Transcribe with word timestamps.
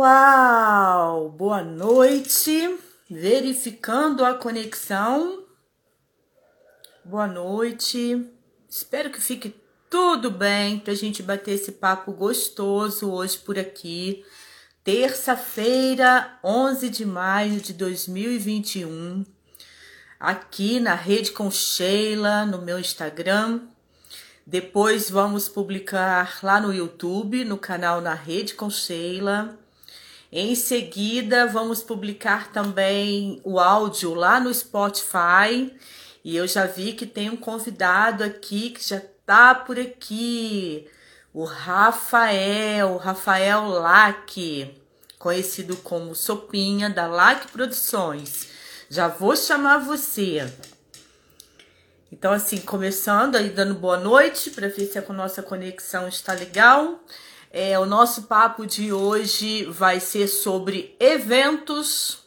Uau! 0.00 1.28
Boa 1.28 1.62
noite. 1.62 2.78
Verificando 3.10 4.24
a 4.24 4.32
conexão. 4.32 5.44
Boa 7.04 7.26
noite. 7.26 8.26
Espero 8.66 9.10
que 9.10 9.20
fique 9.20 9.54
tudo 9.90 10.30
bem 10.30 10.78
para 10.78 10.94
a 10.94 10.96
gente 10.96 11.22
bater 11.22 11.52
esse 11.52 11.72
papo 11.72 12.12
gostoso 12.12 13.10
hoje 13.10 13.36
por 13.36 13.58
aqui. 13.58 14.24
Terça-feira, 14.82 16.38
11 16.42 16.88
de 16.88 17.04
maio 17.04 17.60
de 17.60 17.74
2021. 17.74 19.26
Aqui 20.18 20.80
na 20.80 20.94
Rede 20.94 21.30
com 21.32 21.50
Sheila, 21.50 22.46
no 22.46 22.62
meu 22.62 22.80
Instagram. 22.80 23.68
Depois 24.46 25.10
vamos 25.10 25.46
publicar 25.46 26.38
lá 26.42 26.58
no 26.58 26.72
YouTube, 26.72 27.44
no 27.44 27.58
canal 27.58 28.00
Na 28.00 28.14
Rede 28.14 28.54
com 28.54 28.70
Sheila. 28.70 29.59
Em 30.32 30.54
seguida, 30.54 31.46
vamos 31.48 31.82
publicar 31.82 32.52
também 32.52 33.40
o 33.42 33.58
áudio 33.58 34.14
lá 34.14 34.38
no 34.38 34.54
Spotify. 34.54 35.74
E 36.22 36.36
eu 36.36 36.46
já 36.46 36.66
vi 36.66 36.92
que 36.92 37.04
tem 37.04 37.28
um 37.28 37.36
convidado 37.36 38.22
aqui 38.22 38.70
que 38.70 38.88
já 38.88 39.02
tá 39.26 39.54
por 39.54 39.78
aqui. 39.78 40.86
O 41.34 41.44
Rafael, 41.44 42.96
Rafael 42.96 43.66
Lac, 43.66 44.72
conhecido 45.18 45.76
como 45.78 46.14
Sopinha 46.14 46.88
da 46.88 47.08
Lac 47.08 47.48
Produções. 47.50 48.48
Já 48.88 49.08
vou 49.08 49.34
chamar 49.34 49.78
você. 49.78 50.48
Então, 52.12 52.32
assim, 52.32 52.58
começando 52.58 53.36
aí, 53.36 53.50
dando 53.50 53.74
boa 53.74 53.96
noite 53.96 54.50
para 54.50 54.68
ver 54.68 54.86
se 54.86 54.98
a 54.98 55.12
nossa 55.12 55.42
conexão 55.42 56.06
está 56.06 56.32
legal. 56.32 57.00
É, 57.52 57.76
o 57.80 57.84
nosso 57.84 58.22
papo 58.22 58.64
de 58.64 58.92
hoje 58.92 59.64
vai 59.64 59.98
ser 59.98 60.28
sobre 60.28 60.94
eventos, 61.00 62.20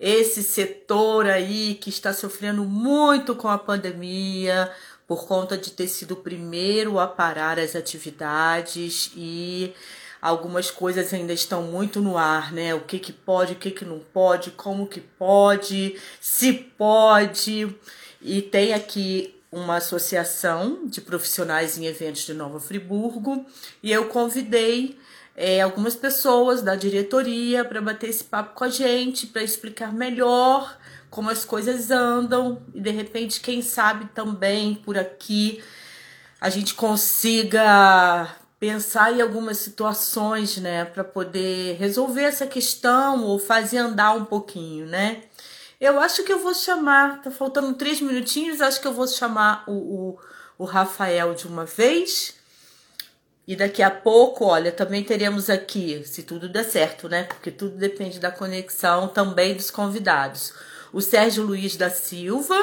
esse 0.00 0.42
setor 0.42 1.26
aí 1.26 1.76
que 1.76 1.90
está 1.90 2.12
sofrendo 2.12 2.64
muito 2.64 3.36
com 3.36 3.46
a 3.46 3.56
pandemia, 3.56 4.68
por 5.06 5.28
conta 5.28 5.56
de 5.56 5.70
ter 5.70 5.86
sido 5.86 6.14
o 6.14 6.16
primeiro 6.16 6.98
a 6.98 7.06
parar 7.06 7.56
as 7.56 7.76
atividades 7.76 9.12
e 9.16 9.72
algumas 10.20 10.72
coisas 10.72 11.14
ainda 11.14 11.32
estão 11.32 11.62
muito 11.62 12.00
no 12.00 12.18
ar, 12.18 12.52
né? 12.52 12.74
O 12.74 12.80
que 12.80 12.98
que 12.98 13.12
pode, 13.12 13.52
o 13.52 13.56
que 13.56 13.70
que 13.70 13.84
não 13.84 14.00
pode, 14.00 14.50
como 14.50 14.88
que 14.88 15.00
pode, 15.00 15.96
se 16.20 16.52
pode. 16.52 17.72
E 18.20 18.42
tem 18.42 18.74
aqui 18.74 19.37
uma 19.50 19.76
associação 19.76 20.86
de 20.86 21.00
profissionais 21.00 21.78
em 21.78 21.86
eventos 21.86 22.22
de 22.22 22.34
Nova 22.34 22.60
Friburgo 22.60 23.46
e 23.82 23.90
eu 23.90 24.06
convidei 24.06 24.98
é, 25.34 25.60
algumas 25.60 25.96
pessoas 25.96 26.62
da 26.62 26.74
diretoria 26.74 27.64
para 27.64 27.80
bater 27.80 28.10
esse 28.10 28.24
papo 28.24 28.54
com 28.54 28.64
a 28.64 28.68
gente, 28.68 29.26
para 29.26 29.42
explicar 29.42 29.92
melhor 29.92 30.76
como 31.10 31.30
as 31.30 31.44
coisas 31.44 31.90
andam 31.90 32.62
e 32.74 32.80
de 32.80 32.90
repente, 32.90 33.40
quem 33.40 33.62
sabe 33.62 34.06
também 34.14 34.74
por 34.74 34.98
aqui 34.98 35.62
a 36.40 36.50
gente 36.50 36.74
consiga 36.74 38.28
pensar 38.60 39.12
em 39.12 39.20
algumas 39.20 39.58
situações, 39.58 40.56
né, 40.56 40.84
para 40.84 41.04
poder 41.04 41.76
resolver 41.76 42.22
essa 42.22 42.46
questão 42.46 43.24
ou 43.24 43.38
fazer 43.38 43.78
andar 43.78 44.14
um 44.14 44.24
pouquinho, 44.24 44.86
né? 44.86 45.22
Eu 45.80 46.00
acho 46.00 46.24
que 46.24 46.32
eu 46.32 46.40
vou 46.40 46.54
chamar, 46.54 47.22
tá 47.22 47.30
faltando 47.30 47.72
três 47.74 48.00
minutinhos, 48.00 48.60
acho 48.60 48.80
que 48.80 48.86
eu 48.88 48.92
vou 48.92 49.06
chamar 49.06 49.62
o, 49.68 49.72
o, 49.72 50.18
o 50.58 50.64
Rafael 50.64 51.34
de 51.34 51.46
uma 51.46 51.64
vez. 51.64 52.34
E 53.46 53.54
daqui 53.54 53.82
a 53.82 53.90
pouco, 53.90 54.44
olha, 54.44 54.72
também 54.72 55.04
teremos 55.04 55.48
aqui, 55.48 56.02
se 56.04 56.24
tudo 56.24 56.48
der 56.48 56.64
certo, 56.64 57.08
né? 57.08 57.22
Porque 57.22 57.50
tudo 57.50 57.76
depende 57.76 58.18
da 58.18 58.30
conexão 58.30 59.08
também 59.08 59.54
dos 59.54 59.70
convidados. 59.70 60.52
O 60.92 61.00
Sérgio 61.00 61.44
Luiz 61.44 61.76
da 61.76 61.88
Silva, 61.88 62.56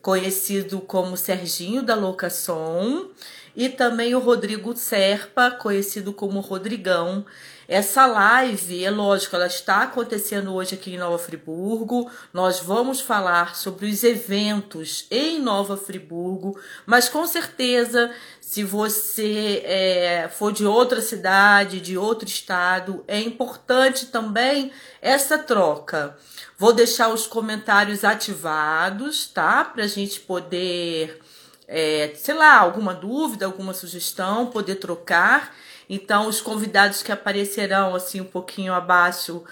conhecido 0.00 0.80
como 0.80 1.16
Serginho 1.16 1.82
da 1.82 1.96
Locação, 1.96 3.10
e 3.56 3.68
também 3.68 4.14
o 4.14 4.20
Rodrigo 4.20 4.74
Serpa, 4.76 5.50
conhecido 5.50 6.12
como 6.12 6.40
Rodrigão, 6.40 7.26
essa 7.72 8.04
live, 8.04 8.84
é 8.84 8.90
lógico, 8.90 9.34
ela 9.34 9.46
está 9.46 9.84
acontecendo 9.84 10.52
hoje 10.52 10.74
aqui 10.74 10.92
em 10.92 10.98
Nova 10.98 11.18
Friburgo. 11.18 12.10
Nós 12.30 12.60
vamos 12.60 13.00
falar 13.00 13.56
sobre 13.56 13.86
os 13.86 14.04
eventos 14.04 15.06
em 15.10 15.40
Nova 15.40 15.74
Friburgo, 15.74 16.60
mas 16.84 17.08
com 17.08 17.26
certeza, 17.26 18.12
se 18.42 18.62
você 18.62 19.62
é, 19.64 20.28
for 20.28 20.52
de 20.52 20.66
outra 20.66 21.00
cidade, 21.00 21.80
de 21.80 21.96
outro 21.96 22.28
estado, 22.28 23.02
é 23.08 23.18
importante 23.18 24.04
também 24.04 24.70
essa 25.00 25.38
troca. 25.38 26.14
Vou 26.58 26.74
deixar 26.74 27.08
os 27.08 27.26
comentários 27.26 28.04
ativados, 28.04 29.26
tá? 29.26 29.64
Para 29.64 29.84
a 29.84 29.88
gente 29.88 30.20
poder, 30.20 31.22
é, 31.66 32.12
sei 32.16 32.34
lá, 32.34 32.54
alguma 32.58 32.92
dúvida, 32.92 33.46
alguma 33.46 33.72
sugestão, 33.72 34.44
poder 34.48 34.74
trocar. 34.74 35.54
Então, 35.88 36.28
os 36.28 36.40
convidados 36.40 37.02
que 37.02 37.12
aparecerão 37.12 37.94
assim 37.94 38.20
um 38.20 38.26
pouquinho 38.26 38.72
abaixo, 38.72 39.44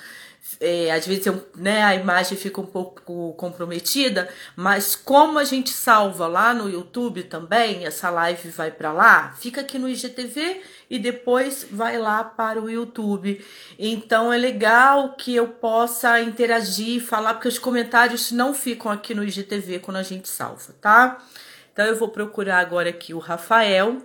é, 0.58 0.90
às 0.90 1.06
vezes 1.06 1.26
eu, 1.26 1.46
né, 1.56 1.82
a 1.82 1.94
imagem 1.94 2.36
fica 2.36 2.60
um 2.60 2.66
pouco 2.66 3.34
comprometida, 3.34 4.28
mas 4.56 4.96
como 4.96 5.38
a 5.38 5.44
gente 5.44 5.70
salva 5.70 6.26
lá 6.26 6.54
no 6.54 6.68
YouTube 6.68 7.24
também, 7.24 7.86
essa 7.86 8.10
live 8.10 8.48
vai 8.48 8.70
para 8.70 8.92
lá, 8.92 9.34
fica 9.38 9.60
aqui 9.60 9.78
no 9.78 9.88
IGTV 9.88 10.62
e 10.88 10.98
depois 10.98 11.66
vai 11.70 11.98
lá 11.98 12.24
para 12.24 12.60
o 12.60 12.70
YouTube. 12.70 13.44
Então 13.78 14.32
é 14.32 14.38
legal 14.38 15.14
que 15.14 15.34
eu 15.34 15.46
possa 15.46 16.20
interagir, 16.20 17.02
falar, 17.04 17.34
porque 17.34 17.48
os 17.48 17.58
comentários 17.58 18.32
não 18.32 18.54
ficam 18.54 18.90
aqui 18.90 19.14
no 19.14 19.22
IGTV 19.22 19.78
quando 19.80 19.98
a 19.98 20.02
gente 20.02 20.28
salva, 20.28 20.74
tá? 20.80 21.22
Então 21.72 21.84
eu 21.84 21.96
vou 21.96 22.08
procurar 22.08 22.58
agora 22.58 22.90
aqui 22.90 23.14
o 23.14 23.18
Rafael. 23.18 23.98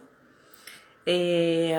É... 1.06 1.74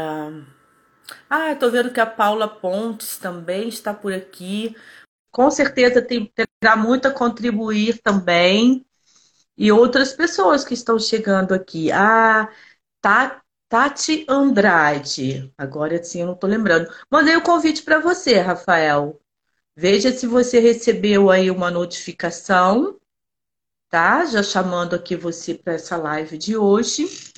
Ah, 1.29 1.53
estou 1.53 1.71
vendo 1.71 1.93
que 1.93 2.01
a 2.01 2.07
Paula 2.07 2.49
Pontes 2.49 3.19
também 3.19 3.69
está 3.69 3.93
por 3.93 4.13
aqui. 4.13 4.77
Com 5.31 5.51
certeza 5.51 6.01
tem, 6.01 6.33
terá 6.61 6.77
muito 6.77 7.07
a 7.09 7.11
contribuir 7.11 8.01
também. 8.03 8.85
E 9.57 9.73
outras 9.73 10.13
pessoas 10.13 10.65
que 10.65 10.75
estão 10.75 10.99
chegando 10.99 11.55
aqui. 11.55 11.91
Ah, 11.93 12.49
Tati 13.69 14.25
Andrade. 14.29 15.53
Agora 15.57 16.03
sim, 16.03 16.21
eu 16.21 16.27
não 16.27 16.35
estou 16.35 16.49
lembrando. 16.49 16.91
Mandei 17.11 17.37
o 17.37 17.41
um 17.41 17.43
convite 17.43 17.83
para 17.83 17.99
você, 17.99 18.39
Rafael. 18.39 19.21
Veja 19.75 20.13
se 20.13 20.27
você 20.27 20.59
recebeu 20.61 21.31
aí 21.31 21.51
uma 21.51 21.71
notificação, 21.71 22.99
tá? 23.91 24.25
Já 24.27 24.43
chamando 24.43 24.95
aqui 24.95 25.17
você 25.17 25.55
para 25.55 25.75
essa 25.75 25.97
live 25.97 26.39
de 26.39 26.57
hoje 26.57 27.35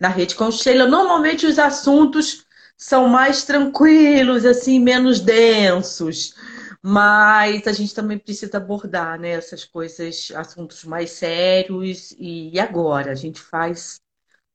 na 0.00 0.08
Rede 0.08 0.34
com 0.34 0.50
Sheila. 0.50 0.86
Normalmente 0.86 1.46
os 1.46 1.58
assuntos 1.58 2.44
são 2.76 3.08
mais 3.08 3.44
tranquilos, 3.44 4.44
assim, 4.44 4.78
menos 4.80 5.20
densos. 5.20 6.34
Mas 6.82 7.66
a 7.66 7.72
gente 7.72 7.94
também 7.94 8.18
precisa 8.18 8.56
abordar 8.56 9.18
né, 9.18 9.30
essas 9.30 9.64
coisas, 9.64 10.30
assuntos 10.34 10.84
mais 10.84 11.12
sérios. 11.12 12.14
E 12.18 12.58
agora? 12.58 13.12
A 13.12 13.14
gente 13.14 13.40
faz. 13.40 14.00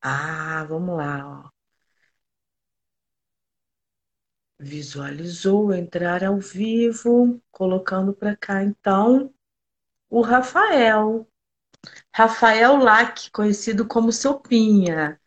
Ah, 0.02 0.66
vamos 0.70 0.98
lá. 0.98 1.44
Ó. 1.46 1.50
Visualizou 4.60 5.74
entrar 5.74 6.24
ao 6.24 6.38
vivo, 6.40 7.42
colocando 7.52 8.14
para 8.14 8.36
cá 8.36 8.64
então 8.64 9.34
o 10.10 10.22
Rafael. 10.22 11.28
Rafael 12.14 12.78
Lac, 12.78 13.30
conhecido 13.32 13.88
como 13.88 14.12
Sopinha. 14.12 15.20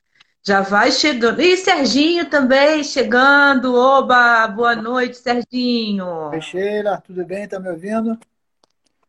Já 0.42 0.62
vai 0.62 0.90
chegando. 0.90 1.40
E 1.42 1.56
Serginho 1.56 2.28
também 2.28 2.82
chegando. 2.82 3.74
Oba, 3.74 4.46
boa 4.48 4.74
noite, 4.74 5.18
Serginho. 5.18 6.30
Sheila, 6.40 7.00
tudo 7.00 7.24
bem? 7.26 7.46
Tá 7.46 7.60
me 7.60 7.68
ouvindo? 7.68 8.18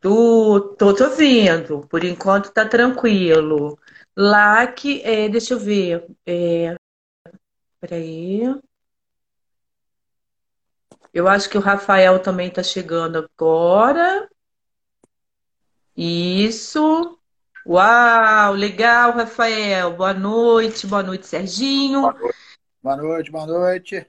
Tu, 0.01 0.75
tô 0.77 0.93
te 0.93 1.03
ouvindo. 1.03 1.87
Por 1.87 2.03
enquanto 2.03 2.51
tá 2.51 2.67
tranquilo. 2.67 3.79
Lá 4.15 4.67
que, 4.67 5.01
é, 5.03 5.29
deixa 5.29 5.53
eu 5.53 5.59
ver. 5.59 6.05
É, 6.25 6.75
peraí. 7.79 8.41
Eu 11.13 11.27
acho 11.27 11.49
que 11.49 11.57
o 11.57 11.61
Rafael 11.61 12.19
também 12.21 12.49
tá 12.51 12.61
chegando 12.61 13.29
agora. 13.37 14.29
Isso. 15.95 17.20
Uau, 17.65 18.53
legal, 18.53 19.11
Rafael. 19.11 19.93
Boa 19.93 20.13
noite, 20.13 20.87
boa 20.87 21.03
noite, 21.03 21.27
Serginho. 21.27 22.13
Boa 22.81 22.97
noite, 22.97 23.31
boa 23.31 23.45
noite. 23.45 24.07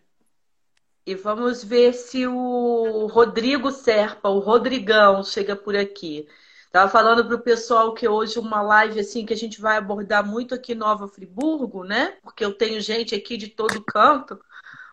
E 1.04 1.14
vamos 1.14 1.62
ver 1.62 1.92
se 1.92 2.26
o 2.26 3.06
Rodrigo 3.08 3.70
Serpa, 3.70 4.28
o 4.28 4.38
Rodrigão, 4.38 5.22
chega 5.22 5.54
por 5.54 5.76
aqui. 5.76 6.26
Tava 6.70 6.90
falando 6.90 7.26
para 7.26 7.36
o 7.36 7.42
pessoal 7.42 7.92
que 7.92 8.08
hoje 8.08 8.38
uma 8.38 8.62
live 8.62 9.00
assim 9.00 9.26
que 9.26 9.34
a 9.34 9.36
gente 9.36 9.60
vai 9.60 9.76
abordar 9.76 10.26
muito 10.26 10.54
aqui 10.54 10.72
em 10.72 10.76
Nova 10.76 11.06
Friburgo, 11.06 11.84
né? 11.84 12.16
Porque 12.22 12.42
eu 12.42 12.54
tenho 12.54 12.80
gente 12.80 13.14
aqui 13.14 13.36
de 13.36 13.48
todo 13.48 13.84
canto, 13.84 14.40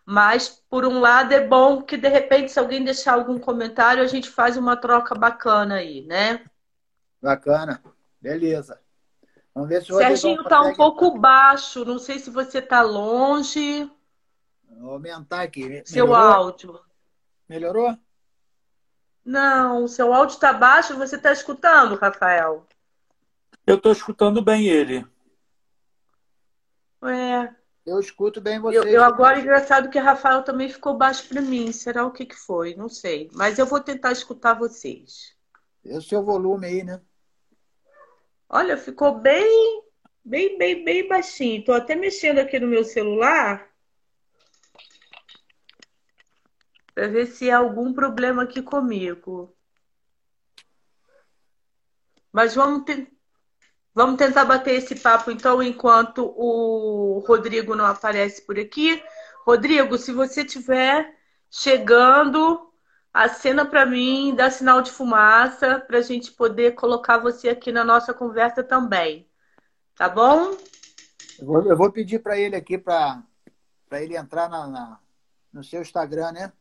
Mas, 0.05 0.49
por 0.69 0.85
um 0.85 0.99
lado, 0.99 1.33
é 1.33 1.45
bom 1.47 1.83
que, 1.83 1.95
de 1.95 2.09
repente, 2.09 2.51
se 2.51 2.59
alguém 2.59 2.83
deixar 2.83 3.13
algum 3.13 3.39
comentário, 3.39 4.03
a 4.03 4.07
gente 4.07 4.29
faz 4.29 4.57
uma 4.57 4.75
troca 4.75 5.15
bacana 5.15 5.75
aí, 5.75 6.01
né? 6.05 6.43
Bacana. 7.21 7.81
Beleza. 8.21 8.79
Vamos 9.53 9.69
ver 9.69 9.83
se 9.83 9.91
o 9.91 9.97
Serginho 9.97 10.41
está 10.41 10.61
um 10.61 10.73
pouco 10.73 11.17
baixo. 11.17 11.83
Não 11.85 11.99
sei 11.99 12.19
se 12.19 12.29
você 12.29 12.59
está 12.59 12.81
longe. 12.81 13.89
Vou 14.69 14.91
aumentar 14.91 15.41
aqui. 15.41 15.61
Melhorou? 15.63 15.85
Seu 15.85 16.15
áudio. 16.15 16.79
Melhorou? 17.47 17.97
Não, 19.25 19.87
seu 19.87 20.13
áudio 20.13 20.35
está 20.35 20.53
baixo. 20.53 20.97
Você 20.97 21.15
está 21.15 21.31
escutando, 21.31 21.95
Rafael? 21.95 22.65
Eu 23.65 23.75
estou 23.75 23.91
escutando 23.91 24.41
bem 24.41 24.67
ele. 24.67 25.05
É. 27.03 27.53
Eu 27.85 27.99
escuto 27.99 28.39
bem 28.39 28.59
você. 28.59 28.77
Eu, 28.77 28.83
eu 28.83 29.03
agora, 29.03 29.39
engraçado 29.39 29.89
que 29.89 29.99
o 29.99 30.03
Rafael 30.03 30.43
também 30.43 30.69
ficou 30.69 30.95
baixo 30.95 31.27
para 31.27 31.41
mim. 31.41 31.71
Será 31.71 32.05
o 32.05 32.11
que, 32.11 32.25
que 32.25 32.35
foi? 32.35 32.75
Não 32.75 32.87
sei. 32.87 33.29
Mas 33.33 33.57
eu 33.57 33.65
vou 33.65 33.79
tentar 33.79 34.11
escutar 34.11 34.53
vocês. 34.53 35.35
É 35.85 35.97
o 35.97 36.01
seu 36.01 36.23
volume 36.23 36.67
aí, 36.67 36.83
né? 36.83 37.01
Olha, 38.49 38.75
ficou 38.77 39.19
bem, 39.19 39.83
bem, 40.25 40.57
bem, 40.57 40.83
bem 40.83 41.07
baixinho. 41.07 41.59
Estou 41.59 41.75
até 41.75 41.95
mexendo 41.95 42.39
aqui 42.39 42.59
no 42.59 42.67
meu 42.67 42.83
celular 42.83 43.69
para 46.95 47.07
ver 47.07 47.27
se 47.27 47.49
há 47.49 47.57
algum 47.57 47.93
problema 47.93 48.43
aqui 48.43 48.61
comigo. 48.61 49.55
Mas 52.31 52.55
vamos 52.55 52.83
tentar. 52.85 53.19
Vamos 53.93 54.17
tentar 54.17 54.45
bater 54.45 54.75
esse 54.75 54.95
papo 54.95 55.31
então 55.31 55.61
enquanto 55.61 56.33
o 56.37 57.19
Rodrigo 57.27 57.75
não 57.75 57.85
aparece 57.85 58.41
por 58.45 58.57
aqui. 58.57 59.03
Rodrigo, 59.45 59.97
se 59.97 60.13
você 60.13 60.43
estiver 60.43 61.17
chegando, 61.49 62.68
acena 63.13 63.65
para 63.65 63.85
mim, 63.85 64.33
dá 64.35 64.49
sinal 64.49 64.81
de 64.81 64.91
fumaça 64.91 65.79
para 65.79 65.97
a 65.97 66.01
gente 66.01 66.31
poder 66.31 66.75
colocar 66.75 67.17
você 67.17 67.49
aqui 67.49 67.71
na 67.71 67.83
nossa 67.83 68.13
conversa 68.13 68.63
também. 68.63 69.27
Tá 69.95 70.07
bom? 70.07 70.57
Eu 71.39 71.45
vou, 71.45 71.65
eu 71.65 71.77
vou 71.77 71.91
pedir 71.91 72.19
para 72.19 72.37
ele 72.37 72.55
aqui 72.55 72.77
para 72.77 73.23
ele 73.93 74.15
entrar 74.15 74.49
na, 74.49 74.67
na, 74.67 74.99
no 75.51 75.63
seu 75.63 75.81
Instagram, 75.81 76.31
né? 76.31 76.53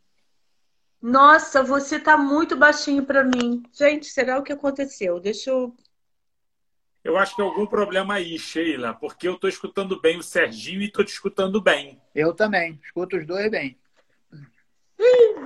Nossa, 1.01 1.63
você 1.63 2.01
tá 2.01 2.17
muito 2.17 2.57
baixinho 2.57 3.05
para 3.05 3.23
mim. 3.23 3.63
Gente, 3.73 4.07
será 4.07 4.39
o 4.39 4.43
que 4.43 4.53
aconteceu? 4.53 5.21
Deixa 5.21 5.51
eu 5.51 5.75
eu 7.05 7.17
acho 7.17 7.35
que 7.35 7.41
é 7.41 7.45
algum 7.45 7.65
problema 7.65 8.15
aí, 8.15 8.39
Sheila, 8.39 8.93
porque 8.93 9.27
eu 9.27 9.35
estou 9.35 9.49
escutando 9.49 9.99
bem 9.99 10.19
o 10.19 10.23
Serginho 10.23 10.83
e 10.83 10.87
estou 10.87 11.03
te 11.03 11.09
escutando 11.09 11.59
bem. 11.59 11.99
Eu 12.15 12.35
também, 12.35 12.79
escuto 12.85 13.17
os 13.17 13.27
dois 13.27 13.51
bem. 13.51 13.79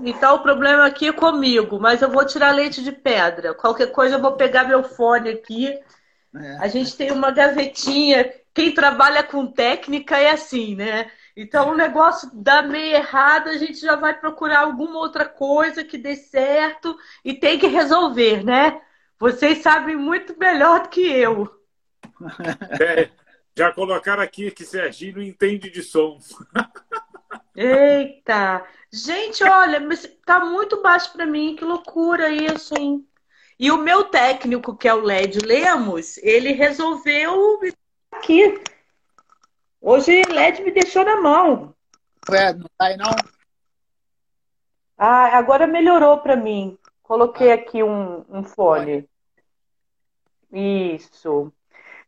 Então 0.03 0.37
o 0.37 0.43
problema 0.43 0.87
aqui 0.87 1.09
é 1.09 1.13
comigo, 1.13 1.79
mas 1.79 2.03
eu 2.03 2.11
vou 2.11 2.27
tirar 2.27 2.53
leite 2.53 2.83
de 2.83 2.91
pedra. 2.91 3.55
Qualquer 3.55 3.93
coisa 3.93 4.17
eu 4.17 4.21
vou 4.21 4.33
pegar 4.33 4.65
meu 4.65 4.83
fone 4.83 5.31
aqui. 5.31 5.79
É. 6.35 6.57
A 6.59 6.69
gente 6.69 6.97
tem 6.97 7.13
uma 7.13 7.31
gavetinha. 7.31 8.33
Quem 8.55 8.73
trabalha 8.75 9.23
com 9.23 9.47
técnica 9.47 10.19
é 10.19 10.31
assim, 10.31 10.75
né? 10.75 11.11
Então 11.37 11.71
o 11.71 11.77
negócio 11.77 12.31
dá 12.35 12.63
meio 12.63 12.97
errado, 12.97 13.49
a 13.49 13.57
gente 13.57 13.81
já 13.81 13.97
vai 13.97 14.19
procurar 14.19 14.61
alguma 14.61 14.99
outra 14.99 15.27
coisa 15.27 15.85
que 15.85 15.97
dê 15.97 16.17
certo 16.17 16.97
e 17.25 17.33
tem 17.33 17.59
que 17.59 17.67
resolver, 17.67 18.45
né? 18.45 18.81
Vocês 19.19 19.59
sabem 19.59 19.97
muito 19.97 20.37
melhor 20.39 20.83
do 20.83 20.89
que 20.89 21.01
eu. 21.01 21.49
É, 22.81 23.11
já 23.57 23.73
colocaram 23.73 24.23
aqui 24.23 24.51
que 24.51 24.65
Serginho 24.65 25.17
não 25.17 25.23
entende 25.23 25.71
de 25.71 25.83
som. 25.83 26.19
Eita! 27.55 28.67
Gente, 28.91 29.43
olha, 29.45 29.81
tá 30.25 30.45
muito 30.45 30.83
baixo 30.83 31.13
para 31.13 31.27
mim, 31.27 31.57
que 31.57 31.65
loucura 31.65 32.29
isso, 32.29 32.75
hein? 32.79 33.07
E 33.59 33.71
o 33.71 33.79
meu 33.79 34.05
técnico, 34.05 34.77
que 34.77 34.89
é 34.89 34.95
o 34.95 35.01
Led 35.01 35.39
Lemos, 35.39 36.19
ele 36.19 36.53
resolveu 36.53 37.61
aqui. 38.11 38.61
Hoje 39.81 40.23
Led 40.29 40.63
me 40.63 40.71
deixou 40.71 41.05
na 41.05 41.21
mão. 41.21 41.75
Ué, 42.29 42.53
não 42.55 42.67
tá 42.77 42.87
aí 42.87 42.97
não? 42.97 43.11
Ah, 44.97 45.37
agora 45.37 45.67
melhorou 45.67 46.19
para 46.19 46.37
mim. 46.37 46.79
Coloquei 47.03 47.53
aqui 47.53 47.83
um, 47.83 48.25
um 48.29 48.43
fone. 48.43 49.09
Isso. 50.53 51.53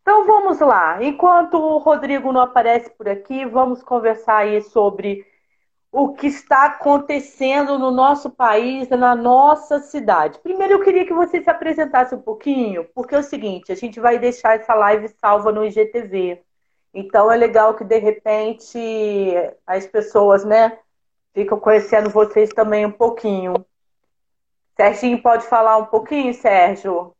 Então 0.03 0.27
vamos 0.27 0.61
lá. 0.61 1.03
Enquanto 1.03 1.55
o 1.55 1.79
Rodrigo 1.79 2.33
não 2.33 2.43
aparece 2.43 2.91
por 2.91 3.09
aqui, 3.09 3.45
vamos 3.47 3.83
conversar 3.83 4.39
aí 4.39 4.61
sobre 4.63 5.27
o 5.97 6.13
que 6.13 6.27
está 6.27 6.65
acontecendo 6.65 7.79
no 7.79 7.93
nosso 7.93 8.29
país, 8.29 8.89
na 8.89 9.15
nossa 9.15 9.79
cidade. 9.79 10.41
Primeiro 10.41 10.75
eu 10.75 10.83
queria 10.83 11.07
que 11.07 11.15
você 11.15 11.41
se 11.41 11.49
apresentasse 11.49 12.13
um 12.17 12.21
pouquinho, 12.21 12.85
porque 12.93 13.15
é 13.15 13.19
o 13.19 13.23
seguinte, 13.23 13.71
a 13.71 13.77
gente 13.77 14.01
vai 14.01 14.19
deixar 14.19 14.57
essa 14.57 14.75
live 14.75 15.09
salva 15.21 15.53
no 15.53 15.65
IGTV. 15.65 16.43
Então 16.93 17.31
é 17.31 17.37
legal 17.37 17.75
que 17.75 17.85
de 17.85 17.97
repente 17.99 18.77
as 19.65 19.87
pessoas, 19.87 20.45
né, 20.45 20.77
ficam 21.33 21.61
conhecendo 21.61 22.11
vocês 22.11 22.51
também 22.51 22.85
um 22.85 22.91
pouquinho. 22.91 23.55
Serginho 24.77 25.23
pode 25.23 25.47
falar 25.47 25.77
um 25.77 25.87
pouquinho, 25.87 26.35
Sérgio? 26.35 27.15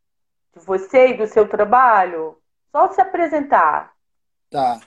de 0.53 0.65
você 0.65 1.11
e 1.11 1.17
do 1.17 1.27
seu 1.27 1.47
trabalho? 1.47 2.37
Só 2.73 2.91
se 2.91 2.99
apresentar. 2.99 3.93
Tá. 4.49 4.81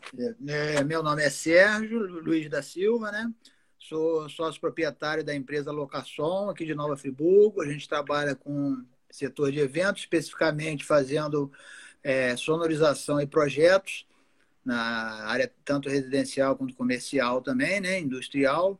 É, 0.46 0.84
meu 0.84 1.02
nome 1.02 1.22
é 1.22 1.30
Sérgio 1.30 2.00
Luiz 2.00 2.50
da 2.50 2.62
Silva, 2.62 3.10
né? 3.10 3.32
Sou 3.88 4.28
sócio 4.28 4.60
proprietário 4.60 5.24
da 5.24 5.34
empresa 5.34 5.72
Locação, 5.72 6.50
aqui 6.50 6.66
de 6.66 6.74
Nova 6.74 6.94
Friburgo. 6.94 7.62
A 7.62 7.66
gente 7.66 7.88
trabalha 7.88 8.34
com 8.34 8.84
setor 9.10 9.50
de 9.50 9.60
eventos, 9.60 10.02
especificamente 10.02 10.84
fazendo 10.84 11.50
é, 12.02 12.36
sonorização 12.36 13.18
e 13.18 13.26
projetos 13.26 14.06
na 14.62 15.24
área 15.24 15.50
tanto 15.64 15.88
residencial 15.88 16.54
quanto 16.54 16.74
comercial 16.74 17.40
também, 17.40 17.80
né? 17.80 17.98
Industrial. 17.98 18.78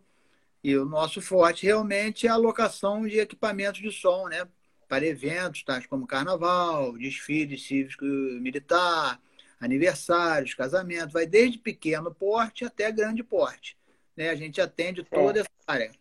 E 0.62 0.76
o 0.76 0.84
nosso 0.84 1.22
forte 1.22 1.64
realmente 1.64 2.26
é 2.26 2.31
a 2.31 2.37
locação 2.37 3.06
de 3.06 3.19
equipamentos 3.19 3.81
de 3.81 3.90
som, 3.90 4.28
né? 4.28 4.46
para 4.87 5.06
eventos 5.06 5.62
tais 5.62 5.87
como 5.87 6.06
carnaval, 6.06 6.99
desfile 6.99 7.56
cívico-militar, 7.56 9.19
aniversários, 9.58 10.52
casamentos, 10.52 11.14
vai 11.14 11.26
desde 11.26 11.59
pequeno 11.59 12.14
porte 12.14 12.66
até 12.66 12.92
grande 12.92 13.23
porte. 13.25 13.77
Né? 14.18 14.30
A 14.30 14.34
gente 14.34 14.60
atende 14.60 15.04
toda 15.04 15.38
essa 15.38 15.48
área. 15.64 15.92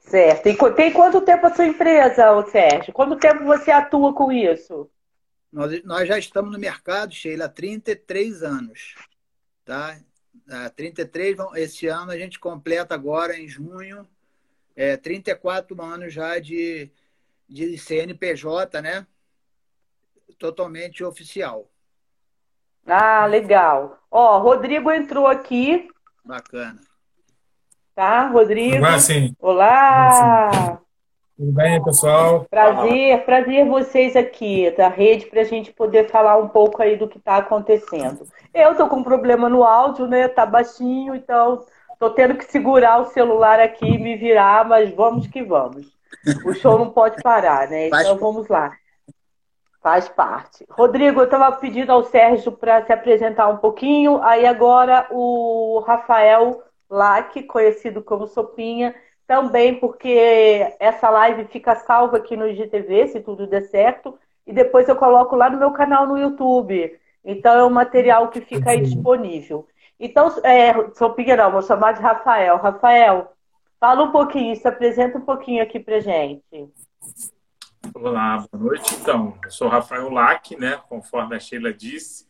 Certo. 0.00 0.48
E 0.48 0.74
tem 0.74 0.92
quanto 0.92 1.20
tempo 1.20 1.46
a 1.46 1.54
sua 1.54 1.66
empresa, 1.66 2.44
Sérgio? 2.50 2.92
Quanto 2.92 3.16
tempo 3.16 3.44
você 3.44 3.70
atua 3.70 4.12
com 4.12 4.32
isso? 4.32 4.90
Nós, 5.52 5.84
nós 5.84 6.08
já 6.08 6.18
estamos 6.18 6.50
no 6.50 6.58
mercado, 6.58 7.14
Sheila, 7.14 7.44
há 7.44 7.48
33 7.48 8.42
anos. 8.42 8.96
Tá? 9.64 10.00
Há 10.50 10.68
33, 10.70 11.36
esse 11.54 11.86
ano 11.86 12.10
a 12.10 12.18
gente 12.18 12.40
completa 12.40 12.92
agora 12.92 13.38
em 13.38 13.46
junho 13.46 14.04
é, 14.74 14.96
34 14.96 15.80
anos 15.80 16.12
já 16.12 16.40
de, 16.40 16.90
de 17.48 17.78
CNPJ, 17.78 18.82
né? 18.82 19.06
Totalmente 20.40 21.04
oficial. 21.04 21.70
Ah, 22.86 23.26
legal. 23.26 23.98
Ó, 24.10 24.38
Rodrigo 24.38 24.90
entrou 24.90 25.26
aqui. 25.26 25.88
Bacana. 26.24 26.76
Tá, 27.94 28.28
Rodrigo? 28.28 28.76
Agora 28.76 28.98
sim. 28.98 29.34
Olá! 29.40 30.50
Sim. 30.52 30.78
Tudo 31.36 31.52
bem, 31.52 31.82
pessoal? 31.82 32.46
Prazer, 32.48 33.24
prazer 33.24 33.66
vocês 33.66 34.14
aqui 34.14 34.70
da 34.76 34.88
rede 34.88 35.26
para 35.26 35.40
a 35.40 35.44
gente 35.44 35.72
poder 35.72 36.08
falar 36.08 36.36
um 36.36 36.48
pouco 36.48 36.80
aí 36.80 36.96
do 36.96 37.08
que 37.08 37.18
está 37.18 37.38
acontecendo. 37.38 38.26
Eu 38.52 38.76
tô 38.76 38.88
com 38.88 38.96
um 38.96 39.04
problema 39.04 39.48
no 39.48 39.64
áudio, 39.64 40.06
né? 40.06 40.28
Tá 40.28 40.46
baixinho, 40.46 41.14
então 41.14 41.64
Tô 41.98 42.10
tendo 42.10 42.34
que 42.34 42.44
segurar 42.44 43.00
o 43.00 43.06
celular 43.06 43.60
aqui 43.60 43.86
e 43.86 43.98
me 43.98 44.16
virar, 44.16 44.68
mas 44.68 44.94
vamos 44.94 45.26
que 45.26 45.42
vamos. 45.42 45.86
O 46.44 46.52
show 46.52 46.78
não 46.78 46.90
pode 46.90 47.22
parar, 47.22 47.68
né? 47.68 47.88
Então 47.88 48.18
vamos 48.18 48.48
lá. 48.48 48.72
Faz 49.84 50.08
parte. 50.08 50.64
Rodrigo, 50.70 51.20
eu 51.20 51.24
estava 51.26 51.54
pedindo 51.56 51.92
ao 51.92 52.04
Sérgio 52.04 52.50
para 52.50 52.86
se 52.86 52.90
apresentar 52.90 53.48
um 53.48 53.58
pouquinho. 53.58 54.18
Aí 54.22 54.46
agora 54.46 55.06
o 55.10 55.84
Rafael 55.86 56.62
Lac, 56.88 57.42
conhecido 57.42 58.02
como 58.02 58.26
Sopinha, 58.26 58.94
também 59.26 59.78
porque 59.78 60.74
essa 60.80 61.10
live 61.10 61.44
fica 61.44 61.76
salva 61.76 62.16
aqui 62.16 62.34
no 62.34 62.48
IGTV, 62.48 63.08
se 63.08 63.20
tudo 63.20 63.46
der 63.46 63.60
certo, 63.60 64.18
e 64.46 64.54
depois 64.54 64.88
eu 64.88 64.96
coloco 64.96 65.36
lá 65.36 65.50
no 65.50 65.58
meu 65.58 65.72
canal 65.72 66.06
no 66.06 66.16
YouTube. 66.16 66.98
Então 67.22 67.52
é 67.52 67.62
um 67.62 67.68
material 67.68 68.28
que 68.28 68.40
fica 68.40 68.70
aí 68.70 68.80
disponível. 68.80 69.68
Então, 70.00 70.28
é, 70.44 70.72
sou 70.94 71.14
não, 71.36 71.52
vou 71.52 71.60
chamar 71.60 71.92
de 71.92 72.00
Rafael. 72.00 72.56
Rafael, 72.56 73.32
fala 73.78 74.04
um 74.04 74.10
pouquinho, 74.10 74.56
se 74.56 74.66
apresenta 74.66 75.18
um 75.18 75.26
pouquinho 75.26 75.62
aqui 75.62 75.78
pra 75.78 76.00
gente. 76.00 76.72
Olá, 77.96 78.44
boa 78.50 78.64
noite. 78.64 78.92
Então, 78.96 79.38
eu 79.44 79.50
sou 79.52 79.68
Rafael 79.68 80.10
Lac, 80.10 80.56
né? 80.56 80.82
Conforme 80.88 81.36
a 81.36 81.38
Sheila 81.38 81.72
disse. 81.72 82.26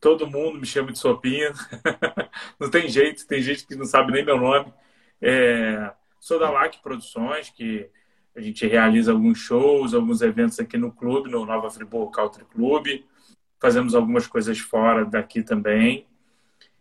Todo 0.00 0.26
mundo 0.26 0.58
me 0.58 0.64
chama 0.64 0.92
de 0.92 0.98
Sopinha. 0.98 1.52
não 2.58 2.70
tem 2.70 2.88
jeito, 2.88 3.26
tem 3.26 3.42
gente 3.42 3.66
que 3.66 3.76
não 3.76 3.84
sabe 3.84 4.12
nem 4.12 4.24
meu 4.24 4.38
nome. 4.38 4.72
É, 5.20 5.92
sou 6.18 6.38
da 6.38 6.50
LAC 6.50 6.78
Produções, 6.82 7.50
que 7.50 7.86
a 8.34 8.40
gente 8.40 8.66
realiza 8.66 9.12
alguns 9.12 9.38
shows, 9.38 9.92
alguns 9.92 10.22
eventos 10.22 10.58
aqui 10.58 10.78
no 10.78 10.90
clube, 10.90 11.30
no 11.30 11.44
Nova 11.44 11.70
Friburgo 11.70 12.10
Country 12.10 12.46
Club. 12.46 13.04
Fazemos 13.60 13.94
algumas 13.94 14.26
coisas 14.26 14.58
fora 14.58 15.04
daqui 15.04 15.42
também. 15.42 16.06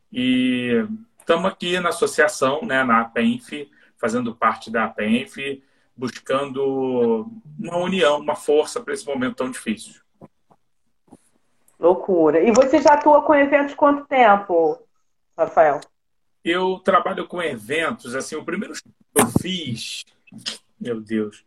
E 0.10 0.88
estamos 1.20 1.52
aqui 1.52 1.78
na 1.82 1.90
associação, 1.90 2.62
né, 2.64 2.86
na 2.86 3.02
APENF, 3.02 3.70
fazendo 3.98 4.34
parte 4.34 4.72
da 4.72 4.86
APENF, 4.86 5.62
buscando 5.96 7.30
uma 7.60 7.78
união, 7.78 8.20
uma 8.20 8.36
força 8.36 8.82
para 8.82 8.94
esse 8.94 9.06
momento 9.06 9.36
tão 9.36 9.52
difícil. 9.52 10.02
Loucura. 11.80 12.42
E 12.42 12.52
você 12.52 12.82
já 12.82 12.94
atua 12.94 13.22
com 13.24 13.36
eventos 13.36 13.76
quanto 13.76 14.08
tempo, 14.08 14.80
Rafael? 15.38 15.82
Eu 16.44 16.80
trabalho 16.80 17.28
com 17.28 17.42
eventos, 17.42 18.16
assim, 18.16 18.36
o 18.36 18.44
primeiro 18.46 18.74
que 18.74 18.82
eu 19.16 19.28
fiz, 19.42 20.04
meu 20.80 21.00
Deus, 21.00 21.46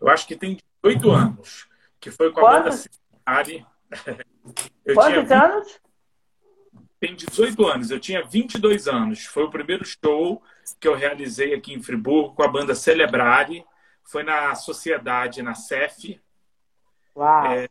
eu 0.00 0.08
acho 0.08 0.26
que 0.26 0.36
tem 0.36 0.58
oito 0.82 1.10
anos, 1.10 1.68
que 1.98 2.10
foi 2.10 2.30
com 2.32 2.40
a 2.40 2.42
Quantos? 2.42 2.88
banda 3.24 3.42
Cincinnati. 3.42 3.66
Quantos 4.94 5.30
anos? 5.30 5.80
Tem 7.00 7.14
18 7.14 7.66
anos, 7.66 7.90
eu 7.90 8.00
tinha 8.00 8.24
22 8.24 8.88
anos. 8.88 9.26
Foi 9.26 9.44
o 9.44 9.50
primeiro 9.50 9.84
show 9.84 10.42
que 10.80 10.88
eu 10.88 10.94
realizei 10.94 11.54
aqui 11.54 11.74
em 11.74 11.82
Friburgo 11.82 12.34
com 12.34 12.42
a 12.42 12.48
banda 12.48 12.74
Celebrare. 12.74 13.64
Foi 14.04 14.22
na 14.22 14.54
Sociedade, 14.54 15.42
na 15.42 15.54
CEF. 15.54 16.20
Uau! 17.16 17.46
É, 17.52 17.68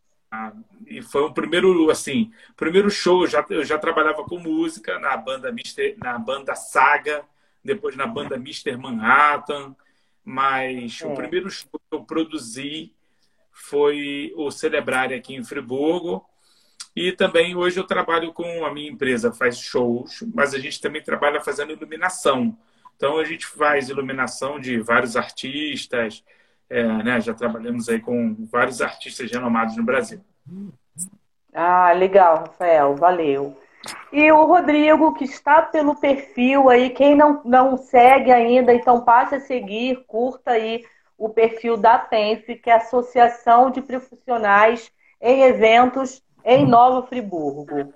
e 0.88 1.02
foi 1.02 1.22
o 1.24 1.34
primeiro, 1.34 1.90
assim, 1.90 2.32
primeiro 2.56 2.90
show. 2.90 3.24
Eu 3.24 3.28
já, 3.28 3.46
eu 3.50 3.64
já 3.64 3.78
trabalhava 3.78 4.24
com 4.24 4.40
música 4.40 5.00
na 5.00 5.16
banda, 5.16 5.52
Mister, 5.52 5.96
na 5.98 6.18
banda 6.18 6.56
Saga, 6.56 7.24
depois 7.64 7.96
na 7.96 8.08
banda 8.08 8.38
Mister 8.38 8.78
Manhattan. 8.78 9.76
Mas 10.24 11.02
é. 11.02 11.08
o 11.08 11.14
primeiro 11.14 11.50
show 11.50 11.70
que 11.72 11.96
eu 11.96 12.04
produzi 12.04 12.94
foi 13.52 14.34
o 14.36 14.50
Celebrare 14.50 15.14
aqui 15.14 15.36
em 15.36 15.44
Friburgo. 15.44 16.26
E 16.96 17.12
também 17.12 17.56
hoje 17.56 17.80
eu 17.80 17.84
trabalho 17.86 18.32
com 18.34 18.66
a 18.66 18.74
minha 18.74 18.92
empresa, 18.92 19.34
faz 19.34 19.58
shows, 19.58 20.24
mas 20.34 20.54
a 20.54 20.60
gente 20.60 20.80
também 20.80 21.02
trabalha 21.02 21.42
fazendo 21.42 21.72
iluminação. 21.72 22.56
Então 22.96 23.18
a 23.18 23.26
gente 23.26 23.46
faz 23.46 23.90
iluminação 23.90 24.60
de 24.60 24.80
vários 24.80 25.16
artistas, 25.16 26.24
é, 26.70 26.84
né? 26.84 27.22
Já 27.22 27.34
trabalhamos 27.34 27.90
aí 27.90 28.00
com 28.00 28.36
vários 28.52 28.82
artistas 28.82 29.32
renomados 29.32 29.76
no 29.78 29.84
Brasil. 29.84 30.22
Ah, 31.54 31.92
legal, 31.94 32.38
Rafael, 32.38 32.96
valeu. 32.96 33.58
E 34.12 34.32
o 34.32 34.46
Rodrigo, 34.46 35.14
que 35.14 35.26
está 35.26 35.62
pelo 35.62 35.96
perfil 35.96 36.70
aí, 36.70 36.90
quem 36.90 37.16
não, 37.16 37.42
não 37.44 37.78
segue 37.78 38.32
ainda, 38.32 38.74
então 38.74 39.04
passe 39.04 39.36
a 39.36 39.40
seguir, 39.40 40.04
curta 40.08 40.52
aí 40.52 40.84
o 41.18 41.30
perfil 41.30 41.78
da 41.78 41.98
TENF, 41.98 42.56
que 42.56 42.70
é 42.70 42.74
a 42.74 42.78
Associação 42.78 43.70
de 43.70 43.82
Profissionais 43.82 44.92
em 45.22 45.44
Eventos 45.44 46.24
em 46.44 46.66
Nova 46.66 47.08
Friburgo. 47.08 47.94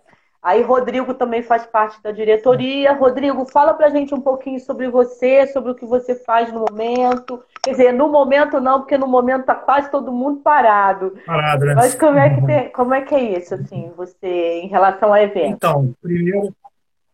Aí 0.47 0.61
Rodrigo 0.61 1.13
também 1.13 1.43
faz 1.43 1.65
parte 1.65 2.01
da 2.01 2.09
diretoria. 2.09 2.93
Rodrigo, 2.93 3.43
fala 3.51 3.73
pra 3.73 3.89
gente 3.89 4.15
um 4.15 4.21
pouquinho 4.21 4.57
sobre 4.61 4.87
você, 4.87 5.45
sobre 5.47 5.71
o 5.71 5.75
que 5.75 5.85
você 5.85 6.15
faz 6.15 6.53
no 6.53 6.61
momento. 6.61 7.43
Quer 7.61 7.71
dizer, 7.71 7.91
no 7.91 8.07
momento 8.07 8.61
não, 8.61 8.79
porque 8.79 8.97
no 8.97 9.07
momento 9.07 9.43
tá 9.43 9.53
quase 9.53 9.91
todo 9.91 10.09
mundo 10.09 10.39
parado. 10.39 11.17
Parado, 11.25 11.65
né? 11.65 11.75
Mas 11.75 11.95
como 11.95 12.17
é 12.17 12.33
que, 12.33 12.45
tem, 12.45 12.69
como 12.69 12.93
é, 12.93 13.01
que 13.01 13.13
é 13.13 13.37
isso, 13.37 13.55
assim, 13.55 13.91
você, 13.97 14.61
em 14.63 14.69
relação 14.69 15.09
ao 15.09 15.17
evento? 15.17 15.55
Então, 15.55 15.93
primeiro, 16.01 16.55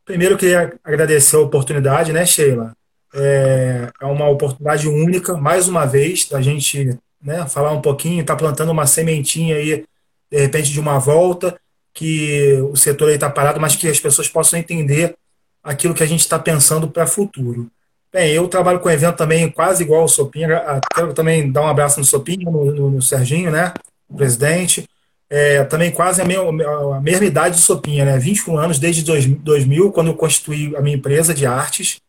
primeiro 0.06 0.38
queria 0.38 0.72
agradecer 0.84 1.36
a 1.36 1.40
oportunidade, 1.40 2.14
né, 2.14 2.28
Sheila? 2.28 2.74
É, 3.16 3.90
é 4.00 4.06
uma 4.06 4.30
oportunidade 4.30 4.88
única, 4.88 5.36
mais 5.36 5.68
uma 5.68 5.88
vez, 5.88 6.30
da 6.30 6.40
gente 6.40 7.00
né, 7.20 7.48
falar 7.48 7.72
um 7.72 7.82
pouquinho, 7.82 8.24
tá 8.24 8.36
plantando 8.36 8.72
uma 8.72 8.86
sementinha 8.86 9.56
aí, 9.56 9.86
de 10.30 10.38
repente, 10.38 10.72
de 10.72 10.80
uma 10.80 11.00
volta 11.00 11.60
que 11.94 12.54
o 12.72 12.76
setor 12.76 13.10
está 13.12 13.30
parado, 13.30 13.60
mas 13.60 13.76
que 13.76 13.88
as 13.88 14.00
pessoas 14.00 14.28
possam 14.28 14.60
entender 14.60 15.16
aquilo 15.64 15.94
que 15.94 16.04
a 16.04 16.08
gente 16.08 16.22
está 16.22 16.40
pensando 16.40 16.88
para 16.88 17.04
o 17.04 17.08
futuro. 17.08 17.70
Bem, 18.12 18.32
eu 18.32 18.48
trabalho 18.48 18.80
com 18.80 18.90
evento 18.90 19.16
também 19.16 19.50
quase 19.50 19.84
igual 19.84 20.02
ao 20.02 20.08
Sopinha, 20.08 20.48
quero 20.94 21.14
também 21.14 21.52
dar 21.52 21.62
um 21.62 21.68
abraço 21.68 22.00
no 22.00 22.06
Sopinha, 22.06 22.50
no, 22.50 22.66
no, 22.66 22.92
no 22.92 23.02
Serginho, 23.02 23.50
né, 23.50 23.74
o 24.08 24.16
presidente, 24.16 24.88
é, 25.30 25.64
também 25.64 25.90
quase 25.90 26.22
a, 26.22 26.26
a 26.26 27.02
mesma 27.02 27.26
idade 27.26 27.56
do 27.56 27.62
Sopinha, 27.62 28.06
né, 28.06 28.20
21 28.20 28.58
anos, 28.58 28.78
desde 28.78 29.04
2000, 29.04 29.92
quando 29.92 30.08
eu 30.08 30.16
constituí 30.16 30.76
a 30.76 30.82
minha 30.82 30.96
empresa 30.96 31.34
de 31.34 31.48
artes, 31.48 32.00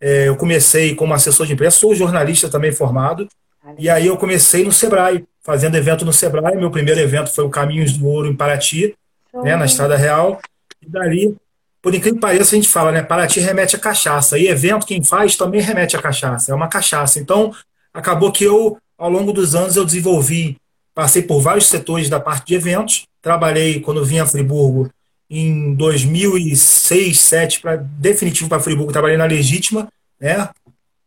é, 0.00 0.28
eu 0.28 0.36
comecei 0.36 0.94
como 0.94 1.14
assessor 1.14 1.46
de 1.46 1.52
imprensa, 1.52 1.78
sou 1.78 1.96
jornalista 1.96 2.48
também 2.48 2.70
formado, 2.70 3.28
e 3.76 3.90
aí 3.90 4.06
eu 4.06 4.16
comecei 4.16 4.64
no 4.64 4.72
Sebrae, 4.72 5.24
fazendo 5.42 5.76
evento 5.76 6.04
no 6.04 6.12
Sebrae, 6.12 6.56
meu 6.56 6.70
primeiro 6.70 7.00
evento 7.00 7.34
foi 7.34 7.44
o 7.44 7.50
Caminhos 7.50 7.94
do 7.94 8.06
Ouro 8.06 8.28
em 8.28 8.36
Paraty, 8.36 8.94
né, 9.34 9.56
na 9.56 9.64
Estrada 9.64 9.96
Real. 9.96 10.40
E 10.82 10.88
dali, 10.88 11.36
por 11.82 11.94
incrível 11.94 12.16
que 12.16 12.20
pareça, 12.20 12.54
a 12.54 12.58
gente 12.58 12.68
fala, 12.68 12.92
né? 12.92 13.02
Paraty 13.02 13.40
remete 13.40 13.76
a 13.76 13.78
cachaça. 13.78 14.38
E 14.38 14.48
evento, 14.48 14.86
quem 14.86 15.02
faz, 15.02 15.36
também 15.36 15.60
remete 15.60 15.96
a 15.96 16.02
cachaça. 16.02 16.52
É 16.52 16.54
uma 16.54 16.68
cachaça. 16.68 17.18
Então, 17.18 17.54
acabou 17.92 18.30
que 18.30 18.44
eu, 18.44 18.76
ao 18.98 19.10
longo 19.10 19.32
dos 19.32 19.54
anos, 19.54 19.76
eu 19.76 19.84
desenvolvi, 19.84 20.58
passei 20.94 21.22
por 21.22 21.40
vários 21.40 21.68
setores 21.68 22.08
da 22.08 22.20
parte 22.20 22.46
de 22.46 22.54
eventos. 22.54 23.06
Trabalhei, 23.22 23.80
quando 23.80 24.04
vim 24.04 24.18
a 24.18 24.26
Friburgo, 24.26 24.90
em 25.28 25.74
2006, 25.74 26.80
2007, 26.90 27.60
para 27.60 27.76
definitivo 27.76 28.48
para 28.48 28.60
Friburgo, 28.60 28.92
trabalhei 28.92 29.16
na 29.16 29.24
Legítima, 29.24 29.88
né? 30.20 30.48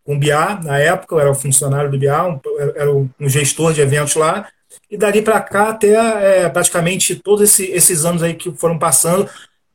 Com 0.03 0.15
o 0.15 0.19
BIA, 0.19 0.59
na 0.63 0.79
época, 0.79 1.15
eu 1.15 1.19
era 1.19 1.35
funcionário 1.35 1.91
do 1.91 1.97
BIA, 1.97 2.23
um, 2.23 2.39
era 2.75 2.91
um 2.93 3.09
gestor 3.21 3.73
de 3.73 3.81
eventos 3.81 4.15
lá. 4.15 4.47
E 4.93 4.97
dali 4.97 5.23
para 5.23 5.41
cá, 5.41 5.69
até 5.69 6.43
é, 6.43 6.49
praticamente 6.49 7.15
todos 7.15 7.49
esse, 7.49 7.65
esses 7.71 8.05
anos 8.05 8.21
aí 8.21 8.35
que 8.35 8.51
foram 8.51 8.77
passando, 8.77 9.27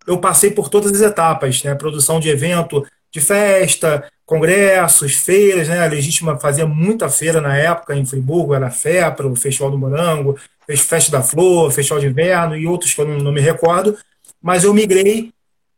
eu 0.07 0.17
passei 0.19 0.49
por 0.49 0.69
todas 0.69 0.93
as 0.95 1.01
etapas, 1.01 1.61
né? 1.65 1.75
Produção 1.75 2.21
de 2.21 2.29
evento, 2.29 2.87
de 3.11 3.21
festa, 3.21 4.09
congressos, 4.25 5.17
feiras, 5.17 5.67
né? 5.67 5.85
A 5.85 5.89
Legítima 5.89 6.39
fazia 6.39 6.69
muita 6.69 7.09
feira 7.09 7.41
na 7.41 7.57
época 7.57 7.97
em 7.97 8.07
Friburgo, 8.07 8.55
era 8.55 8.71
FEPRA, 8.71 9.27
o 9.27 9.35
Festival 9.35 9.73
do 9.73 9.77
Morango, 9.77 10.39
Festa 10.69 11.11
da 11.11 11.21
Flor, 11.21 11.73
Festival 11.73 11.99
de 11.99 12.07
Inverno 12.07 12.57
e 12.57 12.69
outros 12.69 12.95
que 12.95 13.01
eu 13.01 13.09
não, 13.09 13.19
não 13.19 13.33
me 13.33 13.41
recordo, 13.41 13.99
mas 14.41 14.63
eu 14.63 14.73
migrei 14.73 15.33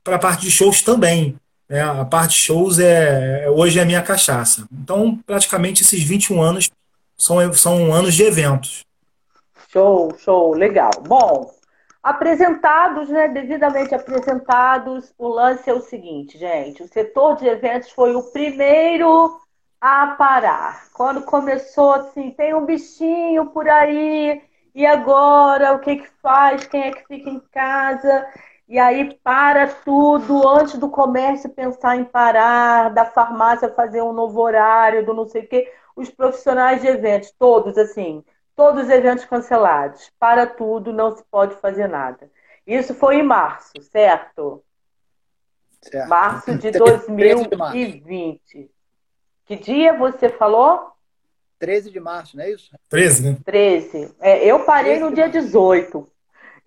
para 0.04 0.16
a 0.16 0.18
parte 0.18 0.42
de 0.42 0.50
shows 0.50 0.82
também. 0.82 1.34
Né? 1.66 1.80
A 1.80 2.04
parte 2.04 2.32
de 2.32 2.42
shows 2.42 2.78
é 2.78 3.48
hoje 3.48 3.78
é 3.78 3.82
a 3.82 3.86
minha 3.86 4.02
cachaça. 4.02 4.68
Então, 4.70 5.18
praticamente 5.26 5.82
esses 5.82 6.02
21 6.02 6.42
anos 6.42 6.70
são, 7.16 7.50
são 7.54 7.94
anos 7.94 8.14
de 8.14 8.22
eventos. 8.22 8.84
Show, 9.72 10.12
show, 10.18 10.52
legal. 10.52 10.90
Bom, 11.06 11.48
apresentados, 12.02 13.08
né, 13.08 13.28
devidamente 13.28 13.94
apresentados, 13.94 15.14
o 15.16 15.28
lance 15.28 15.70
é 15.70 15.72
o 15.72 15.80
seguinte, 15.80 16.36
gente. 16.36 16.82
O 16.82 16.88
setor 16.88 17.36
de 17.36 17.46
eventos 17.46 17.92
foi 17.92 18.16
o 18.16 18.32
primeiro 18.32 19.40
a 19.80 20.08
parar. 20.18 20.88
Quando 20.92 21.22
começou 21.22 21.92
assim, 21.92 22.32
tem 22.32 22.52
um 22.52 22.66
bichinho 22.66 23.46
por 23.46 23.68
aí, 23.68 24.42
e 24.74 24.84
agora 24.84 25.72
o 25.74 25.78
que 25.78 25.98
que 25.98 26.08
faz? 26.20 26.66
Quem 26.66 26.88
é 26.88 26.90
que 26.90 27.06
fica 27.06 27.30
em 27.30 27.40
casa? 27.52 28.26
E 28.68 28.76
aí 28.76 29.14
para 29.22 29.68
tudo, 29.68 30.48
antes 30.48 30.78
do 30.78 30.90
comércio 30.90 31.48
pensar 31.48 31.96
em 31.96 32.04
parar, 32.04 32.90
da 32.90 33.04
farmácia 33.04 33.72
fazer 33.72 34.02
um 34.02 34.12
novo 34.12 34.40
horário, 34.40 35.06
do 35.06 35.14
não 35.14 35.28
sei 35.28 35.42
o 35.42 35.48
quê, 35.48 35.72
os 35.94 36.10
profissionais 36.10 36.80
de 36.80 36.88
eventos, 36.88 37.30
todos 37.38 37.78
assim, 37.78 38.24
todos 38.60 38.84
os 38.84 38.90
eventos 38.90 39.24
cancelados. 39.24 40.12
Para 40.18 40.46
tudo, 40.46 40.92
não 40.92 41.16
se 41.16 41.24
pode 41.30 41.54
fazer 41.54 41.88
nada. 41.88 42.30
Isso 42.66 42.94
foi 42.94 43.16
em 43.16 43.22
março, 43.22 43.72
certo? 43.80 44.62
certo. 45.80 46.06
Março 46.10 46.54
de 46.58 46.68
2020. 46.78 48.70
Que 49.46 49.56
dia 49.56 49.96
você 49.96 50.28
falou? 50.28 50.92
13 51.58 51.90
de 51.90 51.98
março, 52.00 52.36
não 52.36 52.44
é 52.44 52.50
isso? 52.50 52.70
13, 52.90 53.30
né? 53.30 53.38
13. 53.46 54.14
É, 54.20 54.44
eu 54.44 54.62
parei 54.66 54.98
no 54.98 55.10
dia 55.10 55.30
18. 55.30 56.06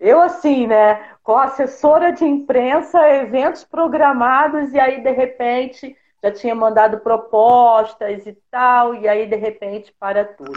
Eu, 0.00 0.20
assim, 0.20 0.66
né, 0.66 1.12
com 1.22 1.38
assessora 1.38 2.10
de 2.10 2.24
imprensa, 2.24 3.08
eventos 3.08 3.62
programados, 3.62 4.72
e 4.72 4.80
aí, 4.80 5.00
de 5.00 5.12
repente, 5.12 5.96
já 6.20 6.32
tinha 6.32 6.56
mandado 6.56 6.98
propostas 6.98 8.26
e 8.26 8.36
tal, 8.50 8.96
e 8.96 9.06
aí, 9.06 9.28
de 9.28 9.36
repente, 9.36 9.94
para 9.96 10.24
tudo. 10.24 10.56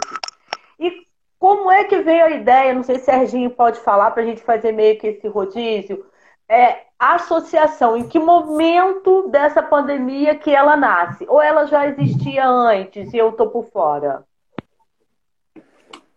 E 0.80 1.07
como 1.38 1.70
é 1.70 1.84
que 1.84 2.02
veio 2.02 2.24
a 2.24 2.30
ideia? 2.30 2.74
Não 2.74 2.82
sei 2.82 2.98
se 2.98 3.04
Serginho 3.04 3.50
pode 3.50 3.78
falar 3.80 4.10
para 4.10 4.22
a 4.22 4.26
gente 4.26 4.42
fazer 4.42 4.72
meio 4.72 4.98
que 4.98 5.06
esse 5.06 5.28
rodízio. 5.28 6.04
É, 6.48 6.86
associação, 6.98 7.96
em 7.96 8.08
que 8.08 8.18
momento 8.18 9.28
dessa 9.28 9.62
pandemia 9.62 10.36
que 10.36 10.50
ela 10.50 10.76
nasce? 10.76 11.24
Ou 11.28 11.40
ela 11.40 11.66
já 11.66 11.86
existia 11.86 12.46
antes 12.46 13.12
e 13.12 13.18
eu 13.18 13.30
estou 13.30 13.50
por 13.50 13.66
fora? 13.66 14.24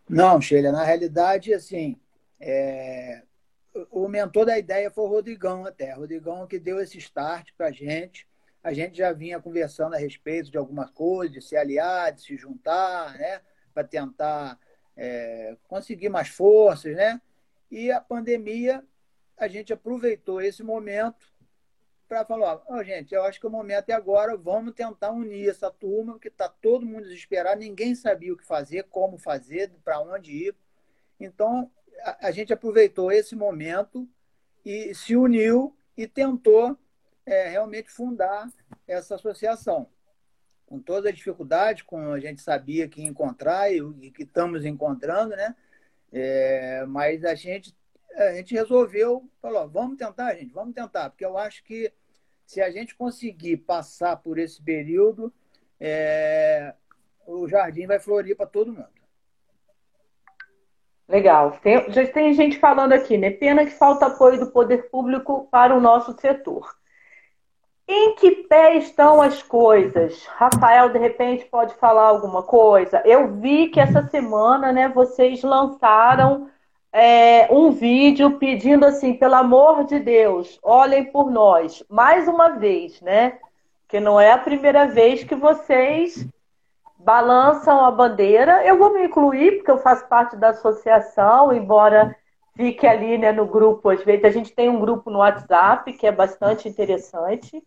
Não, 0.10 0.42
Sheila, 0.42 0.72
na 0.72 0.84
realidade, 0.84 1.54
assim, 1.54 1.98
é... 2.40 3.22
o 3.92 4.08
mentor 4.08 4.46
da 4.46 4.58
ideia 4.58 4.90
foi 4.90 5.04
o 5.04 5.08
Rodrigão 5.08 5.66
até. 5.66 5.96
O 5.96 6.00
Rodrigão 6.00 6.48
que 6.48 6.58
deu 6.58 6.82
esse 6.82 6.98
start 6.98 7.50
para 7.56 7.68
a 7.68 7.72
gente. 7.72 8.28
A 8.64 8.74
gente 8.74 8.98
já 8.98 9.12
vinha 9.14 9.40
conversando 9.40 9.96
a 9.96 9.98
respeito 9.98 10.52
de 10.52 10.58
algumas 10.58 10.90
coisas, 10.92 11.34
de 11.34 11.42
se 11.42 11.56
aliar, 11.56 12.12
de 12.12 12.22
se 12.22 12.36
juntar, 12.36 13.14
né? 13.18 13.42
Para 13.74 13.84
tentar 13.84 14.58
é, 14.96 15.56
conseguir 15.68 16.10
mais 16.10 16.30
forças, 16.30 16.96
né? 16.96 17.22
E 17.70 17.92
a 17.92 18.02
pandemia, 18.02 18.84
a 19.38 19.48
gente 19.48 19.72
aproveitou 19.72 20.42
esse 20.42 20.62
momento 20.62 21.32
para 22.08 22.26
falar, 22.26 22.62
oh, 22.68 22.84
gente, 22.84 23.16
eu 23.16 23.24
acho 23.24 23.40
que 23.40 23.48
o 23.48 23.50
momento 23.50 23.90
é 23.90 23.94
agora, 23.94 24.36
vamos 24.36 24.74
tentar 24.74 25.12
unir 25.12 25.50
essa 25.50 25.72
turma, 25.72 26.14
porque 26.14 26.28
está 26.28 26.50
todo 26.50 26.86
mundo 26.86 27.04
desesperado, 27.04 27.62
ninguém 27.62 27.96
sabia 27.96 28.34
o 28.34 28.38
que 28.38 28.46
fazer, 28.46 28.84
como 28.90 29.18
fazer, 29.18 29.72
para 29.82 30.02
onde 30.02 30.48
ir. 30.48 30.56
Então, 31.18 31.72
a, 32.02 32.28
a, 32.28 32.32
gente 32.32 32.52
aproveitou 32.52 33.14
esse 33.14 33.34
momento 33.34 34.06
e 34.66 34.94
se 34.94 35.16
uniu 35.16 35.74
e 35.96 36.06
tentou 36.06 36.78
é, 37.26 37.48
realmente 37.48 37.90
fundar 37.90 38.52
essa 38.86 39.16
associação. 39.16 39.88
Com 40.72 40.80
todas 40.80 41.12
as 41.12 41.18
dificuldades, 41.18 41.84
como 41.84 42.14
a 42.14 42.20
gente 42.22 42.42
sabia 42.42 42.88
que 42.88 43.02
ia 43.02 43.08
encontrar 43.10 43.70
e, 43.70 43.80
e 44.00 44.10
que 44.10 44.24
estamos 44.24 44.64
encontrando, 44.64 45.36
né? 45.36 45.54
É, 46.14 46.86
mas 46.88 47.26
a 47.26 47.36
gente, 47.36 47.76
a 48.16 48.32
gente 48.36 48.54
resolveu, 48.54 49.30
falou, 49.42 49.68
vamos 49.68 49.98
tentar, 49.98 50.34
gente, 50.36 50.54
vamos 50.54 50.74
tentar, 50.74 51.10
porque 51.10 51.26
eu 51.26 51.38
acho 51.38 51.62
que 51.66 51.92
se 52.46 52.62
a 52.62 52.72
gente 52.72 52.96
conseguir 52.96 53.58
passar 53.58 54.16
por 54.16 54.40
esse 54.40 54.62
período, 54.62 55.34
é, 55.78 56.74
o 57.28 57.50
jardim 57.50 57.86
vai 57.86 58.00
florir 58.00 58.38
para 58.38 58.46
todo 58.46 58.72
mundo. 58.72 58.88
Legal. 61.06 61.60
Tem, 61.62 61.92
já 61.92 62.08
tem 62.08 62.34
gente 62.34 62.58
falando 62.58 62.94
aqui, 62.94 63.18
né? 63.18 63.30
Pena 63.30 63.66
que 63.66 63.72
falta 63.72 64.06
apoio 64.06 64.40
do 64.40 64.52
poder 64.52 64.90
público 64.90 65.50
para 65.52 65.76
o 65.76 65.82
nosso 65.82 66.18
setor. 66.18 66.80
Em 67.88 68.16
que 68.16 68.32
pé 68.32 68.78
estão 68.78 69.22
as 69.22 69.44
coisas? 69.44 70.26
Rafael, 70.28 70.90
de 70.90 70.98
repente, 70.98 71.46
pode 71.46 71.74
falar 71.76 72.04
alguma 72.04 72.44
coisa? 72.44 73.02
Eu 73.06 73.36
vi 73.36 73.68
que 73.68 73.80
essa 73.80 74.08
semana, 74.08 74.72
né, 74.72 74.88
vocês 74.88 75.44
lançaram 75.44 76.50
é, 76.94 77.48
um 77.52 77.72
vídeo 77.72 78.38
pedindo 78.38 78.86
assim, 78.86 79.14
pelo 79.14 79.36
amor 79.36 79.86
de 79.86 80.00
Deus, 80.00 80.60
olhem 80.62 81.06
por 81.06 81.32
nós. 81.32 81.84
Mais 81.90 82.28
uma 82.28 82.50
vez, 82.50 83.02
né? 83.02 83.40
Que 83.88 84.00
não 84.00 84.20
é 84.20 84.32
a 84.32 84.38
primeira 84.38 84.88
vez 84.88 85.24
que 85.24 85.36
vocês 85.36 86.26
balançam 86.98 87.86
a 87.86 87.92
bandeira. 87.92 88.66
Eu 88.66 88.78
vou 88.78 88.94
me 88.94 89.06
incluir, 89.06 89.58
porque 89.58 89.72
eu 89.72 89.78
faço 89.78 90.08
parte 90.08 90.36
da 90.36 90.50
associação, 90.50 91.54
embora 91.54 92.16
fique 92.56 92.86
ali 92.86 93.18
né, 93.18 93.32
no 93.32 93.46
grupo. 93.46 93.90
Às 93.90 94.04
vezes 94.04 94.26
a 94.26 94.30
gente 94.30 94.54
tem 94.54 94.70
um 94.70 94.80
grupo 94.80 95.10
no 95.10 95.20
WhatsApp 95.20 95.92
que 95.94 96.08
é 96.08 96.12
bastante 96.12 96.68
interessante. 96.68 97.64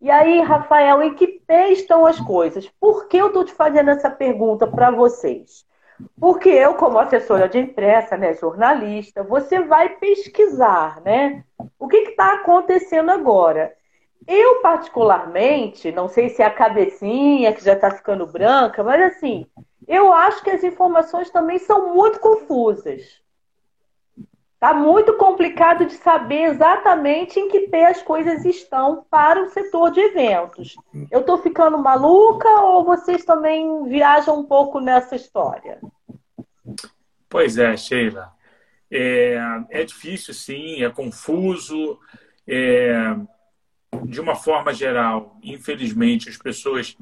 E 0.00 0.10
aí, 0.10 0.40
Rafael, 0.40 1.02
em 1.02 1.14
que 1.14 1.26
pé 1.26 1.72
estão 1.72 2.04
as 2.06 2.20
coisas? 2.20 2.68
Por 2.78 3.08
que 3.08 3.16
eu 3.16 3.28
estou 3.28 3.44
te 3.44 3.52
fazendo 3.52 3.90
essa 3.90 4.10
pergunta 4.10 4.66
para 4.66 4.90
vocês? 4.90 5.64
Porque 6.20 6.50
eu, 6.50 6.74
como 6.74 6.98
assessora 6.98 7.48
de 7.48 7.58
imprensa, 7.58 8.16
né, 8.16 8.34
jornalista, 8.34 9.22
você 9.22 9.60
vai 9.60 9.96
pesquisar, 9.96 11.00
né? 11.00 11.42
O 11.78 11.88
que 11.88 11.96
está 11.96 12.34
acontecendo 12.34 13.10
agora? 13.10 13.74
Eu, 14.26 14.60
particularmente, 14.60 15.92
não 15.92 16.08
sei 16.08 16.28
se 16.28 16.42
é 16.42 16.46
a 16.46 16.50
cabecinha 16.50 17.52
que 17.52 17.64
já 17.64 17.72
está 17.72 17.90
ficando 17.90 18.26
branca, 18.26 18.82
mas 18.82 19.00
assim, 19.00 19.46
eu 19.86 20.12
acho 20.12 20.42
que 20.42 20.50
as 20.50 20.64
informações 20.64 21.30
também 21.30 21.58
são 21.58 21.94
muito 21.94 22.18
confusas. 22.20 23.22
Está 24.66 24.76
muito 24.76 25.14
complicado 25.14 25.86
de 25.86 25.92
saber 25.92 26.42
exatamente 26.46 27.38
em 27.38 27.48
que 27.48 27.68
pé 27.68 27.86
as 27.86 28.02
coisas 28.02 28.44
estão 28.44 29.06
para 29.08 29.40
o 29.40 29.48
setor 29.48 29.92
de 29.92 30.00
eventos. 30.00 30.74
Eu 31.08 31.20
estou 31.20 31.38
ficando 31.38 31.78
maluca 31.78 32.48
ou 32.62 32.84
vocês 32.84 33.24
também 33.24 33.84
viajam 33.84 34.40
um 34.40 34.44
pouco 34.44 34.80
nessa 34.80 35.14
história? 35.14 35.78
Pois 37.28 37.56
é, 37.56 37.76
Sheila. 37.76 38.32
É, 38.90 39.38
é 39.70 39.84
difícil, 39.84 40.34
sim, 40.34 40.82
é 40.82 40.90
confuso. 40.90 42.00
É, 42.44 43.14
de 44.04 44.20
uma 44.20 44.34
forma 44.34 44.74
geral, 44.74 45.38
infelizmente, 45.44 46.28
as 46.28 46.36
pessoas 46.36 46.96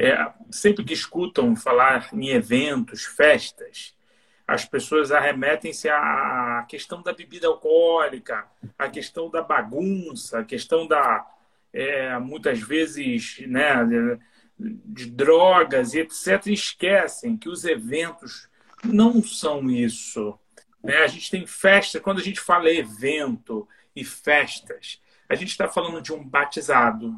é, 0.00 0.16
sempre 0.50 0.82
que 0.82 0.94
escutam 0.94 1.54
falar 1.56 2.08
em 2.14 2.30
eventos, 2.30 3.04
festas, 3.04 3.94
as 4.46 4.64
pessoas 4.64 5.12
arremetem-se 5.12 5.88
à 5.88 6.64
questão 6.68 7.02
da 7.02 7.12
bebida 7.12 7.46
alcoólica, 7.46 8.46
à 8.78 8.88
questão 8.88 9.30
da 9.30 9.42
bagunça, 9.42 10.40
à 10.40 10.44
questão 10.44 10.86
da, 10.86 11.26
é, 11.72 12.18
muitas 12.18 12.60
vezes, 12.60 13.38
né, 13.46 13.76
de, 14.58 15.06
drogas 15.06 15.94
e 15.94 16.00
etc. 16.00 16.46
E 16.46 16.52
esquecem 16.52 17.36
que 17.36 17.48
os 17.48 17.64
eventos 17.64 18.48
não 18.84 19.22
são 19.22 19.70
isso. 19.70 20.38
Né? 20.82 20.98
A 20.98 21.06
gente 21.06 21.30
tem 21.30 21.46
festa, 21.46 22.00
quando 22.00 22.18
a 22.18 22.22
gente 22.24 22.40
fala 22.40 22.70
evento 22.70 23.66
e 23.94 24.04
festas, 24.04 25.00
a 25.28 25.34
gente 25.34 25.50
está 25.50 25.68
falando 25.68 26.02
de 26.02 26.12
um 26.12 26.22
batizado, 26.22 27.14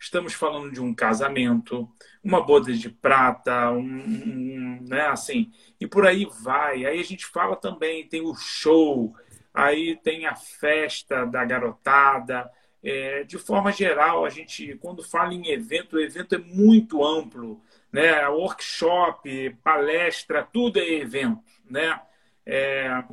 estamos 0.00 0.32
falando 0.32 0.72
de 0.72 0.80
um 0.80 0.94
casamento, 0.94 1.88
uma 2.24 2.42
boda 2.42 2.72
de 2.72 2.88
prata, 2.88 3.70
um, 3.70 3.80
um, 3.80 4.78
né, 4.88 5.02
assim, 5.08 5.52
e 5.78 5.86
por 5.86 6.06
aí 6.06 6.26
vai. 6.42 6.86
Aí 6.86 6.98
a 6.98 7.04
gente 7.04 7.26
fala 7.26 7.54
também, 7.54 8.08
tem 8.08 8.22
o 8.22 8.34
show, 8.34 9.14
aí 9.52 9.96
tem 10.02 10.26
a 10.26 10.34
festa 10.34 11.26
da 11.26 11.44
garotada. 11.44 12.50
É, 12.82 13.24
de 13.24 13.36
forma 13.36 13.70
geral, 13.70 14.24
a 14.24 14.30
gente, 14.30 14.74
quando 14.80 15.02
fala 15.02 15.34
em 15.34 15.48
evento, 15.48 15.96
o 15.96 16.00
evento 16.00 16.34
é 16.34 16.38
muito 16.38 17.04
amplo, 17.04 17.62
né? 17.92 18.26
Workshop, 18.28 19.50
palestra, 19.62 20.42
tudo 20.50 20.78
é 20.78 20.90
evento, 20.94 21.42
né? 21.68 22.00
É, 22.46 23.04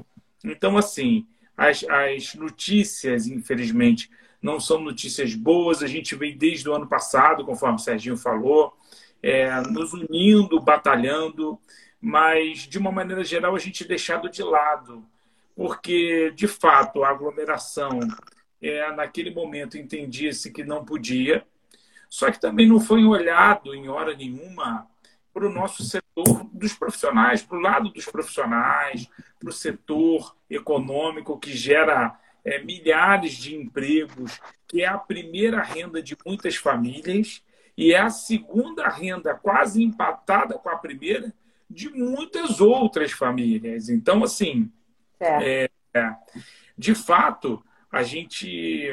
então, 0.42 0.78
assim, 0.78 1.28
as, 1.58 1.84
as 1.84 2.34
notícias, 2.36 3.28
infelizmente, 3.28 4.10
não 4.48 4.62
são 4.62 4.80
notícias 4.80 5.36
boas. 5.36 5.84
A 5.84 5.88
gente 5.88 6.16
vem 6.16 6.38
desde 6.38 6.70
o 6.70 6.74
ano 6.74 6.88
passado, 6.88 7.44
conforme 7.44 7.76
o 7.76 7.80
Serginho 7.80 8.16
falou, 8.16 8.78
é, 9.22 9.60
nos 9.70 9.92
unindo, 9.92 10.58
batalhando, 10.62 11.60
mas 12.00 12.60
de 12.60 12.78
uma 12.78 12.92
maneira 12.92 13.26
geral 13.26 13.54
a 13.54 13.60
gente 13.60 13.86
deixado 13.86 14.30
de 14.30 14.42
lado, 14.42 15.06
porque 15.54 16.32
de 16.32 16.48
fato 16.48 17.04
a 17.04 17.10
aglomeração 17.10 18.00
é, 18.62 18.90
naquele 18.94 19.32
momento 19.32 19.78
entendia-se 19.78 20.52
que 20.52 20.64
não 20.64 20.86
podia, 20.86 21.46
só 22.10 22.32
que 22.32 22.40
também 22.40 22.68
não 22.68 22.80
foi 22.80 23.04
olhado 23.04 23.76
em 23.76 23.90
hora 23.90 24.16
nenhuma 24.16 24.88
para 25.34 25.46
o 25.46 25.52
nosso 25.52 25.84
setor 25.84 26.46
dos 26.54 26.74
profissionais, 26.74 27.44
para 27.44 27.58
o 27.58 27.62
lado 27.62 27.90
dos 27.90 28.06
profissionais, 28.06 29.10
para 29.38 29.50
o 29.50 29.54
setor 29.54 30.36
econômico 30.50 31.38
que 31.38 31.52
gera 31.52 32.18
é, 32.48 32.64
milhares 32.64 33.34
de 33.34 33.54
empregos, 33.54 34.40
que 34.66 34.82
é 34.82 34.88
a 34.88 34.98
primeira 34.98 35.62
renda 35.62 36.02
de 36.02 36.16
muitas 36.26 36.56
famílias 36.56 37.44
e 37.76 37.92
é 37.92 38.00
a 38.00 38.10
segunda 38.10 38.88
renda 38.88 39.36
quase 39.36 39.84
empatada 39.84 40.58
com 40.58 40.70
a 40.70 40.78
primeira 40.78 41.34
de 41.70 41.90
muitas 41.90 42.62
outras 42.62 43.12
famílias. 43.12 43.90
Então, 43.90 44.24
assim, 44.24 44.72
é, 45.20 45.70
é, 45.94 46.16
de 46.78 46.96
fato, 46.96 47.62
a 47.92 48.02
gente 48.02 48.92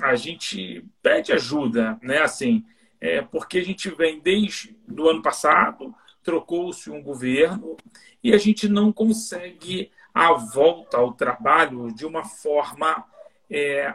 a 0.00 0.14
gente 0.14 0.82
pede 1.02 1.30
ajuda, 1.30 1.98
né? 2.02 2.22
Assim, 2.22 2.64
é, 2.98 3.20
porque 3.20 3.58
a 3.58 3.64
gente 3.64 3.90
vem 3.90 4.18
desde 4.18 4.74
do 4.88 5.10
ano 5.10 5.20
passado, 5.20 5.94
trocou-se 6.22 6.88
um 6.88 7.02
governo 7.02 7.76
e 8.24 8.32
a 8.32 8.38
gente 8.38 8.66
não 8.66 8.90
consegue 8.90 9.90
a 10.14 10.32
volta 10.32 10.98
ao 10.98 11.12
trabalho 11.12 11.92
de 11.94 12.04
uma 12.04 12.24
forma 12.24 13.04
é, 13.50 13.94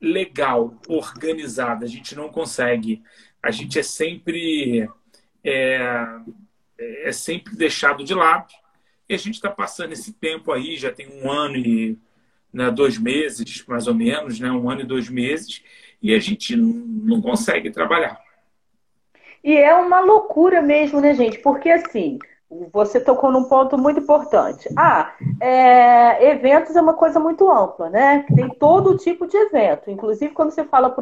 legal, 0.00 0.74
organizada. 0.88 1.84
A 1.84 1.88
gente 1.88 2.14
não 2.14 2.28
consegue. 2.28 3.02
A 3.42 3.50
gente 3.50 3.78
é 3.78 3.82
sempre 3.82 4.88
é, 5.44 6.06
é 6.78 7.12
sempre 7.12 7.54
deixado 7.54 8.04
de 8.04 8.14
lado. 8.14 8.52
E 9.08 9.14
a 9.14 9.18
gente 9.18 9.34
está 9.34 9.50
passando 9.50 9.92
esse 9.92 10.12
tempo 10.14 10.50
aí, 10.50 10.76
já 10.76 10.90
tem 10.90 11.08
um 11.08 11.30
ano 11.30 11.56
e 11.56 11.98
né, 12.52 12.70
dois 12.70 12.96
meses, 12.96 13.64
mais 13.66 13.86
ou 13.86 13.94
menos, 13.94 14.40
né, 14.40 14.50
um 14.50 14.70
ano 14.70 14.80
e 14.80 14.86
dois 14.86 15.08
meses, 15.08 15.62
e 16.00 16.14
a 16.14 16.18
gente 16.18 16.56
não 16.56 17.20
consegue 17.20 17.70
trabalhar. 17.70 18.18
E 19.42 19.54
é 19.54 19.74
uma 19.74 20.00
loucura 20.00 20.62
mesmo, 20.62 21.00
né, 21.00 21.12
gente? 21.12 21.38
Porque 21.38 21.68
assim, 21.68 22.18
você 22.72 23.00
tocou 23.00 23.30
num 23.32 23.44
ponto 23.44 23.76
muito 23.76 24.00
importante. 24.00 24.68
Ah, 24.76 25.14
é, 25.40 26.30
eventos 26.30 26.76
é 26.76 26.80
uma 26.80 26.94
coisa 26.94 27.18
muito 27.18 27.50
ampla, 27.50 27.90
né? 27.90 28.24
Tem 28.34 28.48
todo 28.48 28.96
tipo 28.96 29.26
de 29.26 29.36
evento. 29.36 29.90
Inclusive, 29.90 30.34
quando 30.34 30.50
você 30.50 30.64
fala 30.64 30.94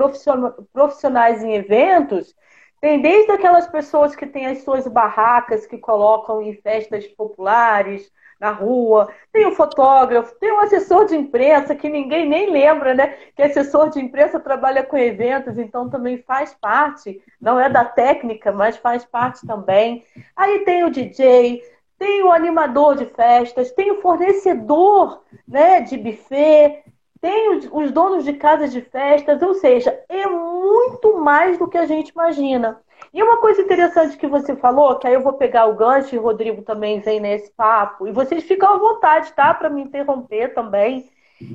profissionais 0.72 1.42
em 1.42 1.54
eventos, 1.54 2.34
tem 2.80 3.00
desde 3.00 3.30
aquelas 3.32 3.66
pessoas 3.66 4.16
que 4.16 4.26
têm 4.26 4.46
as 4.46 4.62
suas 4.62 4.86
barracas 4.86 5.66
que 5.66 5.78
colocam 5.78 6.42
em 6.42 6.54
festas 6.54 7.06
populares, 7.08 8.10
na 8.42 8.50
rua, 8.50 9.08
tem 9.32 9.46
o 9.46 9.54
fotógrafo, 9.54 10.34
tem 10.34 10.50
o 10.50 10.58
assessor 10.58 11.06
de 11.06 11.16
imprensa, 11.16 11.76
que 11.76 11.88
ninguém 11.88 12.28
nem 12.28 12.50
lembra, 12.50 12.92
né? 12.92 13.14
Que 13.36 13.42
assessor 13.42 13.88
de 13.88 14.00
imprensa 14.00 14.40
trabalha 14.40 14.82
com 14.82 14.98
eventos, 14.98 15.56
então 15.56 15.88
também 15.88 16.18
faz 16.18 16.52
parte, 16.52 17.22
não 17.40 17.60
é 17.60 17.70
da 17.70 17.84
técnica, 17.84 18.50
mas 18.50 18.76
faz 18.76 19.04
parte 19.04 19.46
também. 19.46 20.04
Aí 20.34 20.64
tem 20.64 20.82
o 20.82 20.90
DJ, 20.90 21.62
tem 22.00 22.24
o 22.24 22.32
animador 22.32 22.96
de 22.96 23.06
festas, 23.06 23.70
tem 23.70 23.92
o 23.92 24.00
fornecedor 24.00 25.22
né, 25.46 25.80
de 25.80 25.96
buffet, 25.96 26.81
tem 27.22 27.56
os, 27.56 27.68
os 27.70 27.92
donos 27.92 28.24
de 28.24 28.32
casas 28.32 28.72
de 28.72 28.82
festas, 28.82 29.40
ou 29.40 29.54
seja, 29.54 29.96
é 30.08 30.26
muito 30.26 31.16
mais 31.18 31.56
do 31.56 31.68
que 31.68 31.78
a 31.78 31.86
gente 31.86 32.08
imagina. 32.08 32.82
E 33.14 33.22
uma 33.22 33.36
coisa 33.36 33.62
interessante 33.62 34.16
que 34.16 34.26
você 34.26 34.56
falou, 34.56 34.98
que 34.98 35.06
aí 35.06 35.14
eu 35.14 35.22
vou 35.22 35.34
pegar 35.34 35.66
o 35.66 35.76
gancho 35.76 36.14
e 36.14 36.18
o 36.18 36.22
Rodrigo 36.22 36.62
também 36.62 36.98
vem 36.98 37.20
nesse 37.20 37.52
papo, 37.52 38.08
e 38.08 38.12
vocês 38.12 38.42
ficam 38.42 38.74
à 38.74 38.76
vontade, 38.76 39.32
tá? 39.34 39.54
Para 39.54 39.70
me 39.70 39.82
interromper 39.82 40.52
também. 40.52 41.08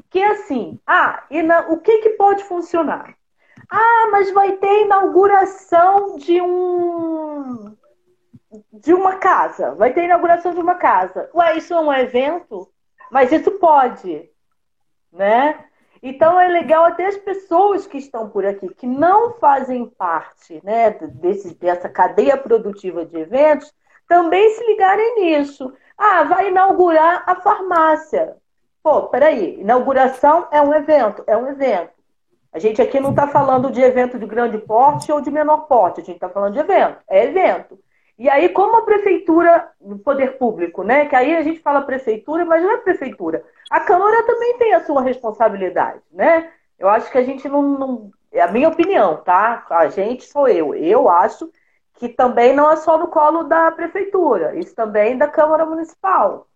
Que 0.10 0.20
é 0.20 0.32
assim, 0.32 0.80
ah, 0.88 1.24
e 1.30 1.42
na, 1.44 1.68
o 1.70 1.80
que, 1.80 2.00
que 2.00 2.10
pode 2.12 2.44
funcionar? 2.46 3.16
Ah, 3.70 4.08
mas 4.12 4.32
vai 4.32 4.54
ter 4.54 4.84
inauguração 4.84 6.18
de 6.18 6.42
um 6.42 7.76
de 8.72 8.94
uma 8.94 9.18
casa, 9.18 9.76
vai 9.76 9.94
ter 9.94 10.06
inauguração 10.06 10.54
de 10.54 10.62
uma 10.62 10.76
casa. 10.76 11.30
Ué, 11.34 11.58
isso 11.58 11.74
é 11.74 11.80
um 11.80 11.92
evento? 11.92 12.70
Mas 13.12 13.32
isso 13.32 13.52
pode, 13.52 14.30
né? 15.12 15.66
Então 16.02 16.40
é 16.40 16.48
legal 16.48 16.86
até 16.86 17.08
as 17.08 17.18
pessoas 17.18 17.88
que 17.88 17.98
estão 17.98 18.30
por 18.30 18.46
aqui, 18.46 18.70
que 18.70 18.86
não 18.86 19.34
fazem 19.34 19.86
parte 19.86 20.62
né, 20.64 20.92
desse, 20.92 21.56
dessa 21.56 21.90
cadeia 21.90 22.38
produtiva 22.38 23.06
de 23.06 23.18
eventos, 23.18 23.74
também 24.08 24.50
se 24.52 24.66
ligarem 24.66 25.16
nisso. 25.16 25.74
Ah, 25.98 26.24
vai 26.24 26.50
inaugurar 26.50 27.24
a 27.26 27.36
farmácia. 27.36 28.36
Pô, 28.84 29.04
peraí, 29.04 29.60
inauguração 29.60 30.48
é 30.52 30.62
um 30.62 30.74
evento, 30.74 31.24
é 31.28 31.36
um 31.36 31.48
evento. 31.48 31.92
A 32.54 32.60
gente 32.60 32.82
aqui 32.82 33.00
não 33.00 33.10
está 33.10 33.28
falando 33.28 33.72
de 33.72 33.82
evento 33.82 34.18
de 34.18 34.26
grande 34.26 34.58
porte 34.60 35.12
ou 35.12 35.20
de 35.20 35.30
menor 35.30 35.68
porte, 35.68 36.02
a 36.02 36.04
gente 36.04 36.16
está 36.16 36.30
falando 36.30 36.54
de 36.54 36.60
evento, 36.60 37.00
é 37.10 37.26
evento. 37.26 37.78
E 38.18 38.28
aí, 38.30 38.50
como 38.50 38.78
a 38.78 38.82
prefeitura, 38.82 39.70
o 39.80 40.00
poder 40.00 40.38
público, 40.40 40.84
né? 40.84 41.06
Que 41.06 41.16
aí 41.16 41.36
a 41.36 41.44
gente 41.44 41.60
fala 41.60 41.82
prefeitura, 41.82 42.46
mas 42.46 42.64
não 42.64 42.72
é 42.72 42.78
prefeitura. 42.78 43.44
A 43.70 43.80
Câmara 43.82 44.24
também 44.24 44.58
tem 44.58 44.74
a 44.74 44.84
sua 44.86 45.02
responsabilidade, 45.02 46.02
né? 46.12 46.52
Eu 46.80 46.88
acho 46.90 47.12
que 47.12 47.18
a 47.18 47.24
gente 47.24 47.48
não, 47.50 47.62
não. 47.62 48.12
É 48.32 48.42
a 48.42 48.52
minha 48.52 48.70
opinião, 48.70 49.18
tá? 49.18 49.66
A 49.70 49.88
gente 49.90 50.26
sou 50.26 50.48
eu. 50.48 50.74
Eu 50.76 51.10
acho 51.10 51.52
que 51.96 52.08
também 52.10 52.54
não 52.54 52.72
é 52.72 52.76
só 52.76 52.98
no 52.98 53.08
colo 53.08 53.44
da 53.44 53.72
prefeitura, 53.72 54.56
isso 54.56 54.76
também 54.76 55.14
é 55.14 55.18
da 55.18 55.28
Câmara 55.28 55.66
Municipal. 55.66 56.48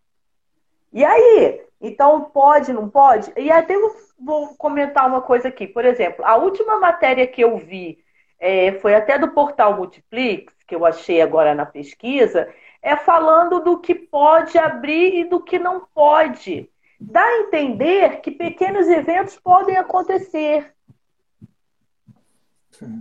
E 0.94 1.04
aí? 1.04 1.62
Então, 1.80 2.26
pode, 2.26 2.72
não 2.72 2.88
pode? 2.88 3.32
E 3.36 3.52
até 3.52 3.76
vou 4.20 4.56
comentar 4.56 5.08
uma 5.08 5.22
coisa 5.22 5.48
aqui. 5.48 5.66
Por 5.66 5.84
exemplo, 5.84 6.24
a 6.24 6.36
última 6.36 6.80
matéria 6.80 7.26
que 7.26 7.42
eu 7.42 7.58
vi 7.58 8.04
é, 8.40 8.74
foi 8.74 8.94
até 8.94 9.18
do 9.18 9.32
portal 9.32 9.76
Multiplix, 9.76 10.54
que 10.68 10.76
eu 10.76 10.86
achei 10.86 11.22
agora 11.22 11.56
na 11.56 11.66
pesquisa, 11.66 12.54
é 12.82 12.96
falando 12.96 13.60
do 13.60 13.80
que 13.80 13.96
pode 13.96 14.58
abrir 14.58 15.22
e 15.22 15.24
do 15.24 15.42
que 15.42 15.58
não 15.58 15.82
pode. 15.94 16.71
Dá 17.02 17.24
a 17.24 17.40
entender 17.40 18.22
que 18.22 18.32
pequenos 18.32 18.88
eventos 18.88 19.38
podem 19.44 19.76
acontecer. 19.76 20.72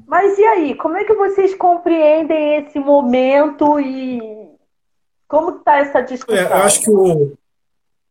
Mas 0.07 0.39
e 0.39 0.45
aí, 0.45 0.75
como 0.75 0.97
é 0.97 1.05
que 1.05 1.15
vocês 1.15 1.55
compreendem 1.55 2.57
esse 2.57 2.79
momento 2.79 3.79
e 3.79 4.21
como 5.29 5.59
está 5.59 5.79
essa 5.79 6.01
discussão? 6.01 6.43
É, 6.43 6.47
eu 6.47 6.57
acho 6.57 6.81
que 6.83 6.91
o, 6.91 7.35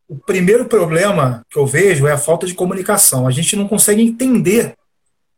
o 0.08 0.16
primeiro 0.26 0.66
problema 0.66 1.46
que 1.50 1.60
eu 1.60 1.66
vejo 1.66 2.08
é 2.08 2.12
a 2.12 2.18
falta 2.18 2.48
de 2.48 2.54
comunicação. 2.54 3.28
A 3.28 3.32
gente 3.32 3.56
não 3.56 3.68
consegue 3.68 4.02
entender 4.02 4.76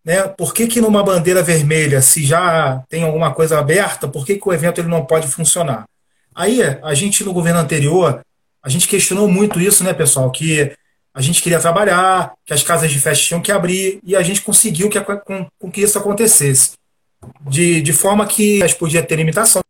né? 0.03 0.27
Por 0.27 0.53
que, 0.53 0.67
que 0.67 0.81
numa 0.81 1.03
bandeira 1.03 1.43
vermelha, 1.43 2.01
se 2.01 2.25
já 2.25 2.83
tem 2.89 3.03
alguma 3.03 3.33
coisa 3.33 3.59
aberta, 3.59 4.07
por 4.07 4.25
que, 4.25 4.37
que 4.37 4.49
o 4.49 4.53
evento 4.53 4.79
ele 4.81 4.87
não 4.87 5.05
pode 5.05 5.27
funcionar? 5.27 5.85
Aí, 6.33 6.61
a 6.81 6.93
gente 6.93 7.23
no 7.23 7.33
governo 7.33 7.59
anterior, 7.59 8.21
a 8.63 8.69
gente 8.69 8.87
questionou 8.87 9.27
muito 9.27 9.59
isso, 9.59 9.83
né, 9.83 9.93
pessoal? 9.93 10.31
Que 10.31 10.71
a 11.13 11.21
gente 11.21 11.41
queria 11.41 11.59
trabalhar, 11.59 12.33
que 12.45 12.53
as 12.53 12.63
casas 12.63 12.91
de 12.91 12.99
festa 12.99 13.23
tinham 13.23 13.41
que 13.41 13.51
abrir, 13.51 13.99
e 14.03 14.15
a 14.15 14.21
gente 14.21 14.41
conseguiu 14.41 14.89
que, 14.89 14.99
com, 15.01 15.47
com 15.59 15.71
que 15.71 15.81
isso 15.81 15.97
acontecesse. 15.97 16.73
De, 17.41 17.81
de 17.81 17.93
forma 17.93 18.25
que 18.25 18.63
a 18.63 18.67
gente 18.67 18.79
podia 18.79 19.03
ter 19.03 19.15
limitação 19.15 19.61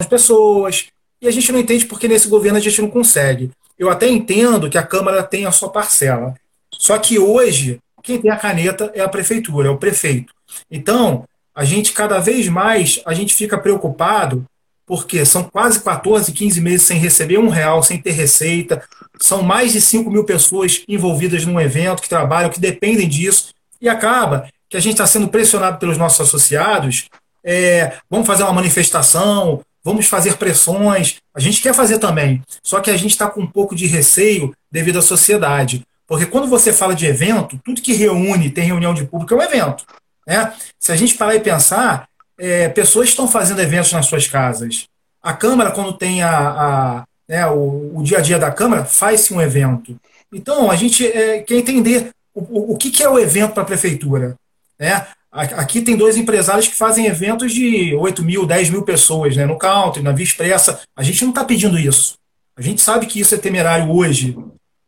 das 0.00 0.08
pessoas, 0.08 0.86
e 1.20 1.28
a 1.28 1.30
gente 1.30 1.52
não 1.52 1.60
entende 1.60 1.86
porque 1.86 2.08
nesse 2.08 2.28
governo 2.28 2.58
a 2.58 2.60
gente 2.60 2.80
não 2.80 2.90
consegue. 2.90 3.50
Eu 3.78 3.90
até 3.90 4.08
entendo 4.08 4.68
que 4.68 4.78
a 4.78 4.82
Câmara 4.82 5.22
tem 5.22 5.46
a 5.46 5.52
sua 5.52 5.70
parcela. 5.70 6.34
Só 6.72 6.98
que 6.98 7.18
hoje 7.18 7.78
quem 8.02 8.20
tem 8.20 8.30
a 8.30 8.36
caneta 8.36 8.90
é 8.94 9.00
a 9.00 9.08
prefeitura, 9.08 9.68
é 9.68 9.70
o 9.70 9.78
prefeito. 9.78 10.32
Então, 10.70 11.24
a 11.54 11.64
gente 11.64 11.92
cada 11.92 12.18
vez 12.18 12.48
mais 12.48 13.00
a 13.06 13.14
gente 13.14 13.34
fica 13.34 13.58
preocupado 13.58 14.44
porque 14.92 15.24
são 15.24 15.44
quase 15.44 15.80
14, 15.80 16.30
15 16.30 16.60
meses 16.60 16.82
sem 16.82 16.98
receber 16.98 17.38
um 17.38 17.48
real, 17.48 17.82
sem 17.82 17.96
ter 17.98 18.10
receita. 18.10 18.86
São 19.18 19.40
mais 19.42 19.72
de 19.72 19.80
5 19.80 20.10
mil 20.10 20.22
pessoas 20.22 20.84
envolvidas 20.86 21.46
num 21.46 21.58
evento, 21.58 22.02
que 22.02 22.10
trabalham, 22.10 22.50
que 22.50 22.60
dependem 22.60 23.08
disso. 23.08 23.54
E 23.80 23.88
acaba 23.88 24.50
que 24.68 24.76
a 24.76 24.80
gente 24.80 24.92
está 24.92 25.06
sendo 25.06 25.28
pressionado 25.28 25.78
pelos 25.78 25.96
nossos 25.96 26.20
associados. 26.20 27.08
É, 27.42 27.94
vamos 28.10 28.26
fazer 28.26 28.42
uma 28.42 28.52
manifestação, 28.52 29.62
vamos 29.82 30.08
fazer 30.08 30.36
pressões. 30.36 31.16
A 31.34 31.40
gente 31.40 31.62
quer 31.62 31.72
fazer 31.72 31.98
também. 31.98 32.42
Só 32.62 32.78
que 32.78 32.90
a 32.90 32.96
gente 32.98 33.12
está 33.12 33.30
com 33.30 33.40
um 33.40 33.50
pouco 33.50 33.74
de 33.74 33.86
receio 33.86 34.54
devido 34.70 34.98
à 34.98 35.02
sociedade. 35.02 35.86
Porque 36.06 36.26
quando 36.26 36.48
você 36.48 36.70
fala 36.70 36.94
de 36.94 37.06
evento, 37.06 37.58
tudo 37.64 37.80
que 37.80 37.94
reúne, 37.94 38.50
tem 38.50 38.66
reunião 38.66 38.92
de 38.92 39.06
público, 39.06 39.32
é 39.32 39.38
um 39.38 39.42
evento. 39.42 39.86
Né? 40.26 40.52
Se 40.78 40.92
a 40.92 40.96
gente 40.96 41.14
parar 41.14 41.34
e 41.34 41.40
pensar, 41.40 42.06
é, 42.38 42.68
pessoas 42.68 43.08
estão 43.08 43.28
fazendo 43.28 43.60
eventos 43.60 43.92
nas 43.92 44.06
suas 44.06 44.26
casas. 44.26 44.86
A 45.22 45.32
Câmara, 45.32 45.70
quando 45.70 45.92
tem 45.92 46.22
a, 46.22 46.30
a 46.30 47.04
né, 47.28 47.46
o, 47.46 47.92
o, 47.94 48.02
dia 48.02 48.18
a 48.18 48.20
dia 48.20 48.38
da 48.38 48.50
Câmara, 48.50 48.84
faz-se 48.84 49.32
um 49.32 49.40
evento. 49.40 49.96
Então, 50.32 50.70
a 50.70 50.76
gente 50.76 51.06
é, 51.06 51.40
quer 51.42 51.54
entender 51.54 52.10
o, 52.34 52.72
o, 52.72 52.76
que, 52.76 52.90
que, 52.90 53.02
é 53.02 53.08
o 53.08 53.18
evento 53.18 53.52
para 53.52 53.62
a 53.62 53.66
Prefeitura. 53.66 54.36
Né? 54.78 55.06
Aqui 55.30 55.80
tem 55.80 55.96
dois 55.96 56.16
empresários 56.16 56.68
que 56.68 56.74
fazem 56.74 57.06
eventos 57.06 57.52
de 57.52 57.94
8 57.94 58.22
mil, 58.22 58.44
10 58.44 58.70
mil 58.70 58.82
pessoas, 58.82 59.36
né? 59.36 59.46
no 59.46 59.56
Country, 59.56 60.02
na 60.02 60.12
Via 60.12 60.24
Expressa. 60.24 60.80
A 60.96 61.02
gente 61.02 61.22
não 61.22 61.30
está 61.30 61.44
pedindo 61.44 61.78
isso. 61.78 62.14
A 62.56 62.60
gente 62.60 62.82
sabe 62.82 63.06
que 63.06 63.20
isso 63.20 63.34
é 63.34 63.38
temerário 63.38 63.90
hoje. 63.90 64.36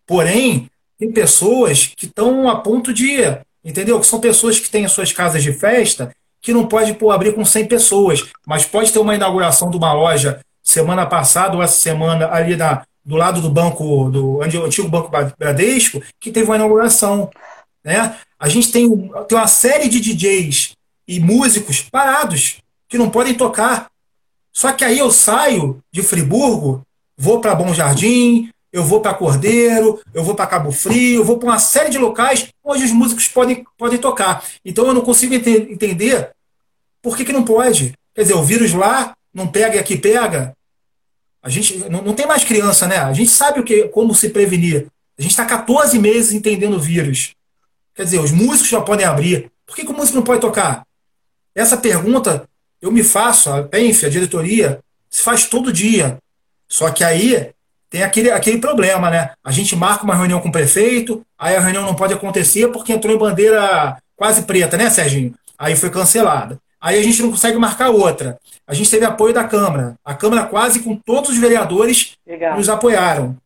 Porém, 0.06 0.68
tem 0.98 1.12
pessoas 1.12 1.92
que 1.96 2.06
estão 2.06 2.48
a 2.48 2.56
ponto 2.56 2.92
de, 2.92 3.20
entendeu? 3.64 3.98
Que 4.00 4.06
são 4.06 4.20
pessoas 4.20 4.60
que 4.60 4.68
têm 4.68 4.84
as 4.84 4.92
suas 4.92 5.12
casas 5.12 5.42
de 5.42 5.52
festa 5.52 6.14
que 6.44 6.52
não 6.52 6.66
pode 6.66 6.92
pô, 6.92 7.10
abrir 7.10 7.34
com 7.34 7.42
100 7.42 7.66
pessoas, 7.66 8.26
mas 8.46 8.66
pode 8.66 8.92
ter 8.92 8.98
uma 8.98 9.14
inauguração 9.14 9.70
de 9.70 9.78
uma 9.78 9.94
loja 9.94 10.40
semana 10.62 11.06
passada 11.06 11.56
ou 11.56 11.62
essa 11.62 11.76
semana 11.76 12.30
ali 12.30 12.54
na, 12.54 12.84
do 13.02 13.16
lado 13.16 13.40
do 13.40 13.48
banco, 13.48 14.10
do 14.10 14.42
antigo 14.42 14.86
Banco 14.86 15.10
Bradesco, 15.38 16.02
que 16.20 16.30
teve 16.30 16.44
uma 16.44 16.56
inauguração. 16.56 17.30
Né? 17.82 18.14
A 18.38 18.48
gente 18.50 18.70
tem, 18.70 18.86
tem 19.26 19.38
uma 19.38 19.46
série 19.46 19.88
de 19.88 19.98
DJs 20.00 20.72
e 21.08 21.18
músicos 21.18 21.80
parados 21.80 22.58
que 22.90 22.98
não 22.98 23.08
podem 23.08 23.32
tocar. 23.32 23.88
Só 24.52 24.70
que 24.70 24.84
aí 24.84 24.98
eu 24.98 25.10
saio 25.10 25.78
de 25.90 26.02
Friburgo, 26.02 26.82
vou 27.16 27.40
para 27.40 27.54
Bom 27.54 27.72
Jardim, 27.72 28.50
eu 28.74 28.82
vou 28.82 29.00
para 29.00 29.14
Cordeiro, 29.14 30.00
eu 30.12 30.24
vou 30.24 30.34
para 30.34 30.48
Cabo 30.48 30.72
Frio, 30.72 31.20
eu 31.20 31.24
vou 31.24 31.38
para 31.38 31.50
uma 31.50 31.58
série 31.60 31.90
de 31.90 31.96
locais 31.96 32.48
onde 32.64 32.82
os 32.82 32.90
músicos 32.90 33.28
podem, 33.28 33.64
podem 33.78 33.98
tocar. 33.98 34.44
Então 34.64 34.84
eu 34.84 34.92
não 34.92 35.00
consigo 35.00 35.32
ente 35.32 35.48
entender 35.48 36.33
por 37.04 37.18
que, 37.18 37.24
que 37.26 37.32
não 37.34 37.44
pode. 37.44 37.92
Quer 38.14 38.22
dizer, 38.22 38.34
o 38.34 38.42
vírus 38.42 38.72
lá 38.72 39.14
não 39.32 39.46
pega 39.46 39.76
e 39.76 39.78
aqui 39.78 39.98
pega. 39.98 40.56
A 41.42 41.50
gente 41.50 41.76
não, 41.90 42.00
não 42.00 42.14
tem 42.14 42.26
mais 42.26 42.44
criança, 42.44 42.88
né? 42.88 42.96
A 42.96 43.12
gente 43.12 43.30
sabe 43.30 43.60
o 43.60 43.62
que, 43.62 43.88
como 43.88 44.14
se 44.14 44.30
prevenir. 44.30 44.86
A 45.18 45.20
gente 45.20 45.32
está 45.32 45.44
14 45.44 45.98
meses 45.98 46.32
entendendo 46.32 46.76
o 46.76 46.80
vírus. 46.80 47.34
Quer 47.94 48.04
dizer, 48.04 48.20
os 48.20 48.32
músicos 48.32 48.70
já 48.70 48.80
podem 48.80 49.04
abrir. 49.04 49.52
Por 49.66 49.76
que, 49.76 49.84
que 49.84 49.92
o 49.92 49.94
músico 49.94 50.16
não 50.16 50.24
pode 50.24 50.40
tocar? 50.40 50.86
Essa 51.54 51.76
pergunta 51.76 52.48
eu 52.80 52.90
me 52.90 53.04
faço, 53.04 53.50
a 53.50 53.62
PENF, 53.62 54.06
a 54.06 54.08
diretoria, 54.08 54.80
se 55.10 55.20
faz 55.20 55.44
todo 55.44 55.72
dia. 55.72 56.16
Só 56.66 56.90
que 56.90 57.04
aí 57.04 57.50
tem 57.90 58.02
aquele, 58.02 58.30
aquele 58.30 58.58
problema, 58.58 59.10
né? 59.10 59.32
A 59.44 59.52
gente 59.52 59.76
marca 59.76 60.04
uma 60.04 60.16
reunião 60.16 60.40
com 60.40 60.48
o 60.48 60.52
prefeito, 60.52 61.24
aí 61.38 61.54
a 61.54 61.60
reunião 61.60 61.84
não 61.84 61.94
pode 61.94 62.14
acontecer 62.14 62.68
porque 62.68 62.94
entrou 62.94 63.14
em 63.14 63.18
bandeira 63.18 63.98
quase 64.16 64.42
preta, 64.42 64.78
né, 64.78 64.88
Serginho? 64.88 65.34
Aí 65.58 65.76
foi 65.76 65.90
cancelada. 65.90 66.58
Aí 66.84 66.98
a 66.98 67.02
gente 67.02 67.22
não 67.22 67.30
consegue 67.30 67.56
marcar 67.56 67.88
outra. 67.88 68.38
A 68.66 68.74
gente 68.74 68.90
teve 68.90 69.06
apoio 69.06 69.32
da 69.32 69.44
Câmara. 69.44 69.94
A 70.04 70.14
Câmara 70.14 70.44
quase 70.44 70.80
com 70.80 70.94
todos 70.94 71.30
os 71.30 71.38
vereadores 71.38 72.12
Legal. 72.26 72.58
nos 72.58 72.68
apoiaram. 72.68 73.38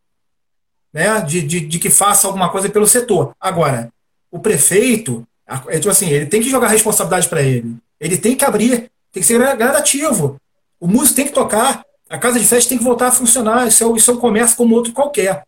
Né, 0.92 1.20
de, 1.20 1.42
de, 1.42 1.61
de, 1.61 1.79
que 1.79 1.88
faça 1.88 2.27
alguma 2.27 2.48
coisa 2.48 2.68
pelo 2.68 2.85
setor. 2.85 3.31
Agora, 3.40 3.90
o 4.29 4.40
prefeito, 4.40 5.24
é, 5.68 5.79
tipo 5.79 5.88
assim, 5.88 6.09
ele 6.09 6.27
tem 6.27 6.42
que 6.42 6.51
jogar 6.51 6.66
responsabilidade 6.66 7.29
para 7.29 7.40
ele. 7.40 7.77
Ele 8.01 8.18
tem 8.18 8.35
que 8.35 8.44
abrir, 8.44 8.90
tem 9.12 9.20
que 9.20 9.22
ser 9.22 9.38
gradativo. 9.57 10.37
O 10.81 10.88
músico 10.88 11.14
tem 11.14 11.27
que 11.27 11.33
tocar, 11.33 11.85
A 12.11 12.18
casa 12.18 12.40
de 12.40 12.46
festa 12.46 12.70
tem 12.70 12.79
que 12.79 12.83
voltar 12.83 13.09
a 13.09 13.12
funcionar, 13.12 13.68
isso 13.68 13.85
é, 13.85 13.96
isso 13.96 14.11
é 14.11 14.14
um 14.14 14.18
comércio 14.18 14.57
como 14.57 14.74
outro 14.74 14.92
qualquer. 14.92 15.44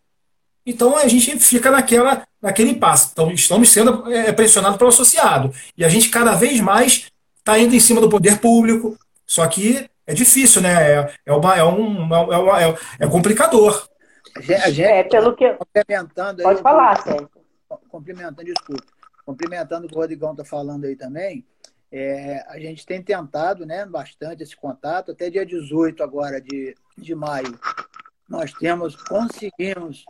Então 0.64 0.96
a 0.96 1.09
gente 1.09 1.40
fica 1.40 1.72
naquela, 1.72 2.22
naquele 2.40 2.70
impasse. 2.70 3.09
Então 3.11 3.33
estamos 3.33 3.72
sendo 3.72 4.12
é, 4.12 4.31
pressionados 4.31 4.79
pelo 4.79 4.90
associado. 4.90 5.53
E 5.76 5.85
a 5.85 5.88
gente 5.88 6.09
cada 6.09 6.35
vez 6.35 6.61
mais 6.61 7.11
está 7.40 7.59
indo 7.59 7.74
em 7.74 7.81
cima 7.81 8.00
do 8.00 8.09
poder 8.09 8.40
público. 8.40 8.96
Só 9.26 9.46
que 9.46 9.88
é 10.07 10.14
difícil, 10.14 10.62
né? 10.62 10.92
É, 10.92 11.14
é, 11.26 11.33
uma, 11.33 11.57
é, 11.57 11.64
um, 11.64 12.14
é, 12.14 12.38
uma, 12.38 12.62
é, 12.62 12.74
é 13.00 13.07
complicador. 13.07 13.88
A 14.37 14.70
gente, 14.70 14.83
é, 14.83 15.03
pelo 15.05 15.35
que... 15.35 15.53
Complementando 15.55 16.42
Pode 16.42 16.59
aí, 16.59 16.62
falar, 16.62 17.03
Sérgio. 17.03 17.29
Complementando, 17.88 18.44
desculpa. 18.44 18.85
Complementando 19.24 19.87
o 19.87 19.88
que 19.88 19.96
o 19.96 20.00
Rodrigão 20.00 20.33
está 20.33 20.44
falando 20.44 20.85
aí 20.85 20.96
também, 20.96 21.44
é, 21.92 22.44
a 22.48 22.59
gente 22.59 22.87
tem 22.87 23.03
tentado 23.03 23.66
né, 23.66 23.85
bastante 23.87 24.42
esse 24.42 24.57
contato. 24.57 25.12
Até 25.12 25.31
dia 25.31 25.44
18 25.44 26.03
agora 26.03 26.40
de, 26.40 26.74
de 26.96 27.14
maio, 27.14 27.59
nós 28.29 28.53
temos, 28.53 28.96
conseguimos 28.96 30.05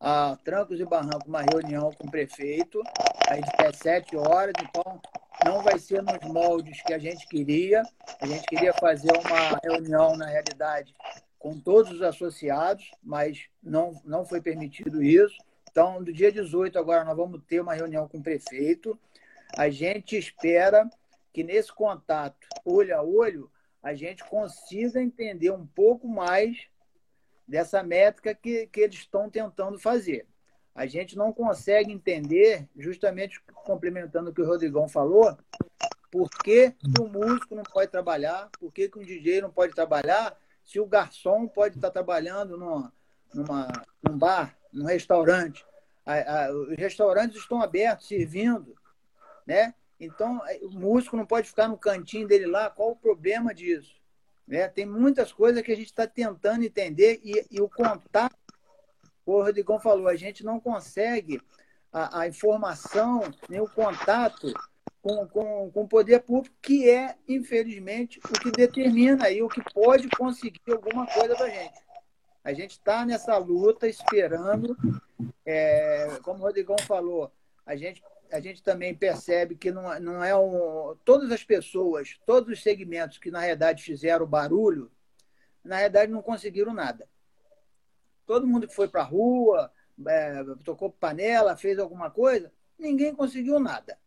a 0.00 0.36
trancos 0.44 0.80
e 0.80 0.84
barrancos 0.84 1.28
uma 1.28 1.42
reunião 1.42 1.92
com 1.92 2.08
o 2.08 2.10
prefeito, 2.10 2.82
às 3.28 3.40
17 3.72 4.16
horas, 4.16 4.52
então 4.60 5.00
não 5.44 5.62
vai 5.62 5.78
ser 5.78 6.02
nos 6.02 6.18
moldes 6.22 6.82
que 6.82 6.92
a 6.92 6.98
gente 6.98 7.26
queria. 7.26 7.82
A 8.20 8.26
gente 8.26 8.46
queria 8.46 8.72
fazer 8.74 9.12
uma 9.12 9.58
reunião, 9.62 10.16
na 10.16 10.26
realidade, 10.26 10.94
com 11.38 11.58
todos 11.58 11.92
os 11.92 12.02
associados, 12.02 12.90
mas 13.02 13.46
não, 13.62 14.00
não 14.04 14.24
foi 14.24 14.40
permitido 14.40 15.02
isso. 15.02 15.36
Então, 15.70 16.02
do 16.02 16.12
dia 16.12 16.30
18 16.30 16.78
agora 16.78 17.04
nós 17.04 17.16
vamos 17.16 17.42
ter 17.46 17.60
uma 17.60 17.74
reunião 17.74 18.06
com 18.06 18.18
o 18.18 18.22
prefeito. 18.22 18.98
A 19.56 19.68
gente 19.68 20.16
espera 20.16 20.88
que 21.32 21.42
nesse 21.42 21.72
contato, 21.72 22.46
olho 22.64 22.96
a 22.96 23.02
olho, 23.02 23.50
a 23.82 23.94
gente 23.94 24.22
consiga 24.24 25.02
entender 25.02 25.50
um 25.50 25.66
pouco 25.66 26.06
mais 26.06 26.68
dessa 27.48 27.82
métrica 27.82 28.34
que, 28.34 28.66
que 28.68 28.80
eles 28.80 28.96
estão 28.96 29.28
tentando 29.28 29.78
fazer. 29.78 30.26
A 30.74 30.86
gente 30.86 31.16
não 31.16 31.32
consegue 31.32 31.92
entender, 31.92 32.68
justamente 32.76 33.42
complementando 33.64 34.30
o 34.30 34.34
que 34.34 34.40
o 34.40 34.46
Rodrigão 34.46 34.88
falou, 34.88 35.36
por 36.10 36.28
que, 36.28 36.74
o 37.00 37.06
músico 37.06 37.54
não 37.54 37.62
pode 37.62 37.90
trabalhar, 37.90 38.50
por 38.58 38.72
que, 38.72 38.88
que 38.88 38.98
um 38.98 39.04
DJ 39.04 39.40
não 39.40 39.50
pode 39.50 39.74
trabalhar, 39.74 40.36
se 40.64 40.78
o 40.78 40.86
garçom 40.86 41.46
pode 41.48 41.76
estar 41.76 41.90
trabalhando 41.90 42.56
numa, 42.56 42.92
numa, 43.34 43.68
num 44.02 44.16
bar, 44.16 44.56
num 44.72 44.84
restaurante. 44.84 45.64
A, 46.04 46.44
a, 46.44 46.52
os 46.52 46.76
restaurantes 46.76 47.38
estão 47.38 47.62
abertos, 47.62 48.08
servindo, 48.08 48.76
né? 49.46 49.74
Então, 49.98 50.40
o 50.62 50.70
músico 50.70 51.16
não 51.16 51.24
pode 51.24 51.48
ficar 51.48 51.68
no 51.68 51.78
cantinho 51.78 52.26
dele 52.26 52.46
lá. 52.46 52.68
Qual 52.68 52.90
o 52.90 52.96
problema 52.96 53.54
disso? 53.54 53.94
Né? 54.46 54.66
Tem 54.66 54.84
muitas 54.84 55.32
coisas 55.32 55.62
que 55.62 55.70
a 55.70 55.76
gente 55.76 55.86
está 55.86 56.06
tentando 56.06 56.64
entender 56.64 57.20
e, 57.22 57.46
e, 57.50 57.60
o 57.60 57.68
contato, 57.68 58.36
o 59.24 59.42
Rodrigão 59.42 59.78
falou, 59.78 60.08
a 60.08 60.16
gente 60.16 60.44
não 60.44 60.58
consegue 60.58 61.40
a, 61.92 62.20
a 62.20 62.28
informação, 62.28 63.22
nem 63.48 63.60
o 63.60 63.68
contato 63.68 64.52
com, 65.00 65.26
com, 65.26 65.70
com 65.70 65.82
o 65.82 65.88
poder 65.88 66.20
público, 66.20 66.54
que 66.60 66.88
é, 66.88 67.16
infelizmente, 67.28 68.18
o 68.18 68.40
que 68.40 68.50
determina 68.50 69.26
aí, 69.26 69.42
o 69.42 69.48
que 69.48 69.62
pode 69.72 70.08
conseguir 70.10 70.60
alguma 70.70 71.06
coisa 71.06 71.34
para 71.34 71.46
a 71.46 71.50
gente. 71.50 71.80
A 72.44 72.52
gente 72.52 72.72
está 72.72 73.04
nessa 73.04 73.36
luta 73.36 73.86
esperando, 73.86 74.76
é, 75.46 76.18
como 76.22 76.40
o 76.40 76.42
Rodrigão 76.42 76.76
falou, 76.86 77.32
a 77.64 77.76
gente 77.76 78.02
a 78.32 78.40
gente 78.40 78.62
também 78.62 78.94
percebe 78.94 79.54
que 79.54 79.70
não, 79.70 80.00
não 80.00 80.24
é 80.24 80.34
um. 80.34 80.96
Todas 81.04 81.30
as 81.30 81.44
pessoas, 81.44 82.18
todos 82.24 82.50
os 82.50 82.62
segmentos 82.62 83.18
que 83.18 83.30
na 83.30 83.40
realidade 83.40 83.82
fizeram 83.82 84.26
barulho, 84.26 84.90
na 85.62 85.76
realidade 85.76 86.10
não 86.10 86.22
conseguiram 86.22 86.72
nada. 86.72 87.06
Todo 88.26 88.46
mundo 88.46 88.66
que 88.66 88.74
foi 88.74 88.88
para 88.88 89.02
a 89.02 89.04
rua, 89.04 89.70
é, 90.06 90.44
tocou 90.64 90.90
panela, 90.90 91.56
fez 91.56 91.78
alguma 91.78 92.10
coisa, 92.10 92.52
ninguém 92.78 93.14
conseguiu 93.14 93.58
nada. 93.58 93.98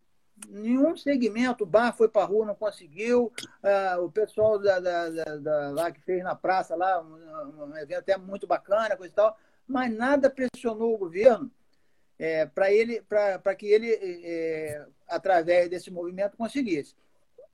Nenhum 0.48 0.94
segmento, 0.96 1.64
o 1.64 1.66
bar 1.66 1.96
foi 1.96 2.08
para 2.08 2.22
a 2.22 2.26
rua, 2.26 2.44
não 2.44 2.54
conseguiu. 2.54 3.32
Ah, 3.62 3.98
o 4.00 4.10
pessoal 4.10 4.58
da, 4.58 4.78
da, 4.78 5.08
da, 5.08 5.36
da, 5.36 5.70
lá 5.70 5.90
que 5.90 6.00
fez 6.02 6.22
na 6.22 6.34
praça, 6.34 6.76
lá, 6.76 7.00
um, 7.00 7.64
um 7.64 7.76
evento 7.76 8.00
até 8.00 8.18
muito 8.18 8.46
bacana, 8.46 8.96
coisa 8.96 9.12
e 9.12 9.16
tal, 9.16 9.36
mas 9.66 9.92
nada 9.92 10.28
pressionou 10.28 10.94
o 10.94 10.98
governo 10.98 11.50
é, 12.18 12.44
para 12.46 12.70
ele, 12.70 13.02
para 13.02 13.54
que 13.54 13.66
ele, 13.66 13.90
é, 13.92 14.86
através 15.08 15.70
desse 15.70 15.90
movimento, 15.90 16.36
conseguisse. 16.36 16.94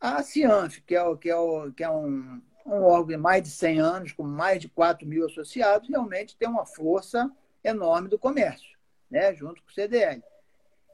A 0.01 0.21
Cianf, 0.23 0.81
que 0.85 0.97
é, 0.97 1.17
que 1.17 1.31
é, 1.31 1.37
o, 1.37 1.73
que 1.73 1.85
é 1.85 1.91
um, 1.91 2.43
um 2.65 2.83
órgão 2.83 3.09
de 3.09 3.17
mais 3.17 3.43
de 3.43 3.51
100 3.51 3.81
anos, 3.81 4.13
com 4.13 4.23
mais 4.23 4.61
de 4.61 4.69
4 4.69 5.07
mil 5.07 5.27
associados, 5.27 5.89
realmente 5.89 6.37
tem 6.37 6.49
uma 6.49 6.65
força 6.65 7.31
enorme 7.63 8.09
do 8.09 8.19
comércio, 8.19 8.79
né, 9.11 9.35
junto 9.35 9.63
com 9.63 9.69
o 9.69 9.73
CDL. 9.73 10.23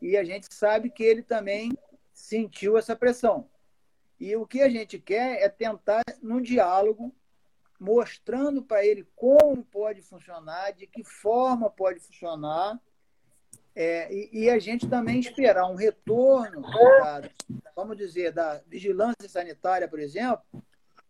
E 0.01 0.17
a 0.17 0.25
gente 0.25 0.47
sabe 0.53 0.91
que 0.91 1.03
ele 1.03 1.23
também 1.23 1.77
sentiu 2.13 2.77
essa 2.77 2.95
pressão. 2.95 3.49
E 4.19 4.35
o 4.37 4.47
que 4.47 4.63
a 4.63 4.69
gente 4.69 4.99
quer 4.99 5.43
é 5.43 5.49
tentar, 5.49 6.03
num 6.23 6.41
diálogo, 6.41 7.15
mostrando 7.79 8.63
para 8.63 8.85
ele 8.85 9.07
como 9.15 9.65
pode 9.65 10.03
funcionar, 10.03 10.73
de 10.73 10.87
que 10.87 11.05
forma 11.05 11.71
pode 11.71 12.01
funcionar, 12.01 12.81
é, 13.75 14.13
e, 14.13 14.29
e, 14.33 14.51
a 14.51 14.59
gente 14.59 14.89
também 14.89 15.21
esperar 15.21 15.71
um 15.71 15.77
retorno, 15.77 16.63
da, 16.63 17.23
vamos 17.77 17.97
dizer, 17.97 18.33
da 18.33 18.61
vigilância 18.67 19.29
sanitária, 19.29 19.87
por 19.87 20.01
exemplo, 20.01 20.43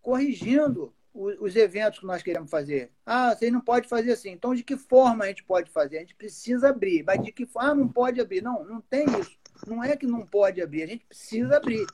corrigindo 0.08 0.90
os, 1.12 1.36
os 1.38 1.54
eventos 1.54 1.98
que 1.98 2.06
nós 2.06 2.22
queremos 2.22 2.50
fazer. 2.50 2.90
Ah, 3.04 3.34
você 3.34 3.50
não 3.50 3.60
pode 3.60 3.86
fazer 3.86 4.12
assim. 4.12 4.30
Então, 4.30 4.54
de 4.54 4.62
que 4.62 4.74
forma 4.74 5.24
a 5.24 5.28
gente 5.28 5.44
pode 5.44 5.70
fazer? 5.70 5.98
A 5.98 6.00
gente 6.00 6.14
precisa 6.14 6.70
abrir. 6.70 7.04
Mas 7.04 7.22
de 7.22 7.30
que 7.30 7.44
forma? 7.44 7.68
Ah, 7.68 7.74
não 7.74 7.86
pode 7.86 8.18
abrir. 8.18 8.42
Não, 8.42 8.64
não 8.64 8.80
tem 8.80 9.04
isso. 9.20 9.36
Não 9.66 9.84
é 9.84 9.94
que 9.98 10.06
não 10.06 10.24
pode 10.24 10.62
abrir, 10.62 10.84
a 10.84 10.86
gente 10.86 11.04
precisa 11.04 11.58
abrir. 11.58 11.84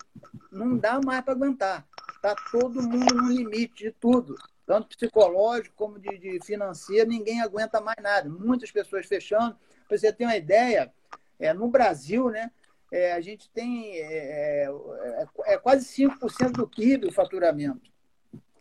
Não 0.52 0.76
dá 0.78 1.00
mais 1.04 1.24
para 1.24 1.32
aguentar. 1.32 1.84
Está 2.14 2.36
todo 2.52 2.80
mundo 2.82 3.14
no 3.16 3.32
limite 3.32 3.82
de 3.82 3.90
tudo 3.90 4.36
tanto 4.66 4.88
psicológico 4.96 5.76
como 5.76 5.98
de, 5.98 6.16
de, 6.16 6.40
financeiro, 6.42 7.10
ninguém 7.10 7.42
aguenta 7.42 7.82
mais 7.82 7.98
nada. 8.02 8.30
Muitas 8.30 8.70
pessoas 8.70 9.04
fechando. 9.04 9.54
Para 9.86 9.98
você 9.98 10.10
ter 10.10 10.24
uma 10.24 10.36
ideia, 10.36 10.90
é, 11.38 11.52
no 11.52 11.68
Brasil, 11.68 12.30
né, 12.30 12.50
é, 12.90 13.12
a 13.12 13.20
gente 13.20 13.50
tem 13.50 13.98
é, 13.98 14.66
é, 14.66 15.52
é 15.52 15.58
quase 15.58 15.84
5% 15.84 16.52
do 16.52 16.66
PIB 16.66 17.08
o 17.08 17.12
faturamento. 17.12 17.92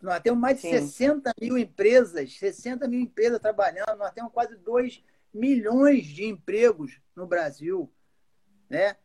Nós 0.03 0.19
temos 0.19 0.39
mais 0.39 0.57
de 0.57 0.63
Sim. 0.63 0.71
60 0.71 1.33
mil 1.39 1.57
empresas, 1.57 2.37
60 2.37 2.87
mil 2.87 2.99
empresas 2.99 3.39
trabalhando, 3.39 3.97
nós 3.97 4.11
temos 4.11 4.31
quase 4.31 4.55
2 4.55 5.03
milhões 5.33 6.05
de 6.05 6.25
empregos 6.25 6.99
no 7.15 7.25
Brasil. 7.25 7.91
Né? 8.69 8.95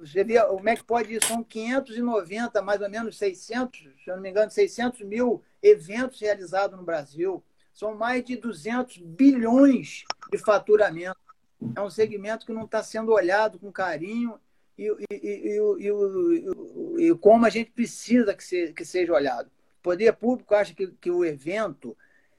Você 0.00 0.24
vê, 0.24 0.42
como 0.42 0.68
é 0.68 0.74
que 0.74 0.84
pode 0.84 1.12
ir? 1.12 1.22
São 1.22 1.44
590, 1.44 2.62
mais 2.62 2.80
ou 2.80 2.88
menos 2.88 3.18
600, 3.18 3.78
se 4.02 4.10
eu 4.10 4.16
não 4.16 4.22
me 4.22 4.30
engano, 4.30 4.50
600 4.50 5.02
mil 5.02 5.42
eventos 5.62 6.20
realizados 6.20 6.76
no 6.76 6.84
Brasil. 6.84 7.44
São 7.72 7.94
mais 7.94 8.24
de 8.24 8.36
200 8.36 8.96
bilhões 8.96 10.04
de 10.32 10.38
faturamento 10.38 11.26
é 11.74 11.80
um 11.80 11.90
segmento 11.90 12.44
que 12.44 12.52
não 12.52 12.64
está 12.64 12.82
sendo 12.82 13.12
olhado 13.12 13.58
com 13.58 13.72
carinho 13.72 14.38
e, 14.78 14.94
e, 15.10 15.58
e, 15.80 17.08
e, 17.08 17.14
como 17.16 17.46
a 17.46 17.50
gente 17.50 17.70
precisa 17.70 18.34
que, 18.34 18.44
se, 18.44 18.72
que 18.72 18.84
seja 18.84 19.12
olhado. 19.12 19.50
Poder 19.86 20.12
público 20.14 20.52
acha 20.52 20.74
que, 20.74 20.88
que 21.00 21.12
o 21.12 21.24
evento, 21.24 21.96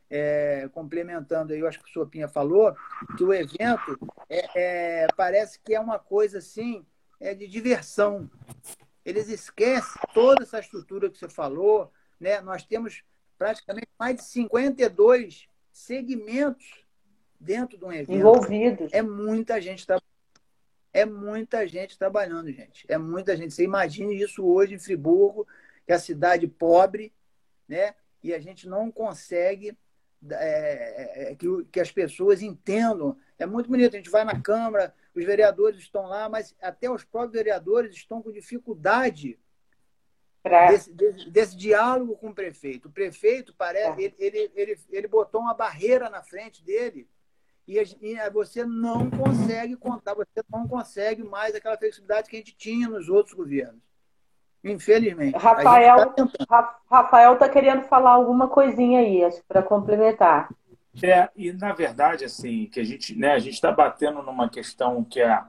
é, 0.10 0.70
complementando 0.74 1.54
aí, 1.54 1.60
eu 1.62 1.68
acho 1.70 1.82
que 1.82 1.90
o 1.90 1.94
Sopinha 1.94 2.28
falou, 2.28 2.76
que 3.18 3.24
o 3.24 3.34
evento 3.34 3.98
é, 4.30 5.04
é, 5.04 5.08
parece 5.16 5.58
que 5.62 5.74
é 5.74 5.80
uma 5.80 5.98
coisa 5.98 6.40
assim, 6.40 6.86
é 7.22 7.34
de 7.34 7.48
diversão. 7.48 8.30
Eles 9.06 9.30
esquecem 9.30 10.02
toda 10.14 10.44
essa 10.44 10.60
estrutura 10.60 11.10
que 11.10 11.18
você 11.18 11.30
falou. 11.30 11.90
Né? 12.20 12.42
Nós 12.42 12.66
temos 12.66 13.02
praticamente 13.38 13.88
mais 13.98 14.18
de 14.18 14.24
52 14.24 15.48
segmentos 15.72 16.84
dentro 17.40 17.78
de 17.78 17.86
um 17.86 17.94
evento. 17.94 18.12
Envolvidos. 18.12 18.92
É 18.92 19.02
muita 19.02 19.62
gente 19.62 19.88
trabalhando. 19.88 20.04
É 20.92 21.06
muita 21.06 21.66
gente 21.66 21.98
trabalhando, 21.98 22.52
gente. 22.52 22.84
É 22.90 22.98
muita 22.98 23.38
gente. 23.38 23.54
Você 23.54 23.64
imagine 23.64 24.22
isso 24.22 24.46
hoje 24.46 24.74
em 24.74 24.80
Friburgo, 24.80 25.48
que 25.86 25.94
é 25.94 25.96
a 25.96 26.00
cidade 26.00 26.46
pobre, 26.46 27.14
né? 27.68 27.96
E 28.24 28.34
a 28.34 28.40
gente 28.40 28.68
não 28.68 28.92
consegue 28.92 29.78
é, 30.32 31.32
é, 31.32 31.36
que, 31.36 31.48
que 31.72 31.80
as 31.80 31.92
pessoas 31.92 32.42
entendam. 32.42 33.18
É 33.38 33.46
muito 33.46 33.70
bonito. 33.70 33.94
A 33.96 33.98
gente 33.98 34.10
vai 34.10 34.24
na 34.24 34.42
Câmara, 34.42 34.94
os 35.16 35.24
vereadores 35.24 35.80
estão 35.80 36.08
lá, 36.08 36.28
mas 36.28 36.56
até 36.62 36.90
os 36.90 37.04
próprios 37.04 37.34
vereadores 37.34 37.96
estão 37.96 38.22
com 38.22 38.32
dificuldade 38.32 39.40
Desse, 40.70 40.94
desse, 40.94 41.30
desse, 41.30 41.58
diálogo 41.58 42.16
com 42.16 42.30
o 42.30 42.34
prefeito. 42.34 42.88
O 42.88 42.92
prefeito 42.92 43.54
parece, 43.54 43.92
tá. 43.92 44.02
ele, 44.02 44.16
ele, 44.18 44.52
ele, 44.56 44.80
ele 44.90 45.08
botou 45.08 45.42
uma 45.42 45.54
barreira 45.54 46.10
na 46.10 46.24
frente 46.24 46.64
dele 46.64 47.06
e, 47.68 47.78
e 47.78 48.30
você 48.30 48.66
não 48.66 49.10
consegue 49.10 49.76
contar, 49.76 50.14
você 50.14 50.42
não 50.50 50.66
consegue 50.68 51.22
mais 51.22 51.54
aquela 51.54 51.78
flexibilidade 51.78 52.30
que 52.30 52.38
a 52.38 52.40
gente 52.40 52.56
tinha 52.56 52.88
nos 52.88 53.10
outros 53.10 53.36
governos. 53.36 53.82
Infelizmente. 54.72 55.38
Rafael 55.38 56.14
tá 56.48 56.80
Rafael 56.90 57.34
está 57.34 57.50
querendo 57.50 57.84
falar 57.84 58.12
alguma 58.12 58.48
coisinha 58.48 59.00
aí, 59.00 59.22
para 59.48 59.62
complementar. 59.62 60.50
É, 61.02 61.30
e 61.36 61.52
na 61.54 61.74
verdade, 61.74 62.26
assim, 62.26 62.66
que 62.66 62.80
a 62.80 62.84
gente, 62.84 63.16
né, 63.16 63.34
a 63.34 63.40
gente 63.40 63.54
está 63.54 63.72
batendo 63.72 64.22
numa 64.24 64.50
questão 64.50 65.04
que 65.04 65.22
é 65.22 65.42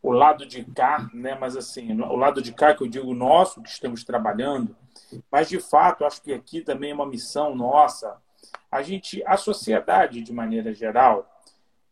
o 0.00 0.12
lado 0.12 0.46
de 0.46 0.64
cá, 0.64 1.08
né, 1.12 1.36
mas 1.40 1.56
assim, 1.56 2.00
o 2.00 2.16
lado 2.16 2.40
de 2.40 2.52
cá 2.52 2.74
que 2.74 2.82
eu 2.82 2.88
digo 2.88 3.14
nosso, 3.14 3.62
que 3.62 3.68
estamos 3.68 4.04
trabalhando, 4.04 4.76
mas 5.30 5.48
de 5.48 5.60
fato, 5.60 6.04
acho 6.04 6.22
que 6.22 6.32
aqui 6.32 6.60
também 6.60 6.90
é 6.90 6.94
uma 6.94 7.06
missão 7.06 7.54
nossa. 7.54 8.16
A 8.70 8.82
gente, 8.82 9.22
a 9.26 9.36
sociedade 9.36 10.22
de 10.22 10.32
maneira 10.32 10.72
geral, 10.72 11.28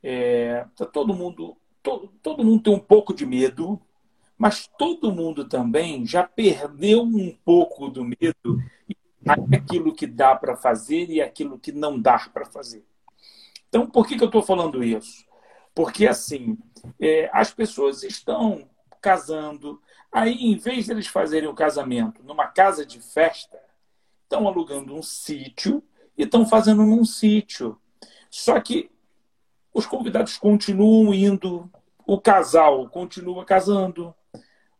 é, 0.03 0.65
tá 0.77 0.87
todo 0.87 1.15
mundo, 1.15 1.57
todo, 1.83 2.09
todo 2.23 2.45
mundo 2.45 2.63
tem 2.63 2.75
um 2.75 2.81
pouco 2.81 3.13
de 3.13 3.27
medo, 3.27 3.81
mas 4.41 4.67
todo 4.79 5.13
mundo 5.13 5.47
também 5.47 6.07
já 6.07 6.23
perdeu 6.23 7.03
um 7.03 7.31
pouco 7.45 7.91
do 7.91 8.03
medo 8.03 8.59
aquilo 9.53 9.95
que 9.95 10.07
dá 10.07 10.35
para 10.35 10.57
fazer 10.57 11.11
e 11.11 11.21
aquilo 11.21 11.59
que 11.59 11.71
não 11.71 12.01
dá 12.01 12.19
para 12.33 12.47
fazer. 12.47 12.83
Então, 13.69 13.87
por 13.87 14.07
que, 14.07 14.17
que 14.17 14.25
eu 14.25 14.29
estou 14.29 14.43
falando 14.43 14.83
isso? 14.83 15.27
Porque, 15.75 16.09
assim, 16.09 16.57
é, 16.99 17.29
as 17.35 17.53
pessoas 17.53 18.03
estão 18.03 18.67
casando, 18.99 19.79
aí, 20.11 20.33
em 20.33 20.57
vez 20.57 20.87
de 20.87 20.93
eles 20.93 21.07
fazerem 21.07 21.47
o 21.51 21.55
casamento 21.55 22.23
numa 22.25 22.47
casa 22.47 22.87
de 22.87 22.99
festa, 22.99 23.59
estão 24.23 24.49
alugando 24.49 24.95
um 24.95 25.03
sítio 25.03 25.85
e 26.17 26.23
estão 26.23 26.47
fazendo 26.47 26.83
num 26.83 27.05
sítio. 27.05 27.79
Só 28.31 28.59
que 28.59 28.91
os 29.75 29.85
convidados 29.85 30.39
continuam 30.39 31.13
indo, 31.13 31.71
o 32.07 32.19
casal 32.19 32.89
continua 32.89 33.45
casando, 33.45 34.15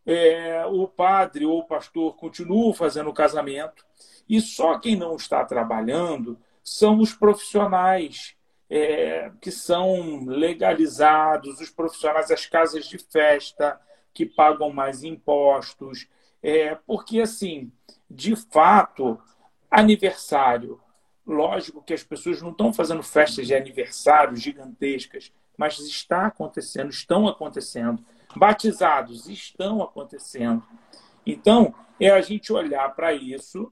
é, 0.05 0.65
o 0.65 0.87
padre 0.87 1.45
ou 1.45 1.59
o 1.59 1.65
pastor 1.65 2.15
continua 2.15 2.73
fazendo 2.73 3.09
o 3.09 3.13
casamento, 3.13 3.85
e 4.27 4.39
só 4.39 4.79
quem 4.79 4.95
não 4.95 5.15
está 5.15 5.43
trabalhando 5.43 6.39
são 6.63 6.99
os 6.99 7.13
profissionais 7.13 8.35
é, 8.69 9.29
que 9.41 9.51
são 9.51 10.23
legalizados, 10.25 11.59
os 11.59 11.69
profissionais 11.69 12.29
das 12.29 12.45
casas 12.45 12.85
de 12.85 12.97
festa, 12.97 13.79
que 14.13 14.25
pagam 14.25 14.71
mais 14.71 15.03
impostos. 15.03 16.07
É, 16.41 16.75
porque, 16.87 17.19
assim, 17.19 17.71
de 18.09 18.35
fato, 18.35 19.19
aniversário. 19.69 20.79
Lógico 21.25 21.83
que 21.83 21.93
as 21.93 22.03
pessoas 22.03 22.41
não 22.41 22.51
estão 22.51 22.73
fazendo 22.73 23.03
festas 23.03 23.47
de 23.47 23.53
aniversário 23.53 24.35
gigantescas, 24.35 25.31
mas 25.57 25.77
está 25.79 26.25
acontecendo, 26.27 26.89
estão 26.89 27.27
acontecendo. 27.27 28.03
Batizados 28.35 29.27
estão 29.27 29.81
acontecendo. 29.81 30.63
Então, 31.25 31.73
é 31.99 32.09
a 32.09 32.21
gente 32.21 32.51
olhar 32.51 32.93
para 32.95 33.13
isso, 33.13 33.71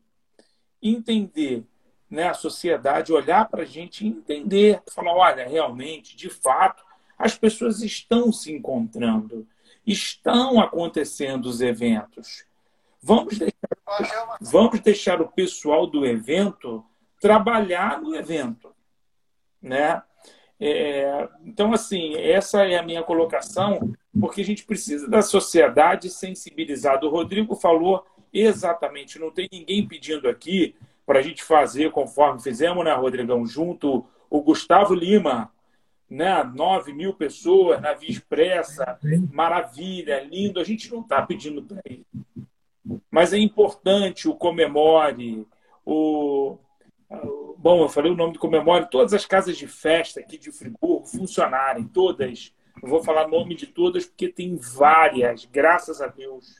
entender 0.82 1.66
né, 2.10 2.30
a 2.30 2.34
sociedade 2.34 3.14
olhar 3.14 3.48
para 3.48 3.64
a 3.64 3.66
gente 3.66 4.04
e 4.04 4.08
entender, 4.08 4.82
falar, 4.94 5.14
olha, 5.14 5.48
realmente, 5.48 6.16
de 6.16 6.30
fato, 6.30 6.84
as 7.18 7.38
pessoas 7.38 7.82
estão 7.82 8.32
se 8.32 8.52
encontrando, 8.52 9.48
estão 9.86 10.60
acontecendo 10.60 11.46
os 11.46 11.62
eventos. 11.62 12.46
Vamos 13.02 13.38
deixar, 13.38 14.38
vamos 14.42 14.80
deixar 14.80 15.22
o 15.22 15.28
pessoal 15.28 15.86
do 15.86 16.06
evento 16.06 16.84
trabalhar 17.22 18.02
no 18.02 18.16
evento, 18.16 18.74
né? 19.62 20.02
É, 20.60 21.28
então, 21.46 21.74
assim, 21.74 22.16
essa 22.16 22.66
é 22.66 22.78
a 22.78 22.84
minha 22.84 23.02
colocação, 23.02 23.94
porque 24.20 24.42
a 24.42 24.46
gente 24.46 24.66
precisa 24.66 25.08
da 25.08 25.22
sociedade 25.22 26.10
sensibilizada. 26.10 27.06
O 27.06 27.10
Rodrigo 27.10 27.56
falou 27.56 28.06
exatamente, 28.34 29.20
não 29.20 29.32
tem 29.32 29.48
ninguém 29.52 29.88
pedindo 29.88 30.28
aqui 30.28 30.76
para 31.06 31.20
a 31.20 31.22
gente 31.22 31.44
fazer 31.44 31.92
conforme 31.92 32.42
fizemos, 32.42 32.84
né, 32.84 32.94
Rodrigão? 32.94 33.46
Junto 33.46 34.06
o 34.30 34.42
Gustavo 34.42 34.94
Lima, 34.94 35.52
né? 36.10 36.44
9 36.44 36.94
mil 36.94 37.14
pessoas 37.14 37.82
na 37.82 37.94
Via 37.94 38.10
Expressa, 38.10 39.00
maravilha, 39.32 40.24
lindo. 40.24 40.60
A 40.60 40.64
gente 40.64 40.92
não 40.92 41.02
está 41.02 41.22
pedindo 41.22 41.64
para 41.64 41.82
ele. 41.86 42.06
Mas 43.10 43.34
é 43.34 43.38
importante 43.38 44.28
o 44.28 44.36
comemore, 44.36 45.46
o. 45.86 46.58
Bom, 47.58 47.84
eu 47.84 47.90
falei 47.90 48.12
o 48.12 48.16
nome 48.16 48.34
do 48.34 48.40
comemore, 48.40 48.90
todas 48.90 49.14
as 49.14 49.26
casas 49.26 49.58
de 49.58 49.68
festa 49.68 50.20
aqui 50.20 50.38
de 50.38 50.52
Friburgo 50.52 51.06
funcionarem, 51.06 51.84
todas. 51.84 52.54
Não 52.82 52.90
vou 52.90 53.04
falar 53.04 53.28
nome 53.28 53.56
de 53.56 53.68
todas, 53.68 54.06
porque 54.06 54.30
tem 54.30 54.56
várias, 54.56 55.46
graças 55.46 56.02
a 56.02 56.08
Deus 56.08 56.60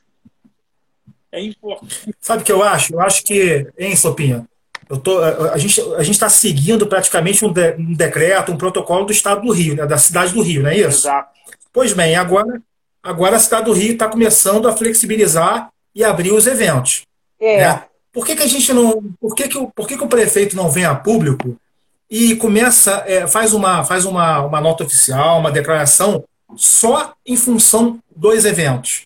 é 1.32 1.40
importante. 1.40 2.14
Sabe 2.20 2.42
o 2.42 2.44
que 2.44 2.52
eu 2.52 2.62
acho? 2.62 2.94
Eu 2.94 3.00
acho 3.00 3.22
que, 3.22 3.66
hein, 3.78 3.94
Sopinha? 3.94 4.46
Eu 4.88 4.98
tô, 4.98 5.18
a, 5.18 5.52
a 5.52 5.58
gente 5.58 5.80
a 5.80 6.02
está 6.02 6.28
seguindo 6.28 6.86
praticamente 6.86 7.44
um, 7.44 7.52
de, 7.52 7.76
um, 7.76 7.94
decreto, 7.94 8.50
um 8.50 8.56
protocolo 8.56 9.06
do 9.06 9.12
Estado 9.12 9.42
do 9.42 9.52
Rio, 9.52 9.76
né, 9.76 9.86
da 9.86 9.96
cidade 9.96 10.34
do 10.34 10.42
Rio, 10.42 10.62
não 10.62 10.70
é 10.70 10.76
isso? 10.76 11.06
Exato. 11.06 11.30
Pois 11.72 11.92
bem, 11.92 12.16
agora, 12.16 12.60
agora 13.00 13.36
a 13.36 13.38
cidade 13.38 13.66
do 13.66 13.72
Rio 13.72 13.92
está 13.92 14.08
começando 14.08 14.68
a 14.68 14.76
flexibilizar 14.76 15.70
e 15.94 16.02
abrir 16.02 16.32
os 16.32 16.48
eventos. 16.48 17.06
É. 17.40 17.58
Né? 17.58 17.84
Por 18.12 18.26
que, 18.26 18.34
que 18.34 18.42
a 18.42 18.46
gente 18.46 18.72
não. 18.72 19.02
Por 19.20 19.34
que, 19.34 19.48
que, 19.48 19.58
o, 19.58 19.68
por 19.68 19.86
que, 19.86 19.96
que 19.96 20.04
o 20.04 20.08
prefeito 20.08 20.56
não 20.56 20.70
vem 20.70 20.84
a 20.84 20.94
público 20.94 21.56
e 22.10 22.34
começa, 22.36 23.04
é, 23.06 23.26
faz, 23.26 23.52
uma, 23.52 23.84
faz 23.84 24.04
uma, 24.04 24.40
uma 24.40 24.60
nota 24.60 24.84
oficial, 24.84 25.38
uma 25.38 25.52
declaração 25.52 26.24
só 26.56 27.14
em 27.24 27.36
função 27.36 28.00
dos 28.14 28.44
eventos? 28.44 29.04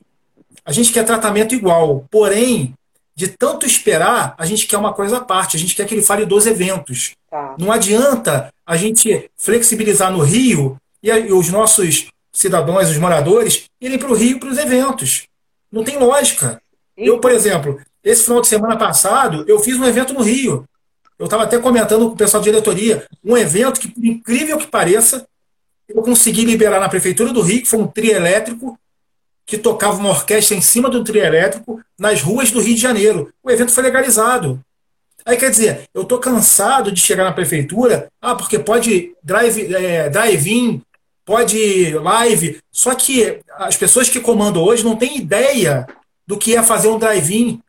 A 0.65 0.73
gente 0.73 0.93
quer 0.93 1.05
tratamento 1.05 1.55
igual, 1.55 2.07
porém, 2.11 2.75
de 3.15 3.29
tanto 3.29 3.67
esperar, 3.67 4.35
a 4.39 4.47
gente 4.47 4.67
quer 4.67 4.79
uma 4.79 4.93
coisa 4.93 5.19
à 5.19 5.21
parte, 5.21 5.57
a 5.57 5.61
gente 5.61 5.75
quer 5.75 5.87
que 5.87 5.95
ele 5.95 6.03
fale 6.03 6.25
dos 6.25 6.47
eventos. 6.47 7.13
Tá. 7.31 7.55
Não 7.59 7.71
adianta 7.71 8.53
a 8.67 8.77
gente 8.77 9.31
flexibilizar 9.37 10.11
no 10.11 10.23
Rio 10.23 10.77
e 11.03 11.13
os 11.33 11.51
nossos 11.51 12.09
cidadãos, 12.33 12.91
os 12.91 12.97
moradores, 12.97 13.65
irem 13.81 13.99
para 13.99 14.11
o 14.11 14.15
Rio 14.15 14.41
para 14.41 14.49
os 14.49 14.59
eventos. 14.59 15.25
Não 15.71 15.85
tem 15.85 15.99
lógica. 15.99 16.61
Eu, 16.97 17.19
por 17.19 17.31
exemplo, 17.31 17.81
esse 18.05 18.25
final 18.25 18.41
de 18.41 18.47
semana 18.47 18.77
passado, 18.77 19.45
eu 19.49 19.59
fiz 19.59 19.77
um 19.77 19.85
evento 19.85 20.13
no 20.13 20.23
Rio. 20.23 20.69
Eu 21.19 21.25
estava 21.25 21.45
até 21.45 21.59
comentando 21.59 22.09
com 22.09 22.15
o 22.15 22.17
pessoal 22.17 22.43
de 22.43 22.51
diretoria, 22.51 23.07
um 23.25 23.37
evento 23.37 23.81
que, 23.81 23.89
por 23.89 24.05
incrível 24.05 24.59
que 24.59 24.67
pareça, 24.67 25.27
eu 25.89 26.03
consegui 26.03 26.45
liberar 26.45 26.81
na 26.81 26.89
Prefeitura 26.89 27.33
do 27.33 27.41
Rio, 27.41 27.63
que 27.63 27.69
foi 27.69 27.79
um 27.79 27.87
trio 27.87 28.13
elétrico, 28.13 28.79
que 29.47 29.59
tocava 29.59 29.99
uma 29.99 30.11
orquestra 30.11 30.57
em 30.57 30.61
cima 30.61 30.89
do 30.89 31.05
trio 31.05 31.23
elétrico 31.23 31.81
nas 31.99 32.23
ruas 32.23 32.51
do 32.51 32.61
Rio 32.61 32.75
de 32.75 32.81
Janeiro. 32.81 33.33
O 33.43 33.51
evento 33.51 33.73
foi 33.73 33.83
legalizado. 33.83 34.61
Aí 35.25 35.37
quer 35.37 35.51
dizer, 35.51 35.89
eu 35.95 36.03
estou 36.03 36.19
cansado 36.19 36.93
de 36.93 37.01
chegar 37.01 37.25
na 37.25 37.33
prefeitura, 37.33 38.09
ah, 38.21 38.35
porque 38.35 38.59
pode 38.59 39.15
drive, 39.23 39.75
é, 39.75 40.11
drive-in, 40.11 40.83
pode 41.25 41.95
live. 41.95 42.59
Só 42.71 42.95
que 42.95 43.41
as 43.57 43.77
pessoas 43.77 44.09
que 44.09 44.21
comandam 44.21 44.63
hoje 44.63 44.85
não 44.85 44.97
têm 44.97 45.17
ideia 45.17 45.87
do 46.27 46.37
que 46.37 46.55
é 46.55 46.63
fazer 46.63 46.89
um 46.89 46.99
drive-in. 46.99 47.61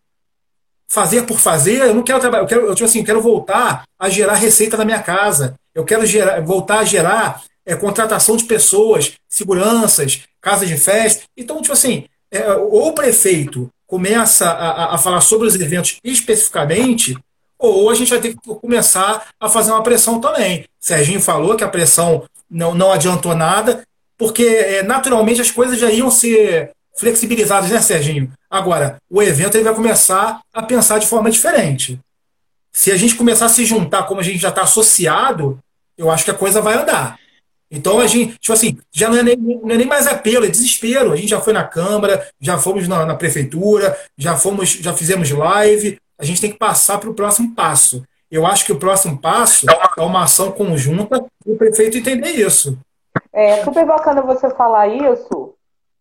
Fazer 0.95 1.23
por 1.23 1.37
fazer, 1.37 1.81
eu 1.81 1.93
não 1.93 2.03
quero 2.03 2.21
trabalhar, 2.21 2.43
eu 2.43 2.47
quero, 2.47 2.65
eu, 2.67 2.73
tipo 2.73 2.85
assim, 2.85 2.99
eu 2.99 3.05
quero 3.05 3.21
voltar 3.21 3.83
a 3.99 4.07
gerar 4.07 4.35
receita 4.35 4.77
na 4.77 4.85
minha 4.85 5.01
casa. 5.01 5.55
Eu 5.73 5.83
quero 5.83 6.05
gerar, 6.05 6.39
voltar 6.39 6.79
a 6.79 6.85
gerar 6.85 7.43
é, 7.65 7.75
contratação 7.75 8.37
de 8.37 8.45
pessoas, 8.45 9.11
seguranças, 9.27 10.21
casas 10.39 10.69
de 10.69 10.77
festa. 10.77 11.23
Então, 11.35 11.61
tipo 11.61 11.73
assim, 11.73 12.05
é, 12.31 12.49
ou 12.53 12.87
o 12.87 12.93
prefeito 12.93 13.69
começa 13.85 14.49
a, 14.49 14.95
a, 14.95 14.97
falar 14.97 15.19
sobre 15.19 15.49
os 15.49 15.55
eventos 15.55 15.97
especificamente, 16.01 17.17
ou 17.59 17.89
a 17.89 17.93
gente 17.93 18.09
vai 18.09 18.21
ter 18.21 18.29
que 18.29 18.55
começar 18.61 19.27
a 19.37 19.49
fazer 19.49 19.71
uma 19.71 19.83
pressão 19.83 20.21
também. 20.21 20.63
Serginho 20.79 21.19
falou 21.19 21.57
que 21.57 21.63
a 21.65 21.67
pressão 21.67 22.23
não, 22.49 22.73
não 22.73 22.93
adiantou 22.93 23.35
nada, 23.35 23.83
porque 24.17 24.43
é, 24.43 24.81
naturalmente 24.81 25.41
as 25.41 25.51
coisas 25.51 25.77
já 25.77 25.91
iam 25.91 26.09
ser 26.09 26.71
flexibilizadas, 26.97 27.69
né, 27.69 27.81
Serginho? 27.81 28.31
Agora, 28.49 28.97
o 29.09 29.21
evento 29.21 29.55
ele 29.55 29.63
vai 29.63 29.75
começar 29.75 30.41
a 30.53 30.61
pensar 30.61 30.99
de 30.99 31.07
forma 31.07 31.29
diferente. 31.29 31.99
Se 32.71 32.91
a 32.91 32.97
gente 32.97 33.15
começar 33.15 33.45
a 33.45 33.49
se 33.49 33.65
juntar 33.65 34.03
como 34.03 34.19
a 34.19 34.23
gente 34.23 34.37
já 34.37 34.49
está 34.49 34.63
associado, 34.63 35.59
eu 35.97 36.11
acho 36.11 36.25
que 36.25 36.31
a 36.31 36.35
coisa 36.35 36.61
vai 36.61 36.75
andar. 36.75 37.17
Então 37.71 37.99
a 37.99 38.07
gente, 38.07 38.37
tipo 38.37 38.53
assim, 38.53 38.77
já 38.91 39.09
não 39.09 39.17
é, 39.17 39.23
nem, 39.23 39.35
não 39.37 39.71
é 39.71 39.77
nem 39.77 39.87
mais 39.87 40.07
apelo, 40.07 40.45
é 40.45 40.49
desespero. 40.49 41.11
A 41.11 41.15
gente 41.15 41.29
já 41.29 41.41
foi 41.41 41.53
na 41.53 41.63
Câmara, 41.63 42.27
já 42.39 42.57
fomos 42.57 42.87
na, 42.87 43.05
na 43.05 43.15
Prefeitura, 43.15 43.97
já 44.17 44.35
fomos, 44.35 44.69
já 44.69 44.93
fizemos 44.93 45.31
live. 45.31 45.97
A 46.17 46.23
gente 46.23 46.39
tem 46.39 46.51
que 46.51 46.57
passar 46.57 46.97
para 46.99 47.09
o 47.09 47.13
próximo 47.13 47.53
passo. 47.55 48.03
Eu 48.31 48.45
acho 48.45 48.65
que 48.65 48.71
o 48.71 48.79
próximo 48.79 49.17
passo 49.17 49.65
é 49.97 50.01
uma 50.01 50.23
ação 50.23 50.51
conjunta 50.51 51.23
e 51.45 51.51
o 51.51 51.57
prefeito 51.57 51.97
entender 51.97 52.31
isso. 52.31 52.77
É 53.31 53.63
super 53.63 53.85
bacana 53.85 54.21
você 54.21 54.49
falar 54.51 54.87
isso. 54.87 55.44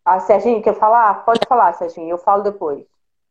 Ah, 0.05 0.21
Serginho, 0.21 0.63
quer 0.63 0.75
falar? 0.79 1.25
Pode 1.25 1.41
falar, 1.49 1.73
Serginho, 1.73 2.11
eu 2.11 2.19
falo 2.19 2.43
depois. 2.43 2.85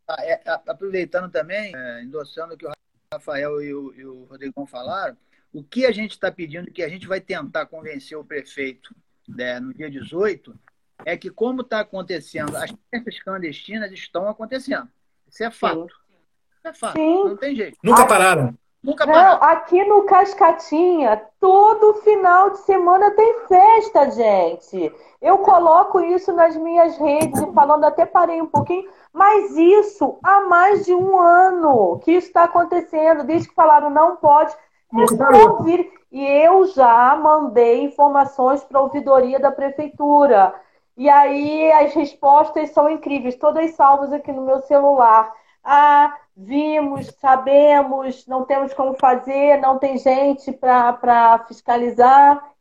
Ah, 0.08 0.24
é, 0.26 0.42
aproveitando 0.68 1.32
também, 1.32 1.72
é, 1.76 2.04
endossando 2.04 2.56
o 2.56 2.58
que 2.58 2.66
o 2.66 2.72
Rafael 3.14 3.62
e 3.62 3.74
o, 3.74 3.94
e 3.94 4.06
o 4.06 4.24
Rodrigão 4.26 4.66
falaram, 4.66 5.16
o 5.54 5.64
que 5.64 5.86
a 5.86 5.92
gente 5.92 6.12
está 6.12 6.32
pedindo, 6.32 6.72
que 6.72 6.82
a 6.82 6.90
gente 6.90 7.08
vai 7.08 7.22
tentar 7.22 7.68
convencer 7.68 8.18
o 8.18 8.26
prefeito 8.26 8.94
né, 9.28 9.60
no 9.60 9.74
dia 9.74 9.90
18, 9.90 10.54
é 11.06 11.16
que, 11.16 11.30
como 11.30 11.62
está 11.62 11.82
acontecendo, 11.82 12.56
as 12.58 12.74
festas 12.90 13.20
clandestinas 13.20 13.92
estão 13.92 14.28
acontecendo. 14.28 14.90
Isso 15.28 15.44
é 15.44 15.52
fato. 15.52 15.82
Sim. 15.82 16.16
Isso 16.58 16.68
é 16.68 16.74
fato. 16.74 16.94
Sim. 16.94 17.24
Não 17.26 17.38
tem 17.38 17.56
jeito. 17.56 17.78
Nunca 17.84 18.08
pararam. 18.08 18.58
Nunca 18.84 19.06
Não, 19.06 19.42
aqui 19.42 19.84
no 19.86 20.04
Cascatinha, 20.04 21.22
todo 21.40 22.02
final 22.02 22.50
de 22.50 22.58
semana 22.60 23.12
tem 23.12 23.34
festa, 23.48 24.12
gente. 24.12 24.94
Eu 25.22 25.38
coloco 25.38 26.02
isso 26.02 26.34
nas 26.34 26.58
minhas 26.58 26.98
redes 26.98 27.42
e 27.42 27.54
falando, 27.54 27.86
até 27.86 28.06
parei 28.06 28.42
um 28.42 28.46
pouquinho, 28.48 28.90
mas 29.14 29.56
isso 29.56 30.20
há 30.22 30.42
mais 30.42 30.86
de 30.86 30.94
um 30.94 31.18
ano 31.18 32.00
que 32.04 32.12
isso 32.12 32.28
está 32.28 32.44
acontecendo, 32.44 33.24
desde 33.24 33.48
que 33.48 33.56
falaram 33.56 33.90
não 33.90 34.18
pode. 34.18 34.54
Ouvir. 35.50 35.90
E 36.12 36.24
eu 36.24 36.66
já 36.68 37.16
mandei 37.16 37.84
informações 37.84 38.64
para 38.64 38.80
a 38.80 38.84
ouvidoria 38.84 39.40
da 39.40 39.52
prefeitura. 39.52 40.54
E 40.96 41.10
aí 41.10 41.72
as 41.72 41.94
respostas 41.94 42.70
são 42.72 42.90
incríveis, 42.90 43.36
todas 43.36 43.72
salvas 43.72 44.14
aqui 44.14 44.32
no 44.32 44.44
meu 44.44 44.60
celular. 44.62 45.34
Ah, 45.64 46.16
vimos, 46.36 47.08
sabemos, 47.20 48.26
não 48.26 48.46
temos 48.46 48.74
como 48.74 48.96
fazer, 48.96 49.58
não 49.58 49.78
tem 49.78 49.98
gente 49.98 50.52
para 50.52 51.46
fiscalizar. 51.48 52.54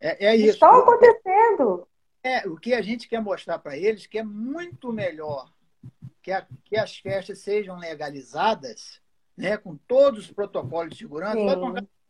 É, 0.00 0.26
é 0.26 0.36
isso. 0.36 0.54
Está 0.54 0.76
acontecendo. 0.76 1.86
É, 2.22 2.46
o 2.48 2.56
que 2.56 2.74
a 2.74 2.82
gente 2.82 3.08
quer 3.08 3.20
mostrar 3.20 3.58
para 3.58 3.76
eles 3.76 4.06
que 4.06 4.18
é 4.18 4.22
muito 4.22 4.92
melhor 4.92 5.48
que, 6.22 6.32
a, 6.32 6.44
que 6.64 6.76
as 6.76 6.98
festas 6.98 7.38
sejam 7.38 7.78
legalizadas, 7.78 9.00
né, 9.36 9.56
com 9.56 9.76
todos 9.76 10.24
os 10.24 10.32
protocolos 10.32 10.90
de 10.90 10.98
segurança, 10.98 11.38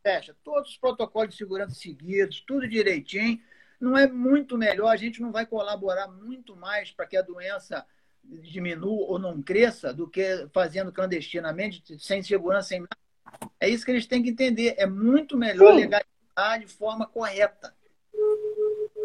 festa, 0.01 0.35
todos 0.43 0.71
os 0.71 0.77
protocolos 0.77 1.31
de 1.31 1.35
segurança 1.35 1.75
seguidos, 1.75 2.41
tudo 2.41 2.67
direitinho. 2.67 3.39
Não 3.79 3.95
é 3.95 4.07
muito 4.07 4.57
melhor, 4.57 4.87
a 4.87 4.95
gente 4.95 5.21
não 5.21 5.31
vai 5.31 5.45
colaborar 5.45 6.07
muito 6.07 6.55
mais 6.55 6.91
para 6.91 7.05
que 7.05 7.15
a 7.15 7.21
doença 7.21 7.85
diminua 8.23 9.05
ou 9.07 9.19
não 9.19 9.41
cresça 9.41 9.93
do 9.93 10.07
que 10.07 10.47
fazendo 10.53 10.91
clandestinamente, 10.91 11.97
sem 11.99 12.21
segurança, 12.21 12.69
sem 12.69 12.79
nada. 12.81 12.97
É 13.59 13.69
isso 13.69 13.85
que 13.85 13.91
eles 13.91 14.05
têm 14.05 14.23
que 14.23 14.29
entender. 14.29 14.75
É 14.77 14.85
muito 14.85 15.37
melhor 15.37 15.73
Sim. 15.73 15.81
legalizar 15.81 16.59
de 16.59 16.67
forma 16.67 17.05
correta. 17.05 17.73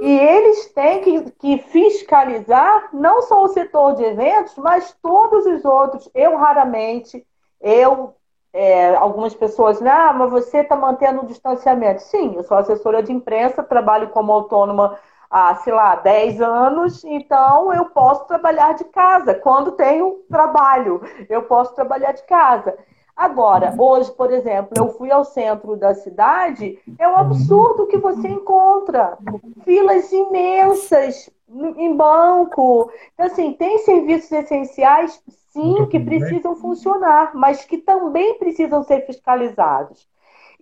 E 0.00 0.18
eles 0.18 0.66
têm 0.72 1.00
que, 1.00 1.30
que, 1.32 1.58
fiscalizar 1.58 2.88
não 2.92 3.22
só 3.22 3.44
o 3.44 3.48
setor 3.48 3.94
de 3.94 4.02
eventos, 4.02 4.56
mas 4.56 4.96
todos 5.00 5.46
os 5.46 5.64
outros. 5.64 6.10
Eu 6.12 6.36
raramente, 6.36 7.24
eu, 7.60 8.12
é, 8.52 8.96
algumas 8.96 9.32
pessoas, 9.32 9.80
ah, 9.82 10.12
mas 10.12 10.30
você 10.30 10.58
está 10.58 10.74
mantendo 10.74 11.22
o 11.22 11.26
distanciamento. 11.26 12.02
Sim, 12.02 12.34
eu 12.34 12.42
sou 12.42 12.56
assessora 12.56 13.00
de 13.00 13.12
imprensa, 13.12 13.62
trabalho 13.62 14.08
como 14.08 14.32
autônoma 14.32 14.98
há, 15.32 15.54
sei 15.56 15.72
lá, 15.72 15.96
10 15.96 16.42
anos, 16.42 17.02
então 17.04 17.72
eu 17.72 17.86
posso 17.86 18.26
trabalhar 18.26 18.74
de 18.74 18.84
casa. 18.84 19.34
Quando 19.34 19.72
tenho 19.72 20.20
trabalho, 20.30 21.00
eu 21.30 21.44
posso 21.44 21.74
trabalhar 21.74 22.12
de 22.12 22.22
casa. 22.24 22.76
Agora, 23.16 23.74
hoje, 23.78 24.10
por 24.12 24.30
exemplo, 24.30 24.70
eu 24.76 24.88
fui 24.90 25.10
ao 25.10 25.24
centro 25.24 25.76
da 25.76 25.94
cidade, 25.94 26.78
é 26.98 27.08
um 27.08 27.16
absurdo 27.16 27.86
que 27.86 27.96
você 27.96 28.28
encontra 28.28 29.16
filas 29.64 30.10
imensas 30.12 31.30
em 31.76 31.94
banco. 31.94 32.90
Então, 33.14 33.26
assim, 33.26 33.52
tem 33.52 33.78
serviços 33.78 34.32
essenciais, 34.32 35.22
sim, 35.50 35.86
que 35.90 36.00
precisam 36.00 36.56
funcionar, 36.56 37.32
mas 37.34 37.64
que 37.64 37.78
também 37.78 38.38
precisam 38.38 38.82
ser 38.82 39.06
fiscalizados. 39.06 40.08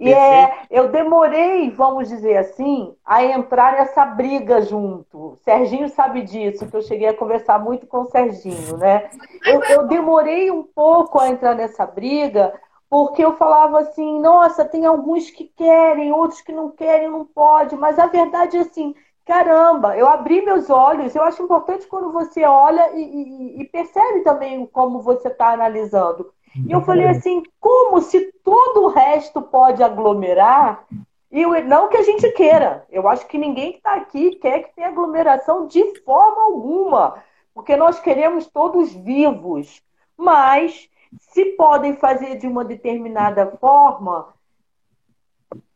E 0.01 0.15
é, 0.15 0.63
eu 0.71 0.89
demorei, 0.89 1.71
vamos 1.71 2.09
dizer 2.09 2.39
assim, 2.39 2.97
a 3.05 3.23
entrar 3.23 3.75
nessa 3.75 4.07
briga 4.07 4.63
junto. 4.63 5.37
Serginho 5.43 5.91
sabe 5.91 6.23
disso, 6.23 6.67
que 6.67 6.75
eu 6.75 6.81
cheguei 6.81 7.09
a 7.09 7.17
conversar 7.17 7.59
muito 7.59 7.87
com 7.87 7.99
o 7.99 8.07
Serginho, 8.07 8.79
né? 8.79 9.11
Eu, 9.45 9.63
eu 9.63 9.87
demorei 9.87 10.51
um 10.51 10.63
pouco 10.63 11.21
a 11.21 11.29
entrar 11.29 11.55
nessa 11.55 11.85
briga, 11.85 12.55
porque 12.89 13.23
eu 13.23 13.37
falava 13.37 13.81
assim, 13.81 14.19
nossa, 14.21 14.65
tem 14.65 14.87
alguns 14.87 15.31
que 15.31 15.45
querem, 15.45 16.13
outros 16.13 16.41
que 16.41 16.51
não 16.51 16.71
querem, 16.71 17.11
não 17.11 17.27
pode. 17.27 17.77
Mas 17.77 17.99
a 17.99 18.07
verdade 18.07 18.57
é 18.57 18.61
assim, 18.61 18.95
caramba, 19.27 19.99
eu 19.99 20.09
abri 20.09 20.41
meus 20.43 20.71
olhos. 20.71 21.15
Eu 21.15 21.23
acho 21.23 21.43
importante 21.43 21.87
quando 21.87 22.11
você 22.11 22.43
olha 22.43 22.91
e, 22.95 23.03
e, 23.03 23.61
e 23.61 23.65
percebe 23.67 24.23
também 24.23 24.65
como 24.65 25.03
você 25.03 25.29
está 25.29 25.51
analisando. 25.51 26.33
E 26.55 26.73
eu 26.73 26.81
falei 26.83 27.07
assim, 27.07 27.43
como 27.61 28.01
se 28.01 28.33
todo 28.45 28.85
o 28.85 28.89
resto 28.89 29.41
pode 29.41 29.83
aglomerar? 29.83 30.85
E 31.31 31.45
não 31.63 31.89
que 31.89 31.97
a 31.97 32.03
gente 32.03 32.29
queira. 32.33 32.85
Eu 32.91 33.09
acho 33.09 33.27
que 33.27 33.39
ninguém 33.39 33.73
que 33.73 33.79
está 33.79 33.95
aqui 33.95 34.33
quer 34.37 34.65
que 34.65 34.75
tenha 34.75 34.89
aglomeração 34.89 35.67
de 35.67 36.01
forma 36.01 36.43
alguma, 36.43 37.23
porque 37.55 37.77
nós 37.77 38.01
queremos 38.01 38.49
todos 38.49 38.93
vivos. 38.93 39.81
Mas 40.17 40.89
se 41.19 41.45
podem 41.57 41.97
fazer 41.97 42.37
de 42.37 42.49
uma 42.49 42.65
determinada 42.65 43.47
forma, 43.61 44.35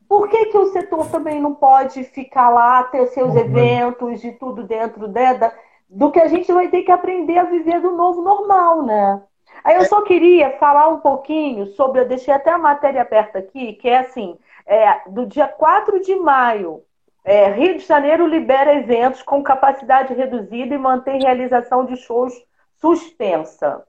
por 0.09 0.29
que, 0.29 0.47
que 0.47 0.59
o 0.59 0.73
setor 0.73 1.09
também 1.11 1.41
não 1.41 1.55
pode 1.55 2.05
ficar 2.05 2.49
lá, 2.49 2.83
ter 2.85 3.07
seus 3.09 3.35
eventos 3.35 4.25
e 4.25 4.33
tudo 4.33 4.65
dentro 4.65 5.09
né, 5.09 5.35
da, 5.35 5.53
do 5.89 6.11
que 6.11 6.21
a 6.21 6.29
gente 6.29 6.53
vai 6.53 6.69
ter 6.69 6.83
que 6.83 6.91
aprender 6.91 7.39
a 7.39 7.45
viver 7.45 7.81
do 7.81 7.93
novo 7.93 8.23
normal, 8.23 8.83
né? 8.83 9.23
Aí 9.63 9.77
eu 9.77 9.85
só 9.87 10.03
queria 10.03 10.59
falar 10.59 10.89
um 10.89 11.01
pouquinho 11.01 11.67
sobre, 11.69 12.01
eu 12.01 12.09
deixei 12.09 12.33
até 12.33 12.51
a 12.51 12.59
matéria 12.59 13.03
aberta 13.03 13.39
aqui, 13.39 13.73
que 13.75 13.89
é 13.89 13.99
assim, 13.99 14.39
é, 14.67 15.09
do 15.09 15.27
dia 15.27 15.49
4 15.49 16.01
de 16.01 16.15
maio, 16.17 16.83
é, 17.25 17.51
Rio 17.51 17.79
de 17.79 17.85
Janeiro 17.85 18.27
libera 18.27 18.75
eventos 18.75 19.23
com 19.23 19.43
capacidade 19.43 20.13
reduzida 20.13 20.75
e 20.75 20.79
mantém 20.79 21.23
realização 21.23 21.87
de 21.87 21.97
shows 21.97 22.35
suspensa. 22.79 23.87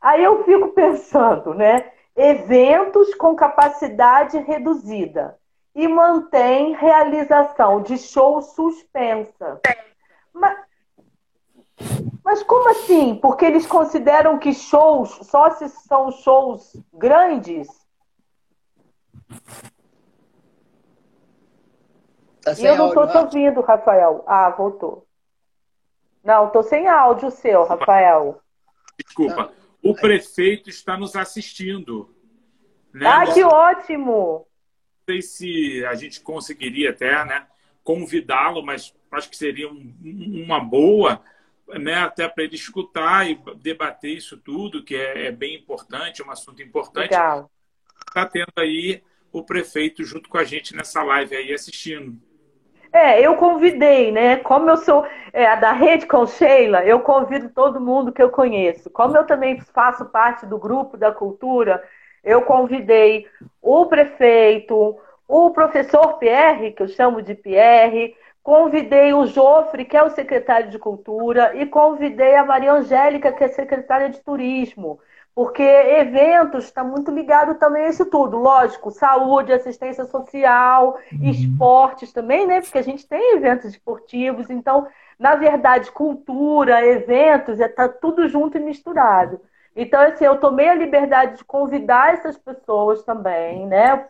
Aí 0.00 0.22
eu 0.22 0.44
fico 0.44 0.68
pensando, 0.76 1.54
né? 1.54 1.90
Eventos 2.14 3.14
com 3.14 3.34
capacidade 3.34 4.38
reduzida 4.38 5.38
e 5.74 5.88
mantém 5.88 6.74
realização 6.74 7.82
de 7.82 7.98
show 7.98 8.40
suspensa. 8.40 9.60
Mas, 10.32 10.58
mas 12.24 12.42
como 12.42 12.70
assim? 12.70 13.14
Porque 13.16 13.44
eles 13.44 13.66
consideram 13.66 14.38
que 14.38 14.54
shows 14.54 15.10
só 15.26 15.50
se 15.50 15.68
são 15.68 16.10
shows 16.10 16.74
grandes? 16.92 17.68
Tá 22.42 22.52
e 22.58 22.64
eu 22.64 22.76
não 22.76 22.88
estou 22.88 23.06
te 23.06 23.16
ouvindo, 23.18 23.60
Rafael. 23.60 24.24
Ah, 24.26 24.48
voltou. 24.50 25.06
Não, 26.22 26.46
estou 26.46 26.62
sem 26.62 26.88
áudio 26.88 27.30
seu, 27.30 27.64
Rafael. 27.64 28.40
Desculpa. 28.98 29.52
O 29.82 29.94
prefeito 29.94 30.70
está 30.70 30.96
nos 30.96 31.14
assistindo. 31.14 32.08
Né? 32.92 33.06
Ah, 33.06 33.26
que 33.30 33.44
ótimo! 33.44 34.46
Não 35.06 35.14
sei 35.14 35.20
se 35.20 35.84
a 35.84 35.94
gente 35.94 36.22
conseguiria 36.22 36.90
até 36.90 37.22
né, 37.26 37.46
convidá-lo, 37.82 38.62
mas 38.62 38.94
acho 39.12 39.28
que 39.28 39.36
seria 39.36 39.68
um, 39.68 39.94
uma 40.46 40.58
boa 40.58 41.20
né, 41.68 41.94
até 41.94 42.28
para 42.28 42.44
ele 42.44 42.54
escutar 42.54 43.28
e 43.28 43.38
debater 43.56 44.10
isso 44.10 44.36
tudo, 44.36 44.84
que 44.84 44.96
é, 44.96 45.26
é 45.26 45.32
bem 45.32 45.54
importante, 45.56 46.22
é 46.22 46.24
um 46.24 46.30
assunto 46.30 46.62
importante. 46.62 47.10
Legal. 47.10 47.50
Está 48.06 48.26
tendo 48.26 48.52
aí 48.56 49.02
o 49.32 49.42
prefeito 49.42 50.04
junto 50.04 50.28
com 50.28 50.38
a 50.38 50.44
gente 50.44 50.76
nessa 50.76 51.02
live 51.02 51.34
aí 51.36 51.52
assistindo. 51.52 52.16
É, 52.92 53.20
eu 53.20 53.34
convidei, 53.34 54.12
né? 54.12 54.36
Como 54.36 54.70
eu 54.70 54.76
sou 54.76 55.04
é, 55.32 55.56
da 55.56 55.72
Rede 55.72 56.06
com 56.06 56.24
Sheila, 56.26 56.84
eu 56.84 57.00
convido 57.00 57.48
todo 57.48 57.80
mundo 57.80 58.12
que 58.12 58.22
eu 58.22 58.30
conheço. 58.30 58.88
Como 58.88 59.16
eu 59.16 59.26
também 59.26 59.60
faço 59.60 60.04
parte 60.04 60.46
do 60.46 60.56
grupo 60.56 60.96
da 60.96 61.10
cultura, 61.10 61.82
eu 62.22 62.42
convidei 62.42 63.26
o 63.60 63.86
prefeito, 63.86 64.96
o 65.26 65.50
professor 65.50 66.18
Pierre, 66.18 66.70
que 66.70 66.84
eu 66.84 66.88
chamo 66.88 67.20
de 67.20 67.34
Pierre, 67.34 68.14
Convidei 68.44 69.14
o 69.14 69.24
Jofre, 69.24 69.86
que 69.86 69.96
é 69.96 70.02
o 70.02 70.10
secretário 70.10 70.68
de 70.68 70.78
Cultura, 70.78 71.56
e 71.56 71.64
convidei 71.64 72.36
a 72.36 72.44
Maria 72.44 72.74
Angélica, 72.74 73.32
que 73.32 73.42
é 73.42 73.48
secretária 73.48 74.10
de 74.10 74.20
Turismo, 74.20 75.00
porque 75.34 75.62
eventos 75.62 76.66
está 76.66 76.84
muito 76.84 77.10
ligado 77.10 77.54
também 77.54 77.86
a 77.86 77.88
isso 77.88 78.04
tudo. 78.04 78.36
Lógico, 78.36 78.90
saúde, 78.90 79.50
assistência 79.50 80.04
social, 80.04 80.98
uhum. 81.10 81.30
esportes 81.30 82.12
também, 82.12 82.46
né? 82.46 82.60
Porque 82.60 82.76
a 82.76 82.82
gente 82.82 83.08
tem 83.08 83.34
eventos 83.34 83.70
esportivos, 83.70 84.50
então, 84.50 84.86
na 85.18 85.36
verdade, 85.36 85.90
cultura, 85.90 86.84
eventos, 86.84 87.58
está 87.58 87.84
é, 87.84 87.88
tudo 87.88 88.28
junto 88.28 88.58
e 88.58 88.60
misturado. 88.60 89.40
Então, 89.74 90.02
assim, 90.02 90.26
eu 90.26 90.38
tomei 90.38 90.68
a 90.68 90.74
liberdade 90.74 91.38
de 91.38 91.44
convidar 91.44 92.12
essas 92.12 92.36
pessoas 92.36 93.02
também, 93.04 93.66
né? 93.66 94.06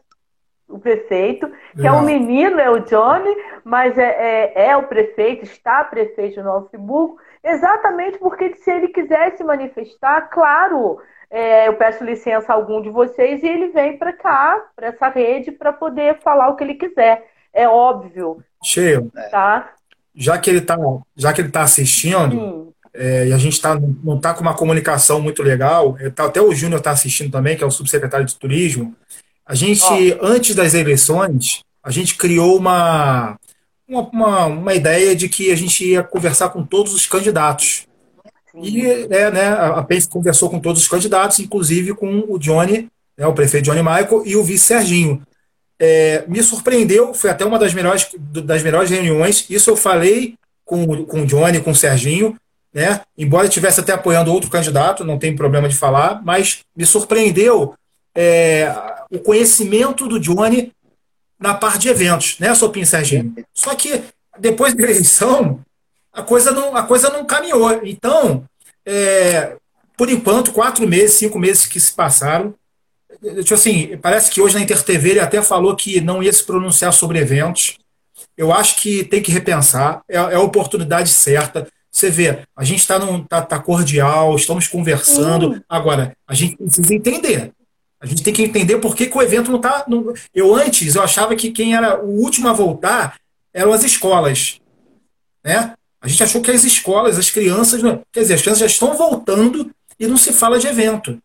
O 0.68 0.78
prefeito, 0.78 1.50
que 1.76 1.86
é 1.86 1.92
um 1.92 2.02
menino, 2.02 2.58
é 2.58 2.70
o 2.70 2.80
Johnny, 2.80 3.34
mas 3.62 3.96
é, 3.98 4.52
é, 4.54 4.68
é 4.68 4.76
o 4.76 4.84
prefeito, 4.84 5.44
está 5.44 5.84
prefeito 5.84 6.34
de 6.34 6.42
Novo 6.42 6.68
Friburgo, 6.68 7.18
exatamente 7.42 8.18
porque 8.18 8.54
se 8.56 8.70
ele 8.70 8.88
quiser 8.88 9.36
se 9.36 9.44
manifestar, 9.44 10.30
claro, 10.30 10.98
é, 11.30 11.68
eu 11.68 11.74
peço 11.74 12.04
licença 12.04 12.52
a 12.52 12.56
algum 12.56 12.80
de 12.80 12.90
vocês 12.90 13.42
e 13.42 13.46
ele 13.46 13.68
vem 13.68 13.98
para 13.98 14.12
cá, 14.12 14.64
para 14.74 14.88
essa 14.88 15.08
rede, 15.08 15.52
para 15.52 15.72
poder 15.72 16.20
falar 16.20 16.48
o 16.48 16.56
que 16.56 16.64
ele 16.64 16.74
quiser. 16.74 17.28
É 17.52 17.68
óbvio. 17.68 18.42
Cheio. 18.62 19.12
Tá? 19.30 19.70
Já 20.14 20.38
que 20.38 20.48
ele 20.48 20.60
está 20.60 20.76
já 21.16 21.32
que 21.32 21.40
ele 21.40 21.50
tá 21.50 21.62
assistindo, 21.62 22.72
é, 22.92 23.26
e 23.26 23.32
a 23.32 23.38
gente 23.38 23.60
tá, 23.60 23.78
não 24.02 24.16
está 24.16 24.32
com 24.32 24.40
uma 24.40 24.54
comunicação 24.54 25.20
muito 25.20 25.42
legal, 25.42 25.96
é, 25.98 26.08
tá, 26.08 26.26
até 26.26 26.40
o 26.40 26.52
Júnior 26.54 26.78
está 26.78 26.92
assistindo 26.92 27.32
também, 27.32 27.56
que 27.56 27.64
é 27.64 27.66
o 27.66 27.70
subsecretário 27.70 28.24
de 28.24 28.38
turismo, 28.38 28.94
a 29.46 29.54
gente, 29.54 29.84
oh. 29.84 30.26
antes 30.26 30.54
das 30.54 30.74
eleições, 30.74 31.62
a 31.82 31.90
gente 31.90 32.16
criou 32.16 32.56
uma, 32.56 33.36
uma, 33.86 34.46
uma, 34.46 34.74
ideia 34.74 35.14
de 35.14 35.28
que 35.28 35.52
a 35.52 35.56
gente 35.56 35.84
ia 35.84 36.02
conversar 36.02 36.48
com 36.48 36.64
todos 36.64 36.94
os 36.94 37.06
candidatos. 37.06 37.86
E 38.62 38.86
é, 38.86 39.30
né, 39.30 39.48
a 39.48 39.82
PENF 39.82 40.08
conversou 40.08 40.48
com 40.48 40.60
todos 40.60 40.82
os 40.82 40.88
candidatos, 40.88 41.40
inclusive 41.40 41.92
com 41.94 42.24
o 42.28 42.38
Johnny, 42.38 42.88
né, 43.18 43.26
o 43.26 43.34
prefeito 43.34 43.64
Johnny 43.64 43.82
Michael, 43.82 44.22
e 44.24 44.36
o 44.36 44.44
vice 44.44 44.64
Serginho. 44.64 45.22
É, 45.78 46.24
me 46.28 46.42
surpreendeu, 46.42 47.12
foi 47.12 47.30
até 47.30 47.44
uma 47.44 47.58
das 47.58 47.74
melhores, 47.74 48.08
das 48.18 48.62
melhores 48.62 48.90
reuniões. 48.90 49.44
Isso 49.50 49.68
eu 49.70 49.76
falei 49.76 50.36
com, 50.64 51.04
com 51.04 51.22
o 51.22 51.26
Johnny, 51.26 51.60
com 51.60 51.72
o 51.72 51.74
Serginho, 51.74 52.36
né? 52.72 53.00
Embora 53.18 53.46
estivesse 53.46 53.80
até 53.80 53.92
apoiando 53.92 54.32
outro 54.32 54.50
candidato, 54.50 55.04
não 55.04 55.18
tem 55.18 55.36
problema 55.36 55.68
de 55.68 55.76
falar, 55.76 56.22
mas 56.24 56.60
me 56.76 56.86
surpreendeu 56.86 57.74
é, 58.14 58.72
o 59.14 59.20
conhecimento 59.20 60.08
do 60.08 60.18
Johnny 60.18 60.72
na 61.38 61.54
parte 61.54 61.80
de 61.80 61.88
eventos, 61.88 62.38
né, 62.38 62.54
Sopim 62.54 62.84
Serginho? 62.84 63.34
Só 63.52 63.74
que 63.74 64.02
depois 64.38 64.74
da 64.74 64.82
eleição, 64.82 65.60
a 66.12 66.22
coisa 66.22 66.50
não, 66.50 66.76
a 66.76 66.82
coisa 66.82 67.10
não 67.10 67.24
caminhou. 67.24 67.80
Então, 67.84 68.44
é, 68.84 69.56
por 69.96 70.10
enquanto, 70.10 70.52
quatro 70.52 70.86
meses, 70.86 71.16
cinco 71.16 71.38
meses 71.38 71.66
que 71.66 71.78
se 71.78 71.92
passaram, 71.92 72.54
tipo 73.20 73.54
assim, 73.54 73.96
parece 73.98 74.30
que 74.30 74.40
hoje 74.40 74.54
na 74.54 74.62
InterTV 74.62 75.10
ele 75.10 75.20
até 75.20 75.40
falou 75.42 75.76
que 75.76 76.00
não 76.00 76.22
ia 76.22 76.32
se 76.32 76.44
pronunciar 76.44 76.92
sobre 76.92 77.18
eventos. 77.18 77.78
Eu 78.36 78.52
acho 78.52 78.80
que 78.80 79.04
tem 79.04 79.22
que 79.22 79.30
repensar, 79.30 80.02
é, 80.08 80.16
é 80.16 80.34
a 80.34 80.40
oportunidade 80.40 81.10
certa. 81.10 81.68
Você 81.90 82.10
vê, 82.10 82.40
a 82.56 82.64
gente 82.64 82.80
está 82.80 82.98
tá, 83.28 83.42
tá 83.42 83.58
cordial, 83.60 84.34
estamos 84.34 84.66
conversando. 84.66 85.62
Agora, 85.68 86.16
a 86.26 86.34
gente 86.34 86.56
precisa 86.56 86.92
entender. 86.92 87.52
A 88.04 88.06
gente 88.06 88.22
tem 88.22 88.34
que 88.34 88.42
entender 88.42 88.76
por 88.76 88.94
que, 88.94 89.06
que 89.06 89.16
o 89.16 89.22
evento 89.22 89.50
não 89.50 89.56
está. 89.56 89.86
Eu 90.34 90.54
antes 90.54 90.94
eu 90.94 91.02
achava 91.02 91.34
que 91.34 91.50
quem 91.50 91.74
era 91.74 92.04
o 92.04 92.20
último 92.20 92.46
a 92.48 92.52
voltar 92.52 93.16
eram 93.50 93.72
as 93.72 93.82
escolas. 93.82 94.60
Né? 95.42 95.72
A 96.02 96.06
gente 96.06 96.22
achou 96.22 96.42
que 96.42 96.50
as 96.50 96.64
escolas, 96.64 97.18
as 97.18 97.30
crianças. 97.30 97.80
Quer 98.12 98.20
dizer, 98.20 98.34
as 98.34 98.42
crianças 98.42 98.60
já 98.60 98.66
estão 98.66 98.94
voltando 98.94 99.70
e 99.98 100.06
não 100.06 100.18
se 100.18 100.34
fala 100.34 100.58
de 100.58 100.66
evento. 100.66 101.18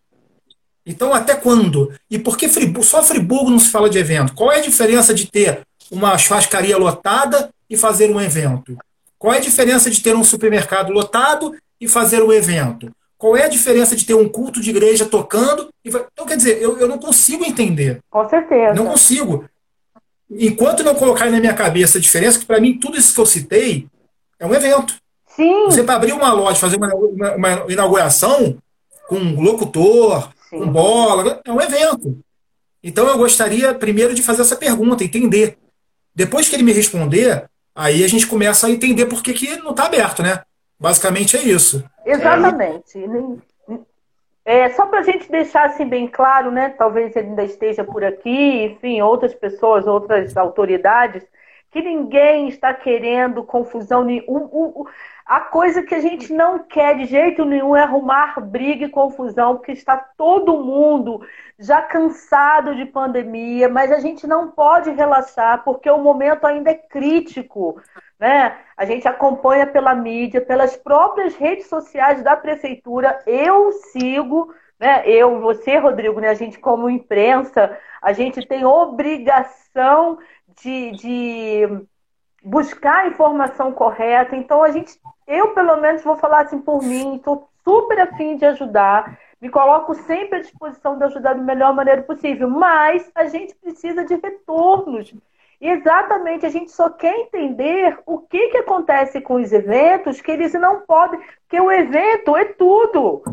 Então, 0.85 1.13
até 1.13 1.35
quando? 1.35 1.91
E 2.09 2.17
por 2.17 2.37
que 2.37 2.47
Friburgo, 2.47 2.81
só 2.81 3.03
Friburgo 3.03 3.49
não 3.49 3.59
se 3.59 3.69
fala 3.69 3.89
de 3.89 3.97
evento? 3.97 4.33
Qual 4.33 4.49
é 4.49 4.59
a 4.59 4.61
diferença 4.61 5.13
de 5.13 5.27
ter 5.27 5.63
uma 5.91 6.17
churrascaria 6.17 6.77
lotada 6.77 7.49
e 7.69 7.75
fazer 7.75 8.09
um 8.09 8.21
evento? 8.21 8.77
Qual 9.17 9.33
é 9.33 9.37
a 9.39 9.41
diferença 9.41 9.91
de 9.91 9.99
ter 9.99 10.15
um 10.15 10.23
supermercado 10.23 10.93
lotado 10.93 11.53
e 11.77 11.89
fazer 11.89 12.23
um 12.23 12.31
evento? 12.31 12.89
Qual 13.19 13.35
é 13.35 13.43
a 13.43 13.49
diferença 13.49 13.97
de 13.97 14.05
ter 14.05 14.13
um 14.13 14.29
culto 14.29 14.61
de 14.61 14.69
igreja 14.69 15.05
tocando? 15.05 15.67
Então, 15.83 16.25
quer 16.25 16.37
dizer, 16.37 16.61
eu, 16.61 16.79
eu 16.79 16.87
não 16.87 16.97
consigo 16.97 17.43
entender. 17.43 17.99
Com 18.09 18.27
certeza. 18.29 18.73
Não 18.73 18.85
consigo. 18.85 19.43
Enquanto 20.31 20.85
não 20.85 20.95
colocar 20.95 21.29
na 21.29 21.37
minha 21.37 21.53
cabeça 21.53 21.97
a 21.97 22.01
diferença, 22.01 22.39
que 22.39 22.45
para 22.45 22.61
mim 22.61 22.79
tudo 22.79 22.97
isso 22.97 23.13
que 23.13 23.19
eu 23.19 23.25
citei 23.25 23.87
é 24.39 24.45
um 24.45 24.53
evento. 24.53 24.95
Sim. 25.35 25.65
Você 25.65 25.83
para 25.83 25.95
abrir 25.95 26.13
uma 26.13 26.31
loja, 26.31 26.61
fazer 26.61 26.77
uma, 26.77 26.95
uma, 26.95 27.35
uma 27.35 27.65
inauguração 27.67 28.57
com 29.09 29.17
um 29.17 29.41
locutor, 29.41 30.29
Sim. 30.49 30.59
com 30.59 30.67
bola, 30.71 31.41
é 31.43 31.51
um 31.51 31.59
evento. 31.59 32.17
Então 32.81 33.05
eu 33.05 33.17
gostaria 33.17 33.73
primeiro 33.73 34.13
de 34.13 34.23
fazer 34.23 34.43
essa 34.43 34.55
pergunta, 34.55 35.03
entender. 35.03 35.57
Depois 36.15 36.47
que 36.47 36.55
ele 36.55 36.63
me 36.63 36.71
responder, 36.71 37.49
aí 37.75 38.01
a 38.01 38.07
gente 38.07 38.27
começa 38.27 38.67
a 38.67 38.71
entender 38.71 39.07
por 39.07 39.21
que, 39.21 39.33
que 39.33 39.57
não 39.57 39.71
está 39.71 39.87
aberto, 39.87 40.23
né? 40.23 40.41
Basicamente 40.79 41.35
é 41.35 41.43
isso. 41.43 41.83
Exatamente. 42.11 42.99
É, 44.45 44.69
só 44.69 44.87
para 44.87 44.99
a 44.99 45.03
gente 45.03 45.29
deixar 45.31 45.65
assim 45.65 45.85
bem 45.85 46.07
claro, 46.07 46.49
né? 46.49 46.69
Talvez 46.69 47.15
ele 47.15 47.27
ainda 47.27 47.43
esteja 47.43 47.83
por 47.83 48.03
aqui, 48.03 48.63
enfim, 48.63 49.01
outras 49.01 49.33
pessoas, 49.33 49.85
outras 49.85 50.35
autoridades, 50.35 51.23
que 51.69 51.81
ninguém 51.81 52.47
está 52.47 52.73
querendo 52.73 53.43
confusão 53.43 54.03
nenhuma. 54.03 54.89
A 55.23 55.41
coisa 55.41 55.83
que 55.83 55.93
a 55.93 55.99
gente 55.99 56.33
não 56.33 56.57
quer 56.57 56.97
de 56.97 57.05
jeito 57.05 57.45
nenhum 57.45 57.75
é 57.75 57.83
arrumar 57.83 58.39
briga 58.41 58.85
e 58.85 58.89
confusão, 58.89 59.57
porque 59.57 59.73
está 59.73 59.95
todo 60.17 60.63
mundo 60.63 61.21
já 61.59 61.83
cansado 61.83 62.75
de 62.75 62.85
pandemia, 62.85 63.69
mas 63.69 63.91
a 63.91 63.99
gente 63.99 64.25
não 64.25 64.49
pode 64.49 64.89
relaxar, 64.89 65.63
porque 65.63 65.87
o 65.87 65.99
momento 65.99 66.47
ainda 66.47 66.71
é 66.71 66.73
crítico. 66.73 67.79
Né? 68.19 68.57
A 68.75 68.85
gente 68.85 69.07
acompanha 69.07 69.65
pela 69.65 69.95
mídia, 69.95 70.41
pelas 70.41 70.75
próprias 70.75 71.35
redes 71.35 71.67
sociais 71.67 72.21
da 72.21 72.35
prefeitura. 72.35 73.23
Eu 73.25 73.71
sigo, 73.71 74.53
né? 74.77 75.03
Eu, 75.07 75.39
você, 75.39 75.77
Rodrigo, 75.77 76.19
né? 76.19 76.29
A 76.29 76.33
gente 76.33 76.59
como 76.59 76.89
imprensa, 76.89 77.77
a 78.01 78.11
gente 78.11 78.45
tem 78.45 78.65
obrigação 78.65 80.17
de, 80.61 80.91
de 80.91 81.85
buscar 82.43 83.05
a 83.05 83.07
informação 83.07 83.71
correta. 83.71 84.35
Então 84.35 84.61
a 84.61 84.71
gente 84.71 84.99
eu, 85.29 85.53
pelo 85.53 85.77
menos, 85.77 86.01
vou 86.01 86.17
falar 86.17 86.41
assim 86.41 86.59
por 86.59 86.81
mim, 86.81 87.17
estou 87.17 87.47
super 87.63 87.99
afim 87.99 88.35
de 88.35 88.45
ajudar, 88.45 89.19
me 89.39 89.47
coloco 89.47 89.93
sempre 89.93 90.39
à 90.39 90.41
disposição 90.41 90.97
de 90.97 91.03
ajudar 91.03 91.35
da 91.35 91.43
melhor 91.43 91.71
maneira 91.71 92.01
possível, 92.01 92.49
mas 92.49 93.11
a 93.13 93.25
gente 93.25 93.53
precisa 93.53 94.03
de 94.03 94.15
retornos. 94.15 95.13
E 95.61 95.67
exatamente, 95.69 96.45
a 96.45 96.49
gente 96.49 96.71
só 96.71 96.89
quer 96.89 97.13
entender 97.15 97.99
o 98.05 98.19
que, 98.19 98.49
que 98.49 98.57
acontece 98.57 99.19
com 99.19 99.35
os 99.35 99.51
eventos, 99.51 100.21
que 100.21 100.31
eles 100.31 100.53
não 100.53 100.81
podem, 100.81 101.19
porque 101.41 101.59
o 101.59 101.71
evento 101.71 102.35
é 102.37 102.45
tudo. 102.45 103.23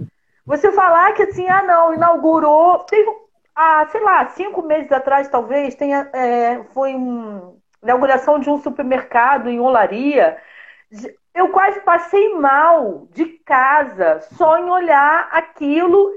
Você 0.44 0.72
falar 0.72 1.12
que 1.12 1.22
assim, 1.22 1.48
ah 1.48 1.62
não, 1.62 1.94
inaugurou, 1.94 2.80
teve, 2.80 3.08
ah, 3.54 3.86
sei 3.90 4.00
lá, 4.00 4.26
cinco 4.30 4.62
meses 4.62 4.90
atrás 4.90 5.28
talvez, 5.28 5.74
tenha, 5.76 6.10
é, 6.12 6.64
foi 6.72 6.94
uma 6.94 7.54
inauguração 7.82 8.38
de 8.40 8.50
um 8.50 8.58
supermercado 8.58 9.48
em 9.48 9.60
Olaria, 9.60 10.36
eu 11.34 11.50
quase 11.50 11.80
passei 11.80 12.34
mal 12.34 13.06
de 13.12 13.26
casa 13.44 14.20
só 14.36 14.58
em 14.58 14.70
olhar 14.70 15.28
aquilo. 15.30 16.10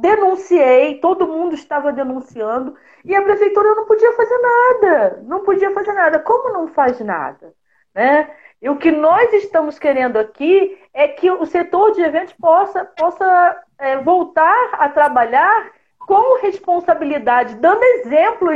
Denunciei, 0.00 0.98
todo 1.00 1.28
mundo 1.28 1.54
estava 1.54 1.92
denunciando 1.92 2.74
e 3.04 3.14
a 3.14 3.20
prefeitura 3.20 3.74
não 3.74 3.84
podia 3.84 4.12
fazer 4.12 4.38
nada. 4.38 5.22
Não 5.24 5.40
podia 5.44 5.70
fazer 5.72 5.92
nada. 5.92 6.18
Como 6.18 6.52
não 6.52 6.68
faz 6.68 6.98
nada? 7.00 7.52
Né? 7.94 8.30
E 8.62 8.70
o 8.70 8.76
que 8.76 8.90
nós 8.90 9.32
estamos 9.34 9.78
querendo 9.78 10.16
aqui 10.16 10.78
é 10.94 11.08
que 11.08 11.30
o 11.30 11.44
setor 11.44 11.92
de 11.92 12.00
eventos 12.00 12.32
possa, 12.34 12.84
possa 12.84 13.62
é, 13.78 13.98
voltar 13.98 14.70
a 14.72 14.88
trabalhar 14.88 15.70
com 15.98 16.40
responsabilidade, 16.40 17.56
dando 17.56 17.82
exemplo, 17.82 18.50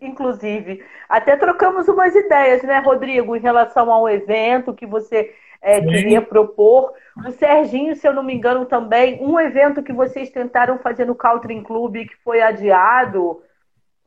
inclusive. 0.00 0.84
Até 1.08 1.36
trocamos 1.36 1.86
umas 1.88 2.14
ideias, 2.14 2.62
né, 2.62 2.78
Rodrigo, 2.78 3.36
em 3.36 3.40
relação 3.40 3.90
ao 3.90 4.08
evento 4.08 4.74
que 4.74 4.86
você 4.86 5.32
é, 5.62 5.80
queria 5.80 6.20
propor. 6.20 6.92
O 7.24 7.30
Serginho, 7.30 7.94
se 7.94 8.06
eu 8.06 8.12
não 8.12 8.22
me 8.22 8.34
engano, 8.34 8.66
também, 8.66 9.24
um 9.24 9.38
evento 9.38 9.82
que 9.82 9.92
vocês 9.92 10.28
tentaram 10.30 10.78
fazer 10.78 11.06
no 11.06 11.14
Caltrin 11.14 11.62
Club 11.62 11.94
que 12.04 12.16
foi 12.24 12.42
adiado, 12.42 13.40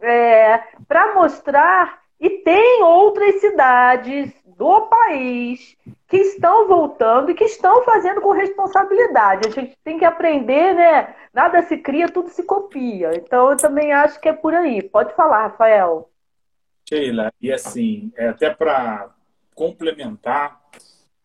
é, 0.02 0.60
para 0.88 1.16
mostrar. 1.16 2.04
E 2.20 2.30
tem 2.30 2.84
outras 2.84 3.40
cidades 3.42 4.34
do 4.46 4.82
país 4.88 5.76
que 6.08 6.18
estão 6.18 6.68
voltando 6.68 7.32
e 7.32 7.34
que 7.34 7.44
estão 7.44 7.84
fazendo 7.84 8.22
com 8.22 8.32
responsabilidade. 8.32 9.48
A 9.48 9.52
gente 9.52 9.78
tem 9.84 9.98
que 9.98 10.06
aprender, 10.06 10.74
né? 10.74 11.14
Nada 11.34 11.62
se 11.64 11.78
cria, 11.78 12.08
tudo 12.08 12.30
se 12.30 12.44
copia. 12.44 13.12
Então 13.16 13.52
eu 13.52 13.58
também 13.58 13.92
acho 13.92 14.20
que 14.20 14.30
é 14.30 14.34
por 14.34 14.54
aí. 14.54 14.82
Pode 14.82 15.14
falar, 15.14 15.44
Rafael. 15.44 16.10
Sheila, 16.88 17.34
e 17.42 17.52
assim, 17.52 18.12
é 18.16 18.30
até 18.30 18.50
para 18.50 19.10
complementar, 19.56 20.62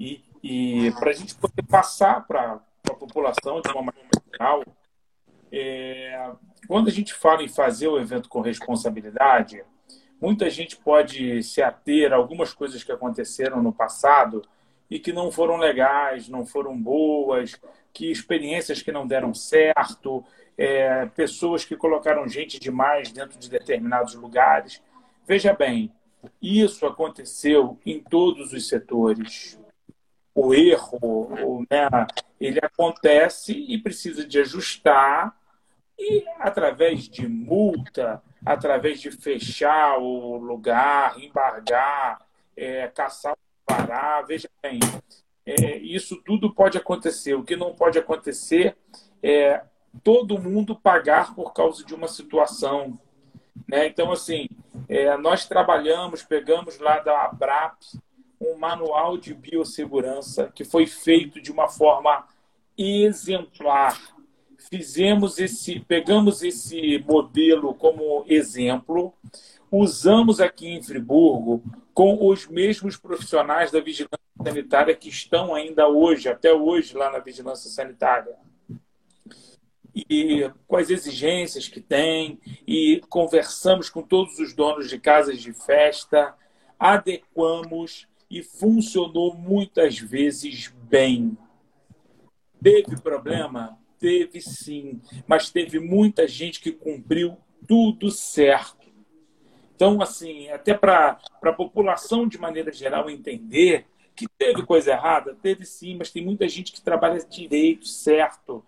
e, 0.00 0.24
e 0.42 0.90
para 0.92 1.10
a 1.10 1.12
gente 1.12 1.34
poder 1.34 1.62
passar 1.62 2.26
para 2.26 2.58
a 2.88 2.94
população 2.94 3.60
de 3.60 3.68
uma 3.68 3.82
maneira 3.82 4.08
geral, 4.32 4.64
é, 5.52 6.30
quando 6.66 6.88
a 6.88 6.90
gente 6.90 7.12
fala 7.12 7.42
em 7.42 7.48
fazer 7.48 7.88
o 7.88 8.00
evento 8.00 8.28
com 8.28 8.40
responsabilidade, 8.40 9.62
muita 10.18 10.48
gente 10.48 10.76
pode 10.76 11.42
se 11.42 11.60
ater 11.60 12.12
a 12.12 12.16
algumas 12.16 12.54
coisas 12.54 12.82
que 12.82 12.90
aconteceram 12.90 13.62
no 13.62 13.72
passado 13.72 14.42
e 14.90 14.98
que 14.98 15.12
não 15.12 15.30
foram 15.30 15.56
legais, 15.56 16.28
não 16.28 16.46
foram 16.46 16.80
boas, 16.80 17.60
que 17.92 18.10
experiências 18.10 18.80
que 18.80 18.90
não 18.90 19.06
deram 19.06 19.34
certo, 19.34 20.24
é, 20.56 21.06
pessoas 21.06 21.64
que 21.64 21.76
colocaram 21.76 22.26
gente 22.26 22.58
demais 22.58 23.12
dentro 23.12 23.38
de 23.38 23.50
determinados 23.50 24.14
lugares. 24.14 24.82
Veja 25.26 25.52
bem, 25.52 25.92
isso 26.40 26.86
aconteceu 26.86 27.78
em 27.84 28.00
todos 28.00 28.52
os 28.52 28.66
setores 28.68 29.59
o 30.34 30.54
erro, 30.54 31.66
né, 31.70 31.88
ele 32.40 32.58
acontece 32.62 33.52
e 33.52 33.78
precisa 33.78 34.24
de 34.26 34.38
ajustar 34.40 35.36
e 35.98 36.24
através 36.38 37.08
de 37.08 37.28
multa, 37.28 38.22
através 38.44 39.00
de 39.00 39.10
fechar 39.10 39.98
o 39.98 40.36
lugar, 40.36 41.22
embargar, 41.22 42.20
é, 42.56 42.88
caçar 42.88 43.34
o 43.34 43.38
parar, 43.66 44.22
veja 44.22 44.48
bem, 44.62 44.80
é, 45.44 45.76
isso 45.76 46.16
tudo 46.22 46.54
pode 46.54 46.78
acontecer. 46.78 47.34
O 47.34 47.44
que 47.44 47.56
não 47.56 47.74
pode 47.74 47.98
acontecer 47.98 48.76
é 49.22 49.62
todo 50.02 50.40
mundo 50.40 50.74
pagar 50.74 51.34
por 51.34 51.52
causa 51.52 51.84
de 51.84 51.94
uma 51.94 52.08
situação. 52.08 52.98
Né? 53.68 53.86
Então, 53.86 54.10
assim, 54.10 54.48
é, 54.88 55.16
nós 55.16 55.46
trabalhamos, 55.46 56.22
pegamos 56.22 56.78
lá 56.78 56.98
da 57.00 57.26
ABRAP 57.26 57.76
um 58.40 58.56
manual 58.56 59.18
de 59.18 59.34
biossegurança 59.34 60.50
que 60.54 60.64
foi 60.64 60.86
feito 60.86 61.40
de 61.40 61.52
uma 61.52 61.68
forma 61.68 62.26
exemplar. 62.76 64.00
Fizemos 64.70 65.38
esse, 65.38 65.80
pegamos 65.80 66.42
esse 66.42 66.98
modelo 67.06 67.74
como 67.74 68.24
exemplo, 68.26 69.12
usamos 69.70 70.40
aqui 70.40 70.68
em 70.68 70.82
Friburgo 70.82 71.62
com 71.92 72.26
os 72.26 72.46
mesmos 72.46 72.96
profissionais 72.96 73.70
da 73.70 73.80
vigilância 73.80 74.18
sanitária 74.42 74.96
que 74.96 75.08
estão 75.08 75.54
ainda 75.54 75.86
hoje, 75.88 76.28
até 76.28 76.52
hoje, 76.52 76.96
lá 76.96 77.10
na 77.10 77.18
vigilância 77.18 77.70
sanitária. 77.70 78.34
E 79.94 80.50
as 80.70 80.88
exigências 80.88 81.68
que 81.68 81.80
tem, 81.80 82.40
e 82.66 83.02
conversamos 83.08 83.90
com 83.90 84.02
todos 84.02 84.38
os 84.38 84.54
donos 84.54 84.88
de 84.88 84.98
casas 84.98 85.40
de 85.40 85.52
festa, 85.52 86.34
adequamos 86.78 88.08
e 88.30 88.42
funcionou 88.42 89.34
muitas 89.34 89.98
vezes 89.98 90.72
bem. 90.88 91.36
Teve 92.62 93.00
problema? 93.00 93.78
Teve 93.98 94.40
sim, 94.40 95.00
mas 95.26 95.50
teve 95.50 95.78
muita 95.80 96.28
gente 96.28 96.60
que 96.60 96.70
cumpriu 96.70 97.36
tudo 97.66 98.10
certo. 98.10 98.88
Então, 99.74 100.00
assim, 100.00 100.48
até 100.50 100.74
para 100.74 101.18
a 101.42 101.52
população 101.52 102.28
de 102.28 102.38
maneira 102.38 102.72
geral 102.72 103.10
entender 103.10 103.86
que 104.14 104.28
teve 104.28 104.62
coisa 104.64 104.92
errada, 104.92 105.34
teve 105.42 105.64
sim, 105.64 105.96
mas 105.96 106.10
tem 106.10 106.22
muita 106.24 106.46
gente 106.46 106.72
que 106.72 106.82
trabalha 106.82 107.18
direito, 107.24 107.86
certo. 107.86 108.62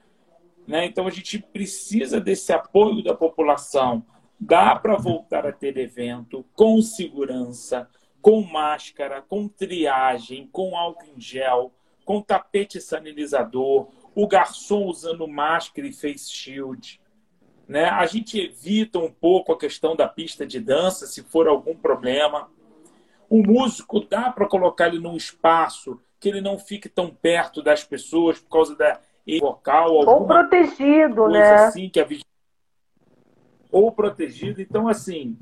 Né? 0.66 0.86
Então, 0.86 1.06
a 1.06 1.10
gente 1.10 1.38
precisa 1.38 2.18
desse 2.18 2.52
apoio 2.52 3.02
da 3.02 3.14
população. 3.14 4.04
Dá 4.40 4.74
para 4.74 4.96
voltar 4.96 5.46
a 5.46 5.52
ter 5.52 5.76
evento 5.76 6.44
com 6.54 6.80
segurança, 6.80 7.88
com 8.22 8.40
máscara, 8.40 9.20
com 9.20 9.48
triagem, 9.48 10.48
com 10.52 10.76
álcool 10.76 11.10
em 11.16 11.20
gel, 11.20 11.72
com 12.04 12.22
tapete 12.22 12.80
sanitizador, 12.80 13.88
o 14.14 14.26
garçom 14.28 14.86
usando 14.86 15.26
máscara 15.26 15.88
e 15.88 15.92
face 15.92 16.30
shield. 16.30 17.00
Né? 17.66 17.84
A 17.86 18.06
gente 18.06 18.38
evita 18.38 18.98
um 18.98 19.10
pouco 19.10 19.52
a 19.52 19.58
questão 19.58 19.96
da 19.96 20.06
pista 20.06 20.46
de 20.46 20.60
dança, 20.60 21.06
se 21.06 21.22
for 21.22 21.48
algum 21.48 21.74
problema. 21.74 22.48
O 23.28 23.42
músico 23.42 24.00
dá 24.00 24.30
para 24.30 24.46
colocar 24.46 24.88
ele 24.88 24.98
num 24.98 25.16
espaço 25.16 26.00
que 26.20 26.28
ele 26.28 26.40
não 26.40 26.58
fique 26.58 26.88
tão 26.88 27.10
perto 27.10 27.62
das 27.62 27.82
pessoas 27.82 28.38
por 28.38 28.50
causa 28.50 28.76
da 28.76 29.00
vocal. 29.40 29.94
Ou 29.94 30.26
protegido, 30.26 31.28
né? 31.28 31.54
Assim 31.54 31.88
que 31.88 31.98
a... 31.98 32.06
Ou 33.70 33.90
protegido. 33.90 34.60
Então, 34.60 34.86
assim, 34.86 35.36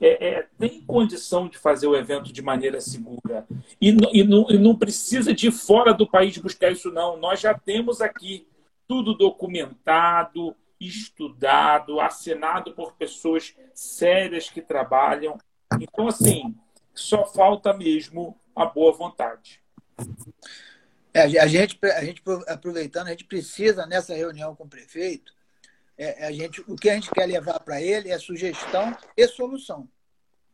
é, 0.00 0.28
é, 0.28 0.46
tem 0.58 0.82
condição 0.82 1.48
de 1.48 1.56
fazer 1.56 1.86
o 1.86 1.96
evento 1.96 2.32
de 2.32 2.42
maneira 2.42 2.80
segura. 2.80 3.46
E, 3.80 3.96
e, 4.12 4.24
não, 4.24 4.46
e 4.50 4.58
não 4.58 4.76
precisa 4.76 5.32
de 5.32 5.50
fora 5.50 5.94
do 5.94 6.06
país 6.06 6.36
buscar 6.38 6.70
isso, 6.70 6.90
não. 6.90 7.16
Nós 7.16 7.40
já 7.40 7.54
temos 7.54 8.00
aqui 8.00 8.46
tudo 8.86 9.14
documentado, 9.14 10.54
estudado, 10.78 12.00
assinado 12.00 12.72
por 12.72 12.92
pessoas 12.94 13.54
sérias 13.74 14.50
que 14.50 14.60
trabalham. 14.60 15.38
Então, 15.80 16.08
assim, 16.08 16.54
só 16.94 17.24
falta 17.24 17.72
mesmo 17.72 18.38
a 18.54 18.66
boa 18.66 18.92
vontade. 18.92 19.60
É, 21.12 21.22
a, 21.22 21.46
gente, 21.46 21.78
a 21.82 22.04
gente, 22.04 22.22
aproveitando, 22.46 23.06
a 23.06 23.10
gente 23.10 23.24
precisa, 23.24 23.86
nessa 23.86 24.14
reunião 24.14 24.54
com 24.54 24.64
o 24.64 24.68
prefeito, 24.68 25.32
é, 25.98 26.26
a 26.26 26.32
gente, 26.32 26.62
o 26.68 26.76
que 26.76 26.90
a 26.90 26.94
gente 26.94 27.10
quer 27.10 27.26
levar 27.26 27.58
para 27.60 27.80
ele 27.80 28.10
é 28.10 28.18
sugestão 28.18 28.96
e 29.16 29.26
solução. 29.26 29.88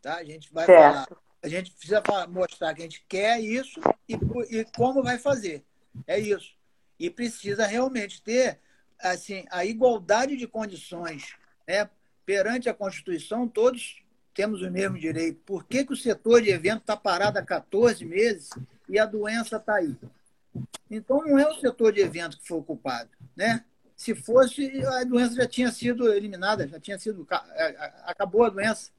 Tá? 0.00 0.16
A 0.16 0.24
gente 0.24 0.52
vai 0.52 0.66
certo. 0.66 0.80
falar, 0.80 1.22
a 1.42 1.48
gente 1.48 1.72
precisa 1.72 2.02
mostrar 2.28 2.74
que 2.74 2.82
a 2.82 2.84
gente 2.84 3.04
quer 3.08 3.40
isso 3.40 3.80
e, 4.08 4.14
e 4.50 4.64
como 4.76 5.02
vai 5.02 5.18
fazer. 5.18 5.64
É 6.06 6.18
isso. 6.18 6.54
E 6.98 7.10
precisa 7.10 7.66
realmente 7.66 8.22
ter 8.22 8.60
assim, 9.00 9.44
a 9.50 9.64
igualdade 9.64 10.36
de 10.36 10.46
condições. 10.46 11.34
Né? 11.66 11.88
Perante 12.24 12.68
a 12.68 12.74
Constituição, 12.74 13.48
todos 13.48 14.00
temos 14.32 14.62
o 14.62 14.70
mesmo 14.70 14.98
direito. 14.98 15.40
Por 15.44 15.64
que, 15.64 15.84
que 15.84 15.92
o 15.92 15.96
setor 15.96 16.40
de 16.40 16.50
evento 16.50 16.82
está 16.82 16.96
parado 16.96 17.38
há 17.38 17.42
14 17.42 18.04
meses 18.04 18.50
e 18.88 18.98
a 18.98 19.04
doença 19.04 19.56
está 19.56 19.76
aí? 19.76 19.96
Então, 20.90 21.24
não 21.24 21.38
é 21.38 21.48
o 21.48 21.58
setor 21.58 21.92
de 21.92 22.00
evento 22.00 22.38
que 22.38 22.46
foi 22.46 22.58
ocupado. 22.58 23.10
Né? 23.36 23.64
Se 24.02 24.16
fosse, 24.16 24.84
a 24.84 25.04
doença 25.04 25.36
já 25.36 25.46
tinha 25.46 25.70
sido 25.70 26.12
eliminada, 26.12 26.66
já 26.66 26.80
tinha 26.80 26.98
sido. 26.98 27.24
Acabou 28.04 28.42
a 28.42 28.48
doença. 28.48 28.90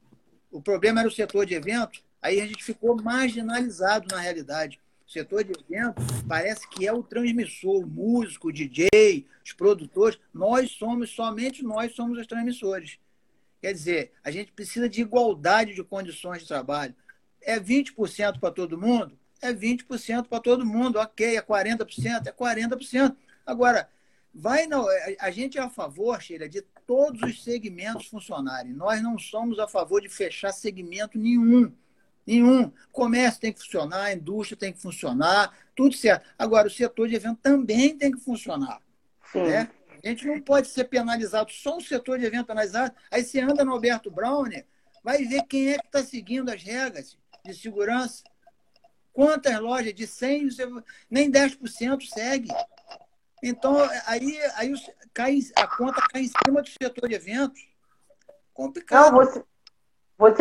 O 0.50 0.62
problema 0.62 1.00
era 1.00 1.08
o 1.10 1.12
setor 1.12 1.44
de 1.44 1.52
evento, 1.52 2.00
aí 2.22 2.40
a 2.40 2.46
gente 2.46 2.64
ficou 2.64 2.96
marginalizado 2.96 4.06
na 4.10 4.18
realidade. 4.18 4.80
O 5.06 5.10
setor 5.10 5.44
de 5.44 5.52
evento 5.52 6.00
parece 6.26 6.66
que 6.70 6.86
é 6.88 6.92
o 6.94 7.02
transmissor, 7.02 7.84
o 7.84 7.86
músico, 7.86 8.48
o 8.48 8.52
DJ, 8.52 9.26
os 9.44 9.52
produtores. 9.52 10.18
Nós 10.32 10.70
somos, 10.70 11.10
somente 11.10 11.62
nós 11.62 11.94
somos 11.94 12.18
os 12.18 12.26
transmissores. 12.26 12.98
Quer 13.60 13.74
dizer, 13.74 14.12
a 14.24 14.30
gente 14.30 14.52
precisa 14.52 14.88
de 14.88 15.02
igualdade 15.02 15.74
de 15.74 15.84
condições 15.84 16.40
de 16.40 16.48
trabalho. 16.48 16.94
É 17.42 17.60
20% 17.60 18.40
para 18.40 18.50
todo 18.50 18.80
mundo? 18.80 19.18
É 19.42 19.52
20% 19.52 20.28
para 20.28 20.40
todo 20.40 20.64
mundo. 20.64 20.98
Ok, 20.98 21.36
é 21.36 21.42
40%? 21.42 22.26
É 22.26 22.32
40%. 22.32 23.14
Agora, 23.44 23.86
Vai 24.34 24.66
não, 24.66 24.90
é, 24.90 25.16
a 25.20 25.30
gente 25.30 25.58
é 25.58 25.62
a 25.62 25.70
favor, 25.70 26.20
Sheila, 26.20 26.48
de 26.48 26.60
todos 26.84 27.22
os 27.22 27.44
segmentos 27.44 28.06
funcionarem. 28.06 28.72
Nós 28.72 29.00
não 29.00 29.16
somos 29.16 29.60
a 29.60 29.68
favor 29.68 30.00
de 30.00 30.08
fechar 30.08 30.52
segmento 30.52 31.16
nenhum. 31.16 31.72
Nenhum. 32.26 32.72
Comércio 32.90 33.40
tem 33.40 33.52
que 33.52 33.60
funcionar, 33.60 34.12
indústria 34.12 34.58
tem 34.58 34.72
que 34.72 34.80
funcionar, 34.80 35.56
tudo 35.76 35.94
certo. 35.94 36.26
Agora, 36.36 36.66
o 36.66 36.70
setor 36.70 37.08
de 37.08 37.14
evento 37.14 37.38
também 37.40 37.96
tem 37.96 38.10
que 38.10 38.18
funcionar. 38.18 38.80
Né? 39.34 39.70
A 40.02 40.08
gente 40.08 40.26
não 40.26 40.40
pode 40.40 40.68
ser 40.68 40.84
penalizado, 40.84 41.52
só 41.52 41.76
o 41.76 41.80
setor 41.80 42.18
de 42.18 42.24
evento 42.24 42.46
penalizado. 42.46 42.94
Aí 43.10 43.22
você 43.22 43.40
anda 43.40 43.64
no 43.64 43.72
Alberto 43.72 44.10
Brown, 44.10 44.44
vai 45.02 45.24
ver 45.24 45.44
quem 45.44 45.68
é 45.68 45.78
que 45.78 45.86
está 45.86 46.02
seguindo 46.02 46.50
as 46.50 46.62
regras 46.62 47.16
de 47.44 47.54
segurança. 47.54 48.24
Quantas 49.12 49.60
lojas 49.60 49.94
de 49.94 50.06
100, 50.08 50.48
nem 51.08 51.30
10% 51.30 52.02
segue. 52.08 52.48
Então, 53.46 53.76
aí, 54.06 54.38
aí 54.56 54.72
cai, 55.12 55.38
a 55.54 55.66
conta 55.66 56.00
cai 56.10 56.22
em 56.22 56.30
cima 56.44 56.62
do 56.62 56.68
setor 56.68 57.08
de 57.08 57.14
eventos. 57.14 57.60
Complicado. 58.54 59.12
Não, 59.12 59.18
você... 59.18 59.44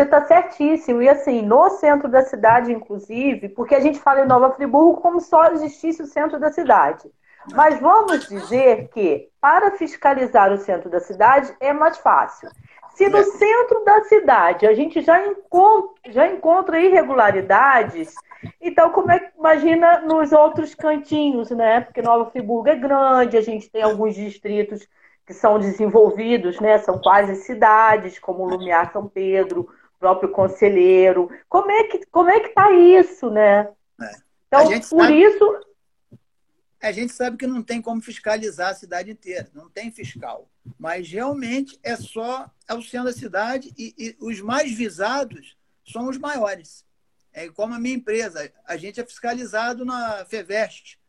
Está 0.01 0.25
certíssimo. 0.25 1.01
E 1.01 1.09
assim, 1.09 1.41
no 1.41 1.69
centro 1.71 2.07
da 2.07 2.21
cidade, 2.21 2.71
inclusive, 2.71 3.49
porque 3.49 3.75
a 3.75 3.81
gente 3.81 3.99
fala 3.99 4.21
em 4.21 4.27
Nova 4.27 4.53
Friburgo 4.53 5.01
como 5.01 5.19
só 5.19 5.51
existisse 5.51 6.01
o 6.01 6.07
centro 6.07 6.39
da 6.39 6.51
cidade. 6.51 7.11
Mas 7.51 7.79
vamos 7.81 8.29
dizer 8.29 8.87
que 8.93 9.29
para 9.41 9.71
fiscalizar 9.71 10.53
o 10.53 10.57
centro 10.57 10.89
da 10.89 11.01
cidade 11.01 11.53
é 11.59 11.73
mais 11.73 11.97
fácil. 11.97 12.49
Se 12.95 13.09
no 13.09 13.23
centro 13.23 13.83
da 13.83 14.03
cidade 14.03 14.67
a 14.67 14.73
gente 14.73 15.01
já 15.01 15.25
encontra, 15.25 16.11
já 16.11 16.27
encontra 16.27 16.79
irregularidades, 16.79 18.13
então 18.61 18.91
como 18.91 19.11
é 19.11 19.19
que 19.19 19.31
imagina 19.37 20.01
nos 20.01 20.31
outros 20.31 20.75
cantinhos, 20.75 21.49
né? 21.51 21.81
Porque 21.81 22.01
Nova 22.01 22.29
Friburgo 22.29 22.69
é 22.69 22.75
grande, 22.75 23.37
a 23.37 23.41
gente 23.41 23.69
tem 23.69 23.81
alguns 23.81 24.15
distritos 24.15 24.87
que 25.25 25.33
são 25.33 25.57
desenvolvidos, 25.57 26.59
né? 26.59 26.77
São 26.79 26.99
quase 26.99 27.35
cidades, 27.37 28.19
como 28.19 28.45
Lumiar 28.45 28.91
São 28.91 29.07
Pedro, 29.07 29.69
próprio 29.99 30.29
Conselheiro. 30.29 31.29
Como 31.49 31.71
é 31.71 31.83
que 31.85 32.05
como 32.07 32.29
é 32.29 32.39
que 32.41 32.49
tá 32.49 32.71
isso, 32.71 33.29
né? 33.29 33.69
É. 34.01 34.11
Então, 34.47 34.67
por 34.67 34.83
sabe... 34.83 35.21
isso 35.21 35.59
a 36.83 36.91
gente 36.91 37.13
sabe 37.13 37.37
que 37.37 37.47
não 37.47 37.63
tem 37.63 37.81
como 37.81 38.01
fiscalizar 38.01 38.71
a 38.71 38.75
cidade 38.75 39.09
inteira, 39.09 39.49
não 39.53 39.69
tem 39.69 39.89
fiscal. 39.89 40.51
Mas 40.77 41.09
realmente 41.09 41.79
é 41.81 41.95
só 41.95 42.51
é 42.67 42.73
o 42.73 42.81
centro 42.81 43.05
da 43.05 43.13
cidade 43.13 43.73
e, 43.77 43.95
e 43.97 44.17
os 44.19 44.41
mais 44.41 44.73
visados 44.73 45.57
são 45.85 46.09
os 46.09 46.17
maiores. 46.17 46.85
É 47.31 47.47
como 47.49 47.73
a 47.73 47.79
minha 47.79 47.95
empresa, 47.95 48.51
a 48.65 48.75
gente 48.75 48.99
é 48.99 49.05
fiscalizado 49.05 49.85
na 49.85 50.25
FEVEST. 50.25 50.99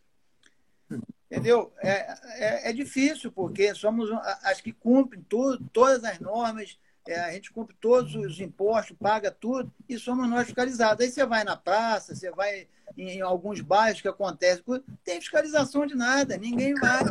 Entendeu? 1.29 1.73
É, 1.79 1.91
é, 1.91 2.71
é 2.71 2.73
difícil, 2.73 3.33
porque 3.33 3.75
somos 3.75 4.09
as 4.45 4.61
que 4.61 4.73
cumprem 4.73 5.25
tudo, 5.29 5.69
todas 5.73 6.05
as 6.05 6.21
normas, 6.21 6.79
é, 7.07 7.21
a 7.21 7.33
gente 7.33 7.53
cumpre 7.53 7.77
todos 7.81 8.15
os 8.15 8.41
impostos, 8.41 8.97
paga 8.99 9.31
tudo, 9.31 9.71
e 9.89 9.99
somos 9.99 10.29
nós 10.29 10.47
fiscalizados. 10.47 11.05
Aí 11.05 11.11
você 11.11 11.27
vai 11.27 11.45
na 11.45 11.57
praça, 11.57 12.15
você 12.15 12.31
vai 12.31 12.67
em, 12.97 13.19
em 13.19 13.21
alguns 13.21 13.61
bairros 13.61 14.01
que 14.01 14.09
acontece, 14.09 14.63
tem 15.05 15.21
fiscalização 15.21 15.87
de 15.87 15.95
nada, 15.95 16.37
ninguém 16.37 16.75
vai. 16.75 17.03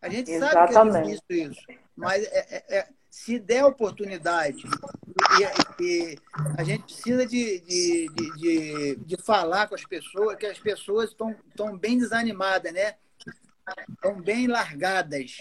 A 0.00 0.08
gente 0.08 0.30
Exatamente. 0.30 0.72
sabe 0.72 0.90
que 0.90 0.96
é 0.96 1.02
difícil 1.02 1.52
isso, 1.52 1.66
mas 1.94 2.24
é, 2.24 2.46
é, 2.50 2.78
é, 2.78 2.88
se 3.10 3.38
der 3.38 3.64
oportunidade 3.64 4.62
e, 5.78 5.82
e 5.82 6.18
a 6.56 6.62
gente 6.62 6.84
precisa 6.84 7.26
de, 7.26 7.60
de, 7.60 8.06
de, 8.36 8.96
de, 8.96 9.16
falar 9.22 9.66
com 9.68 9.74
as 9.74 9.84
pessoas, 9.84 10.36
que 10.36 10.46
as 10.46 10.58
pessoas 10.58 11.10
estão 11.10 11.76
bem 11.76 11.98
desanimadas, 11.98 12.72
né? 12.72 12.94
Estão 13.88 14.20
bem 14.20 14.46
largadas, 14.46 15.38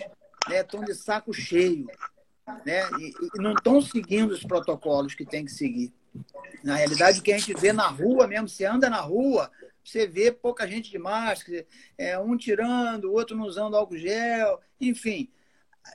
né? 0.49 0.61
Estão 0.61 0.83
de 0.83 0.95
saco 0.95 1.33
cheio, 1.33 1.87
né? 2.65 2.81
E, 2.99 3.13
e 3.35 3.41
não 3.41 3.53
estão 3.53 3.81
seguindo 3.81 4.31
os 4.31 4.43
protocolos 4.43 5.13
que 5.13 5.25
tem 5.25 5.45
que 5.45 5.51
seguir. 5.51 5.93
Na 6.63 6.75
realidade, 6.75 7.19
o 7.19 7.23
que 7.23 7.33
a 7.33 7.37
gente 7.37 7.53
vê 7.53 7.73
na 7.73 7.87
rua 7.87 8.27
mesmo, 8.27 8.47
você 8.47 8.65
anda 8.65 8.89
na 8.89 9.01
rua, 9.01 9.51
você 9.83 10.07
vê 10.07 10.31
pouca 10.31 10.67
gente 10.67 10.89
de 10.89 10.97
máscara, 10.97 11.65
é, 11.97 12.17
um 12.17 12.37
tirando, 12.37 13.05
o 13.05 13.13
outro 13.13 13.35
não 13.35 13.45
usando 13.45 13.75
álcool 13.75 13.97
gel, 13.97 14.61
enfim 14.79 15.29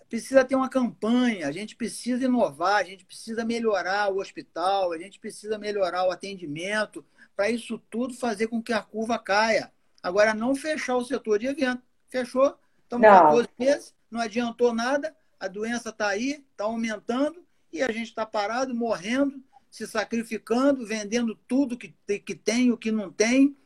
precisa 0.08 0.44
ter 0.44 0.54
uma 0.54 0.68
campanha, 0.68 1.48
a 1.48 1.52
gente 1.52 1.74
precisa 1.76 2.24
inovar, 2.24 2.76
a 2.76 2.84
gente 2.84 3.04
precisa 3.04 3.44
melhorar 3.44 4.12
o 4.12 4.18
hospital, 4.18 4.92
a 4.92 4.98
gente 4.98 5.18
precisa 5.18 5.58
melhorar 5.58 6.06
o 6.06 6.10
atendimento, 6.10 7.04
para 7.34 7.50
isso 7.50 7.78
tudo 7.90 8.14
fazer 8.14 8.48
com 8.48 8.62
que 8.62 8.72
a 8.72 8.82
curva 8.82 9.18
caia. 9.18 9.72
Agora, 10.02 10.34
não 10.34 10.54
fechar 10.54 10.96
o 10.96 11.04
setor 11.04 11.38
de 11.38 11.46
evento. 11.46 11.82
Fechou? 12.08 12.58
Estamos 12.82 13.06
não. 13.06 13.22
14 13.22 13.48
meses, 13.58 13.94
não 14.10 14.20
adiantou 14.20 14.74
nada, 14.74 15.14
a 15.40 15.48
doença 15.48 15.88
está 15.88 16.08
aí, 16.08 16.44
está 16.52 16.64
aumentando, 16.64 17.44
e 17.72 17.82
a 17.82 17.90
gente 17.90 18.08
está 18.08 18.24
parado, 18.24 18.74
morrendo, 18.74 19.42
se 19.70 19.86
sacrificando, 19.86 20.86
vendendo 20.86 21.34
tudo 21.48 21.76
que, 21.76 21.94
que 22.20 22.34
tem, 22.34 22.70
o 22.70 22.76
que 22.76 22.92
não 22.92 23.10
tem, 23.10 23.56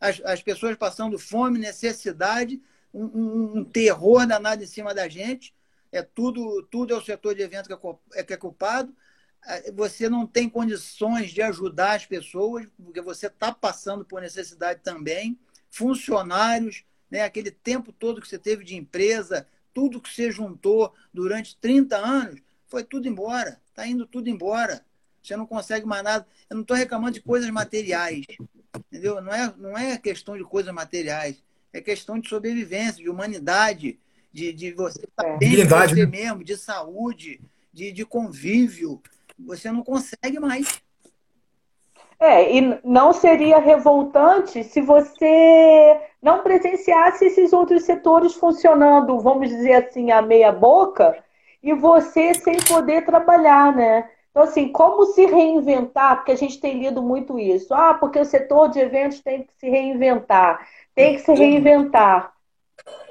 as, 0.00 0.20
as 0.24 0.42
pessoas 0.42 0.76
passando 0.76 1.18
fome, 1.18 1.58
necessidade, 1.58 2.60
um, 2.92 3.04
um, 3.04 3.58
um 3.58 3.64
terror 3.64 4.26
danado 4.26 4.62
em 4.62 4.66
cima 4.66 4.92
da 4.92 5.08
gente 5.08 5.54
é 5.92 6.02
tudo, 6.02 6.62
tudo 6.64 6.94
é 6.94 6.96
o 6.96 7.04
setor 7.04 7.34
de 7.34 7.42
eventos 7.42 7.68
que 7.68 7.74
é, 7.74 8.20
é, 8.20 8.24
que 8.24 8.32
é 8.32 8.36
culpado. 8.36 8.96
É, 9.46 9.70
você 9.72 10.08
não 10.08 10.26
tem 10.26 10.48
condições 10.48 11.30
de 11.30 11.42
ajudar 11.42 11.96
as 11.96 12.06
pessoas, 12.06 12.66
porque 12.82 13.02
você 13.02 13.26
está 13.26 13.52
passando 13.52 14.02
por 14.02 14.22
necessidade 14.22 14.80
também. 14.82 15.38
Funcionários, 15.70 16.84
né, 17.10 17.22
aquele 17.22 17.50
tempo 17.50 17.92
todo 17.92 18.22
que 18.22 18.28
você 18.28 18.38
teve 18.38 18.64
de 18.64 18.74
empresa, 18.74 19.46
tudo 19.72 20.00
que 20.00 20.12
você 20.12 20.30
juntou 20.30 20.92
durante 21.12 21.56
30 21.56 21.96
anos, 21.96 22.40
foi 22.66 22.84
tudo 22.84 23.08
embora. 23.08 23.60
Está 23.68 23.86
indo 23.86 24.06
tudo 24.06 24.28
embora. 24.28 24.84
Você 25.22 25.36
não 25.36 25.46
consegue 25.46 25.86
mais 25.86 26.02
nada. 26.02 26.26
Eu 26.48 26.56
não 26.56 26.62
estou 26.62 26.76
reclamando 26.76 27.14
de 27.14 27.22
coisas 27.22 27.48
materiais. 27.50 28.24
Entendeu? 28.90 29.20
Não 29.20 29.32
é, 29.32 29.54
não 29.56 29.78
é 29.78 29.98
questão 29.98 30.36
de 30.36 30.44
coisas 30.44 30.72
materiais. 30.72 31.42
É 31.72 31.80
questão 31.80 32.18
de 32.18 32.28
sobrevivência, 32.28 33.02
de 33.02 33.08
humanidade, 33.08 33.98
de, 34.32 34.52
de 34.52 34.72
você 34.72 35.04
estar 35.04 35.26
é. 35.26 35.38
bem 35.38 35.68
com 35.68 35.78
você 35.78 36.06
né? 36.06 36.06
mesmo, 36.06 36.44
de 36.44 36.56
saúde, 36.56 37.40
de, 37.72 37.92
de 37.92 38.04
convívio. 38.04 39.02
Você 39.38 39.70
não 39.70 39.82
consegue 39.82 40.38
mais. 40.38 40.82
É, 42.22 42.56
e 42.56 42.80
não 42.84 43.12
seria 43.12 43.58
revoltante 43.58 44.62
se 44.62 44.80
você 44.80 46.00
não 46.22 46.40
presenciasse 46.40 47.24
esses 47.24 47.52
outros 47.52 47.82
setores 47.82 48.34
funcionando, 48.34 49.18
vamos 49.18 49.48
dizer 49.48 49.72
assim, 49.72 50.12
a 50.12 50.22
meia 50.22 50.52
boca, 50.52 51.18
e 51.60 51.74
você 51.74 52.32
sem 52.32 52.62
poder 52.62 53.04
trabalhar, 53.04 53.74
né? 53.74 54.08
Então, 54.30 54.44
assim, 54.44 54.70
como 54.70 55.04
se 55.06 55.26
reinventar? 55.26 56.14
Porque 56.14 56.30
a 56.30 56.36
gente 56.36 56.60
tem 56.60 56.78
lido 56.78 57.02
muito 57.02 57.40
isso. 57.40 57.74
Ah, 57.74 57.94
porque 57.94 58.20
o 58.20 58.24
setor 58.24 58.70
de 58.70 58.78
eventos 58.78 59.20
tem 59.20 59.42
que 59.42 59.52
se 59.58 59.68
reinventar, 59.68 60.64
tem 60.94 61.16
que 61.16 61.22
se 61.22 61.32
reinventar. 61.34 62.32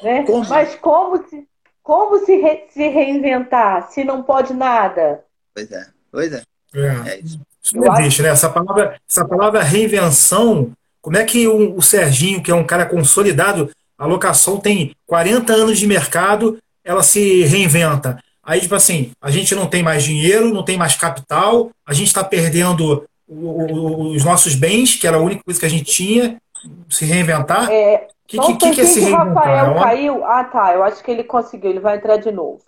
Né? 0.01 0.24
Como? 0.24 0.47
Mas 0.47 0.74
como 0.76 1.18
se, 1.28 1.45
como 1.84 2.18
se, 2.20 2.38
re, 2.38 2.66
se 2.70 2.88
reinventar 2.88 3.91
se 3.91 4.05
não 4.05 4.24
pode 4.24 4.53
nada? 4.53 5.26
Pois 5.53 5.70
é, 5.70 5.86
pois 6.09 6.32
é. 6.32 6.43
é. 6.76 7.09
é 7.09 7.20
isso. 7.20 7.50
Isso 7.64 7.78
não 7.78 7.95
existe, 7.97 8.22
né? 8.22 8.30
Essa 8.30 8.49
palavra, 8.49 8.99
essa 9.09 9.26
palavra 9.26 9.62
reinvenção, 9.62 10.72
como 11.01 11.18
é 11.18 11.24
que 11.24 11.47
o, 11.47 11.76
o 11.76 11.82
Serginho, 11.82 12.41
que 12.41 12.51
é 12.51 12.55
um 12.55 12.64
cara 12.64 12.86
consolidado, 12.86 13.70
a 13.97 14.05
locação 14.05 14.59
tem 14.59 14.95
40 15.05 15.53
anos 15.53 15.80
de 15.80 15.86
mercado, 15.86 16.57
ela 16.84 17.03
se 17.03 17.43
reinventa. 17.43 18.20
Aí, 18.43 18.59
tipo 18.59 18.74
assim, 18.74 19.12
a 19.22 19.30
gente 19.30 19.53
não 19.53 19.68
tem 19.68 19.84
mais 19.84 20.03
dinheiro, 20.03 20.53
não 20.53 20.64
tem 20.64 20.78
mais 20.78 20.95
capital, 20.95 21.70
a 21.86 21.93
gente 21.93 22.07
está 22.07 22.24
perdendo 22.24 23.05
o, 23.28 23.36
o, 23.36 24.16
os 24.16 24.26
nossos 24.26 24.55
bens, 24.55 24.95
que 24.95 25.05
era 25.05 25.18
a 25.18 25.22
única 25.22 25.43
coisa 25.43 25.59
que 25.59 25.66
a 25.66 25.70
gente 25.70 25.86
tinha, 25.86 26.41
se 26.89 27.05
reinventar. 27.05 27.70
É, 27.72 28.07
que, 28.28 28.38
não 28.38 28.57
que, 28.57 28.70
que, 28.70 28.76
que 28.76 28.82
é 28.82 28.84
esse 28.84 29.09
Rafael 29.12 29.76
caiu. 29.76 30.26
Ah, 30.26 30.43
tá. 30.43 30.74
Eu 30.74 30.84
acho 30.84 31.03
que 31.03 31.12
ele 31.12 31.24
conseguiu. 31.24 31.70
Ele 31.70 31.80
vai 31.80 31.97
entrar 31.97 32.18
de 32.18 32.32
novo. 32.32 32.62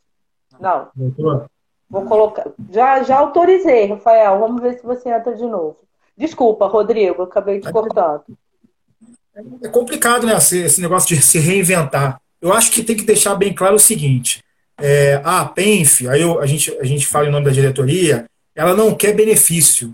Não. 0.60 0.90
Doutor? 0.96 1.50
Vou 1.90 2.06
colocar. 2.06 2.46
Já, 2.72 3.04
já 3.04 3.18
autorizei, 3.18 3.86
Rafael. 3.88 4.40
Vamos 4.40 4.62
ver 4.62 4.80
se 4.80 4.84
você 4.84 5.10
entra 5.10 5.36
de 5.36 5.44
novo. 5.44 5.78
Desculpa, 6.18 6.68
Rodrigo. 6.68 7.24
Acabei 7.24 7.60
te 7.60 7.72
cortando. 7.72 8.24
É 9.64 9.68
complicado, 9.68 10.26
né? 10.26 10.36
Esse, 10.36 10.60
esse, 10.60 10.82
negócio 10.82 11.16
de 11.16 11.22
se 11.22 11.40
reinventar. 11.40 12.20
Eu 12.42 12.54
acho 12.54 12.72
que 12.72 12.84
tem 12.84 12.96
que 12.96 13.04
deixar 13.04 13.36
bem 13.36 13.54
claro 13.54 13.76
o 13.76 13.80
seguinte. 13.80 14.44
É, 14.80 15.22
a 15.24 15.46
PENF, 15.46 16.08
aí 16.08 16.22
eu, 16.22 16.40
a, 16.40 16.46
gente, 16.46 16.72
a 16.80 16.84
gente 16.84 17.08
fala 17.08 17.28
em 17.28 17.32
nome 17.32 17.46
da 17.46 17.52
diretoria, 17.52 18.26
ela 18.56 18.76
não 18.76 18.94
quer 18.94 19.14
benefício. 19.14 19.94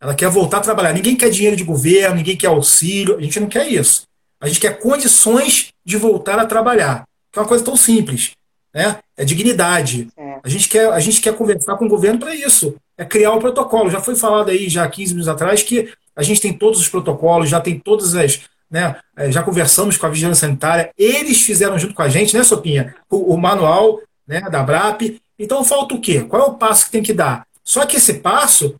Ela 0.00 0.14
quer 0.14 0.28
voltar 0.30 0.58
a 0.58 0.62
trabalhar. 0.62 0.92
Ninguém 0.92 1.14
quer 1.14 1.30
dinheiro 1.30 1.56
de 1.56 1.64
governo, 1.64 2.16
ninguém 2.16 2.36
quer 2.36 2.46
auxílio. 2.46 3.16
A 3.16 3.20
gente 3.20 3.38
não 3.38 3.48
quer 3.48 3.68
isso. 3.68 4.04
A 4.40 4.48
gente 4.48 4.60
quer 4.60 4.78
condições 4.78 5.68
de 5.84 5.96
voltar 5.96 6.38
a 6.38 6.46
trabalhar. 6.46 7.04
Que 7.30 7.38
é 7.38 7.42
uma 7.42 7.48
coisa 7.48 7.64
tão 7.64 7.76
simples. 7.76 8.32
Né? 8.74 8.98
É 9.16 9.24
dignidade. 9.24 10.08
É. 10.16 10.29
A, 10.42 10.48
gente 10.48 10.68
quer, 10.68 10.90
a 10.90 11.00
gente 11.00 11.20
quer 11.20 11.34
conversar 11.36 11.76
com 11.76 11.86
o 11.86 11.88
governo 11.88 12.18
para 12.18 12.34
isso. 12.34 12.74
É 12.96 13.04
criar 13.04 13.32
um 13.32 13.38
protocolo. 13.38 13.90
Já 13.90 14.00
foi 14.00 14.14
falado 14.14 14.50
aí, 14.50 14.68
já 14.68 14.88
15 14.88 15.12
minutos 15.12 15.28
atrás, 15.28 15.62
que 15.62 15.92
a 16.14 16.22
gente 16.22 16.40
tem 16.40 16.52
todos 16.52 16.80
os 16.80 16.88
protocolos, 16.88 17.48
já 17.48 17.60
tem 17.60 17.78
todas 17.78 18.14
as. 18.14 18.42
Né, 18.70 18.94
é, 19.16 19.32
já 19.32 19.42
conversamos 19.42 19.96
com 19.96 20.06
a 20.06 20.10
vigilância 20.10 20.46
sanitária, 20.46 20.92
eles 20.96 21.42
fizeram 21.42 21.76
junto 21.76 21.92
com 21.92 22.02
a 22.02 22.08
gente, 22.08 22.36
né, 22.36 22.44
Sopinha? 22.44 22.94
O, 23.10 23.34
o 23.34 23.36
manual 23.36 24.00
né, 24.26 24.40
da 24.42 24.62
BRAP. 24.62 25.20
Então 25.36 25.64
falta 25.64 25.94
o 25.94 26.00
quê? 26.00 26.20
Qual 26.20 26.42
é 26.42 26.44
o 26.46 26.54
passo 26.54 26.84
que 26.84 26.92
tem 26.92 27.02
que 27.02 27.12
dar? 27.12 27.44
Só 27.64 27.84
que 27.84 27.96
esse 27.96 28.14
passo 28.14 28.76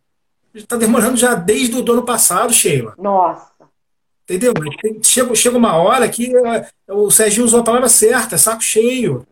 está 0.53 0.77
demorando 0.77 1.17
já 1.17 1.33
desde 1.33 1.75
o 1.75 1.91
ano 1.91 2.03
passado, 2.03 2.53
Sheila. 2.53 2.93
Nossa. 2.97 3.51
Entendeu? 4.23 4.53
Chega, 5.01 5.35
chega 5.35 5.57
uma 5.57 5.75
hora 5.75 6.07
que 6.07 6.33
é, 6.35 6.67
o 6.87 7.11
Serginho 7.11 7.45
usou 7.45 7.59
a 7.59 7.63
palavra 7.63 7.89
certa, 7.89 8.35
é 8.35 8.37
saco 8.37 8.61
cheio. 8.61 9.25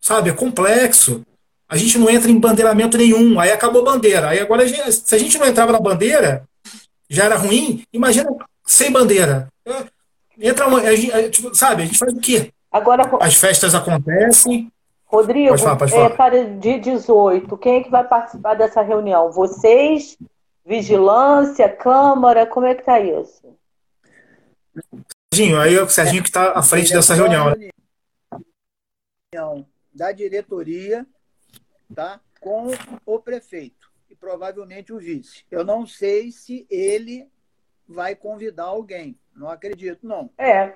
Sabe? 0.00 0.30
É 0.30 0.32
complexo. 0.32 1.22
A 1.68 1.76
gente 1.76 1.98
não 1.98 2.08
entra 2.08 2.30
em 2.30 2.38
bandeiramento 2.38 2.96
nenhum. 2.96 3.40
Aí 3.40 3.50
acabou 3.50 3.82
a 3.82 3.92
bandeira. 3.92 4.28
Aí 4.28 4.40
agora, 4.40 4.66
se 4.90 5.14
a 5.14 5.18
gente 5.18 5.36
não 5.38 5.46
entrava 5.46 5.72
na 5.72 5.80
bandeira, 5.80 6.44
já 7.08 7.24
era 7.24 7.36
ruim. 7.36 7.82
Imagina 7.92 8.30
sem 8.64 8.90
bandeira. 8.90 9.48
É, 9.64 9.84
entra 10.38 10.66
uma, 10.66 10.80
a 10.80 10.94
gente, 10.94 11.30
tipo, 11.30 11.54
sabe? 11.54 11.82
A 11.82 11.86
gente 11.86 11.98
faz 11.98 12.12
o 12.12 12.20
quê? 12.20 12.52
Agora, 12.70 13.08
As 13.20 13.34
festas 13.34 13.74
acontecem. 13.74 14.70
Rodrigo, 15.06 15.50
pode 15.50 15.62
falar, 15.62 15.76
pode 15.76 15.92
falar. 15.92 16.06
É 16.06 16.10
para 16.10 16.44
de 16.44 16.80
18, 16.80 17.56
quem 17.58 17.76
é 17.76 17.82
que 17.82 17.90
vai 17.90 18.06
participar 18.06 18.54
dessa 18.54 18.82
reunião? 18.82 19.30
Vocês? 19.30 20.16
Vigilância, 20.64 21.68
Câmara, 21.68 22.44
como 22.44 22.66
é 22.66 22.74
que 22.74 22.82
tá 22.82 22.98
isso? 22.98 23.40
Serginho, 25.32 25.60
aí 25.60 25.76
é 25.76 25.82
o 25.82 25.88
Serginho 25.88 26.22
que 26.22 26.28
está 26.28 26.58
à 26.58 26.62
frente 26.62 26.92
dessa? 26.92 27.14
Reunião 27.14 27.54
da 29.92 30.12
diretoria 30.12 31.06
tá, 31.94 32.20
com 32.40 32.68
o 33.04 33.18
prefeito 33.18 33.90
e 34.10 34.14
provavelmente 34.14 34.92
o 34.92 34.98
vice. 34.98 35.44
Eu 35.50 35.64
não 35.64 35.86
sei 35.86 36.30
se 36.30 36.66
ele 36.70 37.28
vai 37.88 38.14
convidar 38.14 38.64
alguém. 38.64 39.18
Não 39.34 39.48
acredito, 39.48 40.06
não. 40.06 40.30
É. 40.38 40.74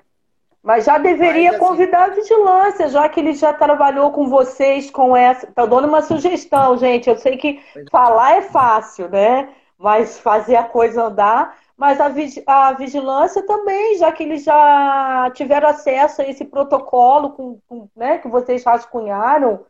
Mas 0.61 0.85
já 0.85 0.97
deveria 0.97 1.51
Mas, 1.51 1.55
assim, 1.55 1.67
convidar 1.67 2.03
a 2.03 2.13
vigilância, 2.13 2.89
já 2.89 3.09
que 3.09 3.19
ele 3.19 3.33
já 3.33 3.51
trabalhou 3.51 4.11
com 4.11 4.29
vocês 4.29 4.91
com 4.91 5.17
essa. 5.17 5.47
Estou 5.47 5.67
dando 5.67 5.87
uma 5.87 6.03
sugestão, 6.03 6.77
gente. 6.77 7.09
Eu 7.09 7.17
sei 7.17 7.37
que 7.37 7.59
é. 7.75 7.85
falar 7.91 8.37
é 8.37 8.41
fácil, 8.43 9.09
né? 9.09 9.53
Mas 9.77 10.19
fazer 10.19 10.55
a 10.55 10.63
coisa 10.63 11.05
andar 11.05 11.59
mas 11.81 11.99
a, 11.99 12.11
a 12.45 12.73
vigilância 12.73 13.41
também, 13.41 13.97
já 13.97 14.11
que 14.11 14.21
eles 14.21 14.43
já 14.43 15.31
tiveram 15.33 15.67
acesso 15.67 16.21
a 16.21 16.25
esse 16.29 16.45
protocolo 16.45 17.31
com, 17.31 17.59
com 17.67 17.89
né, 17.95 18.19
que 18.19 18.27
vocês 18.27 18.63
rascunharam, 18.63 19.65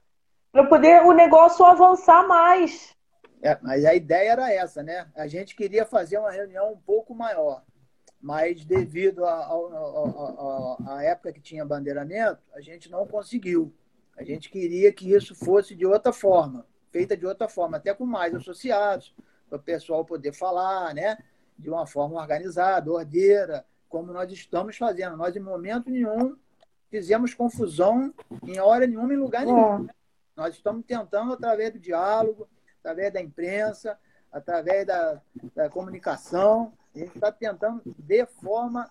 para 0.52 0.66
poder 0.66 1.04
o 1.04 1.12
negócio 1.12 1.66
avançar 1.66 2.28
mais. 2.28 2.96
É, 3.42 3.58
mas 3.62 3.86
a 3.86 3.96
ideia 3.96 4.32
era 4.32 4.54
essa, 4.54 4.84
né? 4.84 5.08
A 5.16 5.28
gente 5.28 5.56
queria 5.56 5.86
fazer 5.86 6.18
uma 6.18 6.32
reunião 6.32 6.74
um 6.74 6.78
pouco 6.78 7.16
maior, 7.16 7.64
mas 8.22 8.64
devido 8.64 9.26
à 9.26 11.00
época 11.04 11.34
que 11.34 11.42
tinha 11.42 11.66
bandeiramento, 11.66 12.42
a 12.54 12.62
gente 12.62 12.90
não 12.92 13.08
conseguiu. 13.08 13.74
A 14.16 14.24
gente 14.24 14.50
queria 14.50 14.94
que 14.94 15.12
isso 15.12 15.34
fosse 15.34 15.76
de 15.76 15.86
outra 15.86 16.14
forma, 16.14 16.66
feita 16.92 17.18
de 17.18 17.26
outra 17.26 17.48
forma, 17.48 17.78
até 17.78 17.94
com 17.94 18.06
mais 18.06 18.36
associados, 18.36 19.16
para 19.50 19.58
o 19.58 19.62
pessoal 19.62 20.06
poder 20.06 20.34
falar, 20.34 20.94
né? 20.94 21.18
de 21.62 21.70
uma 21.70 21.86
forma 21.86 22.20
organizada, 22.20 22.92
ordeira, 22.92 23.64
como 23.88 24.12
nós 24.12 24.32
estamos 24.32 24.78
fazendo. 24.78 25.16
Nós, 25.16 25.36
em 25.36 25.40
momento 25.40 25.90
nenhum, 25.90 26.36
fizemos 26.90 27.34
confusão 27.34 28.14
em 28.44 28.60
hora 28.60 28.88
nenhuma, 28.88 29.14
em 29.14 29.18
lugar 29.18 29.46
nenhum. 29.46 29.88
É. 29.88 30.01
Nós 30.42 30.56
estamos 30.56 30.84
tentando, 30.88 31.34
através 31.34 31.72
do 31.72 31.78
diálogo, 31.78 32.50
através 32.80 33.14
da 33.14 33.22
imprensa, 33.22 33.96
através 34.32 34.88
da, 34.88 35.22
da 35.54 35.70
comunicação. 35.70 36.74
A 36.96 36.98
gente 36.98 37.14
está 37.14 37.32
tentando, 37.32 37.84
de 37.96 38.26
forma 38.26 38.90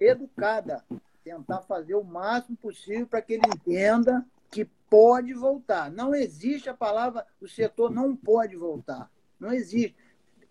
educada, 0.00 0.82
tentar 1.22 1.60
fazer 1.60 1.96
o 1.96 2.02
máximo 2.02 2.56
possível 2.56 3.06
para 3.06 3.20
que 3.20 3.34
ele 3.34 3.46
entenda 3.46 4.24
que 4.50 4.64
pode 4.88 5.34
voltar. 5.34 5.90
Não 5.90 6.14
existe 6.14 6.70
a 6.70 6.74
palavra 6.74 7.26
o 7.42 7.46
setor 7.46 7.90
não 7.90 8.16
pode 8.16 8.56
voltar. 8.56 9.10
Não 9.38 9.52
existe. 9.52 9.94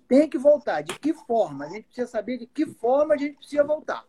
Tem 0.08 0.30
que 0.30 0.38
voltar. 0.38 0.84
De 0.84 1.00
que 1.00 1.12
forma? 1.12 1.66
A 1.66 1.70
gente 1.70 1.86
precisa 1.86 2.06
saber 2.06 2.38
de 2.38 2.46
que 2.46 2.68
forma 2.68 3.16
a 3.16 3.18
gente 3.18 3.38
precisa 3.38 3.64
voltar. 3.64 4.06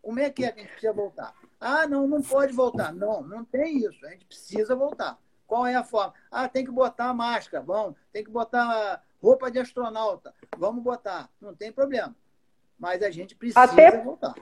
Como 0.00 0.20
é 0.20 0.30
que 0.30 0.44
é 0.44 0.52
que 0.52 0.60
a 0.60 0.62
gente 0.62 0.70
precisa 0.70 0.92
voltar? 0.92 1.34
Ah, 1.58 1.84
não, 1.88 2.06
não 2.06 2.22
pode 2.22 2.52
voltar. 2.52 2.92
Não, 2.92 3.22
não 3.24 3.44
tem 3.44 3.78
isso. 3.78 4.06
A 4.06 4.10
gente 4.10 4.26
precisa 4.26 4.76
voltar. 4.76 5.18
Qual 5.50 5.66
é 5.66 5.74
a 5.74 5.82
forma? 5.82 6.14
Ah, 6.30 6.48
tem 6.48 6.64
que 6.64 6.70
botar 6.70 7.12
máscara. 7.12 7.60
Bom, 7.60 7.92
tem 8.12 8.22
que 8.22 8.30
botar 8.30 9.02
roupa 9.20 9.50
de 9.50 9.58
astronauta. 9.58 10.32
Vamos 10.56 10.80
botar. 10.80 11.28
Não 11.40 11.52
tem 11.52 11.72
problema. 11.72 12.14
Mas 12.78 13.02
a 13.02 13.10
gente 13.10 13.34
precisa 13.34 13.60
Até... 13.60 14.00
voltar. 14.00 14.32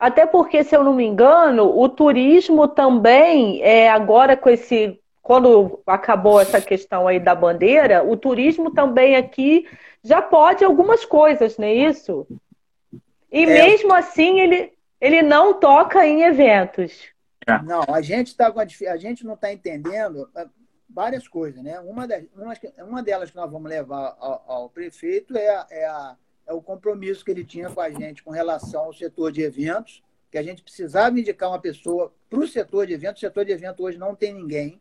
Até 0.00 0.24
porque, 0.24 0.64
se 0.64 0.74
eu 0.74 0.82
não 0.82 0.94
me 0.94 1.04
engano, 1.04 1.78
o 1.78 1.86
turismo 1.90 2.66
também, 2.66 3.60
é, 3.62 3.90
agora 3.90 4.34
com 4.34 4.48
esse. 4.48 4.98
Quando 5.20 5.78
acabou 5.86 6.40
essa 6.40 6.58
questão 6.58 7.06
aí 7.06 7.20
da 7.20 7.34
bandeira, 7.34 8.02
o 8.02 8.16
turismo 8.16 8.70
também 8.70 9.14
aqui 9.14 9.68
já 10.02 10.22
pode 10.22 10.64
algumas 10.64 11.04
coisas, 11.04 11.58
não 11.58 11.66
é 11.66 11.74
isso? 11.74 12.26
E 13.30 13.42
é. 13.42 13.46
mesmo 13.46 13.92
assim 13.92 14.40
ele, 14.40 14.72
ele 14.98 15.20
não 15.20 15.52
toca 15.52 16.06
em 16.06 16.22
eventos. 16.22 17.12
É. 17.48 17.62
Não, 17.62 17.82
a 17.88 18.02
gente 18.02 18.36
tá 18.36 18.52
com 18.52 18.60
a, 18.60 18.64
a 18.64 18.96
gente 18.98 19.24
não 19.24 19.32
está 19.32 19.50
entendendo 19.50 20.30
é, 20.36 20.46
várias 20.88 21.26
coisas, 21.26 21.62
né? 21.62 21.80
Uma, 21.80 22.06
das, 22.06 22.22
uma, 22.76 23.02
delas 23.02 23.30
que 23.30 23.36
nós 23.36 23.50
vamos 23.50 23.70
levar 23.70 24.14
ao, 24.20 24.44
ao 24.46 24.68
prefeito 24.68 25.34
é, 25.34 25.66
é, 25.70 25.86
a, 25.86 26.14
é 26.46 26.52
o 26.52 26.60
compromisso 26.60 27.24
que 27.24 27.30
ele 27.30 27.44
tinha 27.44 27.70
com 27.70 27.80
a 27.80 27.88
gente 27.88 28.22
com 28.22 28.30
relação 28.30 28.82
ao 28.82 28.92
setor 28.92 29.32
de 29.32 29.40
eventos, 29.40 30.02
que 30.30 30.36
a 30.36 30.42
gente 30.42 30.62
precisava 30.62 31.18
indicar 31.18 31.48
uma 31.48 31.58
pessoa 31.58 32.12
para 32.28 32.38
o 32.38 32.46
setor 32.46 32.86
de 32.86 32.92
eventos. 32.92 33.22
O 33.22 33.26
setor 33.26 33.46
de 33.46 33.52
eventos 33.52 33.82
hoje 33.82 33.96
não 33.96 34.14
tem 34.14 34.34
ninguém. 34.34 34.78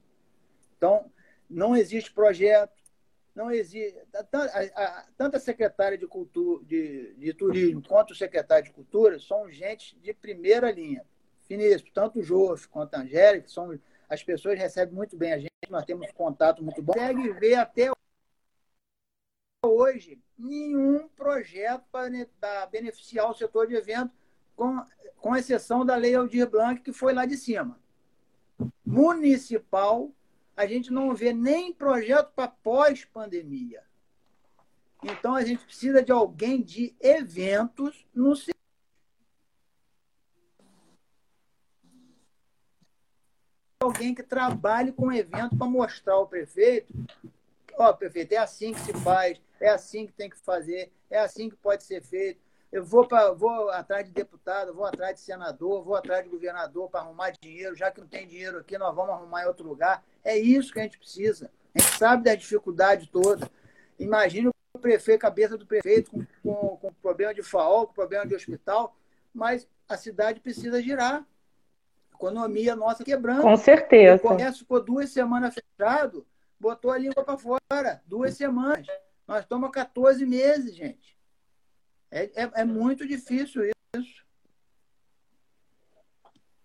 Então, 0.75 1.09
não 1.49 1.73
existe 1.73 2.11
projeto, 2.11 2.75
não 3.33 3.49
existe. 3.49 3.97
Tanto 5.17 5.37
a 5.37 5.39
secretária 5.39 5.97
de, 5.97 6.05
cultura, 6.05 6.65
de, 6.65 7.15
de 7.15 7.33
turismo 7.33 7.81
quanto 7.81 8.11
o 8.11 8.15
secretário 8.15 8.65
de 8.65 8.71
cultura 8.71 9.17
são 9.19 9.49
gente 9.49 9.97
de 9.99 10.13
primeira 10.13 10.69
linha 10.69 11.05
finíssimo, 11.47 11.89
tanto 11.93 12.19
o 12.19 12.23
Joff 12.23 12.67
quanto 12.67 12.95
a 12.95 12.99
Angélica, 12.99 13.47
são, 13.47 13.79
as 14.09 14.23
pessoas 14.23 14.59
recebem 14.59 14.93
muito 14.93 15.15
bem 15.15 15.33
a 15.33 15.39
gente, 15.39 15.51
nós 15.69 15.85
temos 15.85 16.11
contato 16.11 16.63
muito 16.63 16.81
bom. 16.81 16.93
Consegue 16.93 17.31
ver 17.33 17.55
até 17.55 17.91
hoje 19.65 20.19
nenhum 20.37 21.07
projeto 21.09 21.83
para 22.39 22.65
beneficiar 22.67 23.29
o 23.29 23.33
setor 23.33 23.67
de 23.67 23.75
eventos, 23.75 24.15
com, 24.55 24.83
com 25.17 25.35
exceção 25.35 25.85
da 25.85 25.95
Lei 25.95 26.15
Aldir 26.15 26.49
Blanc, 26.49 26.81
que 26.81 26.93
foi 26.93 27.13
lá 27.13 27.25
de 27.25 27.37
cima. 27.37 27.79
Municipal, 28.85 30.11
a 30.55 30.65
gente 30.65 30.91
não 30.91 31.13
vê 31.13 31.33
nem 31.33 31.71
projeto 31.71 32.31
para 32.35 32.47
pós-pandemia. 32.47 33.83
Então, 35.03 35.35
a 35.35 35.43
gente 35.43 35.63
precisa 35.63 36.01
de 36.01 36.11
alguém 36.11 36.61
de 36.61 36.95
eventos 36.99 38.07
no 38.13 38.35
alguém 43.87 44.13
que 44.13 44.23
trabalhe 44.23 44.91
com 44.91 45.07
o 45.07 45.13
evento 45.13 45.57
para 45.57 45.67
mostrar 45.67 46.13
ao 46.13 46.27
prefeito, 46.27 46.93
ó, 47.77 47.89
oh, 47.89 47.93
prefeito, 47.93 48.33
é 48.33 48.37
assim 48.37 48.73
que 48.73 48.79
se 48.81 48.93
faz, 48.93 49.39
é 49.59 49.69
assim 49.69 50.05
que 50.05 50.13
tem 50.13 50.29
que 50.29 50.37
fazer, 50.37 50.91
é 51.09 51.19
assim 51.19 51.49
que 51.49 51.55
pode 51.55 51.83
ser 51.83 52.01
feito. 52.01 52.39
Eu 52.69 52.83
vou, 52.83 53.07
pra, 53.07 53.31
vou 53.31 53.69
atrás 53.69 54.05
de 54.05 54.11
deputado, 54.11 54.73
vou 54.73 54.85
atrás 54.85 55.15
de 55.15 55.21
senador, 55.21 55.83
vou 55.83 55.95
atrás 55.95 56.23
de 56.23 56.29
governador 56.29 56.89
para 56.89 56.99
arrumar 56.99 57.31
dinheiro. 57.31 57.75
Já 57.75 57.89
que 57.89 58.01
não 58.01 58.07
tem 58.07 58.27
dinheiro 58.27 58.57
aqui, 58.57 58.77
nós 58.77 58.93
vamos 58.93 59.11
arrumar 59.11 59.43
em 59.43 59.47
outro 59.47 59.65
lugar. 59.65 60.03
É 60.21 60.37
isso 60.37 60.73
que 60.73 60.79
a 60.79 60.83
gente 60.83 60.97
precisa. 60.97 61.49
A 61.73 61.79
gente 61.79 61.97
sabe 61.97 62.25
da 62.25 62.35
dificuldade 62.35 63.09
toda. 63.09 63.49
Imagine 63.97 64.49
o 64.49 64.79
prefeito, 64.79 65.21
cabeça 65.21 65.57
do 65.57 65.65
prefeito, 65.65 66.11
com, 66.11 66.25
com, 66.43 66.77
com 66.77 66.93
problema 66.95 67.33
de 67.33 67.41
FAO, 67.41 67.87
com 67.87 67.93
problema 67.93 68.27
de 68.27 68.35
hospital, 68.35 68.95
mas 69.33 69.65
a 69.87 69.95
cidade 69.95 70.41
precisa 70.41 70.81
girar 70.81 71.25
economia 72.17 72.75
nossa 72.75 73.03
quebrando. 73.03 73.43
Com 73.43 73.55
certeza. 73.55 74.17
O 74.17 74.29
comércio 74.29 74.59
ficou 74.59 74.83
duas 74.83 75.09
semanas 75.11 75.53
fechado, 75.53 76.25
botou 76.59 76.91
a 76.91 76.97
língua 76.97 77.23
para 77.23 77.37
fora. 77.37 78.01
Duas 78.05 78.35
semanas. 78.35 78.87
Nós 79.27 79.41
estamos 79.41 79.69
14 79.71 80.25
meses, 80.25 80.75
gente. 80.75 81.15
É, 82.09 82.23
é, 82.35 82.51
é 82.55 82.63
muito 82.65 83.07
difícil 83.07 83.63
isso. 83.95 84.25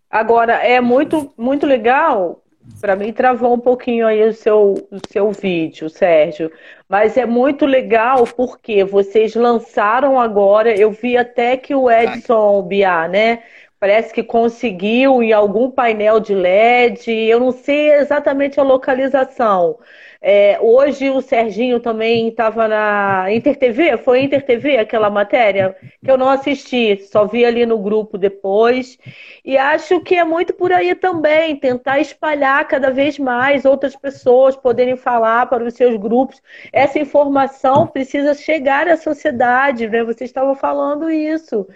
Agora, 0.09 0.53
é 0.53 0.79
muito, 0.79 1.33
muito 1.37 1.65
legal. 1.65 2.43
Para 2.79 2.95
mim, 2.95 3.11
travou 3.11 3.53
um 3.53 3.59
pouquinho 3.59 4.07
aí 4.07 4.23
o 4.23 4.33
seu, 4.33 4.73
o 4.89 4.99
seu 5.09 5.31
vídeo, 5.31 5.89
Sérgio. 5.89 6.51
Mas 6.87 7.17
é 7.17 7.25
muito 7.25 7.65
legal 7.65 8.25
porque 8.25 8.85
vocês 8.85 9.35
lançaram 9.35 10.17
agora. 10.17 10.73
Eu 10.73 10.91
vi 10.91 11.17
até 11.17 11.57
que 11.57 11.75
o 11.75 11.91
Edson 11.91 12.61
Biá, 12.61 13.07
né? 13.07 13.43
Parece 13.83 14.13
que 14.13 14.23
conseguiu 14.23 15.21
em 15.21 15.33
algum 15.33 15.69
painel 15.69 16.17
de 16.17 16.33
LED, 16.33 17.11
eu 17.11 17.37
não 17.37 17.51
sei 17.51 17.91
exatamente 17.95 18.57
a 18.57 18.63
localização. 18.63 19.77
É, 20.21 20.57
hoje 20.61 21.09
o 21.09 21.19
Serginho 21.19 21.81
também 21.81 22.29
estava 22.29 22.65
na 22.69 23.25
Inter 23.29 23.57
TV, 23.57 23.97
foi 23.97 24.23
Inter 24.23 24.45
TV 24.45 24.77
aquela 24.77 25.09
matéria 25.09 25.75
que 26.01 26.09
eu 26.09 26.17
não 26.17 26.29
assisti, 26.29 26.95
só 27.11 27.25
vi 27.25 27.43
ali 27.43 27.65
no 27.65 27.77
grupo 27.77 28.17
depois. 28.17 28.97
E 29.43 29.57
acho 29.57 29.99
que 29.99 30.15
é 30.15 30.23
muito 30.23 30.53
por 30.53 30.71
aí 30.71 30.95
também, 30.95 31.57
tentar 31.57 31.99
espalhar 31.99 32.65
cada 32.69 32.89
vez 32.89 33.19
mais 33.19 33.65
outras 33.65 33.97
pessoas 33.97 34.55
poderem 34.55 34.95
falar 34.95 35.47
para 35.47 35.61
os 35.61 35.73
seus 35.73 35.97
grupos. 35.97 36.41
Essa 36.71 36.99
informação 36.99 37.85
precisa 37.85 38.33
chegar 38.33 38.87
à 38.87 38.95
sociedade, 38.95 39.89
né? 39.89 40.05
Você 40.05 40.23
estava 40.23 40.55
falando 40.55 41.11
isso 41.11 41.67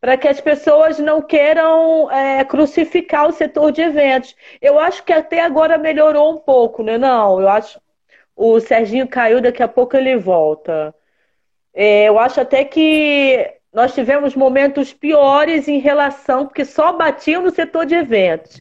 para 0.00 0.16
que 0.16 0.28
as 0.28 0.40
pessoas 0.40 0.98
não 0.98 1.20
queiram 1.20 2.10
é, 2.10 2.44
crucificar 2.44 3.28
o 3.28 3.32
setor 3.32 3.72
de 3.72 3.82
eventos. 3.82 4.34
Eu 4.60 4.78
acho 4.78 5.02
que 5.04 5.12
até 5.12 5.40
agora 5.40 5.76
melhorou 5.76 6.32
um 6.34 6.38
pouco, 6.38 6.82
né? 6.82 6.96
Não, 6.96 7.40
eu 7.40 7.48
acho 7.48 7.80
o 8.38 8.60
Serginho 8.60 9.08
caiu, 9.08 9.40
daqui 9.40 9.62
a 9.62 9.68
pouco 9.68 9.96
ele 9.96 10.16
volta. 10.16 10.94
É, 11.74 12.04
eu 12.08 12.18
acho 12.20 12.40
até 12.40 12.64
que 12.64 13.52
nós 13.72 13.92
tivemos 13.92 14.36
momentos 14.36 14.92
piores 14.92 15.66
em 15.66 15.78
relação, 15.80 16.46
porque 16.46 16.64
só 16.64 16.92
batiam 16.92 17.42
no 17.42 17.50
setor 17.50 17.84
de 17.84 17.96
eventos. 17.96 18.60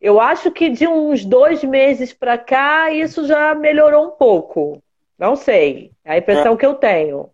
Eu 0.00 0.18
acho 0.18 0.50
que 0.50 0.70
de 0.70 0.88
uns 0.88 1.24
dois 1.24 1.62
meses 1.62 2.14
para 2.14 2.38
cá, 2.38 2.90
isso 2.90 3.26
já 3.26 3.54
melhorou 3.54 4.06
um 4.06 4.10
pouco. 4.12 4.82
Não 5.18 5.36
sei. 5.36 5.92
É 6.02 6.12
a 6.12 6.18
impressão 6.18 6.54
é. 6.54 6.56
que 6.56 6.64
eu 6.64 6.74
tenho. 6.74 7.28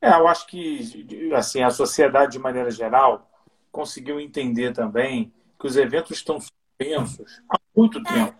É, 0.00 0.10
eu 0.10 0.28
acho 0.28 0.46
que 0.46 1.06
assim 1.34 1.62
a 1.62 1.70
sociedade 1.70 2.32
de 2.32 2.38
maneira 2.38 2.70
geral 2.70 3.30
conseguiu 3.72 4.20
entender 4.20 4.72
também 4.72 5.32
que 5.58 5.66
os 5.66 5.76
eventos 5.76 6.16
estão 6.18 6.38
suspensos 6.40 7.42
há 7.48 7.58
muito 7.74 8.02
tempo, 8.02 8.34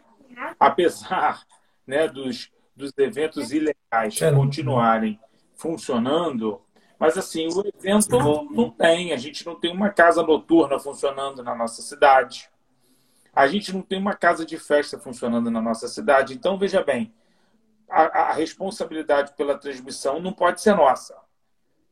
apesar 0.61 1.43
né, 1.87 2.09
dos, 2.09 2.51
dos 2.75 2.93
eventos 2.99 3.53
ilegais 3.53 4.19
continuarem 4.35 5.19
funcionando. 5.55 6.63
Mas 6.99 7.19
assim, 7.19 7.49
o 7.49 7.67
evento 7.67 8.19
não 8.51 8.71
tem. 8.71 9.13
A 9.13 9.17
gente 9.17 9.45
não 9.45 9.59
tem 9.59 9.73
uma 9.73 9.91
casa 9.91 10.23
noturna 10.23 10.79
funcionando 10.79 11.43
na 11.43 11.55
nossa 11.55 11.83
cidade. 11.83 12.49
A 13.35 13.47
gente 13.47 13.73
não 13.75 13.83
tem 13.83 13.99
uma 13.99 14.15
casa 14.15 14.47
de 14.47 14.59
festa 14.59 14.99
funcionando 14.99 15.51
na 15.51 15.61
nossa 15.61 15.89
cidade. 15.89 16.33
Então, 16.33 16.57
veja 16.59 16.83
bem, 16.83 17.13
a, 17.89 18.31
a 18.31 18.33
responsabilidade 18.33 19.35
pela 19.37 19.59
transmissão 19.59 20.21
não 20.21 20.33
pode 20.33 20.63
ser 20.63 20.75
nossa 20.75 21.26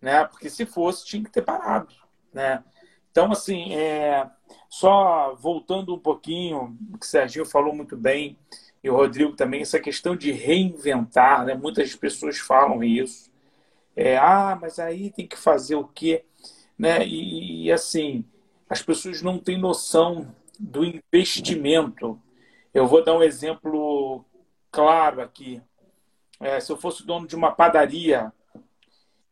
né? 0.04 0.24
Porque 0.26 0.50
se 0.50 0.66
fosse, 0.66 1.06
tinha 1.06 1.24
que 1.24 1.30
ter 1.30 1.42
parado, 1.42 1.92
né? 2.32 2.62
Então, 3.10 3.32
assim, 3.32 3.74
é... 3.74 4.28
só 4.68 5.34
voltando 5.34 5.94
um 5.94 5.98
pouquinho, 5.98 6.76
que 7.00 7.06
o 7.06 7.08
Serginho 7.08 7.46
falou 7.46 7.74
muito 7.74 7.96
bem, 7.96 8.38
e 8.82 8.90
o 8.90 8.94
Rodrigo 8.94 9.34
também, 9.34 9.62
essa 9.62 9.80
questão 9.80 10.14
de 10.14 10.30
reinventar, 10.30 11.46
né? 11.46 11.54
Muitas 11.54 11.94
pessoas 11.96 12.38
falam 12.38 12.84
isso. 12.84 13.32
É, 13.96 14.18
ah, 14.18 14.58
mas 14.60 14.78
aí 14.78 15.10
tem 15.10 15.26
que 15.26 15.38
fazer 15.38 15.76
o 15.76 15.88
quê? 15.88 16.24
Né? 16.78 17.06
E, 17.06 17.64
e 17.64 17.72
assim, 17.72 18.24
as 18.68 18.82
pessoas 18.82 19.22
não 19.22 19.38
têm 19.38 19.56
noção 19.58 20.34
do 20.60 20.84
investimento. 20.84 22.20
Eu 22.74 22.86
vou 22.86 23.02
dar 23.02 23.16
um 23.16 23.22
exemplo 23.22 24.24
claro 24.70 25.22
aqui. 25.22 25.62
É, 26.40 26.60
se 26.60 26.70
eu 26.70 26.76
fosse 26.76 27.06
dono 27.06 27.26
de 27.26 27.36
uma 27.36 27.52
padaria, 27.52 28.32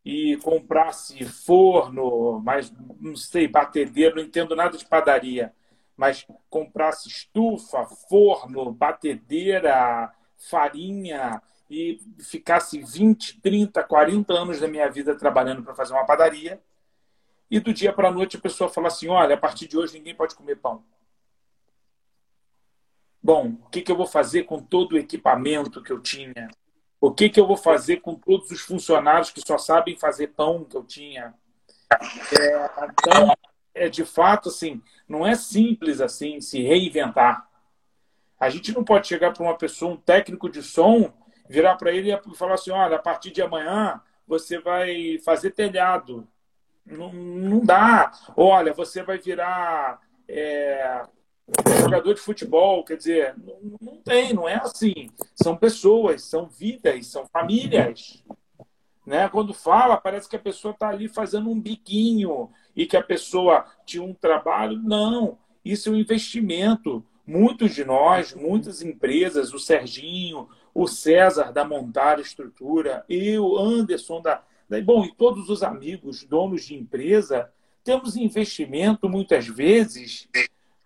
e 0.05 0.37
comprasse 0.37 1.23
forno, 1.23 2.41
mas 2.43 2.73
não 2.99 3.15
sei, 3.15 3.47
batedeira, 3.47 4.15
não 4.15 4.23
entendo 4.23 4.55
nada 4.55 4.77
de 4.77 4.85
padaria, 4.85 5.53
mas 5.95 6.27
comprasse 6.49 7.07
estufa, 7.07 7.85
forno, 7.85 8.71
batedeira, 8.71 10.13
farinha 10.37 11.41
e 11.69 11.99
ficasse 12.19 12.81
20, 12.81 13.39
30, 13.39 13.83
40 13.83 14.33
anos 14.33 14.59
da 14.59 14.67
minha 14.67 14.89
vida 14.89 15.15
trabalhando 15.15 15.63
para 15.63 15.75
fazer 15.75 15.93
uma 15.93 16.05
padaria, 16.05 16.61
e 17.49 17.59
do 17.59 17.73
dia 17.73 17.93
para 17.93 18.09
a 18.09 18.11
noite 18.11 18.37
a 18.37 18.41
pessoa 18.41 18.69
fala 18.69 18.87
assim: 18.87 19.07
olha, 19.07 19.35
a 19.35 19.37
partir 19.37 19.67
de 19.67 19.77
hoje 19.77 19.93
ninguém 19.93 20.15
pode 20.15 20.35
comer 20.35 20.57
pão. 20.57 20.83
Bom, 23.21 23.57
o 23.65 23.69
que, 23.69 23.81
que 23.81 23.91
eu 23.91 23.95
vou 23.95 24.07
fazer 24.07 24.43
com 24.43 24.61
todo 24.61 24.93
o 24.93 24.97
equipamento 24.97 25.81
que 25.81 25.91
eu 25.91 26.01
tinha? 26.01 26.49
O 27.03 27.11
que, 27.11 27.27
que 27.27 27.37
eu 27.37 27.45
vou 27.45 27.57
fazer 27.57 27.97
com 27.97 28.15
todos 28.15 28.49
os 28.49 28.61
funcionários 28.61 29.29
que 29.29 29.41
só 29.45 29.57
sabem 29.57 29.97
fazer 29.97 30.27
pão 30.27 30.63
que 30.63 30.77
eu 30.77 30.85
tinha? 30.85 31.33
É, 31.91 32.69
então, 32.85 33.35
é 33.73 33.89
de 33.89 34.05
fato 34.05 34.47
assim, 34.47 34.81
não 35.05 35.27
é 35.27 35.35
simples 35.35 35.99
assim 35.99 36.39
se 36.39 36.61
reinventar. 36.61 37.45
A 38.39 38.49
gente 38.49 38.71
não 38.71 38.85
pode 38.85 39.05
chegar 39.05 39.33
para 39.33 39.43
uma 39.43 39.57
pessoa, 39.57 39.91
um 39.91 39.97
técnico 39.97 40.49
de 40.49 40.63
som, 40.63 41.11
virar 41.49 41.75
para 41.75 41.91
ele 41.91 42.09
e 42.09 42.35
falar 42.35 42.53
assim: 42.53 42.71
olha, 42.71 42.95
a 42.95 43.01
partir 43.01 43.31
de 43.31 43.41
amanhã 43.41 44.01
você 44.25 44.57
vai 44.57 45.19
fazer 45.25 45.51
telhado. 45.51 46.25
Não, 46.85 47.11
não 47.11 47.59
dá. 47.59 48.13
Olha, 48.33 48.71
você 48.71 49.03
vai 49.03 49.17
virar 49.17 49.99
é, 50.25 51.03
jogador 51.81 52.13
de 52.13 52.21
futebol. 52.21 52.83
Quer 52.83 52.97
dizer, 52.97 53.35
não, 53.37 53.77
não 53.81 53.97
tem, 53.97 54.33
não 54.33 54.47
é 54.47 54.55
assim. 54.55 55.09
São 55.35 55.55
pessoas, 55.55 56.23
são 56.23 56.47
vidas, 56.47 57.07
são 57.07 57.25
famílias. 57.27 58.23
Né? 59.05 59.27
Quando 59.29 59.53
fala, 59.53 59.97
parece 59.97 60.29
que 60.29 60.35
a 60.35 60.39
pessoa 60.39 60.73
está 60.73 60.89
ali 60.89 61.07
fazendo 61.07 61.49
um 61.49 61.59
biquinho 61.59 62.49
e 62.75 62.85
que 62.85 62.97
a 62.97 63.03
pessoa 63.03 63.65
tinha 63.85 64.03
um 64.03 64.13
trabalho. 64.13 64.81
Não, 64.81 65.37
isso 65.63 65.89
é 65.89 65.91
um 65.91 65.97
investimento. 65.97 67.05
Muitos 67.25 67.73
de 67.73 67.85
nós, 67.85 68.33
muitas 68.33 68.81
empresas, 68.81 69.53
o 69.53 69.59
Serginho, 69.59 70.49
o 70.73 70.87
César 70.87 71.51
da 71.51 71.63
Montar 71.63 72.19
Estrutura, 72.19 73.05
eu, 73.07 73.57
Anderson 73.57 74.21
da, 74.21 74.43
da. 74.67 74.81
Bom, 74.81 75.05
e 75.05 75.13
todos 75.13 75.49
os 75.49 75.63
amigos, 75.63 76.23
donos 76.23 76.65
de 76.65 76.75
empresa, 76.75 77.49
temos 77.83 78.17
investimento 78.17 79.07
muitas 79.07 79.47
vezes 79.47 80.27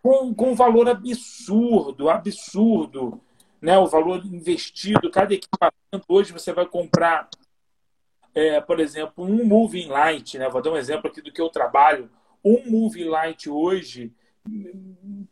com, 0.02 0.34
com 0.34 0.56
valor 0.56 0.90
absurdo, 0.90 2.10
absurdo. 2.10 3.22
Né? 3.62 3.78
O 3.78 3.88
valor 3.88 4.26
investido, 4.26 5.10
cada 5.10 5.34
equipamento. 5.34 6.06
Hoje 6.08 6.32
você 6.32 6.54
vai 6.54 6.66
comprar, 6.66 7.30
é, 8.34 8.62
por 8.62 8.80
exemplo, 8.80 9.24
um 9.24 9.46
Moving 9.46 9.88
Light, 9.88 10.38
né? 10.38 10.50
vou 10.50 10.62
dar 10.62 10.72
um 10.72 10.78
exemplo 10.78 11.10
aqui 11.10 11.22
do 11.22 11.32
que 11.32 11.42
eu 11.42 11.50
trabalho. 11.50 12.10
Um 12.44 12.70
Moving 12.70 13.06
Light 13.06 13.50
hoje 13.50 14.14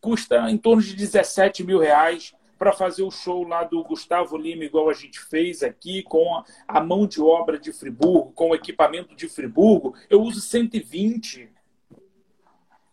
custa 0.02 0.50
em 0.50 0.58
torno 0.58 0.82
de 0.82 0.96
17 0.96 1.64
mil 1.64 1.80
reais 1.80 2.34
para 2.58 2.72
fazer 2.72 3.04
o 3.04 3.12
show 3.12 3.44
lá 3.44 3.64
do 3.64 3.84
Gustavo 3.84 4.38
Lima, 4.38 4.64
igual 4.64 4.90
a 4.90 4.94
gente 4.94 5.20
fez 5.20 5.62
aqui, 5.62 6.04
com 6.04 6.44
a 6.68 6.80
mão 6.82 7.06
de 7.06 7.22
obra 7.22 7.60
de 7.60 7.72
Friburgo, 7.74 8.32
com 8.32 8.50
o 8.50 8.56
equipamento 8.56 9.16
de 9.16 9.28
Friburgo, 9.28 9.94
eu 10.10 10.22
uso 10.22 10.42
120. 10.42 11.50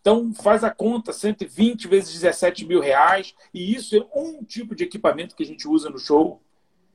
Então, 0.03 0.33
faz 0.33 0.65
a 0.65 0.69
conta, 0.69 1.13
120 1.13 1.87
vezes 1.87 2.11
17 2.11 2.65
mil 2.65 2.81
reais, 2.81 3.33
e 3.53 3.73
isso 3.73 3.95
é 3.95 4.05
um 4.13 4.43
tipo 4.43 4.75
de 4.75 4.83
equipamento 4.83 5.33
que 5.33 5.43
a 5.43 5.45
gente 5.45 5.65
usa 5.65 5.89
no 5.89 5.97
show. 5.97 6.41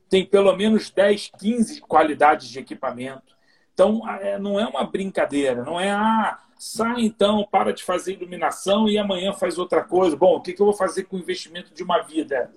Tem 0.07 0.23
pelo 0.23 0.55
menos 0.55 0.91
10, 0.91 1.31
15 1.39 1.81
qualidades 1.81 2.47
de 2.47 2.59
equipamento. 2.59 3.35
Então, 3.73 4.07
é, 4.07 4.37
não 4.37 4.59
é 4.59 4.67
uma 4.67 4.83
brincadeira, 4.83 5.63
não 5.63 5.79
é, 5.79 5.89
ah, 5.89 6.37
sai 6.55 7.01
então, 7.01 7.47
para 7.49 7.73
de 7.73 7.83
fazer 7.83 8.13
iluminação 8.13 8.87
e 8.87 8.95
amanhã 8.99 9.33
faz 9.33 9.57
outra 9.57 9.83
coisa. 9.83 10.15
Bom, 10.15 10.35
o 10.35 10.41
que, 10.41 10.53
que 10.53 10.61
eu 10.61 10.67
vou 10.67 10.75
fazer 10.75 11.05
com 11.05 11.15
o 11.15 11.19
investimento 11.19 11.73
de 11.73 11.81
uma 11.81 12.03
vida? 12.03 12.53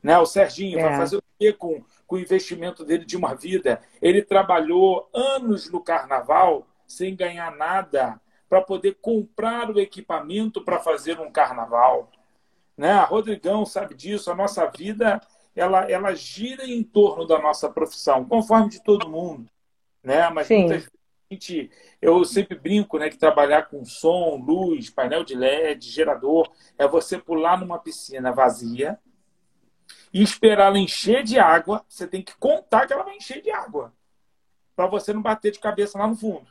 Né? 0.00 0.16
O 0.20 0.26
Serginho 0.26 0.78
é. 0.78 0.82
vai 0.82 0.96
fazer 0.96 1.16
o 1.16 1.22
quê 1.36 1.52
com, 1.52 1.82
com 2.06 2.14
o 2.14 2.20
investimento 2.20 2.84
dele 2.84 3.04
de 3.04 3.16
uma 3.16 3.34
vida? 3.34 3.82
Ele 4.00 4.22
trabalhou 4.22 5.10
anos 5.12 5.68
no 5.68 5.80
carnaval 5.80 6.64
sem 6.86 7.16
ganhar 7.16 7.50
nada 7.56 8.20
para 8.48 8.60
poder 8.60 8.98
comprar 9.00 9.70
o 9.70 9.80
equipamento 9.80 10.62
para 10.62 10.78
fazer 10.78 11.18
um 11.20 11.30
carnaval. 11.30 12.10
Né? 12.76 12.92
A 12.92 13.04
Rodrigão 13.04 13.64
sabe 13.64 13.94
disso, 13.94 14.30
a 14.30 14.34
nossa 14.34 14.66
vida 14.66 15.20
ela, 15.54 15.90
ela 15.90 16.14
gira 16.14 16.66
em 16.66 16.82
torno 16.82 17.26
da 17.26 17.38
nossa 17.38 17.70
profissão, 17.70 18.24
conforme 18.24 18.68
de 18.68 18.82
todo 18.82 19.08
mundo. 19.08 19.48
Né? 20.02 20.28
Mas 20.30 20.48
Sim. 20.48 20.60
muitas 20.60 20.88
gente, 21.30 21.70
eu 22.00 22.24
sempre 22.24 22.56
brinco, 22.56 22.98
né, 22.98 23.10
que 23.10 23.18
trabalhar 23.18 23.68
com 23.68 23.84
som, 23.84 24.36
luz, 24.36 24.90
painel 24.90 25.24
de 25.24 25.34
LED, 25.34 25.90
gerador, 25.90 26.50
é 26.78 26.86
você 26.86 27.18
pular 27.18 27.58
numa 27.58 27.78
piscina 27.78 28.32
vazia 28.32 28.98
e 30.12 30.22
esperar 30.22 30.66
ela 30.66 30.78
encher 30.78 31.22
de 31.22 31.38
água. 31.38 31.84
Você 31.88 32.06
tem 32.06 32.22
que 32.22 32.36
contar 32.36 32.86
que 32.86 32.92
ela 32.92 33.02
vai 33.02 33.16
encher 33.16 33.42
de 33.42 33.50
água 33.50 33.92
para 34.76 34.86
você 34.86 35.12
não 35.12 35.22
bater 35.22 35.52
de 35.52 35.58
cabeça 35.58 35.98
lá 35.98 36.06
no 36.06 36.16
fundo, 36.16 36.46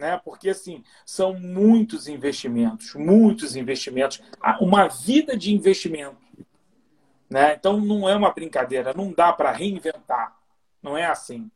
né? 0.00 0.20
Porque 0.24 0.48
assim 0.48 0.82
são 1.04 1.34
muitos 1.34 2.08
investimentos, 2.08 2.94
muitos 2.94 3.54
investimentos, 3.54 4.20
uma 4.60 4.88
vida 4.88 5.36
de 5.36 5.54
investimento, 5.54 6.16
né? 7.28 7.54
Então 7.54 7.78
não 7.78 8.08
é 8.08 8.16
uma 8.16 8.32
brincadeira, 8.32 8.94
não 8.94 9.12
dá 9.12 9.32
para 9.32 9.52
reinventar, 9.52 10.34
não 10.82 10.96
é 10.96 11.04
assim. 11.04 11.48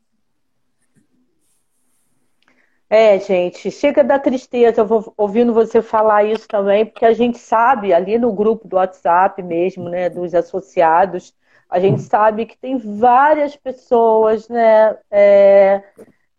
É, 2.88 3.18
gente, 3.18 3.70
chega 3.70 4.04
da 4.04 4.18
tristeza, 4.18 4.82
eu 4.82 4.86
vou 4.86 5.12
ouvindo 5.16 5.52
você 5.52 5.82
falar 5.82 6.22
isso 6.24 6.46
também, 6.46 6.84
porque 6.84 7.04
a 7.04 7.14
gente 7.14 7.38
sabe, 7.38 7.92
ali 7.92 8.18
no 8.18 8.32
grupo 8.32 8.68
do 8.68 8.76
WhatsApp 8.76 9.42
mesmo, 9.42 9.88
né, 9.88 10.08
dos 10.08 10.34
associados, 10.34 11.34
a 11.68 11.80
gente 11.80 12.02
sabe 12.02 12.46
que 12.46 12.56
tem 12.56 12.76
várias 12.76 13.56
pessoas, 13.56 14.48
né, 14.48 14.96
é, 15.10 15.82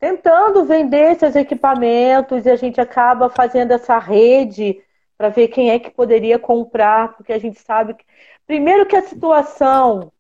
tentando 0.06 0.64
vender 0.66 1.14
esses 1.14 1.36
equipamentos 1.36 2.46
e 2.46 2.50
a 2.52 2.56
gente 2.56 2.80
acaba 2.80 3.28
fazendo 3.28 3.72
essa 3.72 3.98
rede 3.98 4.80
para 5.18 5.30
ver 5.30 5.48
quem 5.48 5.72
é 5.72 5.80
que 5.80 5.90
poderia 5.90 6.38
comprar, 6.38 7.16
porque 7.16 7.34
a 7.34 7.40
gente 7.40 7.60
sabe 7.60 7.96
que, 7.96 8.06
primeiro 8.46 8.86
que 8.86 8.96
a 8.96 9.02
situação 9.02 10.12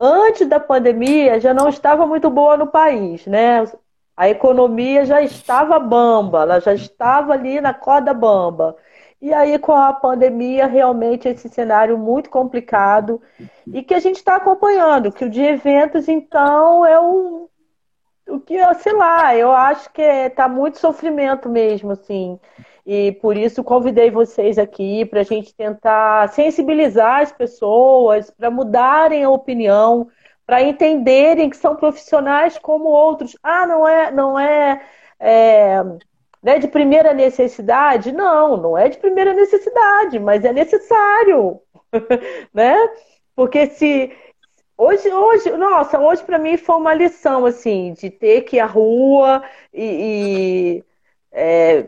antes 0.00 0.48
da 0.48 0.58
pandemia 0.58 1.38
já 1.38 1.54
não 1.54 1.68
estava 1.68 2.04
muito 2.06 2.28
boa 2.28 2.56
no 2.56 2.66
país, 2.66 3.24
né? 3.26 3.64
A 4.16 4.28
economia 4.28 5.04
já 5.04 5.22
estava 5.22 5.78
bamba, 5.78 6.42
ela 6.42 6.60
já 6.60 6.74
estava 6.74 7.32
ali 7.34 7.60
na 7.60 7.72
corda 7.72 8.12
bamba. 8.12 8.76
E 9.22 9.32
aí, 9.32 9.58
com 9.58 9.72
a 9.72 9.92
pandemia, 9.92 10.66
realmente 10.66 11.28
esse 11.28 11.48
cenário 11.48 11.96
muito 11.98 12.30
complicado 12.30 13.20
e 13.72 13.82
que 13.82 13.94
a 13.94 14.00
gente 14.00 14.16
está 14.16 14.36
acompanhando, 14.36 15.12
que 15.12 15.24
o 15.24 15.30
de 15.30 15.42
eventos, 15.42 16.08
então, 16.08 16.84
é 16.86 16.98
o, 16.98 17.49
o 18.30 18.40
que, 18.40 18.56
sei 18.76 18.92
lá, 18.92 19.34
eu 19.36 19.50
acho 19.52 19.92
que 19.92 20.02
está 20.02 20.48
muito 20.48 20.78
sofrimento 20.78 21.48
mesmo, 21.48 21.92
assim. 21.92 22.38
E 22.86 23.12
por 23.20 23.36
isso 23.36 23.62
convidei 23.62 24.10
vocês 24.10 24.58
aqui 24.58 25.04
para 25.04 25.20
a 25.20 25.24
gente 25.24 25.54
tentar 25.54 26.28
sensibilizar 26.30 27.20
as 27.22 27.32
pessoas, 27.32 28.30
para 28.30 28.50
mudarem 28.50 29.22
a 29.24 29.30
opinião, 29.30 30.08
para 30.46 30.62
entenderem 30.62 31.50
que 31.50 31.56
são 31.56 31.76
profissionais 31.76 32.58
como 32.58 32.86
outros. 32.88 33.36
Ah, 33.42 33.66
não 33.66 33.86
é, 33.86 34.10
não 34.10 34.38
é, 34.38 34.80
é 35.20 35.82
né, 36.42 36.58
de 36.58 36.68
primeira 36.68 37.12
necessidade? 37.12 38.12
Não, 38.12 38.56
não 38.56 38.76
é 38.78 38.88
de 38.88 38.98
primeira 38.98 39.32
necessidade, 39.34 40.18
mas 40.18 40.44
é 40.44 40.52
necessário, 40.52 41.60
né? 42.52 42.76
Porque 43.36 43.66
se 43.68 44.12
hoje, 44.80 45.08
hoje, 45.12 45.50
nossa, 45.56 45.98
hoje 46.00 46.22
para 46.24 46.38
mim 46.38 46.56
foi 46.56 46.76
uma 46.76 46.94
lição 46.94 47.46
assim 47.46 47.92
de 47.94 48.10
ter 48.10 48.42
que 48.42 48.56
ir 48.56 48.60
à 48.60 48.66
rua 48.66 49.42
e, 49.72 50.82
e 50.82 50.84
é, 51.32 51.86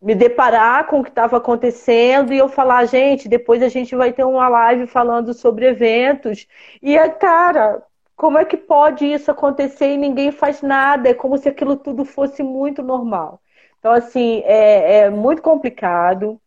me 0.00 0.14
deparar 0.14 0.86
com 0.86 1.00
o 1.00 1.04
que 1.04 1.10
estava 1.10 1.36
acontecendo 1.38 2.32
e 2.32 2.38
eu 2.38 2.48
falar, 2.48 2.86
gente, 2.86 3.28
depois 3.28 3.62
a 3.62 3.68
gente 3.68 3.96
vai 3.96 4.12
ter 4.12 4.24
uma 4.24 4.48
live 4.48 4.86
falando 4.86 5.34
sobre 5.34 5.66
eventos. 5.66 6.46
E, 6.82 6.96
cara, 7.10 7.82
como 8.16 8.38
é 8.38 8.44
que 8.44 8.56
pode 8.56 9.06
isso 9.06 9.30
acontecer 9.30 9.92
e 9.94 9.96
ninguém 9.96 10.30
faz 10.32 10.62
nada? 10.62 11.08
É 11.08 11.14
como 11.14 11.38
se 11.38 11.48
aquilo 11.48 11.76
tudo 11.76 12.04
fosse 12.04 12.42
muito 12.42 12.82
normal. 12.82 13.40
Então, 13.78 13.92
assim, 13.92 14.42
é, 14.44 15.00
é 15.00 15.10
muito 15.10 15.42
complicado. 15.42 16.40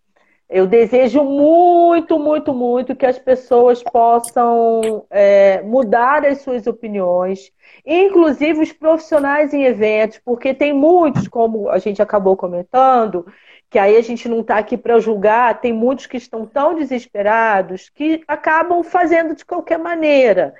Eu 0.53 0.67
desejo 0.67 1.23
muito, 1.23 2.19
muito, 2.19 2.53
muito 2.53 2.93
que 2.93 3.05
as 3.05 3.17
pessoas 3.17 3.81
possam 3.81 5.05
é, 5.09 5.61
mudar 5.61 6.25
as 6.25 6.41
suas 6.41 6.67
opiniões, 6.67 7.49
inclusive 7.85 8.61
os 8.61 8.73
profissionais 8.73 9.53
em 9.53 9.63
eventos, 9.63 10.19
porque 10.19 10.53
tem 10.53 10.73
muitos, 10.73 11.25
como 11.29 11.69
a 11.69 11.77
gente 11.79 12.01
acabou 12.01 12.35
comentando, 12.35 13.25
que 13.69 13.79
aí 13.79 13.95
a 13.95 14.01
gente 14.01 14.27
não 14.27 14.41
está 14.41 14.57
aqui 14.57 14.77
para 14.77 14.99
julgar, 14.99 15.61
tem 15.61 15.71
muitos 15.71 16.05
que 16.05 16.17
estão 16.17 16.45
tão 16.45 16.75
desesperados 16.75 17.89
que 17.89 18.21
acabam 18.27 18.83
fazendo 18.83 19.33
de 19.33 19.45
qualquer 19.45 19.79
maneira 19.79 20.53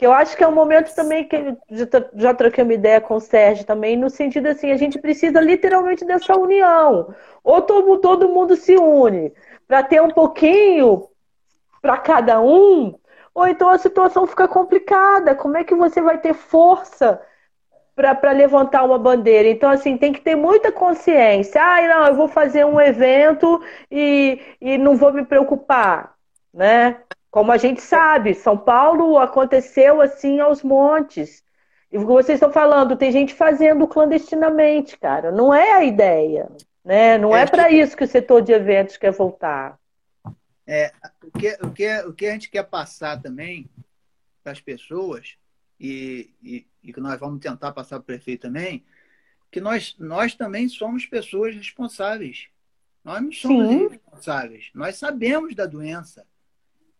que 0.00 0.06
eu 0.06 0.14
acho 0.14 0.34
que 0.34 0.42
é 0.42 0.48
um 0.48 0.54
momento 0.54 0.94
também 0.94 1.28
que 1.28 1.36
já, 1.70 1.86
já 2.14 2.32
troquei 2.32 2.64
uma 2.64 2.72
ideia 2.72 3.02
com 3.02 3.16
o 3.16 3.20
Sérgio 3.20 3.66
também, 3.66 3.98
no 3.98 4.08
sentido 4.08 4.46
assim, 4.46 4.70
a 4.70 4.76
gente 4.78 4.98
precisa 4.98 5.38
literalmente 5.42 6.06
dessa 6.06 6.38
união. 6.38 7.14
Ou 7.44 7.60
todo, 7.60 7.98
todo 7.98 8.30
mundo 8.30 8.56
se 8.56 8.74
une 8.78 9.30
para 9.68 9.82
ter 9.82 10.00
um 10.00 10.08
pouquinho 10.08 11.06
para 11.82 11.98
cada 11.98 12.40
um, 12.40 12.94
ou 13.34 13.46
então 13.46 13.68
a 13.68 13.76
situação 13.76 14.26
fica 14.26 14.48
complicada. 14.48 15.34
Como 15.34 15.58
é 15.58 15.64
que 15.64 15.74
você 15.74 16.00
vai 16.00 16.16
ter 16.16 16.32
força 16.32 17.20
para 17.94 18.32
levantar 18.32 18.84
uma 18.84 18.98
bandeira? 18.98 19.50
Então, 19.50 19.68
assim, 19.68 19.98
tem 19.98 20.14
que 20.14 20.22
ter 20.22 20.34
muita 20.34 20.72
consciência. 20.72 21.62
Ah, 21.62 21.82
não, 21.86 22.06
eu 22.06 22.14
vou 22.14 22.26
fazer 22.26 22.64
um 22.64 22.80
evento 22.80 23.62
e, 23.90 24.40
e 24.62 24.78
não 24.78 24.96
vou 24.96 25.12
me 25.12 25.26
preocupar, 25.26 26.14
né? 26.54 27.02
Como 27.30 27.52
a 27.52 27.56
gente 27.56 27.80
sabe, 27.80 28.34
São 28.34 28.58
Paulo 28.58 29.18
aconteceu 29.18 30.00
assim 30.00 30.40
aos 30.40 30.62
montes. 30.62 31.44
E 31.92 31.98
vocês 31.98 32.36
estão 32.36 32.52
falando, 32.52 32.96
tem 32.96 33.10
gente 33.10 33.34
fazendo 33.34 33.86
clandestinamente, 33.86 34.98
cara. 34.98 35.30
Não 35.30 35.52
é 35.52 35.72
a 35.72 35.84
ideia. 35.84 36.48
Né? 36.84 37.18
Não 37.18 37.36
é, 37.36 37.42
é 37.42 37.46
para 37.46 37.70
isso 37.70 37.96
que 37.96 38.04
o 38.04 38.08
setor 38.08 38.42
de 38.42 38.52
eventos 38.52 38.96
quer 38.96 39.12
voltar. 39.12 39.78
É, 40.66 40.92
o, 41.22 41.38
que, 41.38 41.58
o, 41.62 41.70
que, 41.72 41.98
o 42.02 42.12
que 42.12 42.26
a 42.26 42.32
gente 42.32 42.50
quer 42.50 42.64
passar 42.64 43.20
também 43.20 43.68
para 44.42 44.52
as 44.52 44.60
pessoas, 44.60 45.36
e, 45.78 46.30
e, 46.42 46.66
e, 46.82 46.92
que 46.92 47.00
nós 47.00 47.18
vamos 47.18 47.40
tentar 47.40 47.72
passar 47.72 47.96
para 47.96 48.02
o 48.02 48.06
prefeito 48.06 48.42
também, 48.42 48.84
que 49.50 49.60
nós, 49.60 49.96
nós 49.98 50.34
também 50.34 50.68
somos 50.68 51.06
pessoas 51.06 51.54
responsáveis. 51.54 52.48
Nós 53.04 53.22
não 53.22 53.32
somos 53.32 53.68
Sim. 53.68 53.88
responsáveis. 53.88 54.70
Nós 54.74 54.96
sabemos 54.96 55.54
da 55.54 55.66
doença. 55.66 56.26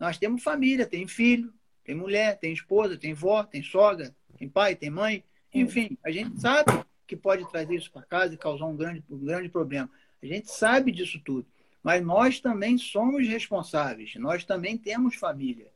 Nós 0.00 0.16
temos 0.16 0.42
família, 0.42 0.86
tem 0.86 1.06
filho, 1.06 1.52
tem 1.84 1.94
mulher, 1.94 2.38
tem 2.38 2.54
esposa, 2.54 2.96
tem 2.96 3.12
vó, 3.12 3.44
tem 3.44 3.62
sogra, 3.62 4.16
tem 4.38 4.48
pai, 4.48 4.74
tem 4.74 4.88
mãe. 4.88 5.22
Enfim, 5.52 5.98
a 6.02 6.10
gente 6.10 6.40
sabe 6.40 6.72
que 7.06 7.14
pode 7.14 7.48
trazer 7.50 7.74
isso 7.74 7.92
para 7.92 8.02
casa 8.02 8.32
e 8.32 8.38
causar 8.38 8.64
um 8.64 8.76
grande, 8.76 9.04
um 9.10 9.18
grande 9.18 9.50
problema. 9.50 9.90
A 10.22 10.26
gente 10.26 10.50
sabe 10.50 10.90
disso 10.90 11.20
tudo. 11.22 11.46
Mas 11.82 12.04
nós 12.04 12.40
também 12.40 12.78
somos 12.78 13.26
responsáveis, 13.26 14.14
nós 14.16 14.44
também 14.44 14.78
temos 14.78 15.16
família. 15.16 15.70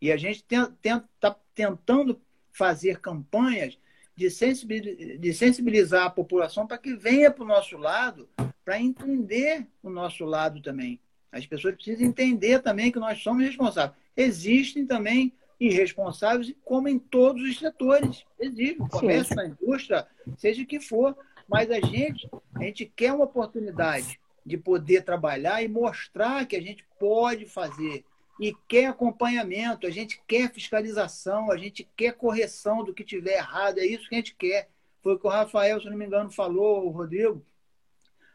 E 0.00 0.10
a 0.10 0.16
gente 0.16 0.44
está 0.50 1.36
tentando 1.54 2.20
fazer 2.52 3.00
campanhas 3.00 3.78
de 4.14 4.30
sensibilizar, 4.30 5.18
de 5.18 5.34
sensibilizar 5.34 6.06
a 6.06 6.10
população 6.10 6.66
para 6.66 6.78
que 6.78 6.94
venha 6.94 7.30
para 7.30 7.44
o 7.44 7.46
nosso 7.46 7.76
lado, 7.76 8.28
para 8.64 8.80
entender 8.80 9.66
o 9.82 9.90
nosso 9.90 10.24
lado 10.24 10.62
também. 10.62 11.00
As 11.36 11.46
pessoas 11.46 11.74
precisam 11.74 12.06
entender 12.06 12.60
também 12.60 12.90
que 12.90 12.98
nós 12.98 13.22
somos 13.22 13.44
responsáveis. 13.44 13.96
Existem 14.16 14.86
também 14.86 15.32
irresponsáveis, 15.58 16.54
como 16.64 16.88
em 16.88 16.98
todos 16.98 17.42
os 17.42 17.58
setores. 17.58 18.24
Existe 18.38 18.80
o 18.80 18.88
comércio, 18.88 19.34
Sim. 19.34 19.40
a 19.40 19.46
indústria, 19.46 20.06
seja 20.36 20.62
o 20.62 20.66
que 20.66 20.80
for. 20.80 21.16
Mas 21.48 21.70
a 21.70 21.80
gente, 21.80 22.28
a 22.54 22.64
gente 22.64 22.84
quer 22.84 23.12
uma 23.12 23.24
oportunidade 23.24 24.18
de 24.44 24.56
poder 24.56 25.02
trabalhar 25.02 25.62
e 25.62 25.68
mostrar 25.68 26.46
que 26.46 26.56
a 26.56 26.62
gente 26.62 26.84
pode 26.98 27.46
fazer. 27.46 28.04
E 28.40 28.54
quer 28.68 28.86
acompanhamento, 28.86 29.86
a 29.86 29.90
gente 29.90 30.20
quer 30.26 30.52
fiscalização, 30.52 31.50
a 31.50 31.56
gente 31.56 31.88
quer 31.96 32.12
correção 32.12 32.84
do 32.84 32.92
que 32.92 33.02
tiver 33.02 33.38
errado, 33.38 33.78
é 33.78 33.86
isso 33.86 34.08
que 34.08 34.14
a 34.14 34.18
gente 34.18 34.34
quer. 34.34 34.68
Foi 35.02 35.14
o 35.14 35.18
que 35.18 35.26
o 35.26 35.30
Rafael, 35.30 35.80
se 35.80 35.88
não 35.88 35.96
me 35.96 36.04
engano, 36.04 36.30
falou, 36.30 36.86
o 36.86 36.90
Rodrigo. 36.90 37.44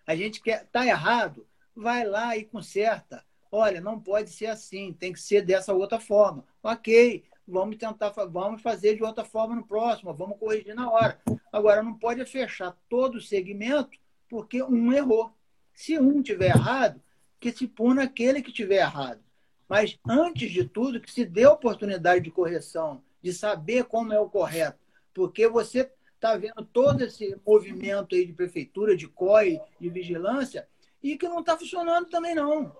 A 0.08 0.16
gente 0.16 0.41
quer, 0.41 0.66
tá 0.72 0.86
errado, 0.86 1.45
vai 1.76 2.05
lá 2.05 2.38
e 2.38 2.45
conserta 2.45 3.24
Olha, 3.51 3.82
não 3.82 3.99
pode 3.99 4.30
ser 4.30 4.45
assim, 4.45 4.93
tem 4.93 5.11
que 5.11 5.19
ser 5.19 5.41
dessa 5.41 5.74
outra 5.74 5.99
forma. 5.99 6.45
Ok, 6.63 7.26
vamos 7.45 7.76
tentar, 7.76 8.09
vamos 8.09 8.61
fazer 8.61 8.95
de 8.95 9.03
outra 9.03 9.26
forma 9.26 9.53
no 9.55 9.67
próximo, 9.67 10.13
vamos 10.13 10.39
corrigir 10.39 10.74
na 10.74 10.89
hora. 10.89 11.19
Agora, 11.51 11.84
não 11.84 11.93
pode 11.93 12.24
fechar 12.26 12.78
todo 12.88 13.15
o 13.15 13.22
segmento 13.22 13.89
porque 14.30 14.63
um 14.63 14.93
errou. 14.93 15.36
Se 15.74 15.99
um 15.99 16.22
tiver 16.22 16.55
errado, 16.55 17.01
que 17.41 17.51
se 17.51 17.67
puna 17.67 18.03
aquele 18.03 18.41
que 18.41 18.53
tiver 18.53 18.78
errado. 18.78 19.19
Mas, 19.67 19.99
antes 20.07 20.49
de 20.49 20.63
tudo, 20.63 21.01
que 21.01 21.11
se 21.11 21.26
dê 21.26 21.45
oportunidade 21.45 22.24
de 22.24 22.32
correção, 22.32 23.03
de 23.22 23.34
saber 23.34 23.84
como 23.84 24.13
é 24.13 24.19
o 24.19 24.30
correto. 24.30 24.80
Porque 25.13 25.47
você 25.47 25.91
está 26.15 26.38
vendo 26.38 26.63
todo 26.72 27.03
esse 27.03 27.36
movimento 27.45 28.15
aí 28.15 28.26
de 28.26 28.32
prefeitura, 28.32 28.95
de 28.95 29.07
COI, 29.09 29.59
de 29.80 29.89
vigilância, 29.89 30.67
e 31.02 31.18
que 31.18 31.28
não 31.28 31.39
está 31.39 31.58
funcionando 31.58 32.10
também 32.10 32.36
não. 32.36 32.76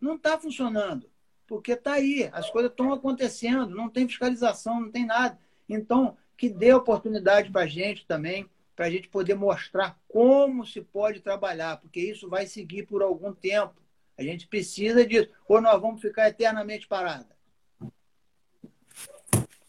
Não 0.00 0.16
está 0.16 0.38
funcionando, 0.38 1.08
porque 1.46 1.72
está 1.72 1.94
aí, 1.94 2.28
as 2.32 2.50
coisas 2.50 2.70
estão 2.70 2.92
acontecendo, 2.92 3.74
não 3.74 3.88
tem 3.88 4.06
fiscalização, 4.06 4.80
não 4.80 4.90
tem 4.90 5.06
nada. 5.06 5.38
Então, 5.68 6.16
que 6.36 6.48
dê 6.48 6.72
oportunidade 6.72 7.50
para 7.50 7.62
a 7.62 7.66
gente 7.66 8.06
também, 8.06 8.48
para 8.74 8.86
a 8.86 8.90
gente 8.90 9.08
poder 9.08 9.34
mostrar 9.34 9.98
como 10.06 10.66
se 10.66 10.82
pode 10.82 11.20
trabalhar, 11.20 11.78
porque 11.78 12.00
isso 12.00 12.28
vai 12.28 12.46
seguir 12.46 12.84
por 12.84 13.02
algum 13.02 13.32
tempo. 13.32 13.74
A 14.18 14.22
gente 14.22 14.46
precisa 14.46 15.04
disso, 15.06 15.30
ou 15.48 15.60
nós 15.60 15.80
vamos 15.80 16.00
ficar 16.00 16.28
eternamente 16.28 16.86
parados. 16.86 17.34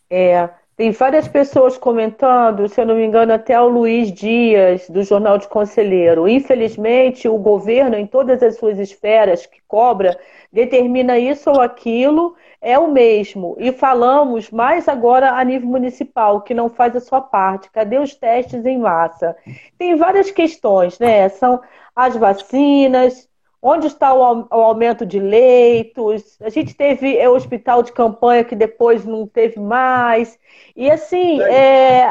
É, 0.10 0.50
tem 0.78 0.92
várias 0.92 1.28
pessoas 1.28 1.76
comentando, 1.76 2.70
se 2.70 2.80
eu 2.80 2.86
não 2.86 2.94
me 2.94 3.04
engano, 3.04 3.34
até 3.34 3.60
o 3.60 3.68
Luiz 3.68 4.12
Dias, 4.12 4.88
do 4.88 5.02
Jornal 5.02 5.40
de 5.40 5.48
Conselheiro. 5.48 6.28
Infelizmente, 6.28 7.28
o 7.28 7.36
governo, 7.40 7.96
em 7.98 8.06
todas 8.06 8.44
as 8.44 8.58
suas 8.58 8.78
esferas 8.78 9.48
que 9.48 9.60
cobra, 9.68 10.16
determina 10.54 11.18
isso 11.18 11.50
ou 11.50 11.60
aquilo, 11.60 12.36
é 12.62 12.78
o 12.78 12.92
mesmo. 12.92 13.56
E 13.58 13.72
falamos 13.72 14.52
mais 14.52 14.88
agora 14.88 15.32
a 15.32 15.44
nível 15.44 15.68
municipal, 15.68 16.42
que 16.42 16.54
não 16.54 16.70
faz 16.70 16.96
a 16.96 17.00
sua 17.00 17.22
parte. 17.22 17.72
Cadê 17.72 17.98
os 17.98 18.14
testes 18.14 18.64
em 18.64 18.78
massa? 18.78 19.36
Tem 19.80 19.96
várias 19.96 20.30
questões, 20.30 21.00
né? 21.00 21.28
São 21.30 21.60
as 21.96 22.16
vacinas, 22.16 23.28
Onde 23.62 23.88
está 23.88 24.14
o, 24.14 24.48
aumento 24.52 25.06
de 25.06 25.20
leitos? 25.20 26.38
A 26.42 26.50
gente 26.50 26.76
teve 26.76 27.18
é, 27.18 27.28
o 27.28 27.34
hospital 27.34 27.82
de 27.82 27.92
campanha 27.92 28.44
que 28.44 28.56
depois 28.56 29.04
não 29.04 29.26
teve 29.26 29.60
mais. 29.60 30.38
E 30.76 30.92
assim, 30.92 31.42
é, 31.42 32.08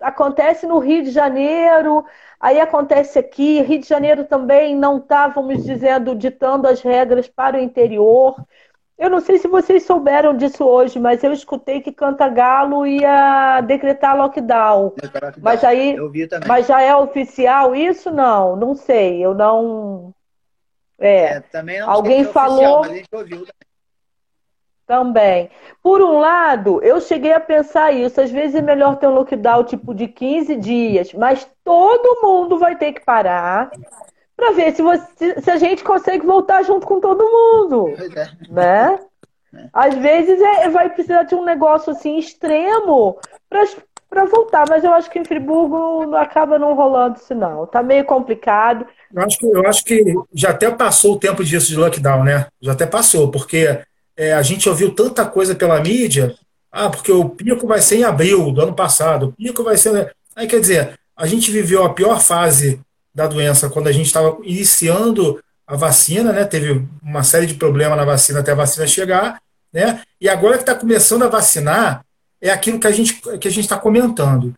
acontece 0.00 0.66
no 0.66 0.78
Rio 0.78 1.04
de 1.04 1.10
Janeiro, 1.10 2.04
aí 2.40 2.60
acontece 2.60 3.18
aqui. 3.18 3.60
Rio 3.62 3.80
de 3.80 3.88
Janeiro 3.88 4.24
também 4.24 4.74
não 4.74 4.98
estávamos 4.98 5.64
dizendo, 5.64 6.14
ditando 6.14 6.66
as 6.66 6.80
regras 6.82 7.28
para 7.28 7.56
o 7.56 7.60
interior. 7.60 8.34
Eu 8.98 9.08
não 9.08 9.20
sei 9.20 9.38
se 9.38 9.48
vocês 9.48 9.84
souberam 9.84 10.36
disso 10.36 10.62
hoje, 10.64 10.98
mas 10.98 11.24
eu 11.24 11.32
escutei 11.32 11.80
que 11.80 11.92
Cantagalo 11.92 12.86
ia 12.86 13.60
decretar 13.62 14.14
lockdown. 14.16 14.92
Mas 15.40 15.64
aí, 15.64 15.96
mas 16.46 16.66
já 16.66 16.82
é 16.82 16.94
oficial 16.94 17.74
isso? 17.74 18.10
Não, 18.10 18.56
não 18.56 18.74
sei. 18.74 19.24
Eu 19.24 19.32
não 19.32 20.12
é. 21.00 21.24
é 21.24 21.40
também 21.40 21.80
não 21.80 21.90
Alguém 21.90 22.24
falou. 22.24 22.80
Oficial, 22.80 23.04
também. 23.10 23.46
também. 24.86 25.50
Por 25.82 26.02
um 26.02 26.18
lado, 26.18 26.82
eu 26.82 27.00
cheguei 27.00 27.32
a 27.32 27.40
pensar 27.40 27.90
isso. 27.92 28.20
Às 28.20 28.30
vezes 28.30 28.54
é 28.54 28.62
melhor 28.62 28.96
ter 28.96 29.06
um 29.06 29.14
lockdown 29.14 29.64
tipo 29.64 29.94
de 29.94 30.06
15 30.06 30.56
dias, 30.56 31.12
mas 31.14 31.48
todo 31.64 32.20
mundo 32.22 32.58
vai 32.58 32.76
ter 32.76 32.92
que 32.92 33.04
parar 33.04 33.70
para 34.36 34.52
ver 34.52 34.72
se, 34.72 34.82
você, 34.82 35.40
se 35.40 35.50
a 35.50 35.56
gente 35.56 35.84
consegue 35.84 36.24
voltar 36.24 36.62
junto 36.62 36.86
com 36.86 37.00
todo 37.00 37.24
mundo. 37.24 37.88
É. 37.88 38.52
Né? 38.52 39.00
É. 39.54 39.68
Às 39.72 39.94
vezes 39.94 40.40
é, 40.40 40.68
vai 40.68 40.88
precisar 40.90 41.24
de 41.24 41.34
um 41.34 41.44
negócio 41.44 41.92
assim 41.92 42.18
extremo 42.18 43.18
para 44.08 44.24
voltar, 44.24 44.64
mas 44.68 44.82
eu 44.82 44.92
acho 44.92 45.10
que 45.10 45.18
em 45.18 45.24
Friburgo 45.24 46.14
acaba 46.16 46.58
não 46.58 46.74
rolando 46.74 47.18
isso 47.18 47.34
não. 47.34 47.66
Tá 47.66 47.82
meio 47.82 48.04
complicado. 48.04 48.86
Eu 49.12 49.22
acho, 49.22 49.38
que, 49.38 49.46
eu 49.46 49.66
acho 49.66 49.84
que 49.84 50.14
já 50.32 50.50
até 50.50 50.70
passou 50.70 51.14
o 51.14 51.18
tempo 51.18 51.44
disso 51.44 51.68
de 51.68 51.76
lockdown, 51.76 52.24
né? 52.24 52.46
Já 52.60 52.72
até 52.72 52.86
passou, 52.86 53.30
porque 53.30 53.80
é, 54.16 54.32
a 54.32 54.42
gente 54.42 54.68
ouviu 54.68 54.94
tanta 54.94 55.26
coisa 55.26 55.54
pela 55.54 55.80
mídia. 55.80 56.36
Ah, 56.70 56.88
porque 56.88 57.10
o 57.10 57.28
pico 57.28 57.66
vai 57.66 57.80
ser 57.80 57.96
em 57.96 58.04
abril 58.04 58.52
do 58.52 58.60
ano 58.60 58.74
passado. 58.74 59.28
O 59.28 59.32
pico 59.32 59.64
vai 59.64 59.76
ser. 59.76 60.14
Aí 60.36 60.46
quer 60.46 60.60
dizer, 60.60 60.98
a 61.16 61.26
gente 61.26 61.50
viveu 61.50 61.84
a 61.84 61.92
pior 61.92 62.20
fase 62.20 62.80
da 63.12 63.26
doença 63.26 63.68
quando 63.68 63.88
a 63.88 63.92
gente 63.92 64.06
estava 64.06 64.38
iniciando 64.44 65.42
a 65.66 65.76
vacina, 65.76 66.32
né? 66.32 66.44
Teve 66.44 66.86
uma 67.02 67.24
série 67.24 67.46
de 67.46 67.54
problemas 67.54 67.96
na 67.96 68.04
vacina 68.04 68.40
até 68.40 68.52
a 68.52 68.56
vacina 68.56 68.86
chegar, 68.86 69.40
né? 69.72 70.02
E 70.20 70.28
agora 70.28 70.56
que 70.56 70.62
está 70.62 70.74
começando 70.74 71.24
a 71.24 71.28
vacinar, 71.28 72.04
é 72.40 72.50
aquilo 72.50 72.78
que 72.78 72.86
a 72.86 72.92
gente 72.92 73.14
que 73.14 73.48
a 73.48 73.50
gente 73.50 73.64
está 73.64 73.76
comentando. 73.78 74.54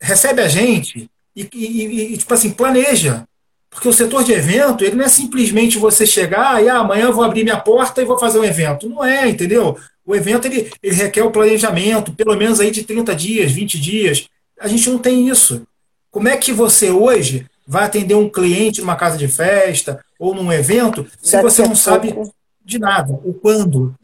Recebe 0.00 0.42
a 0.42 0.48
gente 0.48 1.08
e, 1.34 1.48
e, 1.54 2.12
e, 2.14 2.18
tipo 2.18 2.34
assim 2.34 2.50
planeja 2.50 3.24
porque 3.72 3.88
o 3.88 3.92
setor 3.92 4.22
de 4.22 4.32
evento, 4.32 4.84
ele 4.84 4.96
não 4.96 5.04
é 5.06 5.08
simplesmente 5.08 5.78
você 5.78 6.06
chegar 6.06 6.62
e 6.62 6.68
ah, 6.68 6.80
amanhã 6.80 7.06
eu 7.06 7.12
vou 7.12 7.24
abrir 7.24 7.42
minha 7.42 7.58
porta 7.58 8.02
e 8.02 8.04
vou 8.04 8.18
fazer 8.18 8.38
um 8.38 8.44
evento. 8.44 8.86
Não 8.88 9.02
é, 9.02 9.26
entendeu? 9.26 9.78
O 10.04 10.14
evento 10.14 10.46
ele, 10.46 10.70
ele 10.82 10.94
requer 10.94 11.22
o 11.22 11.30
planejamento, 11.30 12.12
pelo 12.12 12.36
menos 12.36 12.60
aí 12.60 12.70
de 12.70 12.82
30 12.82 13.14
dias, 13.14 13.50
20 13.50 13.80
dias. 13.80 14.28
A 14.60 14.68
gente 14.68 14.90
não 14.90 14.98
tem 14.98 15.26
isso. 15.26 15.66
Como 16.10 16.28
é 16.28 16.36
que 16.36 16.52
você 16.52 16.90
hoje 16.90 17.46
vai 17.66 17.84
atender 17.84 18.14
um 18.14 18.28
cliente 18.28 18.82
numa 18.82 18.94
casa 18.94 19.16
de 19.16 19.26
festa 19.26 20.04
ou 20.18 20.34
num 20.34 20.52
evento 20.52 21.06
se 21.22 21.40
você 21.40 21.62
não 21.62 21.74
sabe 21.74 22.14
de 22.62 22.78
nada, 22.78 23.12
o 23.24 23.32
quando? 23.32 23.94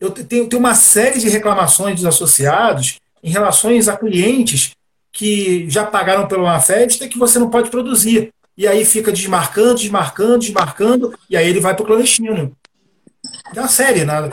Eu 0.00 0.10
tenho, 0.10 0.48
tenho 0.48 0.58
uma 0.58 0.74
série 0.74 1.20
de 1.20 1.28
reclamações 1.28 1.96
dos 1.96 2.06
associados 2.06 2.98
em 3.22 3.30
relação 3.30 3.70
a 3.70 3.96
clientes 3.96 4.70
que 5.12 5.68
já 5.68 5.84
pagaram 5.84 6.26
por 6.26 6.38
uma 6.38 6.58
festa 6.60 7.06
que 7.06 7.18
você 7.18 7.38
não 7.38 7.50
pode 7.50 7.68
produzir 7.68 8.32
e 8.60 8.68
aí 8.68 8.84
fica 8.84 9.10
desmarcando, 9.10 9.76
desmarcando, 9.76 10.40
desmarcando, 10.40 11.18
e 11.30 11.34
aí 11.34 11.48
ele 11.48 11.60
vai 11.60 11.74
para 11.74 11.82
o 11.82 11.86
clandestino. 11.86 12.54
Tem 13.54 13.62
uma 13.62 13.68
série, 13.70 14.04
né? 14.04 14.30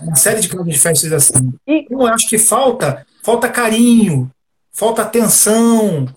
Uma 0.00 0.16
série 0.16 0.40
de 0.40 0.48
casas 0.48 0.66
de 0.66 0.78
festas 0.78 1.12
assim. 1.12 1.52
Eu 1.66 2.06
acho 2.06 2.26
que 2.26 2.38
falta, 2.38 3.06
falta 3.22 3.50
carinho, 3.50 4.30
falta 4.72 5.02
atenção, 5.02 6.08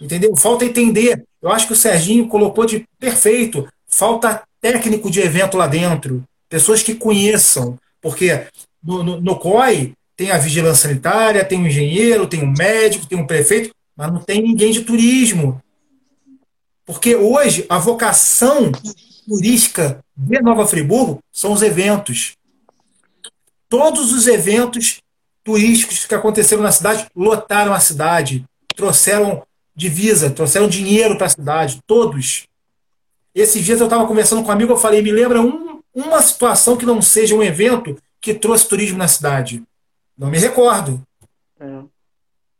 entendeu? 0.00 0.36
Falta 0.36 0.64
entender. 0.64 1.22
Eu 1.40 1.52
acho 1.52 1.68
que 1.68 1.72
o 1.72 1.76
Serginho 1.76 2.26
colocou 2.26 2.66
de 2.66 2.84
perfeito. 2.98 3.68
Falta 3.86 4.42
técnico 4.60 5.08
de 5.08 5.20
evento 5.20 5.56
lá 5.56 5.68
dentro, 5.68 6.24
pessoas 6.48 6.82
que 6.82 6.96
conheçam, 6.96 7.78
porque 8.02 8.42
no, 8.82 9.04
no, 9.04 9.20
no 9.20 9.36
COI 9.36 9.92
tem 10.16 10.32
a 10.32 10.38
vigilância 10.38 10.88
sanitária, 10.88 11.44
tem 11.44 11.60
o 11.60 11.62
um 11.62 11.66
engenheiro, 11.68 12.26
tem 12.26 12.42
um 12.42 12.52
médico, 12.52 13.06
tem 13.06 13.16
um 13.16 13.26
prefeito, 13.26 13.70
mas 13.96 14.12
não 14.12 14.18
tem 14.18 14.42
ninguém 14.42 14.72
de 14.72 14.82
turismo. 14.82 15.62
Porque 16.88 17.14
hoje 17.14 17.66
a 17.68 17.76
vocação 17.76 18.72
turística 19.28 20.02
de 20.16 20.40
Nova 20.40 20.66
Friburgo 20.66 21.22
são 21.30 21.52
os 21.52 21.60
eventos. 21.60 22.34
Todos 23.68 24.10
os 24.10 24.26
eventos 24.26 25.02
turísticos 25.44 26.06
que 26.06 26.14
aconteceram 26.14 26.62
na 26.62 26.72
cidade 26.72 27.06
lotaram 27.14 27.74
a 27.74 27.78
cidade, 27.78 28.42
trouxeram 28.74 29.42
divisa, 29.76 30.30
trouxeram 30.30 30.66
dinheiro 30.66 31.18
para 31.18 31.26
a 31.26 31.30
cidade, 31.30 31.78
todos. 31.86 32.46
Esses 33.34 33.62
dias 33.62 33.80
eu 33.80 33.86
estava 33.86 34.06
conversando 34.06 34.42
com 34.42 34.48
um 34.48 34.52
amigo, 34.52 34.72
eu 34.72 34.78
falei, 34.78 35.02
me 35.02 35.12
lembra 35.12 35.42
um, 35.42 35.82
uma 35.94 36.22
situação 36.22 36.74
que 36.74 36.86
não 36.86 37.02
seja 37.02 37.34
um 37.34 37.42
evento 37.42 37.98
que 38.18 38.32
trouxe 38.32 38.66
turismo 38.66 38.96
na 38.96 39.08
cidade. 39.08 39.62
Não 40.16 40.30
me 40.30 40.38
recordo. 40.38 41.02
É. 41.60 41.82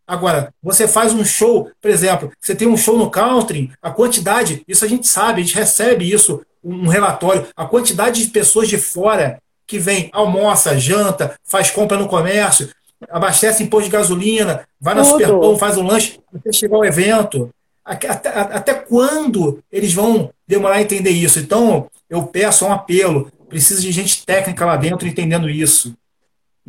Agora, 0.08 0.54
você 0.62 0.88
faz 0.88 1.12
um 1.12 1.22
show, 1.22 1.70
por 1.82 1.90
exemplo, 1.90 2.32
você 2.40 2.54
tem 2.54 2.66
um 2.66 2.78
show 2.78 2.96
no 2.96 3.10
country, 3.10 3.70
a 3.82 3.90
quantidade, 3.90 4.64
isso 4.66 4.82
a 4.82 4.88
gente 4.88 5.06
sabe, 5.06 5.42
a 5.42 5.44
gente 5.44 5.54
recebe 5.54 6.10
isso, 6.10 6.40
um 6.64 6.88
relatório, 6.88 7.46
a 7.54 7.66
quantidade 7.66 8.24
de 8.24 8.30
pessoas 8.30 8.68
de 8.68 8.78
fora 8.78 9.38
que 9.66 9.78
vem, 9.78 10.08
almoça, 10.14 10.78
janta, 10.78 11.36
faz 11.44 11.70
compra 11.70 11.98
no 11.98 12.08
comércio, 12.08 12.70
abastece 13.10 13.62
imposto 13.62 13.90
de 13.90 13.96
gasolina, 13.96 14.66
vai 14.80 14.94
na 14.94 15.04
Superpão, 15.04 15.58
faz 15.58 15.76
um 15.76 15.86
lanche 15.86 16.18
até 16.34 16.50
chegar 16.52 16.76
ao 16.76 16.84
evento. 16.86 17.50
Até, 17.84 18.08
até, 18.08 18.74
quando 18.74 19.62
eles 19.70 19.94
vão 19.94 20.30
demorar 20.46 20.76
a 20.76 20.82
entender 20.82 21.10
isso? 21.10 21.38
Então, 21.38 21.86
eu 22.08 22.22
peço 22.24 22.66
um 22.66 22.72
apelo: 22.72 23.30
precisa 23.48 23.80
de 23.80 23.90
gente 23.92 24.26
técnica 24.26 24.66
lá 24.66 24.76
dentro 24.76 25.08
entendendo 25.08 25.48
isso. 25.48 25.94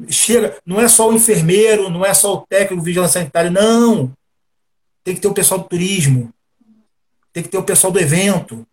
Chega, 0.08 0.58
não 0.66 0.80
é 0.80 0.88
só 0.88 1.10
o 1.10 1.14
enfermeiro, 1.14 1.90
não 1.90 2.06
é 2.06 2.14
só 2.14 2.36
o 2.36 2.48
técnico, 2.48 2.84
vigilante 2.84 3.14
sanitário, 3.14 3.52
não. 3.52 4.12
Tem 5.04 5.16
que 5.16 5.22
ter 5.22 5.28
o 5.28 5.34
pessoal 5.34 5.60
do 5.60 5.68
turismo, 5.68 6.32
tem 7.34 7.44
que 7.44 7.50
ter 7.50 7.58
o 7.58 7.64
pessoal 7.64 7.92
do 7.92 8.00
evento, 8.00 8.66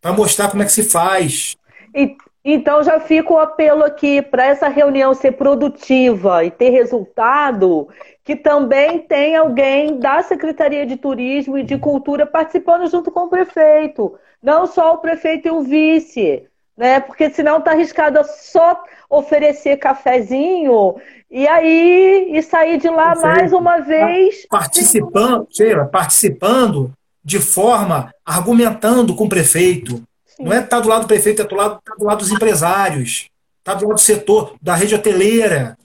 para 0.00 0.12
mostrar 0.12 0.50
como 0.50 0.62
é 0.62 0.66
que 0.66 0.72
se 0.72 0.82
faz. 0.82 1.56
E, 1.94 2.16
então 2.44 2.82
já 2.82 2.98
fica 2.98 3.32
o 3.32 3.38
apelo 3.38 3.84
aqui 3.84 4.20
para 4.20 4.46
essa 4.46 4.68
reunião 4.68 5.14
ser 5.14 5.32
produtiva 5.32 6.44
e 6.44 6.50
ter 6.50 6.70
resultado, 6.70 7.88
que 8.24 8.34
também 8.34 8.98
tem 8.98 9.36
alguém 9.36 9.98
da 9.98 10.22
Secretaria 10.22 10.84
de 10.84 10.96
Turismo 10.96 11.56
e 11.56 11.62
de 11.62 11.78
Cultura 11.78 12.26
participando 12.26 12.90
junto 12.90 13.10
com 13.10 13.20
o 13.20 13.30
prefeito. 13.30 14.18
Não 14.42 14.66
só 14.66 14.94
o 14.94 14.98
prefeito 14.98 15.46
e 15.46 15.50
o 15.52 15.62
vice, 15.62 16.44
né? 16.76 17.00
Porque 17.00 17.30
senão 17.30 17.58
está 17.58 17.72
arriscado 17.72 18.20
só 18.24 18.82
oferecer 19.08 19.76
cafezinho 19.76 20.96
e 21.30 21.46
aí 21.46 22.30
e 22.32 22.42
sair 22.42 22.78
de 22.78 22.88
lá 22.88 23.14
mais 23.14 23.52
uma 23.52 23.78
vez. 23.78 24.46
Participando, 24.48 25.46
Sheila, 25.50 25.86
participando 25.86 26.92
de 27.24 27.38
forma 27.38 28.12
argumentando 28.24 29.14
com 29.14 29.24
o 29.24 29.28
prefeito. 29.28 30.02
Sim. 30.26 30.44
Não 30.44 30.52
é 30.52 30.56
estar 30.56 30.76
tá 30.76 30.80
do 30.80 30.88
lado 30.88 31.02
do 31.02 31.08
prefeito, 31.08 31.42
é 31.42 31.44
do 31.44 31.54
lado, 31.54 31.80
tá 31.84 31.94
do 31.94 32.04
lado 32.04 32.18
dos 32.18 32.32
empresários, 32.32 33.28
está 33.58 33.74
do 33.74 33.86
lado 33.86 33.96
do 33.96 34.00
setor, 34.00 34.54
da 34.60 34.74
rede 34.74 34.94
hoteleira, 34.94 35.76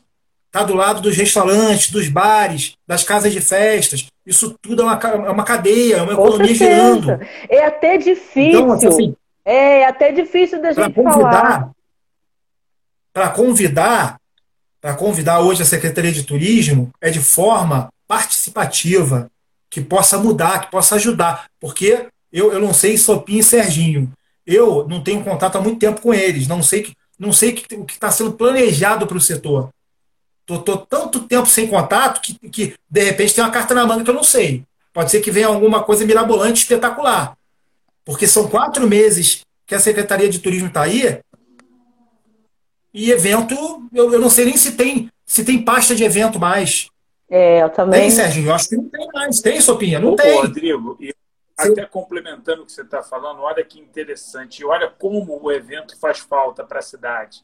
está 0.47 0.64
do 0.64 0.73
lado 0.73 1.01
dos 1.01 1.15
restaurantes, 1.15 1.91
dos 1.91 2.07
bares, 2.07 2.76
das 2.88 3.03
casas 3.03 3.31
de 3.31 3.41
festas. 3.41 4.07
Isso 4.26 4.55
tudo 4.61 4.81
é 4.81 4.85
uma, 4.85 4.99
é 5.27 5.30
uma 5.30 5.43
cadeia, 5.43 5.97
é 5.97 6.01
uma 6.01 6.14
economia 6.14 6.55
girando. 6.55 7.19
É 7.49 7.65
até 7.65 7.97
difícil. 7.97 8.61
Então, 8.61 8.72
assim, 8.72 9.15
é, 9.48 9.80
é 9.80 9.88
até 9.88 10.11
difícil 10.11 10.61
da 10.61 10.74
gente 10.74 10.94
convidar, 10.94 11.14
falar. 11.14 11.72
Para 13.14 13.30
convidar, 13.30 14.22
para 14.82 14.94
convidar 14.94 15.40
hoje 15.40 15.64
a 15.64 15.65
Secretaria 15.65 16.11
de 16.11 16.24
Turismo 16.24 16.91
é 16.99 17.10
de 17.10 17.22
forma 17.22 17.88
participativa, 18.06 19.32
que 19.69 19.80
possa 19.80 20.18
mudar, 20.18 20.65
que 20.65 20.72
possa 20.72 20.95
ajudar. 20.95 21.45
Porque 21.61 22.07
eu, 22.32 22.52
eu 22.52 22.60
não 22.60 22.74
sei 22.74 22.98
Sopinho 22.98 23.40
e 23.40 23.44
Serginho. 23.44 24.11
Eu 24.45 24.86
não 24.88 25.02
tenho 25.02 25.24
contato 25.24 25.57
há 25.57 25.61
muito 25.61 25.80
tempo 25.80 26.02
com 26.02 26.14
eles, 26.14 26.48
não 26.48 26.61
sei, 26.61 26.94
não 27.18 27.32
sei 27.32 27.52
o 27.72 27.86
que 27.86 27.94
está 27.94 28.11
sendo 28.11 28.34
planejado 28.34 29.07
para 29.07 29.18
o 29.18 29.22
setor. 29.22 29.69
Estou 30.49 30.78
tanto 30.78 31.22
tempo 31.22 31.48
sem 31.48 31.68
contato 31.68 32.22
que, 32.22 32.34
que, 32.49 32.76
de 32.90 33.03
repente, 33.03 33.34
tem 33.34 33.44
uma 33.44 33.52
carta 33.52 33.74
na 33.74 33.86
manga 33.86 34.03
que 34.03 34.10
eu 34.10 34.14
não 34.14 34.24
sei. 34.24 34.64
Pode 34.94 35.11
ser 35.11 35.19
que 35.19 35.32
venha 35.32 35.48
alguma 35.48 35.84
coisa 35.84 36.06
mirabolante, 36.06 36.61
espetacular. 36.61 37.38
Porque 38.08 38.26
são 38.26 38.48
quatro 38.48 38.88
meses 38.88 39.42
que 39.66 39.76
a 39.76 39.80
Secretaria 39.80 40.30
de 40.30 40.40
Turismo 40.40 40.70
está 40.70 40.84
aí 40.84 41.20
e 42.94 43.12
evento, 43.12 43.54
eu, 43.94 44.14
eu 44.14 44.20
não 44.20 44.30
sei 44.30 44.46
nem 44.46 44.56
se 44.56 44.78
tem, 44.78 45.12
se 45.26 45.44
tem 45.44 45.62
pasta 45.62 45.94
de 45.94 46.06
evento 46.06 46.40
mais. 46.40 46.88
É, 47.30 47.62
eu 47.62 47.70
também. 47.70 48.00
Tem, 48.00 48.10
Sérgio? 48.10 48.46
Eu 48.46 48.56
acho 48.56 48.70
que 48.70 48.78
não 48.78 48.90
tem 48.90 49.08
mais. 49.14 49.42
Tem, 49.42 49.60
Sopinha? 49.60 50.00
Não 50.00 50.14
Ô, 50.14 50.16
tem. 50.16 50.36
Rodrigo, 50.38 50.98
e 51.02 51.14
até 51.58 51.86
complementando 51.86 52.64
o 52.64 52.66
que 52.66 52.72
você 52.72 52.82
está 52.82 53.04
falando, 53.04 53.42
olha 53.42 53.64
que 53.64 53.78
interessante. 53.78 54.64
Olha 54.64 54.90
como 54.90 55.38
o 55.44 55.52
evento 55.52 56.00
faz 56.00 56.20
falta 56.20 56.64
para 56.64 56.80
a 56.80 56.82
cidade. 56.82 57.44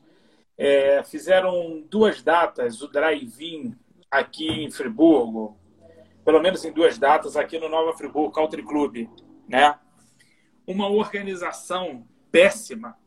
É, 0.58 1.04
fizeram 1.04 1.84
duas 1.90 2.22
datas, 2.22 2.82
o 2.82 2.88
drive-in 2.88 3.76
aqui 4.10 4.48
em 4.48 4.72
Friburgo, 4.72 5.58
pelo 6.24 6.40
menos 6.40 6.64
em 6.64 6.72
duas 6.72 6.98
datas, 6.98 7.36
aqui 7.36 7.60
no 7.60 7.68
Nova 7.68 7.98
Friburgo 7.98 8.32
Country 8.32 8.64
Club. 8.64 9.10
Né? 9.48 9.76
Uma 10.66 10.88
organização 10.88 12.08
péssima, 12.32 12.98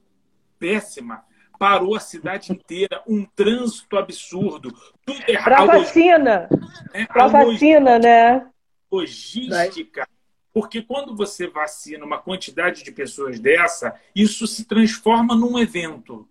péssima, 0.59 1.25
parou 1.59 1.95
a 1.95 2.01
cidade 2.01 2.53
inteira, 2.53 3.03
um 3.07 3.25
trânsito 3.25 3.97
absurdo, 3.97 4.75
tudo 5.05 5.23
errado. 5.27 5.67
Para 5.67 5.79
vacina, 5.79 6.49
é, 6.93 7.07
para 7.07 7.27
vacina, 7.27 7.99
né? 7.99 8.47
Logística. 8.91 10.07
Porque 10.53 10.81
quando 10.81 11.15
você 11.15 11.47
vacina 11.49 12.05
uma 12.05 12.19
quantidade 12.19 12.83
de 12.83 12.91
pessoas 12.91 13.39
dessa, 13.39 13.95
isso 14.15 14.47
se 14.47 14.65
transforma 14.65 15.35
num 15.35 15.59
evento. 15.59 16.27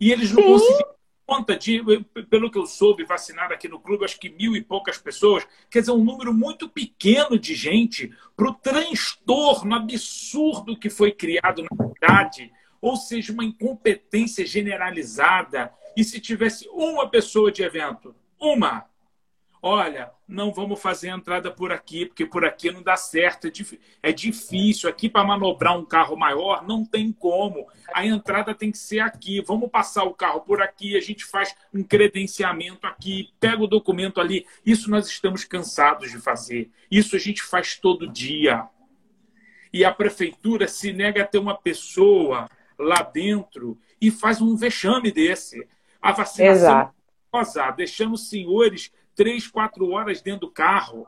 E 0.00 0.12
eles 0.12 0.30
não 0.30 0.42
Sim. 0.42 0.48
conseguiram 0.48 0.93
conta 1.26 1.56
de, 1.56 1.82
pelo 2.28 2.50
que 2.50 2.58
eu 2.58 2.66
soube, 2.66 3.04
vacinar 3.04 3.50
aqui 3.52 3.68
no 3.68 3.80
clube, 3.80 4.04
acho 4.04 4.20
que 4.20 4.28
mil 4.28 4.54
e 4.54 4.62
poucas 4.62 4.98
pessoas, 4.98 5.46
quer 5.70 5.80
dizer, 5.80 5.92
um 5.92 6.04
número 6.04 6.32
muito 6.32 6.68
pequeno 6.68 7.38
de 7.38 7.54
gente 7.54 8.12
para 8.36 8.48
o 8.48 8.54
transtorno 8.54 9.74
absurdo 9.74 10.78
que 10.78 10.90
foi 10.90 11.12
criado 11.12 11.62
na 11.62 11.88
cidade 11.88 12.52
ou 12.84 12.98
seja, 12.98 13.32
uma 13.32 13.42
incompetência 13.42 14.46
generalizada. 14.46 15.72
E 15.96 16.04
se 16.04 16.20
tivesse 16.20 16.68
uma 16.68 17.08
pessoa 17.08 17.50
de 17.50 17.62
evento, 17.62 18.14
uma, 18.38 18.84
olha, 19.66 20.10
não 20.28 20.52
vamos 20.52 20.78
fazer 20.78 21.08
a 21.08 21.16
entrada 21.16 21.50
por 21.50 21.72
aqui, 21.72 22.04
porque 22.04 22.26
por 22.26 22.44
aqui 22.44 22.70
não 22.70 22.82
dá 22.82 22.98
certo, 22.98 23.46
é, 23.46 23.50
é 24.02 24.12
difícil. 24.12 24.90
Aqui 24.90 25.08
para 25.08 25.24
manobrar 25.24 25.78
um 25.78 25.86
carro 25.86 26.18
maior 26.18 26.66
não 26.66 26.84
tem 26.84 27.10
como. 27.10 27.66
A 27.94 28.04
entrada 28.04 28.54
tem 28.54 28.70
que 28.70 28.76
ser 28.76 29.00
aqui. 29.00 29.40
Vamos 29.40 29.70
passar 29.70 30.04
o 30.04 30.12
carro 30.12 30.42
por 30.42 30.60
aqui, 30.60 30.98
a 30.98 31.00
gente 31.00 31.24
faz 31.24 31.56
um 31.72 31.82
credenciamento 31.82 32.86
aqui, 32.86 33.30
pega 33.40 33.62
o 33.62 33.66
documento 33.66 34.20
ali. 34.20 34.46
Isso 34.66 34.90
nós 34.90 35.08
estamos 35.08 35.44
cansados 35.44 36.10
de 36.10 36.18
fazer. 36.18 36.70
Isso 36.90 37.16
a 37.16 37.18
gente 37.18 37.42
faz 37.42 37.74
todo 37.74 38.06
dia. 38.06 38.68
E 39.72 39.82
a 39.82 39.90
prefeitura 39.90 40.68
se 40.68 40.92
nega 40.92 41.22
a 41.22 41.26
ter 41.26 41.38
uma 41.38 41.56
pessoa 41.56 42.50
lá 42.78 43.00
dentro 43.00 43.78
e 43.98 44.10
faz 44.10 44.42
um 44.42 44.54
vexame 44.56 45.10
desse. 45.10 45.66
A 46.02 46.12
vacinação 46.12 46.92
rosa, 47.34 47.70
deixando 47.72 48.14
os 48.14 48.28
senhores 48.28 48.92
três, 49.14 49.46
quatro 49.46 49.90
horas 49.90 50.20
dentro 50.20 50.42
do 50.42 50.50
carro. 50.50 51.06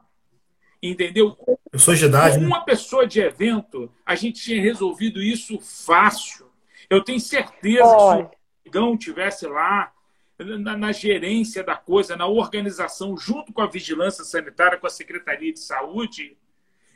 Entendeu? 0.83 1.37
Eu 1.73 1.79
sou 1.79 1.95
de 1.95 2.05
idade. 2.05 2.37
Com 2.37 2.43
né? 2.43 2.47
uma 2.47 2.65
pessoa 2.65 3.07
de 3.07 3.21
evento, 3.21 3.91
a 4.05 4.15
gente 4.15 4.41
tinha 4.41 4.61
resolvido 4.61 5.23
isso 5.23 5.59
fácil. 5.61 6.47
Eu 6.89 7.03
tenho 7.03 7.21
certeza 7.21 7.85
oh. 7.85 8.25
que 8.27 8.37
se 8.37 8.41
o 8.67 8.69
Igão 8.69 8.97
tivesse 8.97 9.47
lá, 9.47 9.93
na, 10.39 10.77
na, 10.77 10.93
gerência 10.93 11.65
da 11.65 11.77
coisa, 11.77 12.17
na 12.17 12.27
organização, 12.27 13.17
junto 13.17 13.53
com 13.53 13.63
a 13.63 13.67
vigilância 13.67 14.23
sanitária, 14.23 14.79
com 14.79 14.87
a 14.87 14.91
Secretaria 14.91 15.53
de 15.53 15.61
Saúde, 15.61 16.37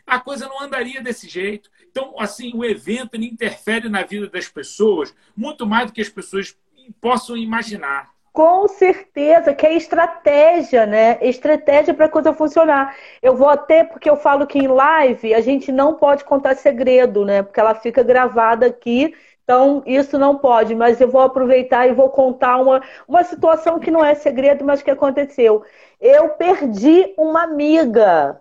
a 0.06 0.18
coisa 0.20 0.46
não 0.46 0.60
andaria 0.60 1.00
desse 1.02 1.28
jeito. 1.28 1.70
Então, 1.90 2.14
assim, 2.18 2.52
o 2.54 2.64
evento 2.64 3.16
interfere 3.16 3.88
na 3.88 4.02
vida 4.02 4.28
das 4.28 4.48
pessoas 4.48 5.14
muito 5.36 5.66
mais 5.66 5.86
do 5.86 5.92
que 5.92 6.00
as 6.00 6.08
pessoas 6.08 6.56
possam 7.00 7.36
imaginar. 7.36 8.12
Com 8.32 8.68
certeza, 8.68 9.52
que 9.52 9.66
é 9.66 9.74
estratégia, 9.74 10.86
né? 10.86 11.18
Estratégia 11.20 11.92
para 11.92 12.06
a 12.06 12.08
coisa 12.08 12.32
funcionar. 12.32 12.94
Eu 13.20 13.34
vou 13.36 13.48
até, 13.48 13.82
porque 13.82 14.08
eu 14.08 14.16
falo 14.16 14.46
que 14.46 14.58
em 14.58 14.68
live 14.68 15.34
a 15.34 15.40
gente 15.40 15.72
não 15.72 15.94
pode 15.96 16.24
contar 16.24 16.54
segredo, 16.54 17.24
né? 17.24 17.42
Porque 17.42 17.58
ela 17.58 17.74
fica 17.74 18.04
gravada 18.04 18.66
aqui. 18.66 19.14
Então, 19.42 19.82
isso 19.84 20.16
não 20.16 20.38
pode, 20.38 20.76
mas 20.76 21.00
eu 21.00 21.08
vou 21.08 21.22
aproveitar 21.22 21.88
e 21.88 21.92
vou 21.92 22.08
contar 22.08 22.58
uma, 22.58 22.80
uma 23.08 23.24
situação 23.24 23.80
que 23.80 23.90
não 23.90 24.04
é 24.04 24.14
segredo, 24.14 24.64
mas 24.64 24.80
que 24.80 24.90
aconteceu. 24.92 25.64
Eu 26.00 26.28
perdi 26.30 27.12
uma 27.18 27.42
amiga, 27.42 28.40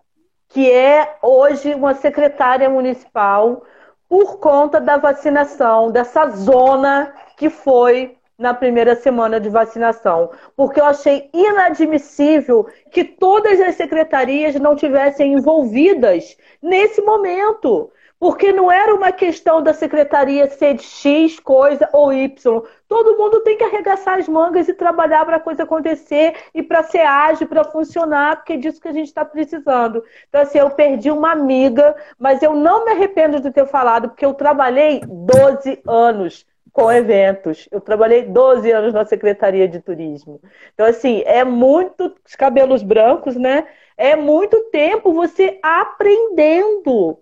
que 0.50 0.72
é 0.72 1.18
hoje 1.24 1.74
uma 1.74 1.96
secretária 1.96 2.70
municipal, 2.70 3.64
por 4.08 4.40
conta 4.40 4.80
da 4.80 4.98
vacinação, 4.98 5.92
dessa 5.92 6.30
zona 6.30 7.14
que 7.38 7.50
foi 7.50 8.19
na 8.40 8.54
primeira 8.54 8.96
semana 8.96 9.38
de 9.38 9.50
vacinação, 9.50 10.32
porque 10.56 10.80
eu 10.80 10.86
achei 10.86 11.30
inadmissível 11.34 12.66
que 12.90 13.04
todas 13.04 13.60
as 13.60 13.76
secretarias 13.76 14.56
não 14.56 14.78
tivessem 14.78 15.34
envolvidas 15.34 16.38
nesse 16.62 17.02
momento. 17.02 17.92
Porque 18.18 18.52
não 18.52 18.70
era 18.70 18.94
uma 18.94 19.14
questão 19.14 19.64
da 19.64 19.74
secretaria 19.74 20.50
ser 20.50 20.74
de 20.74 20.84
X 20.84 21.40
coisa 21.40 21.88
ou 21.94 22.12
Y. 22.12 22.62
Todo 22.86 23.18
mundo 23.18 23.40
tem 23.40 23.58
que 23.58 23.64
arregaçar 23.64 24.20
as 24.20 24.28
mangas 24.28 24.68
e 24.68 24.74
trabalhar 24.74 25.26
para 25.26 25.38
a 25.38 25.40
coisa 25.40 25.64
acontecer 25.64 26.36
e 26.54 26.62
para 26.62 26.84
ser 26.84 27.00
ágil, 27.00 27.48
para 27.48 27.64
funcionar, 27.64 28.36
porque 28.36 28.54
é 28.54 28.58
disso 28.58 28.82
que 28.82 28.90
a 28.90 28.94
gente 28.94 29.08
está 29.08 29.24
precisando. 29.24 30.04
Então, 30.28 30.42
assim, 30.42 30.58
eu 30.58 30.70
perdi 30.70 31.10
uma 31.10 31.32
amiga, 31.32 31.96
mas 32.18 32.44
eu 32.44 32.54
não 32.54 32.84
me 32.84 32.92
arrependo 32.92 33.40
de 33.40 33.52
ter 33.52 33.66
falado, 33.66 34.10
porque 34.10 34.26
eu 34.26 34.34
trabalhei 34.34 35.00
12 35.08 35.82
anos 35.88 36.46
com 36.72 36.92
eventos. 36.92 37.68
Eu 37.72 37.82
trabalhei 37.82 38.24
12 38.24 38.72
anos 38.72 38.94
na 38.94 39.06
Secretaria 39.06 39.68
de 39.68 39.80
Turismo. 39.80 40.42
Então, 40.74 40.86
assim, 40.86 41.24
é 41.26 41.44
muito 41.44 42.16
cabelos 42.38 42.84
brancos, 42.84 43.36
né? 43.36 43.68
É 43.98 44.16
muito 44.16 44.60
tempo 44.72 45.14
você 45.14 45.60
aprendendo 45.62 47.20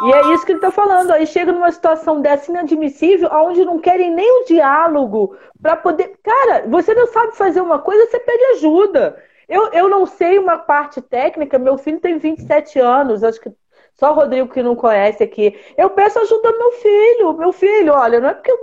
e 0.00 0.12
é 0.12 0.34
isso 0.34 0.46
que 0.46 0.52
ele 0.52 0.58
está 0.58 0.70
falando. 0.70 1.10
Aí 1.10 1.26
chega 1.26 1.52
numa 1.52 1.72
situação 1.72 2.20
dessa 2.20 2.50
inadmissível, 2.50 3.28
onde 3.32 3.64
não 3.64 3.80
querem 3.80 4.12
nem 4.12 4.42
o 4.42 4.44
diálogo 4.44 5.36
para 5.60 5.76
poder. 5.76 6.16
Cara, 6.22 6.66
você 6.68 6.94
não 6.94 7.06
sabe 7.08 7.36
fazer 7.36 7.60
uma 7.60 7.78
coisa, 7.80 8.06
você 8.06 8.20
pede 8.20 8.44
ajuda. 8.56 9.22
Eu, 9.48 9.72
eu 9.72 9.88
não 9.88 10.06
sei 10.06 10.38
uma 10.38 10.58
parte 10.58 11.00
técnica, 11.00 11.58
meu 11.58 11.78
filho 11.78 12.00
tem 12.00 12.18
27 12.18 12.78
anos, 12.78 13.24
acho 13.24 13.40
que 13.40 13.50
só 13.98 14.12
o 14.12 14.14
Rodrigo 14.14 14.48
que 14.48 14.62
não 14.62 14.76
conhece 14.76 15.22
aqui. 15.22 15.58
Eu 15.76 15.90
peço 15.90 16.18
ajuda 16.18 16.48
ao 16.48 16.58
meu 16.58 16.72
filho. 16.72 17.32
Meu 17.34 17.52
filho, 17.52 17.92
olha, 17.92 18.20
não 18.20 18.28
é 18.28 18.34
porque 18.34 18.50
eu, 18.50 18.58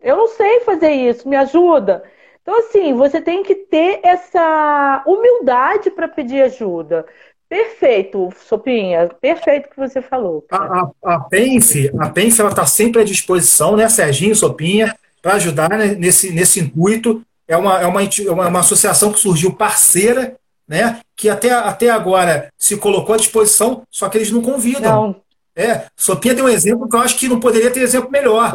eu 0.00 0.16
não 0.16 0.28
sei 0.28 0.60
fazer 0.60 0.90
isso, 0.90 1.28
me 1.28 1.36
ajuda. 1.36 2.04
Então, 2.42 2.60
assim, 2.60 2.94
você 2.94 3.20
tem 3.20 3.42
que 3.42 3.56
ter 3.56 3.98
essa 4.04 5.02
humildade 5.04 5.90
para 5.90 6.06
pedir 6.06 6.42
ajuda. 6.42 7.04
Perfeito, 7.48 8.32
Sopinha, 8.46 9.08
perfeito 9.20 9.66
o 9.66 9.70
que 9.70 9.76
você 9.76 10.00
falou. 10.00 10.44
A, 10.50 10.56
a, 10.56 11.14
a 11.14 11.20
PENF, 11.20 11.90
a 11.98 12.08
PENF 12.08 12.40
ela 12.40 12.50
está 12.50 12.66
sempre 12.66 13.02
à 13.02 13.04
disposição, 13.04 13.76
né, 13.76 13.88
Serginho, 13.88 14.34
Sopinha, 14.34 14.96
para 15.20 15.34
ajudar 15.34 15.70
né, 15.70 15.94
nesse, 15.94 16.32
nesse 16.32 16.60
intuito. 16.60 17.22
É 17.48 17.56
uma, 17.56 17.80
é, 17.80 17.86
uma, 17.86 18.02
é 18.02 18.30
uma 18.30 18.60
associação 18.60 19.12
que 19.12 19.18
surgiu 19.18 19.52
parceira, 19.52 20.36
né, 20.68 21.00
que 21.16 21.28
até, 21.28 21.50
até 21.50 21.88
agora 21.88 22.52
se 22.58 22.76
colocou 22.76 23.14
à 23.14 23.18
disposição, 23.18 23.82
só 23.90 24.08
que 24.08 24.18
eles 24.18 24.30
não 24.30 24.42
convidam. 24.42 24.82
Não. 24.82 25.16
É, 25.56 25.86
Sopinha 25.96 26.34
tem 26.34 26.44
um 26.44 26.48
exemplo 26.48 26.86
que 26.88 26.94
eu 26.94 27.00
acho 27.00 27.16
que 27.16 27.28
não 27.28 27.40
poderia 27.40 27.70
ter 27.70 27.80
exemplo 27.80 28.10
melhor. 28.10 28.54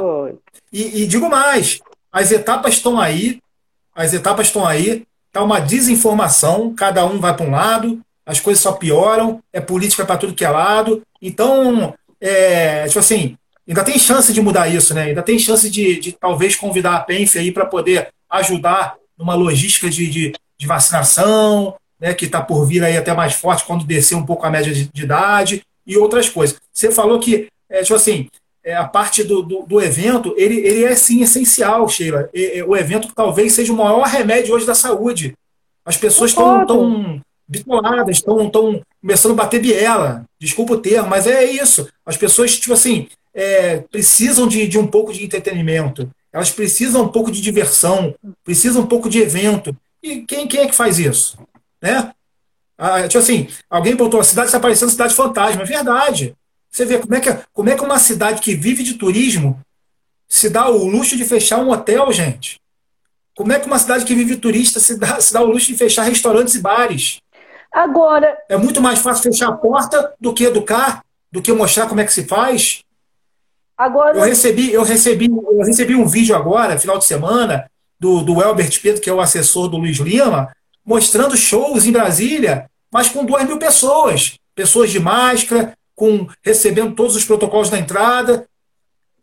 E, 0.72 1.02
e 1.02 1.08
digo 1.08 1.28
mais, 1.28 1.80
as 2.12 2.32
etapas 2.32 2.76
estão 2.76 3.00
aí, 3.00 3.40
as 3.96 4.14
etapas 4.14 4.48
estão 4.48 4.66
aí, 4.66 5.04
está 5.28 5.42
uma 5.42 5.60
desinformação, 5.60 6.74
cada 6.76 7.04
um 7.06 7.20
vai 7.20 7.36
para 7.36 7.46
um 7.46 7.52
lado, 7.52 8.00
as 8.24 8.40
coisas 8.40 8.62
só 8.62 8.74
pioram, 8.74 9.42
é 9.52 9.60
política 9.60 10.06
para 10.06 10.18
tudo 10.18 10.36
que 10.36 10.46
é 10.46 10.50
lado. 10.50 11.02
Então, 11.20 11.94
é, 12.20 12.86
tipo 12.86 13.00
assim, 13.00 13.36
ainda 13.68 13.84
tem 13.84 13.98
chance 13.98 14.32
de 14.32 14.42
mudar 14.42 14.68
isso, 14.68 14.94
né? 14.94 15.06
Ainda 15.06 15.24
tem 15.24 15.40
chance 15.40 15.70
de, 15.70 16.00
de 16.00 16.12
talvez 16.12 16.56
convidar 16.56 16.96
a 16.96 17.00
PENF 17.00 17.40
aí 17.40 17.52
para 17.52 17.66
poder 17.66 18.10
ajudar 18.30 18.96
numa 19.18 19.34
logística 19.34 19.90
de, 19.90 20.08
de, 20.08 20.34
de 20.58 20.68
vacinação, 20.68 21.76
né, 22.02 22.14
que 22.16 22.26
está 22.26 22.42
por 22.42 22.66
vir 22.66 22.84
aí 22.84 22.98
até 22.98 23.14
mais 23.14 23.34
forte 23.34 23.64
quando 23.64 23.86
descer 23.86 24.16
um 24.16 24.26
pouco 24.26 24.46
a 24.46 24.50
média 24.50 24.74
de, 24.74 24.90
de 24.92 25.04
idade 25.04 25.62
e 25.86 25.96
outras 25.96 26.28
coisas. 26.28 26.58
Você 26.74 26.92
falou 26.92 27.20
que, 27.20 27.48
é, 27.70 27.84
tipo 27.84 27.94
assim, 27.94 28.28
é, 28.64 28.76
a 28.76 28.86
parte 28.86 29.24
do, 29.24 29.44
do, 29.44 29.64
do, 29.64 29.80
evento, 29.80 30.34
ele, 30.36 30.56
ele 30.56 30.84
é 30.84 30.96
sim 30.96 31.22
essencial, 31.22 31.88
Sheila. 31.88 32.30
E, 32.34 32.58
e, 32.58 32.64
o 32.64 32.76
evento 32.76 33.14
talvez 33.16 33.54
seja 33.54 33.72
o 33.72 33.78
maior 33.78 34.04
remédio 34.08 34.56
hoje 34.56 34.66
da 34.66 34.74
saúde. 34.74 35.34
As 35.86 35.96
pessoas 35.98 36.32
estão 36.32 37.22
bitoladas, 37.48 38.18
estão 38.18 38.50
tão 38.50 38.82
começando 39.02 39.34
a 39.34 39.44
bater 39.44 39.62
biela. 39.62 40.26
Desculpa 40.40 40.74
o 40.74 40.80
termo, 40.80 41.10
mas 41.10 41.28
é 41.28 41.44
isso. 41.44 41.88
As 42.06 42.18
pessoas, 42.18 42.58
tipo 42.58 42.74
assim, 42.74 43.08
é, 43.34 43.78
precisam 43.92 44.48
de, 44.48 44.68
de 44.68 44.78
um 44.78 44.88
pouco 44.88 45.14
de 45.14 45.24
entretenimento. 45.24 46.10
Elas 46.32 46.50
precisam 46.50 47.04
um 47.04 47.08
pouco 47.10 47.32
de 47.32 47.42
diversão, 47.42 48.16
precisam 48.44 48.84
um 48.84 48.88
pouco 48.88 49.10
de 49.10 49.20
evento. 49.20 49.76
E 50.02 50.22
quem, 50.22 50.48
quem 50.48 50.62
é 50.62 50.68
que 50.68 50.76
faz 50.76 50.98
isso? 50.98 51.38
Né? 51.82 52.12
Ah, 52.78 53.08
tipo 53.08 53.20
assim, 53.20 53.48
alguém 53.70 53.96
botou 53.96 54.20
a 54.20 54.24
cidade 54.24 54.48
está 54.48 54.60
parecendo 54.60 54.92
cidade 54.92 55.14
fantasma. 55.14 55.62
É 55.62 55.66
verdade. 55.66 56.36
Você 56.70 56.86
vê 56.86 57.00
como 57.00 57.14
é, 57.14 57.20
que, 57.20 57.38
como 57.52 57.70
é 57.70 57.76
que 57.76 57.84
uma 57.84 58.00
cidade 58.00 58.42
que 58.42 58.56
vive 58.56 58.84
de 58.84 58.94
turismo 58.94 59.60
se 60.28 60.50
dá 60.50 60.70
o 60.70 60.88
luxo 60.88 61.18
de 61.18 61.26
fechar 61.26 61.60
um 61.60 61.70
hotel, 61.70 62.12
gente? 62.14 62.60
Como 63.36 63.52
é 63.52 63.60
que 63.60 63.68
uma 63.68 63.80
cidade 63.80 64.06
que 64.06 64.16
vive 64.16 64.36
de 64.36 64.42
turista 64.42 64.80
se 64.80 64.98
dá, 64.98 65.20
se 65.20 65.34
dá 65.34 65.42
o 65.42 65.48
luxo 65.48 65.68
de 65.68 65.78
fechar 65.78 66.04
restaurantes 66.04 66.56
e 66.56 66.62
bares? 66.62 67.22
Agora. 67.72 68.38
É 68.50 68.58
muito 68.58 68.82
mais 68.82 69.00
fácil 69.00 69.24
fechar 69.24 69.50
a 69.50 69.54
porta 69.54 70.14
do 70.20 70.34
que 70.34 70.44
educar, 70.44 71.04
do 71.32 71.42
que 71.42 71.52
mostrar 71.52 71.88
como 71.88 72.02
é 72.02 72.06
que 72.06 72.14
se 72.14 72.26
faz. 72.26 72.84
Agora. 73.78 74.18
Eu 74.18 74.24
recebi, 74.24 74.72
eu 74.72 74.84
recebi, 74.84 75.28
eu 75.28 75.64
recebi 75.64 75.96
um 75.96 76.06
vídeo 76.06 76.36
agora, 76.36 76.80
final 76.80 76.98
de 76.98 77.06
semana, 77.06 77.70
do, 78.00 78.22
do 78.22 78.42
Elbert 78.42 78.82
Pedro, 78.82 79.02
que 79.02 79.10
é 79.10 79.14
o 79.14 79.22
assessor 79.22 79.68
do 79.68 79.78
Luiz 79.78 79.98
Lima, 79.98 80.52
mostrando 80.86 81.38
shows 81.38 81.86
em 81.86 81.92
Brasília, 81.92 82.70
mas 82.92 83.10
com 83.10 83.26
duas 83.26 83.46
mil 83.46 83.58
pessoas. 83.58 84.36
Pessoas 84.54 84.92
de 84.92 85.00
máscara, 85.00 85.74
com 85.96 86.28
recebendo 86.44 86.96
todos 86.96 87.16
os 87.16 87.24
protocolos 87.24 87.70
da 87.70 87.78
entrada. 87.78 88.46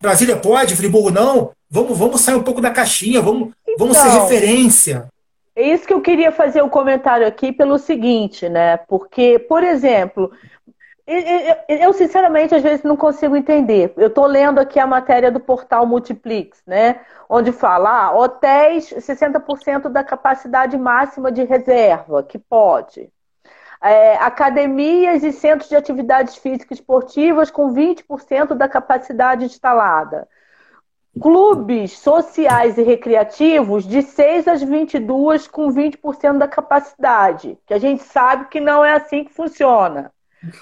Brasília 0.01 0.37
pode, 0.37 0.77
Friburgo 0.77 1.11
não. 1.11 1.51
Vamos, 1.71 1.99
vamos 1.99 2.21
sair 2.21 2.37
um 2.37 2.43
pouco 2.43 2.61
da 2.61 2.71
caixinha, 2.71 3.21
vamos, 3.21 3.51
então, 3.63 3.79
vamos 3.79 3.99
ser 3.99 4.09
então, 4.09 4.23
referência. 4.23 5.09
É 5.55 5.75
isso 5.75 5.87
que 5.87 5.93
eu 5.93 6.01
queria 6.01 6.31
fazer 6.31 6.63
o 6.63 6.67
um 6.67 6.71
comentário 6.71 7.27
aqui 7.27 7.53
pelo 7.53 7.79
seguinte, 7.79 8.49
né? 8.49 8.77
Porque, 8.89 9.39
por 9.39 9.63
exemplo, 9.65 10.31
eu, 11.69 11.93
sinceramente 11.95 12.55
às 12.55 12.63
vezes 12.63 12.83
não 12.83 12.97
consigo 12.97 13.37
entender. 13.37 13.93
Eu 13.97 14.09
estou 14.09 14.27
lendo 14.27 14.59
aqui 14.59 14.79
a 14.79 14.87
matéria 14.87 15.31
do 15.31 15.41
portal 15.41 15.87
Multiplix, 15.87 16.63
né? 16.67 17.01
Onde 17.29 17.51
fala 17.53 18.07
ah, 18.07 18.17
hotéis 18.17 18.91
60% 18.91 19.89
da 19.89 20.05
capacidade 20.05 20.77
máxima 20.77 21.33
de 21.33 21.45
reserva, 21.45 22.23
que 22.23 22.39
pode. 22.39 23.11
É, 23.81 24.17
academias 24.17 25.23
e 25.23 25.33
centros 25.33 25.69
de 25.69 25.77
atividades 25.77 26.37
físicas 26.37 26.79
esportivas 26.79 27.51
com 27.51 27.73
20% 27.73 28.55
da 28.55 28.69
capacidade 28.69 29.45
instalada 29.45 30.29
clubes 31.21 31.99
sociais 31.99 32.79
e 32.79 32.83
recreativos 32.83 33.85
de 33.85 34.03
6 34.03 34.49
às 34.49 34.63
22 34.63 35.49
com 35.49 35.69
20% 35.73 36.39
da 36.39 36.49
capacidade, 36.49 37.59
que 37.67 37.75
a 37.75 37.79
gente 37.79 38.03
sabe 38.05 38.49
que 38.49 38.61
não 38.61 38.85
é 38.85 38.93
assim 38.93 39.25
que 39.25 39.33
funciona. 39.33 40.13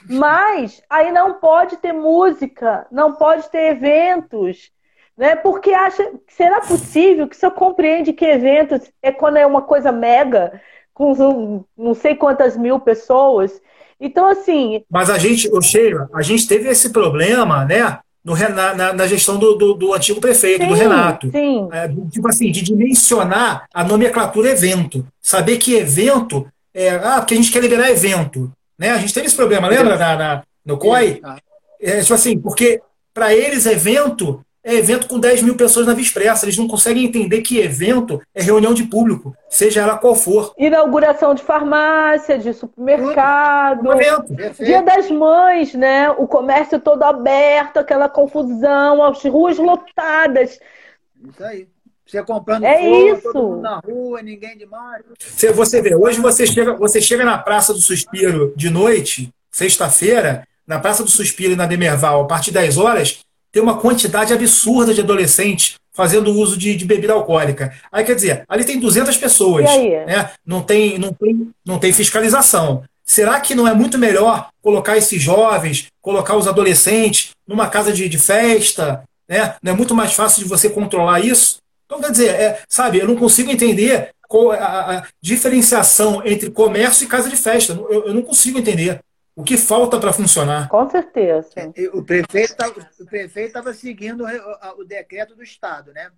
Mas 0.09 0.83
aí 0.89 1.13
não 1.13 1.35
pode 1.35 1.77
ter 1.77 1.93
música, 1.93 2.87
não 2.91 3.13
pode 3.13 3.51
ter 3.51 3.73
eventos, 3.73 4.71
né? 5.17 5.37
Porque 5.37 5.73
acha, 5.73 6.13
será 6.29 6.61
possível 6.61 7.29
que 7.29 7.37
você 7.37 7.51
compreende 7.51 8.13
que 8.13 8.25
eventos 8.25 8.91
é 9.03 9.13
quando 9.13 9.37
é 9.37 9.47
uma 9.47 9.63
coisa 9.63 9.93
mega 9.93 10.61
com 10.95 11.65
não 11.77 11.95
sei 11.95 12.15
quantas 12.15 12.57
mil 12.57 12.81
pessoas. 12.81 13.61
Então 14.01 14.27
assim, 14.27 14.85
mas 14.91 15.11
a 15.11 15.19
gente, 15.19 15.49
o 15.53 15.61
Sheila, 15.61 16.09
a 16.15 16.23
gente 16.23 16.47
teve 16.47 16.69
esse 16.69 16.91
problema, 16.91 17.65
né? 17.65 17.99
no, 18.27 18.35
na, 18.35 18.93
na, 18.93 19.07
gestão 19.07 19.39
do, 19.39 19.55
do, 19.55 19.75
do, 19.75 19.95
antigo 19.95 20.21
prefeito, 20.21 20.63
sim, 20.63 20.69
do 20.69 20.75
Renato. 20.75 21.31
Sim. 21.31 21.69
É, 21.71 21.89
tipo 22.11 22.29
assim, 22.29 22.51
de 22.51 22.61
dimensionar 22.61 23.69
a 23.73 23.85
nomenclatura 23.85 24.51
evento. 24.51 25.07
Saber 25.23 25.59
que 25.59 25.77
evento 25.77 26.45
é. 26.75 26.91
Ah, 26.97 27.21
porque 27.21 27.35
a 27.35 27.37
gente 27.37 27.53
quer 27.53 27.61
liberar 27.61 27.89
evento. 27.89 28.51
Né? 28.79 28.91
A 28.91 28.99
gente 28.99 29.15
teve 29.15 29.27
esse 29.27 29.37
problema, 29.37 29.69
lembra? 29.69 29.97
Na, 29.97 30.17
na 30.17 30.43
no 30.65 30.79
COI? 30.79 31.21
É, 31.81 32.01
tipo 32.01 32.15
assim, 32.15 32.39
porque 32.39 32.81
para 33.15 33.33
eles 33.33 33.67
evento 33.67 34.45
é 34.67 34.75
evento 34.75 35.07
com 35.07 35.21
10 35.21 35.43
mil 35.43 35.55
pessoas 35.55 35.87
na 35.87 35.95
Via 35.95 36.03
Expressa. 36.03 36.45
Eles 36.45 36.59
não 36.59 36.67
conseguem 36.67 37.05
entender 37.05 37.41
que 37.41 37.61
evento 37.61 38.21
é 38.35 38.43
reunião 38.43 38.75
de 38.75 38.83
público, 38.83 39.33
seja 39.49 39.81
ela 39.81 39.97
qual 39.97 40.17
for. 40.17 40.53
Inauguração 40.59 41.35
de 41.37 41.43
farmácia, 41.45 42.37
de 42.37 42.53
supermercado. 42.53 43.89
Dia 44.59 44.83
das 44.83 45.09
Mães, 45.09 45.73
né? 45.73 46.11
O 46.11 46.27
comércio 46.27 46.81
todo 46.81 47.05
aberto, 47.05 47.77
aquela 47.77 48.09
confusão, 48.09 49.05
as 49.05 49.23
ruas 49.23 49.57
lotadas. 49.57 50.59
Isso 51.31 51.45
aí. 51.45 51.69
Você 52.07 52.23
comprando 52.23 52.65
é 52.65 52.79
flor, 52.79 53.17
isso. 53.17 53.33
todo 53.33 53.49
mundo 53.49 53.63
na 53.63 53.81
rua, 53.85 54.23
ninguém 54.23 54.57
demais. 54.57 55.03
Você, 55.19 55.53
você 55.53 55.83
vê, 55.83 55.95
hoje 55.95 56.21
você 56.21 56.47
chega, 56.47 56.75
você 56.75 57.01
chega 57.01 57.25
na 57.25 57.37
Praça 57.37 57.75
do 57.75 57.81
Suspiro 57.81 58.55
de 58.57 58.71
noite, 58.71 59.31
sexta-feira, 59.51 60.47
na 60.67 60.79
Praça 60.79 61.03
do 61.03 61.11
Suspiro 61.11 61.53
e 61.53 61.57
na 61.57 61.67
Demerval, 61.67 62.23
a 62.23 62.27
partir 62.27 62.53
das 62.53 62.63
10 62.63 62.79
horas, 62.79 63.19
tem 63.51 63.63
uma 63.63 63.79
quantidade 63.79 64.33
absurda 64.33 64.95
de 64.95 65.01
adolescentes 65.01 65.75
fazendo 65.93 66.31
uso 66.31 66.57
de, 66.57 66.77
de, 66.77 66.85
bebida 66.85 67.15
alcoólica. 67.15 67.73
Aí, 67.91 68.05
quer 68.05 68.15
dizer, 68.15 68.45
ali 68.49 68.65
tem 68.65 68.79
200 68.79 69.17
pessoas, 69.17 69.65
né? 69.65 70.31
não, 70.45 70.63
tem, 70.63 70.99
não, 70.99 71.13
tem, 71.13 71.51
não 71.65 71.79
tem 71.79 71.93
fiscalização. 71.93 72.85
Será 73.03 73.41
que 73.41 73.55
não 73.55 73.67
é 73.67 73.73
muito 73.73 73.97
melhor 73.97 74.51
colocar 74.61 74.97
esses 74.97 75.23
jovens, 75.23 75.87
colocar 76.03 76.37
os 76.37 76.47
adolescentes 76.47 77.31
numa 77.47 77.69
casa 77.69 77.93
de, 77.93 78.09
de 78.09 78.19
festa? 78.19 79.05
Né? 79.27 79.55
Não 79.63 79.73
é 79.73 79.75
muito 79.77 79.95
mais 79.95 80.13
fácil 80.13 80.43
de 80.43 80.49
você 80.49 80.69
controlar 80.69 81.21
isso? 81.21 81.57
Então, 81.87 82.01
quer 82.01 82.11
dizer, 82.11 82.35
é, 82.35 82.63
sabe, 82.69 82.99
eu 82.99 83.07
não 83.07 83.17
consigo 83.17 83.51
entender 83.51 84.13
qual 84.29 84.51
a, 84.51 84.99
a, 84.99 85.09
diferenciação 85.21 86.25
entre 86.27 86.51
comércio 86.51 87.05
e 87.05 87.09
casa 87.09 87.31
de 87.31 87.37
festa. 87.37 87.73
Eu, 87.73 88.09
eu 88.09 88.15
não 88.15 88.23
consigo 88.23 88.59
entender. 88.59 89.01
O 89.35 89.45
que 89.45 89.57
falta 89.57 90.01
para 90.01 90.13
funcionar? 90.13 90.69
Com 90.69 90.89
certeza. 90.89 91.51
É, 91.57 91.89
o 91.93 92.03
prefeito 92.03 92.57
estava 93.37 93.75
seguindo 93.75 94.25
o, 94.25 94.81
o, 94.81 94.85
decreto 94.85 95.37
do 95.37 95.43
Estado, 95.43 95.93
né? 95.93 96.11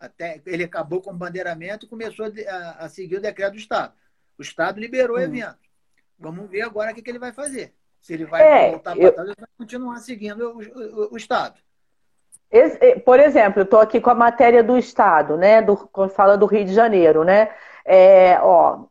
Até, 0.00 0.40
ele 0.46 0.64
acabou 0.64 1.00
com 1.00 1.10
o 1.10 1.16
bandeiramento 1.16 1.86
e 1.86 1.88
começou 1.88 2.26
a, 2.26 2.84
a 2.84 2.88
seguir 2.88 3.16
o 3.16 3.20
decreto 3.20 3.52
do 3.52 3.58
Estado. 3.58 3.92
O 4.38 4.42
Estado 4.42 4.80
liberou 4.80 5.16
hum. 5.16 5.20
o 5.20 5.22
evento. 5.22 5.58
Vamos 6.18 6.50
ver 6.50 6.62
agora 6.62 6.90
o 6.90 6.94
que, 6.94 7.02
que 7.02 7.10
ele 7.10 7.18
vai 7.18 7.32
fazer. 7.32 7.74
Se 8.00 8.14
ele 8.14 8.24
vai 8.24 8.42
é, 8.42 8.70
voltar 8.70 8.96
para 8.96 9.12
trás, 9.12 9.28
ele 9.28 9.36
vai 9.38 9.48
continuar 9.58 9.98
seguindo 9.98 10.50
o, 10.50 10.58
o, 10.58 11.12
o 11.12 11.16
Estado. 11.16 11.58
Por 13.04 13.18
exemplo, 13.20 13.60
eu 13.60 13.64
estou 13.64 13.80
aqui 13.80 14.00
com 14.00 14.10
a 14.10 14.14
matéria 14.14 14.62
do 14.62 14.78
Estado, 14.78 15.36
né? 15.36 15.60
Do, 15.62 15.76
quando 15.92 16.10
fala 16.10 16.36
do 16.36 16.46
Rio 16.46 16.64
de 16.64 16.74
Janeiro, 16.74 17.24
né? 17.24 17.50
É, 17.84 18.38
ó, 18.40 18.84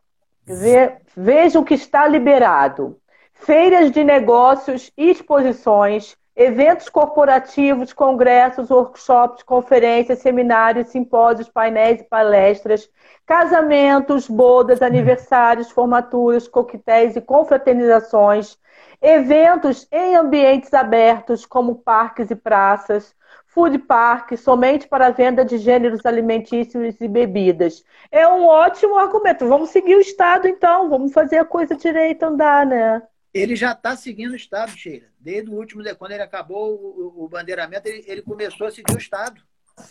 veja 1.16 1.60
o 1.60 1.64
que 1.66 1.74
está 1.74 2.08
liberado 2.08 2.98
feiras 3.34 3.92
de 3.92 4.04
negócios, 4.04 4.92
exposições, 4.98 6.16
eventos 6.36 6.90
corporativos, 6.90 7.92
congressos, 7.94 8.72
workshops, 8.72 9.44
conferências, 9.44 10.20
seminários, 10.20 10.90
simpósios, 10.90 11.50
painéis 11.50 12.02
e 12.02 12.06
palestras, 12.06 12.90
casamentos, 13.26 14.28
bodas, 14.28 14.82
aniversários, 14.82 15.70
formaturas, 15.70 16.48
coquetéis 16.48 17.16
e 17.16 17.22
confraternizações, 17.22 18.58
eventos 19.02 19.88
em 19.92 20.16
ambientes 20.16 20.74
abertos, 20.74 21.46
como 21.46 21.76
parques 21.76 22.32
e 22.32 22.36
praças, 22.36 23.14
food 23.54 23.78
park, 23.80 24.34
somente 24.38 24.88
para 24.88 25.08
a 25.08 25.12
venda 25.12 25.46
de 25.46 25.58
gêneros 25.58 26.06
alimentícios 26.06 27.00
e 27.00 27.08
bebidas. 27.08 27.84
É 28.12 28.28
um 28.28 28.46
ótimo 28.46 28.98
argumento. 28.98 29.48
Vamos 29.48 29.70
seguir 29.70 29.96
o 29.96 30.02
Estado, 30.02 30.48
então. 30.48 30.90
Vamos 30.90 31.14
fazer 31.14 31.38
a 31.38 31.46
coisa 31.46 31.76
direita 31.76 32.28
andar, 32.28 32.66
né? 32.66 33.02
ele 33.34 33.56
já 33.56 33.72
está 33.72 33.96
seguindo 33.96 34.32
o 34.32 34.36
Estado, 34.36 34.72
Sheila. 34.72 35.08
Desde 35.20 35.50
o 35.50 35.56
último, 35.56 35.84
quando 35.98 36.12
ele 36.12 36.22
acabou 36.22 36.76
o, 36.76 37.24
o 37.24 37.28
bandeiramento, 37.28 37.88
ele, 37.88 38.04
ele, 38.06 38.22
começou 38.22 38.68
a 38.68 38.72
seguir 38.72 38.94
o 38.94 38.98
Estado. 38.98 39.42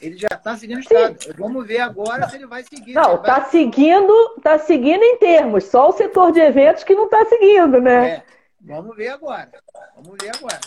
Ele 0.00 0.16
já 0.16 0.28
está 0.30 0.56
seguindo 0.56 0.76
o 0.76 0.80
Estado. 0.80 1.20
Sim. 1.20 1.32
Vamos 1.36 1.66
ver 1.66 1.80
agora 1.80 2.28
se 2.28 2.36
ele 2.36 2.46
vai 2.46 2.62
seguir. 2.62 2.92
Não, 2.92 3.16
está 3.16 3.40
vai... 3.40 3.50
seguindo, 3.50 4.40
tá 4.40 4.58
seguindo 4.60 5.02
em 5.02 5.16
termos. 5.16 5.64
Só 5.64 5.88
o 5.88 5.92
setor 5.92 6.30
de 6.30 6.38
eventos 6.38 6.84
que 6.84 6.94
não 6.94 7.06
está 7.06 7.24
seguindo, 7.24 7.80
né? 7.80 8.08
É. 8.08 8.22
Vamos 8.60 8.96
ver 8.96 9.08
agora. 9.08 9.50
Vamos 9.96 10.16
ver 10.22 10.30
agora. 10.36 10.60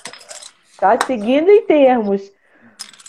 Está 0.70 1.00
seguindo 1.06 1.50
em 1.50 1.66
termos. 1.66 2.30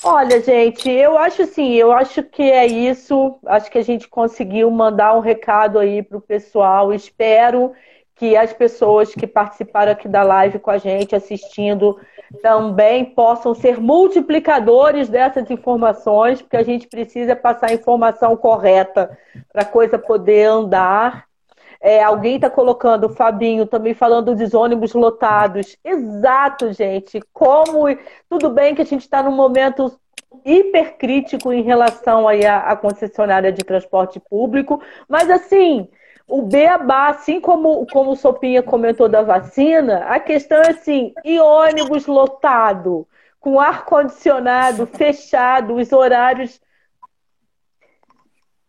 Olha, 0.09 0.41
gente, 0.41 0.89
eu 0.89 1.19
acho 1.19 1.43
assim, 1.43 1.73
eu 1.73 1.91
acho 1.91 2.23
que 2.23 2.41
é 2.41 2.65
isso. 2.65 3.41
Acho 3.45 3.69
que 3.69 3.77
a 3.77 3.83
gente 3.83 4.07
conseguiu 4.07 4.71
mandar 4.71 5.17
um 5.17 5.21
recado 5.21 5.81
aí 5.81 6.01
para 6.01 6.17
o 6.17 6.21
pessoal. 6.21 6.95
Espero 6.95 7.73
que 8.15 8.37
as 8.37 8.53
pessoas 8.53 9.13
que 9.13 9.27
participaram 9.27 9.91
aqui 9.91 10.09
da 10.09 10.23
live 10.23 10.61
com 10.61 10.71
a 10.71 10.79
gente, 10.79 11.17
assistindo, 11.17 11.99
também 12.41 13.05
possam 13.05 13.53
ser 13.53 13.81
multiplicadores 13.81 15.09
dessas 15.09 15.51
informações, 15.51 16.41
porque 16.41 16.57
a 16.57 16.63
gente 16.63 16.87
precisa 16.87 17.35
passar 17.35 17.71
a 17.71 17.75
informação 17.75 18.37
correta 18.37 19.19
para 19.53 19.63
a 19.63 19.67
coisa 19.67 19.99
poder 19.99 20.45
andar. 20.45 21.27
É, 21.81 22.03
alguém 22.03 22.37
está 22.37 22.49
colocando, 22.51 23.05
o 23.05 23.15
Fabinho 23.15 23.67
também 23.67 23.95
falando 23.95 24.35
dos 24.35 24.55
ônibus 24.55 24.95
lotados. 24.95 25.77
Exato, 25.85 26.73
gente. 26.73 27.21
Como. 27.33 27.85
Tudo 28.29 28.51
bem 28.51 28.75
que 28.75 28.83
a 28.83 28.87
gente 28.87 29.03
está 29.03 29.23
num 29.23 29.33
momento 29.35 29.99
hipercrítico 30.45 31.53
em 31.53 31.63
relação 31.63 32.29
aí 32.29 32.45
à, 32.45 32.59
à 32.59 32.77
concessionária 32.77 33.53
de 33.53 33.65
transporte 33.65 34.21
público, 34.21 34.83
mas 35.09 35.31
assim 35.31 35.89
o 36.29 36.43
beabá, 36.43 37.09
assim 37.09 37.41
como, 37.41 37.87
como 37.87 38.11
o 38.13 38.17
Sopinha 38.17 38.63
comentou 38.63 39.09
da 39.09 39.23
vacina, 39.23 40.07
a 40.07 40.19
questão 40.19 40.61
é 40.63 40.71
assim, 40.71 41.15
e 41.25 41.39
ônibus 41.39 42.07
lotado, 42.07 43.07
com 43.39 43.61
ar-condicionado, 43.61 44.87
fechado, 44.87 45.77
os 45.77 45.93
horários. 45.93 46.61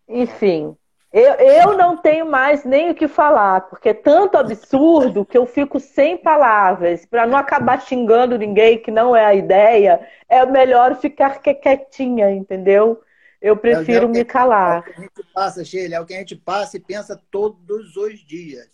Enfim, 0.07 0.77
eu, 1.11 1.33
eu 1.35 1.77
não 1.77 1.97
tenho 1.97 2.25
mais 2.25 2.65
nem 2.65 2.91
o 2.91 2.95
que 2.95 3.07
falar, 3.07 3.61
porque 3.61 3.89
é 3.89 3.93
tanto 3.93 4.37
absurdo 4.37 5.25
que 5.25 5.37
eu 5.37 5.45
fico 5.45 5.79
sem 5.79 6.17
palavras. 6.17 7.05
Para 7.05 7.25
não 7.25 7.37
acabar 7.37 7.81
xingando 7.81 8.37
ninguém, 8.37 8.81
que 8.81 8.91
não 8.91 9.15
é 9.15 9.25
a 9.25 9.33
ideia, 9.33 10.05
é 10.27 10.45
melhor 10.45 10.95
ficar 10.95 11.39
quietinha, 11.39 12.29
entendeu? 12.31 13.01
Eu 13.41 13.55
prefiro 13.55 14.05
é 14.05 14.09
me 14.09 14.25
calar. 14.25 14.77
É 14.77 14.79
o 14.79 14.83
que 14.83 14.91
a 14.91 15.01
gente 15.01 15.33
passa, 15.33 15.63
Sheila, 15.63 15.95
é 15.95 15.99
o 15.99 16.05
que 16.05 16.13
a 16.13 16.19
gente 16.19 16.35
passa 16.35 16.77
e 16.77 16.79
pensa 16.79 17.21
todos 17.31 17.95
os 17.95 18.19
dias. 18.19 18.67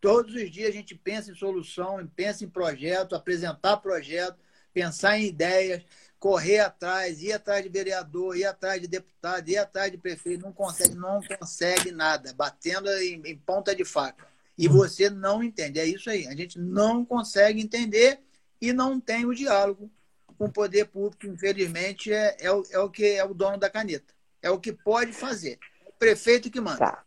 Todos 0.00 0.34
os 0.34 0.50
dias 0.50 0.68
a 0.68 0.72
gente 0.72 0.94
pensa 0.94 1.30
em 1.30 1.34
solução, 1.34 2.06
pensa 2.14 2.44
em 2.44 2.48
projeto, 2.48 3.14
apresentar 3.14 3.78
projeto, 3.78 4.36
pensar 4.72 5.18
em 5.18 5.26
ideias, 5.26 5.82
correr 6.24 6.60
atrás, 6.60 7.22
ir 7.22 7.34
atrás 7.34 7.62
de 7.62 7.68
vereador, 7.68 8.34
ir 8.34 8.46
atrás 8.46 8.80
de 8.80 8.88
deputado, 8.88 9.46
ir 9.46 9.58
atrás 9.58 9.92
de 9.92 9.98
prefeito, 9.98 10.42
não 10.42 10.54
consegue, 10.54 10.94
não 10.94 11.20
consegue 11.38 11.92
nada, 11.92 12.32
batendo 12.32 12.90
em, 12.92 13.20
em 13.26 13.36
ponta 13.36 13.74
de 13.74 13.84
faca. 13.84 14.26
E 14.56 14.66
você 14.66 15.10
não 15.10 15.42
entende. 15.42 15.78
É 15.78 15.84
isso 15.84 16.08
aí. 16.08 16.26
A 16.26 16.34
gente 16.34 16.58
não 16.58 17.04
consegue 17.04 17.60
entender 17.60 18.20
e 18.58 18.72
não 18.72 18.98
tem 18.98 19.26
o 19.26 19.34
diálogo 19.34 19.90
com 20.38 20.46
o 20.46 20.50
poder 20.50 20.86
público, 20.86 21.26
infelizmente, 21.26 22.10
é, 22.10 22.38
é, 22.40 22.50
o, 22.50 22.64
é 22.70 22.78
o 22.78 22.88
que 22.88 23.04
é 23.04 23.22
o 23.22 23.34
dono 23.34 23.58
da 23.58 23.68
caneta. 23.68 24.14
É 24.40 24.48
o 24.48 24.58
que 24.58 24.72
pode 24.72 25.12
fazer. 25.12 25.58
O 25.84 25.92
prefeito 25.92 26.50
que 26.50 26.58
manda. 26.58 26.78
Tá. 26.78 27.03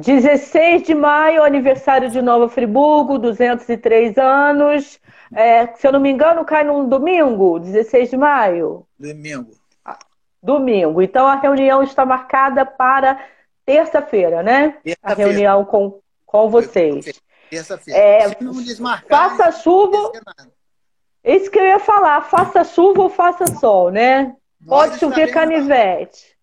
16 0.00 0.82
de 0.82 0.94
maio, 0.94 1.42
aniversário 1.42 2.10
de 2.10 2.22
Nova 2.22 2.48
Friburgo, 2.48 3.18
203 3.18 4.16
anos. 4.18 4.98
É, 5.32 5.66
se 5.74 5.86
eu 5.86 5.92
não 5.92 6.00
me 6.00 6.10
engano, 6.10 6.44
cai 6.44 6.64
num 6.64 6.88
domingo, 6.88 7.60
16 7.60 8.10
de 8.10 8.16
maio? 8.16 8.86
Domingo. 8.98 9.52
Ah, 9.84 9.98
domingo. 10.42 11.02
Então 11.02 11.26
a 11.26 11.36
reunião 11.36 11.82
está 11.82 12.04
marcada 12.04 12.64
para 12.64 13.20
terça-feira, 13.64 14.42
né? 14.42 14.76
Terça 14.82 14.98
a 15.02 15.14
reunião 15.14 15.64
com, 15.64 16.00
com 16.24 16.48
vocês. 16.48 17.20
Terça-feira. 17.50 18.00
É, 18.00 18.28
se 18.28 18.42
não 18.42 18.52
desmarcar, 18.54 19.36
faça 19.36 19.52
chuva. 19.60 20.12
Isso 21.22 21.50
que 21.50 21.58
eu 21.58 21.66
ia 21.66 21.78
falar, 21.78 22.22
faça 22.22 22.64
chuva 22.64 23.02
ou 23.02 23.10
faça 23.10 23.46
sol, 23.58 23.90
né? 23.90 24.34
Pode 24.66 24.98
chover 24.98 25.30
canivete. 25.30 26.36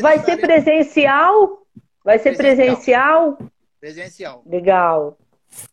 Vai 0.00 0.18
ser 0.18 0.38
presencial? 0.38 1.65
Vai 2.06 2.20
ser 2.20 2.36
presencial? 2.36 3.36
Presencial. 3.80 4.40
Legal. 4.46 5.18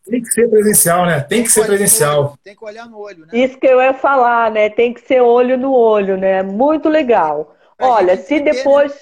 Tem 0.04 0.20
que 0.20 0.32
ser 0.32 0.48
presencial, 0.48 1.06
né? 1.06 1.20
Tem, 1.20 1.44
que, 1.44 1.48
ser 1.48 1.64
presencial. 1.64 2.36
Tem 2.42 2.56
que 2.56 2.64
olhar 2.64 2.88
no 2.88 2.98
olho, 2.98 3.24
né? 3.24 3.28
Isso 3.32 3.56
que 3.56 3.68
eu 3.68 3.80
ia 3.80 3.94
falar, 3.94 4.50
né? 4.50 4.68
Tem 4.68 4.92
que 4.92 5.00
ser 5.00 5.20
olho 5.20 5.56
no 5.56 5.72
olho, 5.72 6.16
né? 6.16 6.42
Muito 6.42 6.88
legal. 6.88 7.54
Pra 7.76 7.86
Olha, 7.86 8.16
se 8.16 8.40
depois. 8.40 8.92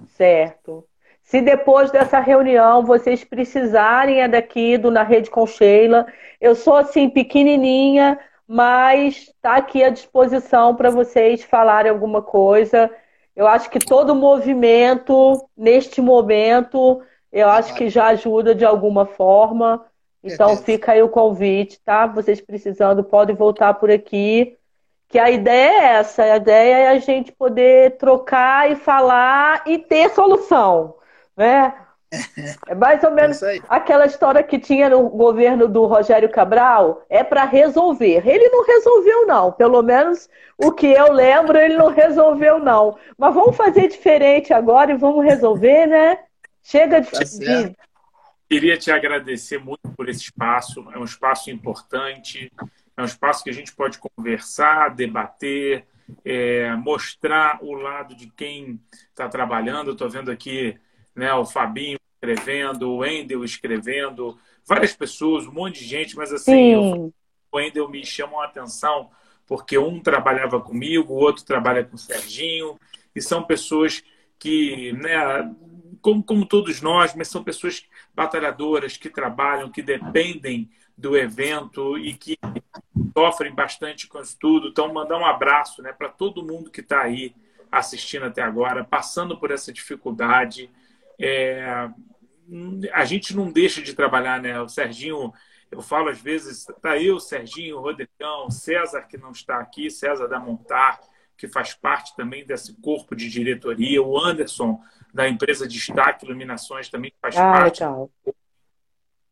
Né? 0.00 0.06
Certo. 0.16 0.84
Se 1.22 1.40
depois 1.40 1.92
dessa 1.92 2.18
reunião 2.18 2.84
vocês 2.84 3.22
precisarem 3.22 4.20
é 4.20 4.26
daqui 4.26 4.76
do 4.78 4.90
Na 4.90 5.04
Rede 5.04 5.30
com 5.30 5.46
Sheila, 5.46 6.08
eu 6.40 6.56
sou 6.56 6.74
assim 6.74 7.08
pequenininha, 7.08 8.18
mas 8.48 9.28
está 9.28 9.54
aqui 9.54 9.84
à 9.84 9.90
disposição 9.90 10.74
para 10.74 10.90
vocês 10.90 11.44
falarem 11.44 11.92
alguma 11.92 12.20
coisa. 12.20 12.90
Eu 13.38 13.46
acho 13.46 13.70
que 13.70 13.78
todo 13.78 14.14
movimento 14.14 15.48
neste 15.56 16.00
momento, 16.00 17.00
eu 17.32 17.48
acho 17.48 17.72
que 17.74 17.88
já 17.88 18.08
ajuda 18.08 18.54
de 18.54 18.64
alguma 18.64 19.06
forma. 19.06 19.86
Então 20.22 20.56
fica 20.56 20.92
aí 20.92 21.02
o 21.02 21.08
convite, 21.08 21.80
tá? 21.84 22.06
Vocês 22.06 22.40
precisando 22.40 23.04
podem 23.04 23.36
voltar 23.36 23.74
por 23.74 23.90
aqui. 23.90 24.56
Que 25.08 25.18
a 25.18 25.30
ideia 25.30 25.80
é 25.80 25.84
essa, 26.00 26.22
a 26.22 26.36
ideia 26.36 26.78
é 26.78 26.88
a 26.88 26.98
gente 26.98 27.32
poder 27.32 27.96
trocar 27.96 28.70
e 28.70 28.76
falar 28.76 29.62
e 29.66 29.78
ter 29.78 30.10
solução 30.10 30.98
né? 31.38 31.72
É 32.66 32.74
mais 32.74 33.04
ou 33.04 33.10
menos 33.10 33.42
é 33.42 33.58
aquela 33.68 34.06
história 34.06 34.42
que 34.42 34.58
tinha 34.58 34.88
no 34.88 35.10
governo 35.10 35.68
do 35.68 35.84
Rogério 35.84 36.30
Cabral, 36.30 37.04
é 37.10 37.22
para 37.22 37.44
resolver. 37.44 38.26
Ele 38.26 38.48
não 38.48 38.64
resolveu, 38.64 39.26
não. 39.26 39.52
Pelo 39.52 39.82
menos 39.82 40.28
o 40.56 40.72
que 40.72 40.86
eu 40.86 41.12
lembro, 41.12 41.58
ele 41.58 41.76
não 41.76 41.88
resolveu, 41.88 42.58
não. 42.58 42.96
Mas 43.16 43.34
vamos 43.34 43.56
fazer 43.56 43.88
diferente 43.88 44.52
agora 44.52 44.92
e 44.92 44.96
vamos 44.96 45.24
resolver, 45.24 45.86
né? 45.86 46.18
Chega 46.62 47.00
de. 47.00 47.10
Tá 47.10 47.24
de... 47.24 47.76
Queria 48.48 48.78
te 48.78 48.90
agradecer 48.90 49.58
muito 49.58 49.90
por 49.94 50.08
esse 50.08 50.22
espaço, 50.22 50.86
é 50.94 50.98
um 50.98 51.04
espaço 51.04 51.50
importante. 51.50 52.50
É 52.96 53.02
um 53.02 53.04
espaço 53.04 53.44
que 53.44 53.50
a 53.50 53.54
gente 53.54 53.72
pode 53.74 53.98
conversar, 53.98 54.88
debater, 54.88 55.86
é, 56.24 56.74
mostrar 56.74 57.58
o 57.62 57.72
lado 57.74 58.16
de 58.16 58.28
quem 58.28 58.80
está 59.10 59.28
trabalhando. 59.28 59.92
Estou 59.92 60.08
vendo 60.08 60.32
aqui 60.32 60.76
né, 61.18 61.34
o 61.34 61.44
Fabinho 61.44 61.98
escrevendo, 62.14 62.90
o 62.90 62.98
Wendel 62.98 63.44
escrevendo, 63.44 64.38
várias 64.64 64.94
pessoas, 64.94 65.46
um 65.46 65.52
monte 65.52 65.80
de 65.80 65.86
gente, 65.86 66.16
mas 66.16 66.32
assim, 66.32 66.74
o 66.76 67.12
Wendel 67.52 67.88
me 67.88 68.04
chamou 68.06 68.40
a 68.40 68.46
atenção 68.46 69.10
porque 69.46 69.78
um 69.78 70.00
trabalhava 70.00 70.60
comigo, 70.60 71.12
o 71.12 71.16
outro 71.16 71.44
trabalha 71.44 71.82
com 71.82 71.96
o 71.96 71.98
Serginho, 71.98 72.78
e 73.14 73.20
são 73.20 73.42
pessoas 73.42 74.04
que, 74.38 74.92
né, 74.92 75.54
como, 76.00 76.22
como 76.22 76.44
todos 76.46 76.80
nós, 76.80 77.14
mas 77.14 77.28
são 77.28 77.42
pessoas 77.42 77.84
batalhadoras 78.14 78.96
que 78.96 79.08
trabalham, 79.08 79.70
que 79.70 79.82
dependem 79.82 80.70
do 80.96 81.16
evento 81.16 81.96
e 81.98 82.12
que 82.12 82.36
sofrem 83.16 83.54
bastante 83.54 84.06
com 84.06 84.20
isso 84.20 84.36
tudo. 84.38 84.68
Então, 84.68 84.92
mandar 84.92 85.18
um 85.18 85.24
abraço 85.24 85.80
né, 85.82 85.92
para 85.92 86.08
todo 86.08 86.44
mundo 86.44 86.70
que 86.70 86.80
está 86.80 87.02
aí 87.02 87.34
assistindo 87.72 88.26
até 88.26 88.42
agora, 88.42 88.84
passando 88.84 89.38
por 89.38 89.50
essa 89.50 89.72
dificuldade. 89.72 90.70
É, 91.18 91.90
a 92.92 93.04
gente 93.04 93.34
não 93.34 93.50
deixa 93.50 93.82
de 93.82 93.94
trabalhar, 93.94 94.40
né? 94.40 94.60
O 94.60 94.68
Serginho, 94.68 95.32
eu 95.70 95.82
falo 95.82 96.08
às 96.08 96.20
vezes, 96.20 96.64
tá 96.80 96.96
eu, 96.96 97.20
Serginho, 97.20 97.80
Rodrigão, 97.80 98.50
César, 98.50 99.02
que 99.02 99.18
não 99.18 99.32
está 99.32 99.58
aqui, 99.58 99.90
César 99.90 100.26
da 100.26 100.38
Montar, 100.38 101.00
que 101.36 101.46
faz 101.46 101.74
parte 101.74 102.16
também 102.16 102.44
desse 102.44 102.74
corpo 102.80 103.14
de 103.14 103.28
diretoria, 103.28 104.02
o 104.02 104.18
Anderson, 104.18 104.80
da 105.12 105.28
empresa 105.28 105.68
Destaque 105.68 106.26
Iluminações, 106.26 106.88
também 106.88 107.12
faz 107.20 107.36
ah, 107.36 107.52
parte. 107.52 107.80
Legal. 107.80 108.10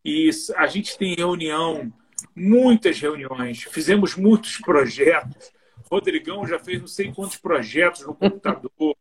E 0.04 0.30
a 0.56 0.66
gente 0.66 0.96
tem 0.96 1.14
reunião, 1.14 1.92
muitas 2.34 3.00
reuniões, 3.00 3.64
fizemos 3.64 4.14
muitos 4.14 4.58
projetos. 4.58 5.52
O 5.90 5.96
Rodrigão 5.96 6.46
já 6.46 6.58
fez 6.58 6.80
não 6.80 6.86
sei 6.86 7.12
quantos 7.12 7.36
projetos 7.36 8.06
no 8.06 8.14
computador. 8.14 8.96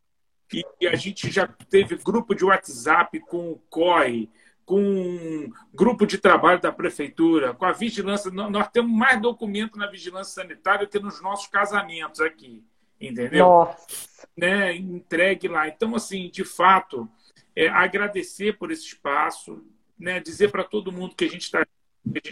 E 0.52 0.86
a 0.86 0.94
gente 0.94 1.30
já 1.30 1.46
teve 1.46 1.96
grupo 1.96 2.34
de 2.34 2.44
WhatsApp 2.44 3.18
com 3.20 3.52
o 3.52 3.58
COI, 3.68 4.30
com 4.64 4.80
um 4.80 5.50
grupo 5.72 6.06
de 6.06 6.18
trabalho 6.18 6.60
da 6.60 6.72
prefeitura, 6.72 7.54
com 7.54 7.64
a 7.64 7.72
vigilância. 7.72 8.30
Nós 8.30 8.68
temos 8.68 8.90
mais 8.90 9.20
documento 9.20 9.78
na 9.78 9.86
vigilância 9.86 10.42
sanitária 10.42 10.86
que 10.86 10.98
nos 10.98 11.20
nossos 11.20 11.46
casamentos 11.46 12.20
aqui, 12.20 12.64
entendeu? 13.00 13.46
Nossa. 13.46 14.28
Né? 14.36 14.74
Entregue 14.74 15.48
lá. 15.48 15.68
Então, 15.68 15.94
assim, 15.94 16.28
de 16.30 16.44
fato, 16.44 17.08
é, 17.54 17.68
agradecer 17.68 18.58
por 18.58 18.70
esse 18.70 18.84
espaço, 18.86 19.64
né? 19.98 20.20
dizer 20.20 20.50
para 20.50 20.64
todo 20.64 20.92
mundo 20.92 21.14
que 21.14 21.24
a 21.24 21.30
gente 21.30 21.42
está 21.42 21.64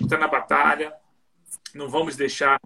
tá 0.08 0.18
na 0.18 0.28
batalha, 0.28 0.92
não 1.74 1.88
vamos 1.88 2.16
deixar 2.16 2.60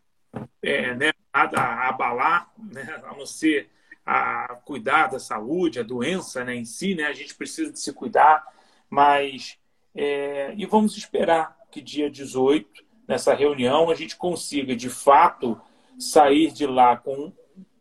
é, 0.62 0.94
né, 0.94 1.12
nada 1.32 1.60
abalar, 1.88 2.50
né? 2.58 3.02
a 3.04 3.14
não 3.14 3.26
ser 3.26 3.70
a 4.10 4.56
cuidar 4.64 5.09
da 5.09 5.18
saúde, 5.18 5.78
a 5.78 5.82
doença 5.82 6.43
né, 6.43 6.55
em 6.55 6.64
si, 6.64 6.94
né? 6.94 7.05
A 7.05 7.12
gente 7.12 7.35
precisa 7.35 7.70
de 7.70 7.78
se 7.78 7.93
cuidar, 7.93 8.43
mas 8.89 9.59
é, 9.94 10.55
e 10.56 10.64
vamos 10.64 10.97
esperar 10.97 11.55
que 11.70 11.82
dia 11.82 12.10
18, 12.10 12.82
nessa 13.06 13.35
reunião, 13.35 13.90
a 13.90 13.94
gente 13.94 14.16
consiga 14.16 14.74
de 14.74 14.89
fato 14.89 15.60
sair 15.98 16.51
de 16.52 16.66
lá 16.66 16.97
com 16.97 17.30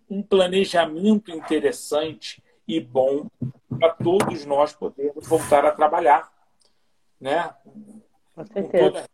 um 0.09 0.21
planejamento 0.21 1.31
interessante 1.31 2.43
e 2.67 2.81
bom 2.81 3.27
para 3.79 3.93
todos 3.93 4.43
nós 4.45 4.73
podermos 4.73 5.25
voltar 5.25 5.65
a 5.65 5.71
trabalhar, 5.71 6.29
né? 7.21 7.55
Com, 7.63 8.01
com 8.43 8.63
toda 8.63 8.99
a 8.99 9.05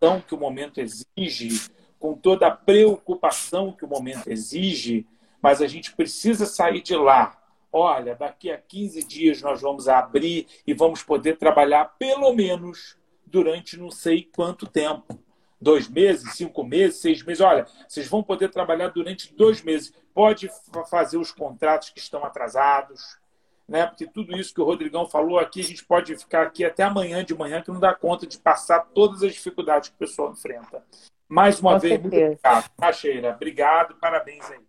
reação 0.00 0.20
que 0.20 0.34
o 0.36 0.38
momento 0.38 0.80
exige, 0.80 1.68
com 1.98 2.14
toda 2.14 2.46
a 2.46 2.52
preocupação 2.52 3.72
que 3.72 3.84
o 3.84 3.88
momento 3.88 4.28
exige, 4.28 5.08
mas 5.42 5.60
a 5.60 5.66
gente 5.66 5.94
precisa 5.94 6.46
sair 6.46 6.80
de 6.80 6.94
lá. 6.96 7.36
Olha, 7.72 8.14
daqui 8.14 8.50
a 8.50 8.58
15 8.58 9.02
dias 9.02 9.42
nós 9.42 9.60
vamos 9.60 9.88
abrir 9.88 10.46
e 10.66 10.72
vamos 10.72 11.02
poder 11.02 11.36
trabalhar 11.36 11.96
pelo 11.98 12.32
menos 12.32 12.96
durante 13.26 13.78
não 13.78 13.90
sei 13.90 14.30
quanto 14.34 14.66
tempo. 14.66 15.18
Dois 15.60 15.88
meses, 15.88 16.34
cinco 16.34 16.62
meses, 16.64 17.00
seis 17.00 17.22
meses. 17.22 17.40
Olha, 17.40 17.66
vocês 17.88 18.06
vão 18.08 18.22
poder 18.22 18.50
trabalhar 18.50 18.88
durante 18.88 19.32
dois 19.34 19.62
meses. 19.62 19.92
Pode 20.12 20.50
fazer 20.90 21.16
os 21.16 21.32
contratos 21.32 21.90
que 21.90 22.00
estão 22.00 22.24
atrasados, 22.24 23.18
né? 23.66 23.86
Porque 23.86 24.06
tudo 24.06 24.36
isso 24.36 24.52
que 24.52 24.60
o 24.60 24.64
Rodrigão 24.64 25.08
falou 25.08 25.38
aqui, 25.38 25.60
a 25.60 25.64
gente 25.64 25.84
pode 25.84 26.16
ficar 26.16 26.42
aqui 26.42 26.64
até 26.64 26.82
amanhã 26.82 27.24
de 27.24 27.34
manhã, 27.34 27.62
que 27.62 27.70
não 27.70 27.80
dá 27.80 27.94
conta 27.94 28.26
de 28.26 28.38
passar 28.38 28.80
todas 28.92 29.22
as 29.22 29.32
dificuldades 29.32 29.88
que 29.88 29.94
o 29.94 29.98
pessoal 29.98 30.32
enfrenta. 30.32 30.84
Mais 31.28 31.60
uma 31.60 31.74
Com 31.74 31.78
vez, 31.78 31.92
certeza. 31.94 32.16
muito 32.16 32.38
obrigado, 32.40 32.70
tá, 32.76 32.92
Sheila? 32.92 33.30
Obrigado, 33.30 33.94
parabéns 33.94 34.50
aí. 34.50 34.60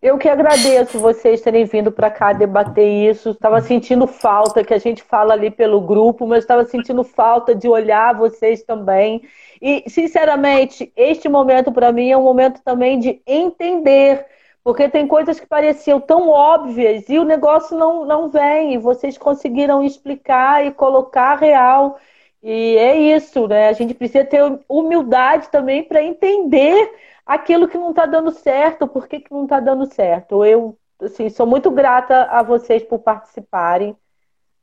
Eu 0.00 0.16
que 0.16 0.28
agradeço 0.28 1.00
vocês 1.00 1.40
terem 1.40 1.64
vindo 1.64 1.90
para 1.90 2.08
cá 2.08 2.32
debater 2.32 2.86
isso. 3.10 3.30
Estava 3.30 3.60
sentindo 3.60 4.06
falta, 4.06 4.62
que 4.62 4.72
a 4.72 4.78
gente 4.78 5.02
fala 5.02 5.32
ali 5.34 5.50
pelo 5.50 5.80
grupo, 5.80 6.24
mas 6.24 6.44
estava 6.44 6.64
sentindo 6.64 7.02
falta 7.02 7.52
de 7.52 7.68
olhar 7.68 8.14
vocês 8.14 8.62
também. 8.62 9.22
E, 9.60 9.82
sinceramente, 9.88 10.92
este 10.96 11.28
momento 11.28 11.72
para 11.72 11.90
mim 11.90 12.10
é 12.10 12.16
um 12.16 12.22
momento 12.22 12.62
também 12.62 13.00
de 13.00 13.20
entender, 13.26 14.24
porque 14.62 14.88
tem 14.88 15.04
coisas 15.08 15.40
que 15.40 15.46
pareciam 15.46 16.00
tão 16.00 16.28
óbvias 16.28 17.08
e 17.08 17.18
o 17.18 17.24
negócio 17.24 17.76
não, 17.76 18.04
não 18.04 18.28
vem. 18.28 18.74
E 18.74 18.78
vocês 18.78 19.18
conseguiram 19.18 19.82
explicar 19.82 20.64
e 20.64 20.70
colocar 20.70 21.34
real. 21.34 21.98
E 22.40 22.76
é 22.76 22.96
isso, 23.16 23.48
né? 23.48 23.68
A 23.68 23.72
gente 23.72 23.94
precisa 23.94 24.24
ter 24.24 24.60
humildade 24.68 25.48
também 25.50 25.82
para 25.82 26.00
entender 26.00 26.88
aquilo 27.28 27.68
que 27.68 27.76
não 27.76 27.90
está 27.90 28.06
dando 28.06 28.30
certo, 28.30 28.88
por 28.88 29.06
que, 29.06 29.20
que 29.20 29.30
não 29.30 29.44
está 29.44 29.60
dando 29.60 29.84
certo. 29.92 30.42
Eu 30.42 30.78
assim, 30.98 31.28
sou 31.28 31.46
muito 31.46 31.70
grata 31.70 32.22
a 32.24 32.42
vocês 32.42 32.82
por 32.82 33.00
participarem, 33.00 33.94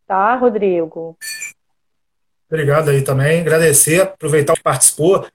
tá, 0.08 0.36
Rodrigo? 0.36 1.16
Obrigado 2.50 2.90
aí 2.90 3.04
também. 3.04 3.42
Agradecer, 3.42 4.02
aproveitar 4.02 4.56
que 4.56 4.64
participou. 4.64 5.28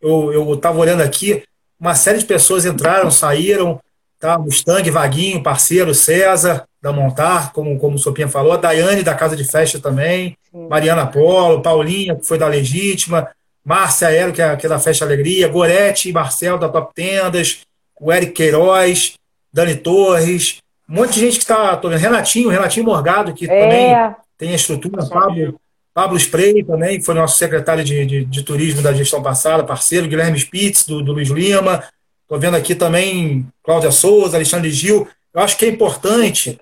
Eu 0.00 0.54
estava 0.54 0.78
olhando 0.78 1.02
aqui, 1.02 1.44
uma 1.78 1.94
série 1.94 2.18
de 2.18 2.24
pessoas 2.24 2.64
entraram, 2.64 3.10
saíram, 3.10 3.80
tá? 4.18 4.38
Mustang, 4.38 4.88
Vaguinho, 4.90 5.42
parceiro, 5.42 5.94
César, 5.94 6.66
da 6.80 6.92
Montar, 6.92 7.52
como, 7.52 7.78
como 7.78 7.96
o 7.96 7.98
Sopinha 7.98 8.28
falou, 8.28 8.52
a 8.52 8.56
Daiane 8.56 9.02
da 9.02 9.14
Casa 9.14 9.34
de 9.34 9.44
Festa 9.44 9.80
também, 9.80 10.38
Sim. 10.50 10.68
Mariana 10.68 11.06
Polo, 11.06 11.62
Paulinha, 11.62 12.14
que 12.14 12.24
foi 12.24 12.38
da 12.38 12.46
Legítima, 12.46 13.28
Márcia 13.66 14.06
Aero, 14.06 14.32
que 14.32 14.40
é, 14.40 14.54
que 14.54 14.64
é 14.64 14.68
da 14.68 14.78
Festa 14.78 15.04
Alegria, 15.04 15.48
Gorete 15.48 16.08
e 16.08 16.12
Marcel, 16.12 16.56
da 16.56 16.68
Top 16.68 16.94
Tendas, 16.94 17.62
o 18.00 18.12
Eric 18.12 18.30
Queiroz, 18.30 19.14
Dani 19.52 19.74
Torres, 19.74 20.58
um 20.88 20.94
monte 20.94 21.14
de 21.14 21.20
gente 21.20 21.38
que 21.38 21.42
está. 21.42 21.74
Renatinho, 21.98 22.48
Renatinho 22.48 22.86
Morgado, 22.86 23.34
que 23.34 23.44
é. 23.44 23.48
também 23.48 24.14
tem 24.38 24.52
a 24.52 24.54
estrutura, 24.54 25.04
Pablo, 25.06 25.60
Pablo 25.92 26.16
Spray 26.16 26.62
também, 26.62 27.00
que 27.00 27.04
foi 27.04 27.16
nosso 27.16 27.38
secretário 27.38 27.82
de, 27.82 28.06
de, 28.06 28.24
de, 28.24 28.42
turismo 28.44 28.82
da 28.82 28.92
gestão 28.92 29.20
passada, 29.20 29.64
parceiro, 29.64 30.06
Guilherme 30.06 30.38
Spitz, 30.38 30.86
do, 30.86 31.02
do 31.02 31.12
Luiz 31.12 31.28
Lima. 31.30 31.82
Estou 32.22 32.38
vendo 32.38 32.56
aqui 32.56 32.72
também 32.72 33.48
Cláudia 33.64 33.90
Souza, 33.90 34.36
Alexandre 34.36 34.70
Gil. 34.70 35.08
Eu 35.34 35.40
acho 35.40 35.56
que 35.56 35.64
é 35.64 35.68
importante 35.68 36.56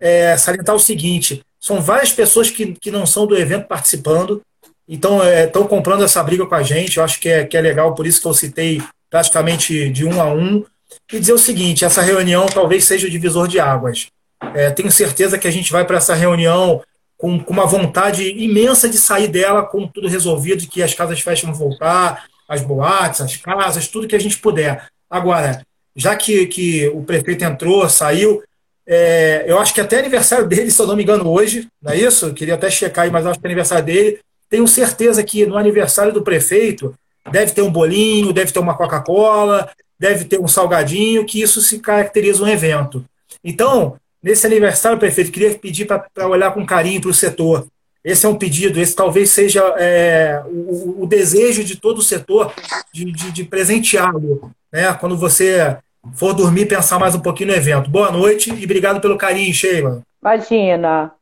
é, 0.00 0.36
salientar 0.36 0.74
o 0.74 0.80
seguinte: 0.80 1.40
são 1.60 1.80
várias 1.80 2.10
pessoas 2.10 2.50
que, 2.50 2.72
que 2.72 2.90
não 2.90 3.06
são 3.06 3.28
do 3.28 3.36
evento 3.36 3.68
participando, 3.68 4.42
então, 4.88 5.20
estão 5.22 5.64
é, 5.64 5.68
comprando 5.68 6.02
essa 6.02 6.22
briga 6.22 6.46
com 6.46 6.54
a 6.54 6.62
gente, 6.62 6.96
eu 6.96 7.04
acho 7.04 7.20
que 7.20 7.28
é, 7.28 7.44
que 7.44 7.56
é 7.56 7.60
legal, 7.60 7.94
por 7.94 8.06
isso 8.06 8.20
que 8.20 8.26
eu 8.26 8.32
citei 8.32 8.82
praticamente 9.10 9.90
de 9.90 10.04
um 10.04 10.20
a 10.20 10.32
um. 10.32 10.64
E 11.12 11.20
dizer 11.20 11.32
o 11.32 11.38
seguinte: 11.38 11.84
essa 11.84 12.00
reunião 12.00 12.46
talvez 12.46 12.84
seja 12.84 13.06
o 13.06 13.10
divisor 13.10 13.46
de 13.46 13.60
águas. 13.60 14.06
É, 14.54 14.70
tenho 14.70 14.90
certeza 14.90 15.38
que 15.38 15.48
a 15.48 15.50
gente 15.50 15.70
vai 15.70 15.84
para 15.84 15.98
essa 15.98 16.14
reunião 16.14 16.82
com, 17.16 17.38
com, 17.40 17.52
uma 17.52 17.66
vontade 17.66 18.24
imensa 18.42 18.88
de 18.88 18.96
sair 18.96 19.28
dela 19.28 19.62
com 19.62 19.86
tudo 19.86 20.08
resolvido, 20.08 20.66
que 20.68 20.82
as 20.82 20.94
casas 20.94 21.20
festas 21.20 21.48
vão 21.48 21.58
voltar, 21.58 22.24
as 22.48 22.62
boates, 22.62 23.20
as 23.20 23.36
casas, 23.36 23.88
tudo 23.88 24.08
que 24.08 24.16
a 24.16 24.20
gente 24.20 24.38
puder. 24.38 24.86
Agora, 25.10 25.62
já 25.94 26.14
que, 26.14 26.46
que 26.46 26.88
o 26.88 27.02
prefeito 27.02 27.44
entrou, 27.44 27.88
saiu, 27.88 28.42
é, 28.86 29.44
eu 29.46 29.58
acho 29.58 29.74
que 29.74 29.80
até 29.80 29.98
aniversário 29.98 30.46
dele, 30.46 30.70
se 30.70 30.80
eu 30.80 30.86
não 30.86 30.96
me 30.96 31.02
engano, 31.02 31.28
hoje, 31.28 31.68
não 31.82 31.92
é 31.92 31.96
isso? 31.96 32.32
Queria 32.32 32.54
até 32.54 32.70
checar 32.70 33.04
aí, 33.04 33.10
mas 33.10 33.26
acho 33.26 33.38
que 33.38 33.46
é 33.46 33.48
aniversário 33.48 33.84
dele. 33.84 34.20
Tenho 34.48 34.66
certeza 34.66 35.22
que 35.22 35.44
no 35.46 35.56
aniversário 35.56 36.12
do 36.12 36.22
prefeito 36.22 36.94
deve 37.30 37.52
ter 37.52 37.62
um 37.62 37.70
bolinho, 37.70 38.32
deve 38.32 38.52
ter 38.52 38.58
uma 38.58 38.76
Coca-Cola, 38.76 39.70
deve 39.98 40.24
ter 40.24 40.40
um 40.40 40.48
salgadinho, 40.48 41.26
que 41.26 41.42
isso 41.42 41.60
se 41.60 41.78
caracteriza 41.80 42.42
um 42.42 42.48
evento. 42.48 43.04
Então, 43.44 43.96
nesse 44.22 44.46
aniversário, 44.46 44.98
prefeito, 44.98 45.32
queria 45.32 45.54
pedir 45.54 45.86
para 45.86 46.28
olhar 46.28 46.52
com 46.52 46.64
carinho 46.64 47.00
para 47.00 47.10
o 47.10 47.14
setor. 47.14 47.66
Esse 48.04 48.24
é 48.24 48.28
um 48.28 48.36
pedido, 48.36 48.80
esse 48.80 48.94
talvez 48.94 49.30
seja 49.30 49.60
é, 49.76 50.40
o, 50.46 51.02
o, 51.02 51.06
desejo 51.06 51.64
de 51.64 51.76
todo 51.76 51.98
o 51.98 52.02
setor 52.02 52.54
de, 52.92 53.04
de, 53.12 53.32
de 53.32 53.44
presenteá-lo. 53.44 54.50
Né? 54.72 54.92
Quando 54.94 55.16
você 55.16 55.76
for 56.14 56.32
dormir, 56.32 56.66
pensar 56.66 56.98
mais 56.98 57.14
um 57.14 57.20
pouquinho 57.20 57.50
no 57.50 57.56
evento. 57.56 57.90
Boa 57.90 58.10
noite 58.10 58.54
e 58.54 58.64
obrigado 58.64 59.00
pelo 59.00 59.18
carinho, 59.18 59.52
Sheila. 59.52 60.02
Imagina. 60.22 61.12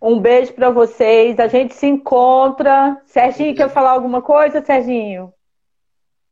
Um 0.00 0.20
beijo 0.20 0.52
para 0.54 0.70
vocês. 0.70 1.38
A 1.38 1.46
gente 1.46 1.74
se 1.74 1.86
encontra. 1.86 3.00
Serginho, 3.06 3.54
quer 3.54 3.68
falar 3.68 3.92
alguma 3.92 4.22
coisa, 4.22 4.64
Serginho? 4.64 5.32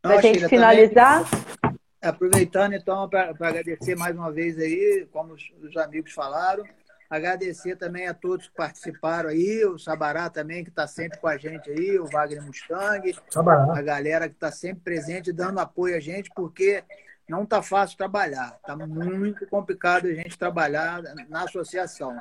Para 0.01 0.17
a 0.17 0.21
gente 0.21 0.49
finalizar. 0.49 1.29
Também, 1.29 1.79
aproveitando, 2.03 2.73
então, 2.75 3.09
para 3.09 3.31
agradecer 3.31 3.97
mais 3.97 4.17
uma 4.17 4.33
vez 4.33 4.59
aí, 4.59 5.07
como 5.13 5.35
os, 5.35 5.43
os 5.63 5.77
amigos 5.77 6.13
falaram, 6.13 6.65
Agradecer 7.11 7.75
também 7.77 8.07
a 8.07 8.13
todos 8.13 8.49
que 8.49 8.55
participaram 8.55 9.31
aí, 9.31 9.65
o 9.65 9.79
Sabará 9.79 10.29
também, 10.29 10.63
que 10.63 10.69
está 10.69 10.87
sempre 10.87 11.19
com 11.19 11.27
a 11.27 11.39
gente 11.39 11.71
aí, 11.71 11.99
o 11.99 12.05
Wagner 12.05 12.45
Mustang, 12.45 13.17
Sabará. 13.31 13.79
a 13.79 13.81
galera 13.81 14.29
que 14.29 14.35
está 14.35 14.53
sempre 14.53 14.83
presente, 14.83 15.33
dando 15.33 15.59
apoio 15.59 15.97
a 15.97 16.01
gente, 16.01 16.31
porque 16.37 16.85
não 17.27 17.45
está 17.45 17.63
fácil 17.63 17.97
trabalhar, 17.97 18.59
está 18.61 18.77
muito 18.77 19.47
complicado 19.47 20.07
a 20.07 20.13
gente 20.13 20.39
trabalhar 20.39 21.03
na 21.31 21.45
associação. 21.45 22.15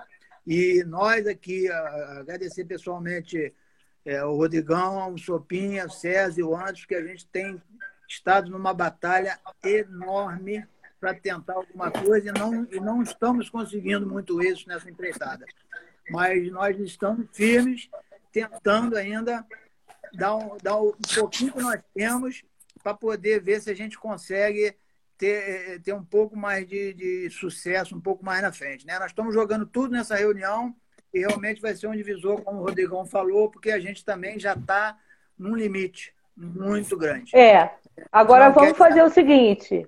E 0.47 0.81
nós 0.85 1.27
aqui, 1.27 1.69
agradecer 1.69 2.63
pessoalmente 2.63 3.53
é, 4.05 4.23
o 4.23 4.37
Rodrigão, 4.37 5.13
o 5.13 5.19
Sopinha, 5.19 5.85
o 5.85 5.89
César 5.89 6.39
e 6.39 6.43
o 6.43 6.55
Anderson, 6.55 6.87
que 6.87 6.95
a 6.95 7.05
gente 7.05 7.27
tem 7.27 7.61
estado 8.07 8.49
numa 8.49 8.73
batalha 8.73 9.37
enorme 9.61 10.65
para 11.01 11.13
tentar 11.13 11.55
alguma 11.55 11.91
coisa 11.91 12.29
e 12.29 12.31
não, 12.31 12.65
e 12.71 12.79
não 12.79 13.03
estamos 13.03 13.49
conseguindo 13.49 14.07
muito 14.07 14.41
isso 14.41 14.69
nessa 14.69 14.89
empreitada. 14.89 15.45
Mas 16.09 16.49
nós 16.49 16.79
estamos 16.79 17.27
firmes, 17.33 17.89
tentando 18.31 18.95
ainda 18.95 19.45
dar 20.13 20.33
um, 20.37 20.57
dar 20.63 20.77
um 20.81 20.93
pouquinho 21.13 21.51
que 21.51 21.61
nós 21.61 21.81
temos 21.93 22.45
para 22.81 22.93
poder 22.93 23.41
ver 23.41 23.61
se 23.61 23.69
a 23.69 23.75
gente 23.75 23.99
consegue 23.99 24.73
ter, 25.17 25.81
ter 25.81 25.93
um 25.93 26.03
pouco 26.03 26.35
mais 26.35 26.67
de, 26.67 26.93
de 26.93 27.29
sucesso, 27.29 27.95
um 27.95 28.01
pouco 28.01 28.23
mais 28.23 28.41
na 28.41 28.51
frente. 28.51 28.85
Né? 28.85 28.97
Nós 28.99 29.11
estamos 29.11 29.33
jogando 29.33 29.65
tudo 29.65 29.91
nessa 29.91 30.15
reunião 30.15 30.75
e 31.13 31.19
realmente 31.19 31.61
vai 31.61 31.75
ser 31.75 31.87
um 31.87 31.95
divisor, 31.95 32.41
como 32.41 32.59
o 32.59 32.63
Rodrigão 32.63 33.05
falou, 33.05 33.49
porque 33.49 33.71
a 33.71 33.79
gente 33.79 34.05
também 34.05 34.39
já 34.39 34.53
está 34.53 34.97
num 35.37 35.55
limite 35.55 36.13
muito 36.35 36.97
grande. 36.97 37.35
É. 37.35 37.71
Agora 38.11 38.49
vamos 38.49 38.77
fazer 38.77 39.01
o 39.01 39.09
seguinte: 39.09 39.87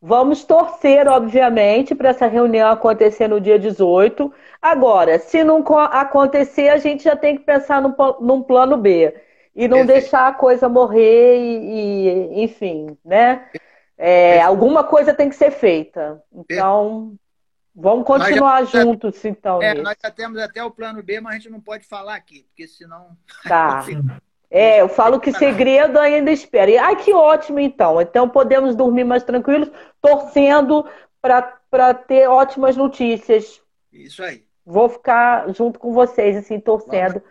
Vamos 0.00 0.44
torcer, 0.44 1.08
obviamente, 1.08 1.94
para 1.94 2.10
essa 2.10 2.26
reunião 2.26 2.70
acontecer 2.70 3.26
no 3.26 3.40
dia 3.40 3.58
18. 3.58 4.32
Agora, 4.60 5.18
se 5.18 5.42
não 5.42 5.64
acontecer, 5.78 6.68
a 6.68 6.76
gente 6.76 7.02
já 7.02 7.16
tem 7.16 7.36
que 7.36 7.42
pensar 7.42 7.80
num, 7.80 7.94
num 8.20 8.42
plano 8.42 8.76
B. 8.76 9.14
E 9.54 9.66
não 9.66 9.78
Perfeito. 9.78 10.00
deixar 10.00 10.28
a 10.28 10.32
coisa 10.32 10.68
morrer 10.68 11.38
e, 11.38 12.38
e 12.38 12.42
enfim, 12.44 12.96
né? 13.02 13.46
É, 13.98 14.42
alguma 14.42 14.84
coisa 14.84 15.14
tem 15.14 15.28
que 15.28 15.36
ser 15.36 15.50
feita. 15.50 16.22
Então, 16.32 17.14
vamos 17.74 18.06
continuar 18.06 18.64
já, 18.64 18.82
juntos, 18.82 19.24
então. 19.24 19.62
É, 19.62 19.74
nós 19.74 19.96
já 20.02 20.10
temos 20.10 20.38
até 20.38 20.62
o 20.62 20.70
plano 20.70 21.02
B, 21.02 21.20
mas 21.20 21.34
a 21.34 21.38
gente 21.38 21.50
não 21.50 21.60
pode 21.60 21.86
falar 21.86 22.14
aqui, 22.14 22.44
porque 22.48 22.66
senão. 22.66 23.16
Tá. 23.48 23.84
É, 24.48 24.80
eu 24.80 24.88
falo 24.88 25.18
que 25.18 25.32
segredo 25.32 25.98
ainda 25.98 26.30
espera. 26.30 26.70
E, 26.70 26.78
ai, 26.78 26.96
que 26.96 27.12
ótimo, 27.12 27.58
então. 27.58 28.00
Então 28.00 28.28
podemos 28.28 28.76
dormir 28.76 29.04
mais 29.04 29.24
tranquilos, 29.24 29.70
torcendo 30.00 30.88
para 31.20 31.92
ter 31.94 32.28
ótimas 32.28 32.76
notícias. 32.76 33.60
Isso 33.92 34.22
aí. 34.22 34.44
Vou 34.64 34.88
ficar 34.88 35.52
junto 35.52 35.78
com 35.78 35.92
vocês, 35.92 36.36
assim, 36.36 36.60
torcendo 36.60 37.22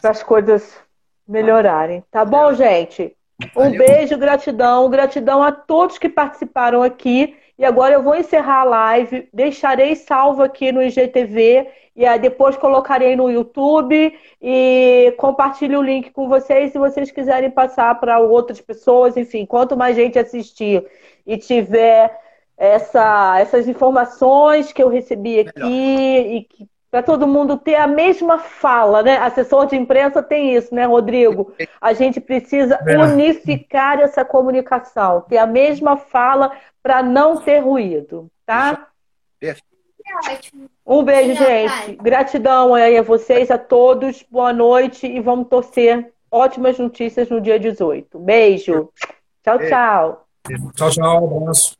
para 0.00 0.10
as 0.10 0.22
coisas 0.22 0.78
melhorarem. 1.26 2.04
Tá 2.10 2.24
bom, 2.24 2.52
gente? 2.54 3.16
Um 3.56 3.70
beijo, 3.70 4.16
gratidão. 4.16 4.88
Gratidão 4.88 5.42
a 5.42 5.52
todos 5.52 5.98
que 5.98 6.08
participaram 6.08 6.82
aqui. 6.82 7.36
E 7.58 7.64
agora 7.64 7.94
eu 7.94 8.02
vou 8.02 8.14
encerrar 8.14 8.60
a 8.60 8.64
live, 8.64 9.28
deixarei 9.32 9.96
salvo 9.96 10.44
aqui 10.44 10.70
no 10.70 10.80
IGTV 10.80 11.68
e 11.96 12.06
aí 12.06 12.16
depois 12.20 12.56
colocarei 12.56 13.16
no 13.16 13.28
YouTube 13.28 14.16
e 14.40 15.12
compartilho 15.18 15.80
o 15.80 15.82
link 15.82 16.12
com 16.12 16.28
vocês 16.28 16.70
se 16.70 16.78
vocês 16.78 17.10
quiserem 17.10 17.50
passar 17.50 17.98
para 17.98 18.20
outras 18.20 18.60
pessoas, 18.60 19.16
enfim, 19.16 19.44
quanto 19.44 19.76
mais 19.76 19.96
gente 19.96 20.16
assistir 20.16 20.86
e 21.26 21.36
tiver 21.36 22.16
essa, 22.56 23.40
essas 23.40 23.66
informações 23.66 24.72
que 24.72 24.80
eu 24.80 24.88
recebi 24.88 25.40
aqui 25.40 25.60
Melhor. 25.60 25.72
e 25.72 26.44
que 26.48 26.68
para 26.90 27.02
todo 27.02 27.26
mundo 27.26 27.56
ter 27.56 27.74
a 27.74 27.86
mesma 27.86 28.38
fala, 28.38 29.02
né? 29.02 29.18
Assessor 29.18 29.66
de 29.66 29.76
imprensa 29.76 30.22
tem 30.22 30.54
isso, 30.54 30.74
né, 30.74 30.86
Rodrigo? 30.86 31.52
A 31.80 31.92
gente 31.92 32.20
precisa 32.20 32.78
é. 32.86 32.96
unificar 32.96 34.00
essa 34.00 34.24
comunicação, 34.24 35.20
ter 35.22 35.38
a 35.38 35.46
mesma 35.46 35.96
fala 35.96 36.52
para 36.82 37.02
não 37.02 37.36
ter 37.36 37.58
ruído, 37.58 38.30
tá? 38.46 38.88
Um 40.86 41.04
beijo, 41.04 41.34
gente. 41.34 41.96
Gratidão 41.96 42.74
aí 42.74 42.96
a 42.96 43.02
vocês, 43.02 43.50
a 43.50 43.58
todos. 43.58 44.24
Boa 44.30 44.54
noite 44.54 45.06
e 45.06 45.20
vamos 45.20 45.48
torcer 45.48 46.10
ótimas 46.30 46.78
notícias 46.78 47.28
no 47.28 47.40
dia 47.40 47.58
18. 47.58 48.18
Beijo. 48.18 48.90
Tchau, 49.44 49.58
tchau. 49.58 50.26
Tchau, 50.74 50.90
tchau. 50.90 51.24
Um 51.24 51.40
abraço. 51.40 51.77